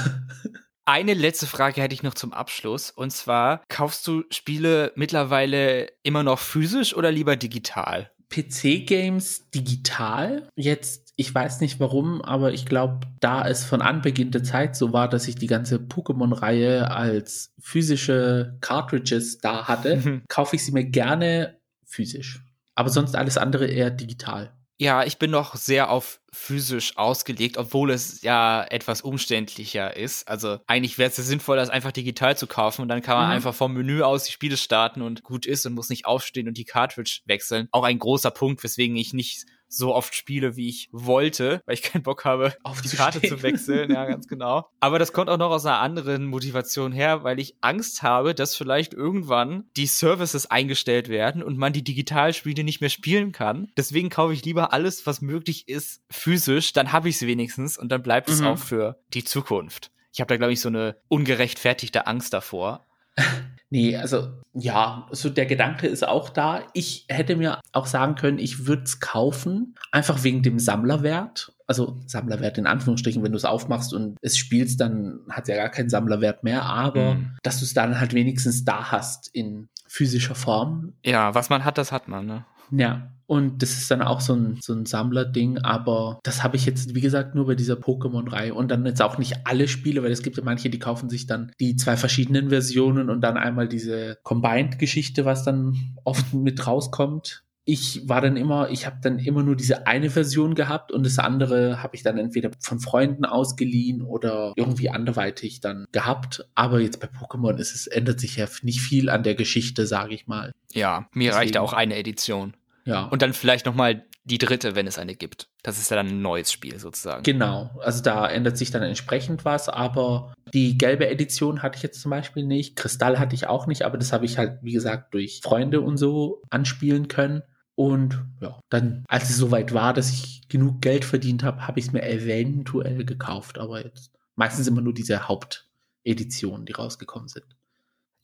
Eine 0.85 1.15
letzte 1.15 1.47
Frage 1.47 1.83
hätte 1.83 1.95
ich 1.95 2.03
noch 2.03 2.15
zum 2.15 2.33
Abschluss. 2.33 2.91
Und 2.91 3.11
zwar, 3.11 3.63
kaufst 3.69 4.07
du 4.07 4.25
Spiele 4.31 4.93
mittlerweile 4.97 5.89
immer 6.03 6.23
noch 6.23 6.39
physisch 6.39 6.97
oder 6.97 7.13
lieber 7.13 7.37
digital? 7.37 8.11
PC-Games 8.31 9.51
digital. 9.51 10.49
Jetzt, 10.57 11.08
ich 11.21 11.35
weiß 11.35 11.61
nicht 11.61 11.81
warum, 11.81 12.23
aber 12.23 12.53
ich 12.53 12.65
glaube, 12.65 13.01
da 13.19 13.47
es 13.47 13.65
von 13.65 13.83
Anbeginn 13.83 14.31
der 14.31 14.45
Zeit 14.45 14.77
so 14.77 14.93
war, 14.93 15.09
dass 15.09 15.27
ich 15.27 15.35
die 15.35 15.49
ganze 15.49 15.79
Pokémon-Reihe 15.79 16.93
als 16.93 17.53
physische 17.59 18.57
Cartridges 18.61 19.39
da 19.39 19.67
hatte, 19.67 19.97
mhm. 19.97 20.23
kaufe 20.29 20.55
ich 20.55 20.65
sie 20.65 20.71
mir 20.71 20.85
gerne 20.85 21.59
physisch. 21.85 22.45
Aber 22.77 22.89
sonst 22.89 23.17
alles 23.17 23.37
andere 23.37 23.67
eher 23.67 23.91
digital. 23.91 24.53
Ja, 24.81 25.03
ich 25.03 25.19
bin 25.19 25.33
noch 25.33 25.57
sehr 25.57 25.91
auf 25.91 26.21
physisch 26.33 26.97
ausgelegt, 26.97 27.57
obwohl 27.57 27.91
es 27.91 28.23
ja 28.23 28.63
etwas 28.63 29.01
umständlicher 29.01 29.97
ist. 29.97 30.29
Also 30.29 30.61
eigentlich 30.69 30.99
wäre 30.99 31.11
es 31.11 31.17
ja 31.17 31.25
sinnvoll, 31.25 31.57
das 31.57 31.69
einfach 31.69 31.91
digital 31.91 32.37
zu 32.37 32.47
kaufen 32.47 32.83
und 32.83 32.89
dann 32.89 33.03
kann 33.03 33.17
man 33.17 33.27
mhm. 33.27 33.33
einfach 33.33 33.57
vom 33.57 33.75
Menü 33.75 34.03
aus 34.03 34.23
die 34.23 34.33
Spiele 34.33 34.57
starten 34.57 35.03
und 35.03 35.25
gut 35.25 35.47
ist 35.47 35.67
und 35.67 35.75
muss 35.75 35.89
nicht 35.89 36.07
aufstehen 36.07 36.47
und 36.47 36.57
die 36.57 36.65
Cartridge 36.65 37.23
wechseln. 37.25 37.67
Auch 37.73 37.83
ein 37.83 37.99
großer 37.99 38.31
Punkt, 38.31 38.63
weswegen 38.63 38.95
ich 38.95 39.13
nicht 39.13 39.47
so 39.69 39.95
oft 39.95 40.15
spiele, 40.15 40.57
wie 40.57 40.69
ich 40.69 40.89
wollte, 40.93 41.63
weil 41.67 41.75
ich 41.75 41.83
keinen 41.83 42.03
Bock 42.03 42.25
habe, 42.25 42.55
auf 42.63 42.81
die 42.83 42.89
Karte 42.89 43.21
zu 43.21 43.43
wechseln. 43.43 43.93
Ja, 43.93 44.07
ganz 44.07 44.27
genau. 44.27 44.69
Aber 44.81 44.99
das 44.99 45.13
kommt 45.13 45.31
auch 45.31 45.39
noch 45.39 45.51
aus 45.51 45.67
einer 45.67 45.81
anderen 45.81 46.27
Motivation 46.27 46.93
her, 46.93 47.25
weil 47.25 47.39
ich 47.39 47.57
Angst 47.61 48.03
habe, 48.03 48.35
dass 48.35 48.57
vielleicht 48.57 48.95
irgendwann 48.95 49.65
die 49.77 49.87
Services 49.87 50.51
eingestellt 50.51 51.09
werden 51.09 51.43
und 51.43 51.59
man 51.59 51.73
die 51.73 51.85
Digitalspiele 51.85 52.65
nicht 52.65 52.81
mehr 52.81 52.91
spielen 52.91 53.33
kann. 53.33 53.71
Deswegen 53.77 54.09
kaufe 54.09 54.33
ich 54.33 54.45
lieber 54.45 54.73
alles, 54.73 55.07
was 55.07 55.21
möglich 55.21 55.69
ist, 55.69 56.03
physisch. 56.11 56.73
Dann 56.73 56.93
habe 56.93 57.09
ich 57.09 57.17
es 57.17 57.23
wenigstens 57.23 57.79
und 57.79 57.91
dann 57.91 58.03
bleibt 58.03 58.29
es 58.29 58.41
mhm. 58.41 58.47
auch 58.49 58.59
für 58.59 58.99
die 59.15 59.25
Zukunft. 59.25 59.91
Ich 60.13 60.21
habe 60.21 60.29
da, 60.29 60.37
glaube 60.37 60.53
ich, 60.53 60.61
so 60.61 60.69
eine 60.69 60.97
ungerechtfertigte 61.09 62.07
Angst 62.07 62.33
davor. 62.33 62.87
Nee, 63.71 63.97
also 63.97 64.29
ja, 64.55 65.07
so 65.11 65.29
der 65.29 65.47
Gedanke 65.47 65.87
ist 65.87 66.07
auch 66.07 66.31
da. 66.31 66.63
Ich 66.73 67.05
hätte 67.09 67.37
mir 67.37 67.61
auch 67.73 67.87
sagen 67.87 68.15
können, 68.15 68.39
ich 68.39 68.67
würde 68.67 68.85
es 68.85 68.99
kaufen, 68.99 69.75
einfach 69.93 70.25
wegen 70.25 70.43
dem 70.43 70.59
Sammlerwert. 70.59 71.53
Also 71.67 71.99
Sammlerwert 72.07 72.57
in 72.57 72.67
Anführungsstrichen, 72.67 73.23
wenn 73.23 73.33
du 73.33 73.37
es 73.37 73.45
aufmachst 73.45 73.93
und 73.93 74.17
es 74.23 74.39
spielst, 74.39 74.81
dann 74.81 75.21
hat 75.29 75.43
es 75.45 75.49
ja 75.49 75.57
gar 75.57 75.69
keinen 75.69 75.91
Sammlerwert 75.91 76.45
mehr, 76.45 76.63
aber 76.63 77.17
mhm. 77.17 77.37
dass 77.43 77.59
du 77.59 77.67
es 77.67 77.75
dann 77.75 78.01
halt 78.01 78.15
wenigstens 78.15 78.65
da 78.65 78.91
hast 78.91 79.29
in 79.35 79.69
physischer 79.87 80.35
Form. 80.35 80.95
Ja, 81.05 81.35
was 81.35 81.51
man 81.51 81.65
hat, 81.65 81.77
das 81.77 81.93
hat 81.93 82.09
man, 82.09 82.27
ne? 82.27 82.47
Ja, 82.71 83.13
und 83.29 83.61
das 83.61 83.73
ist 83.73 83.91
dann 83.91 84.01
auch 84.01 84.23
so 84.23 84.33
ein, 84.33 84.57
so 84.63 84.73
ein 84.73 84.87
Sammlerding, 84.87 85.59
aber 85.59 86.19
das 86.23 86.43
habe 86.43 86.57
ich 86.57 86.65
jetzt, 86.65 86.95
wie 86.95 87.03
gesagt, 87.03 87.35
nur 87.35 87.47
bei 87.47 87.55
dieser 87.55 87.75
Pokémon-Reihe 87.75 88.55
und 88.55 88.71
dann 88.71 88.87
jetzt 88.87 89.03
auch 89.03 89.19
nicht 89.19 89.41
alle 89.45 89.69
Spiele, 89.69 90.03
weil 90.03 90.11
es 90.11 90.23
gibt 90.23 90.39
ja 90.39 90.43
manche, 90.43 90.71
die 90.71 90.79
kaufen 90.79 91.11
sich 91.11 91.27
dann 91.27 91.53
die 91.61 91.77
zwei 91.77 91.99
verschiedenen 91.99 92.49
Versionen 92.49 93.11
und 93.11 93.21
dann 93.21 93.37
einmal 93.37 93.69
diese 93.69 94.17
Combined-Geschichte, 94.23 95.27
was 95.27 95.45
dann 95.45 95.77
oft 96.05 96.33
mit 96.33 96.67
rauskommt. 96.67 97.45
Ich 97.67 98.09
war 98.09 98.23
dann 98.23 98.39
immer, 98.39 98.71
ich 98.71 98.87
habe 98.87 98.97
dann 99.03 99.19
immer 99.19 99.43
nur 99.43 99.57
diese 99.57 99.87
eine 99.87 100.09
Version 100.09 100.55
gehabt 100.55 100.91
und 100.91 101.05
das 101.05 101.19
andere 101.19 101.83
habe 101.83 101.97
ich 101.97 102.03
dann 102.03 102.17
entweder 102.17 102.51
von 102.61 102.81
Freunden 102.81 103.27
ausgeliehen 103.27 104.01
oder 104.01 104.55
irgendwie 104.57 104.89
anderweitig 104.89 105.61
dann 105.61 105.85
gehabt. 105.93 106.49
Aber 106.55 106.81
jetzt 106.81 106.99
bei 106.99 107.09
Pokémon 107.09 107.59
ist 107.59 107.75
es, 107.75 107.89
ändert 107.89 108.21
sich 108.21 108.37
ja 108.37 108.47
nicht 108.63 108.81
viel 108.81 109.11
an 109.11 109.23
der 109.23 109.35
Geschichte, 109.35 109.87
sage 109.87 110.15
ich 110.15 110.27
mal. 110.27 110.53
Ja, 110.73 111.11
mir 111.13 111.25
Deswegen. 111.25 111.35
reicht 111.35 111.57
auch 111.59 111.75
eine 111.75 111.97
Edition. 111.97 112.55
Ja. 112.89 113.05
Und 113.05 113.21
dann 113.21 113.35
vielleicht 113.35 113.67
nochmal 113.67 114.07
die 114.25 114.39
dritte, 114.39 114.75
wenn 114.75 114.87
es 114.87 114.99
eine 114.99 115.15
gibt. 115.15 115.49
Das 115.63 115.79
ist 115.79 115.91
ja 115.91 115.97
dann 115.97 116.09
ein 116.09 116.23
neues 116.23 116.51
Spiel 116.51 116.79
sozusagen. 116.79 117.23
Genau, 117.23 117.71
also 117.83 118.03
da 118.03 118.27
ändert 118.27 118.57
sich 118.57 118.71
dann 118.71 118.83
entsprechend 118.83 119.45
was, 119.45 119.69
aber 119.69 120.33
die 120.55 120.79
gelbe 120.79 121.07
Edition 121.07 121.63
hatte 121.63 121.77
ich 121.77 121.83
jetzt 121.83 122.01
zum 122.01 122.11
Beispiel 122.11 122.45
nicht. 122.45 122.77
Kristall 122.77 123.19
hatte 123.19 123.35
ich 123.35 123.47
auch 123.47 123.67
nicht, 123.67 123.83
aber 123.83 123.99
das 123.99 124.13
habe 124.13 124.25
ich 124.25 124.39
halt, 124.39 124.59
wie 124.63 124.73
gesagt, 124.73 125.13
durch 125.13 125.41
Freunde 125.43 125.83
und 125.83 125.99
so 125.99 126.43
anspielen 126.49 127.09
können. 127.09 127.43
Und 127.75 128.25
ja, 128.41 128.59
dann, 128.71 129.05
als 129.07 129.29
es 129.29 129.37
soweit 129.37 129.75
war, 129.75 129.93
dass 129.93 130.11
ich 130.11 130.49
genug 130.49 130.81
Geld 130.81 131.05
verdient 131.05 131.43
habe, 131.43 131.69
habe 131.69 131.79
ich 131.79 131.87
es 131.87 131.93
mir 131.93 132.03
eventuell 132.03 133.05
gekauft. 133.05 133.59
Aber 133.59 133.85
jetzt 133.85 134.13
meistens 134.35 134.67
immer 134.67 134.81
nur 134.81 134.95
diese 134.95 135.29
Haupteditionen, 135.29 136.65
die 136.65 136.73
rausgekommen 136.73 137.29
sind. 137.29 137.45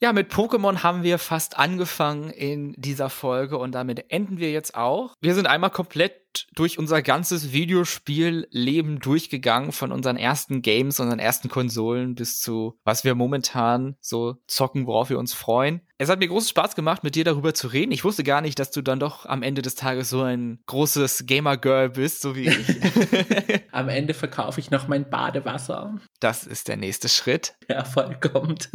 Ja, 0.05 0.13
mit 0.13 0.31
Pokémon 0.31 0.83
haben 0.83 1.01
wir 1.01 1.17
fast 1.17 1.57
angefangen 1.57 2.29
in 2.29 2.75
dieser 2.77 3.09
Folge 3.09 3.57
und 3.57 3.73
damit 3.73 4.11
enden 4.11 4.37
wir 4.37 4.51
jetzt 4.51 4.75
auch. 4.75 5.15
Wir 5.19 5.33
sind 5.33 5.47
einmal 5.47 5.71
komplett 5.71 6.45
durch 6.53 6.77
unser 6.77 7.01
ganzes 7.01 7.53
Videospielleben 7.53 8.99
durchgegangen, 8.99 9.71
von 9.71 9.91
unseren 9.91 10.17
ersten 10.17 10.61
Games, 10.61 10.99
unseren 10.99 11.17
ersten 11.17 11.49
Konsolen 11.49 12.13
bis 12.13 12.39
zu 12.39 12.77
was 12.83 13.03
wir 13.03 13.15
momentan 13.15 13.95
so 13.99 14.35
zocken, 14.45 14.85
worauf 14.85 15.09
wir 15.09 15.17
uns 15.17 15.33
freuen. 15.33 15.81
Es 15.97 16.09
hat 16.09 16.19
mir 16.19 16.27
großen 16.27 16.49
Spaß 16.49 16.75
gemacht, 16.75 17.03
mit 17.03 17.15
dir 17.15 17.23
darüber 17.23 17.55
zu 17.55 17.67
reden. 17.67 17.91
Ich 17.91 18.03
wusste 18.03 18.23
gar 18.23 18.41
nicht, 18.41 18.59
dass 18.59 18.69
du 18.69 18.83
dann 18.83 18.99
doch 18.99 19.25
am 19.25 19.41
Ende 19.41 19.63
des 19.63 19.73
Tages 19.73 20.11
so 20.11 20.21
ein 20.21 20.59
großes 20.67 21.25
Gamer-Girl 21.25 21.89
bist, 21.89 22.21
so 22.21 22.35
wie 22.35 22.49
ich. 22.49 22.67
am 23.71 23.89
Ende 23.89 24.13
verkaufe 24.13 24.59
ich 24.59 24.69
noch 24.69 24.87
mein 24.87 25.09
Badewasser. 25.09 25.95
Das 26.19 26.43
ist 26.43 26.67
der 26.67 26.77
nächste 26.77 27.09
Schritt. 27.09 27.55
Der 27.69 27.77
Erfolg 27.77 28.21
kommt. 28.21 28.69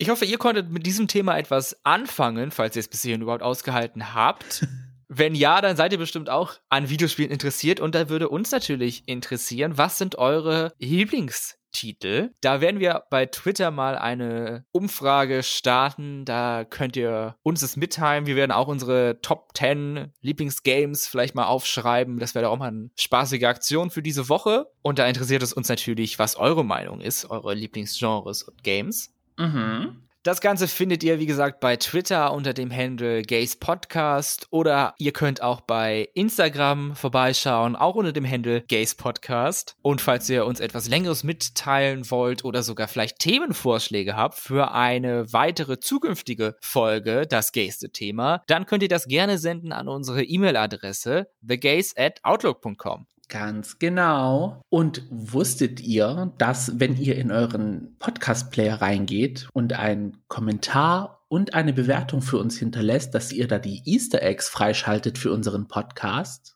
Ich 0.00 0.08
hoffe, 0.08 0.24
ihr 0.24 0.38
konntet 0.38 0.70
mit 0.70 0.86
diesem 0.86 1.08
Thema 1.08 1.36
etwas 1.36 1.76
anfangen, 1.84 2.52
falls 2.52 2.74
ihr 2.74 2.80
es 2.80 2.88
bis 2.88 3.02
hierhin 3.02 3.20
überhaupt 3.20 3.42
ausgehalten 3.42 4.14
habt. 4.14 4.66
Wenn 5.08 5.34
ja, 5.34 5.60
dann 5.60 5.76
seid 5.76 5.92
ihr 5.92 5.98
bestimmt 5.98 6.30
auch 6.30 6.54
an 6.70 6.88
Videospielen 6.88 7.30
interessiert 7.30 7.80
und 7.80 7.94
da 7.94 8.08
würde 8.08 8.30
uns 8.30 8.50
natürlich 8.50 9.06
interessieren, 9.06 9.76
was 9.76 9.98
sind 9.98 10.16
eure 10.16 10.72
Lieblingstitel? 10.78 12.30
Da 12.40 12.62
werden 12.62 12.80
wir 12.80 13.02
bei 13.10 13.26
Twitter 13.26 13.70
mal 13.70 13.98
eine 13.98 14.64
Umfrage 14.72 15.42
starten. 15.42 16.24
Da 16.24 16.64
könnt 16.64 16.96
ihr 16.96 17.36
uns 17.42 17.60
das 17.60 17.76
mitteilen. 17.76 18.24
Wir 18.24 18.36
werden 18.36 18.52
auch 18.52 18.68
unsere 18.68 19.20
Top 19.20 19.50
10 19.54 20.14
Lieblingsgames 20.22 21.08
vielleicht 21.08 21.34
mal 21.34 21.44
aufschreiben. 21.44 22.18
Das 22.18 22.34
wäre 22.34 22.48
auch 22.48 22.56
mal 22.56 22.68
eine 22.68 22.90
spaßige 22.96 23.44
Aktion 23.44 23.90
für 23.90 24.00
diese 24.00 24.30
Woche. 24.30 24.66
Und 24.80 24.98
da 24.98 25.06
interessiert 25.06 25.42
es 25.42 25.52
uns 25.52 25.68
natürlich, 25.68 26.18
was 26.18 26.36
eure 26.36 26.64
Meinung 26.64 27.02
ist, 27.02 27.28
eure 27.28 27.52
Lieblingsgenres 27.52 28.44
und 28.44 28.62
Games. 28.62 29.12
Mhm. 29.40 29.96
Das 30.22 30.42
Ganze 30.42 30.68
findet 30.68 31.02
ihr, 31.02 31.18
wie 31.18 31.24
gesagt, 31.24 31.60
bei 31.60 31.76
Twitter 31.76 32.34
unter 32.34 32.52
dem 32.52 32.70
Handle 32.70 33.22
Gays 33.22 33.56
Podcast 33.56 34.46
oder 34.50 34.92
ihr 34.98 35.14
könnt 35.14 35.40
auch 35.40 35.62
bei 35.62 36.10
Instagram 36.12 36.94
vorbeischauen, 36.94 37.74
auch 37.74 37.94
unter 37.94 38.12
dem 38.12 38.30
Handle 38.30 38.60
Gays 38.60 38.94
Podcast. 38.94 39.76
Und 39.80 40.02
falls 40.02 40.28
ihr 40.28 40.44
uns 40.44 40.60
etwas 40.60 40.90
längeres 40.90 41.24
mitteilen 41.24 42.10
wollt 42.10 42.44
oder 42.44 42.62
sogar 42.62 42.86
vielleicht 42.86 43.18
Themenvorschläge 43.20 44.14
habt 44.14 44.34
für 44.34 44.72
eine 44.72 45.32
weitere 45.32 45.80
zukünftige 45.80 46.54
Folge, 46.60 47.26
das 47.26 47.52
gayste 47.52 47.90
Thema, 47.90 48.42
dann 48.46 48.66
könnt 48.66 48.82
ihr 48.82 48.90
das 48.90 49.06
gerne 49.06 49.38
senden 49.38 49.72
an 49.72 49.88
unsere 49.88 50.22
E-Mail-Adresse 50.22 51.28
thegays 51.40 51.96
at 51.96 52.22
outlook.com. 52.24 53.06
Ganz 53.30 53.78
genau. 53.78 54.60
Und 54.68 55.04
wusstet 55.08 55.80
ihr, 55.80 56.32
dass 56.36 56.80
wenn 56.80 56.96
ihr 56.96 57.16
in 57.16 57.30
euren 57.30 57.96
Podcast-Player 58.00 58.82
reingeht 58.82 59.48
und 59.52 59.72
einen 59.72 60.18
Kommentar 60.26 61.24
und 61.28 61.54
eine 61.54 61.72
Bewertung 61.72 62.22
für 62.22 62.38
uns 62.38 62.58
hinterlässt, 62.58 63.14
dass 63.14 63.30
ihr 63.30 63.46
da 63.46 63.60
die 63.60 63.82
Easter 63.84 64.20
Eggs 64.20 64.48
freischaltet 64.48 65.16
für 65.16 65.32
unseren 65.32 65.68
Podcast? 65.68 66.54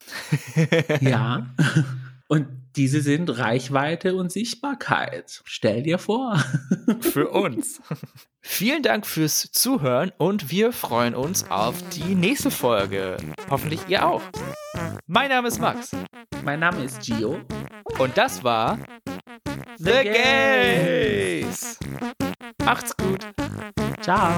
ja. 1.00 1.46
Und 2.26 2.48
diese 2.76 3.00
sind 3.00 3.38
Reichweite 3.38 4.14
und 4.14 4.32
Sichtbarkeit. 4.32 5.42
Stell 5.44 5.82
dir 5.82 5.98
vor. 5.98 6.42
Für 7.00 7.30
uns. 7.30 7.80
Vielen 8.40 8.82
Dank 8.82 9.06
fürs 9.06 9.50
Zuhören 9.52 10.12
und 10.18 10.50
wir 10.50 10.72
freuen 10.72 11.14
uns 11.14 11.50
auf 11.50 11.76
die 11.90 12.14
nächste 12.14 12.50
Folge. 12.50 13.16
Hoffentlich 13.48 13.80
ihr 13.88 14.06
auch. 14.06 14.22
Mein 15.06 15.30
Name 15.30 15.48
ist 15.48 15.60
Max. 15.60 15.92
Mein 16.44 16.60
Name 16.60 16.84
ist 16.84 17.00
Gio. 17.00 17.40
Und 17.98 18.18
das 18.18 18.44
war 18.44 18.78
The, 19.78 19.84
The 19.84 20.02
Gays. 20.02 21.78
Macht's 22.62 22.94
gut. 22.96 23.26
Ciao. 24.02 24.30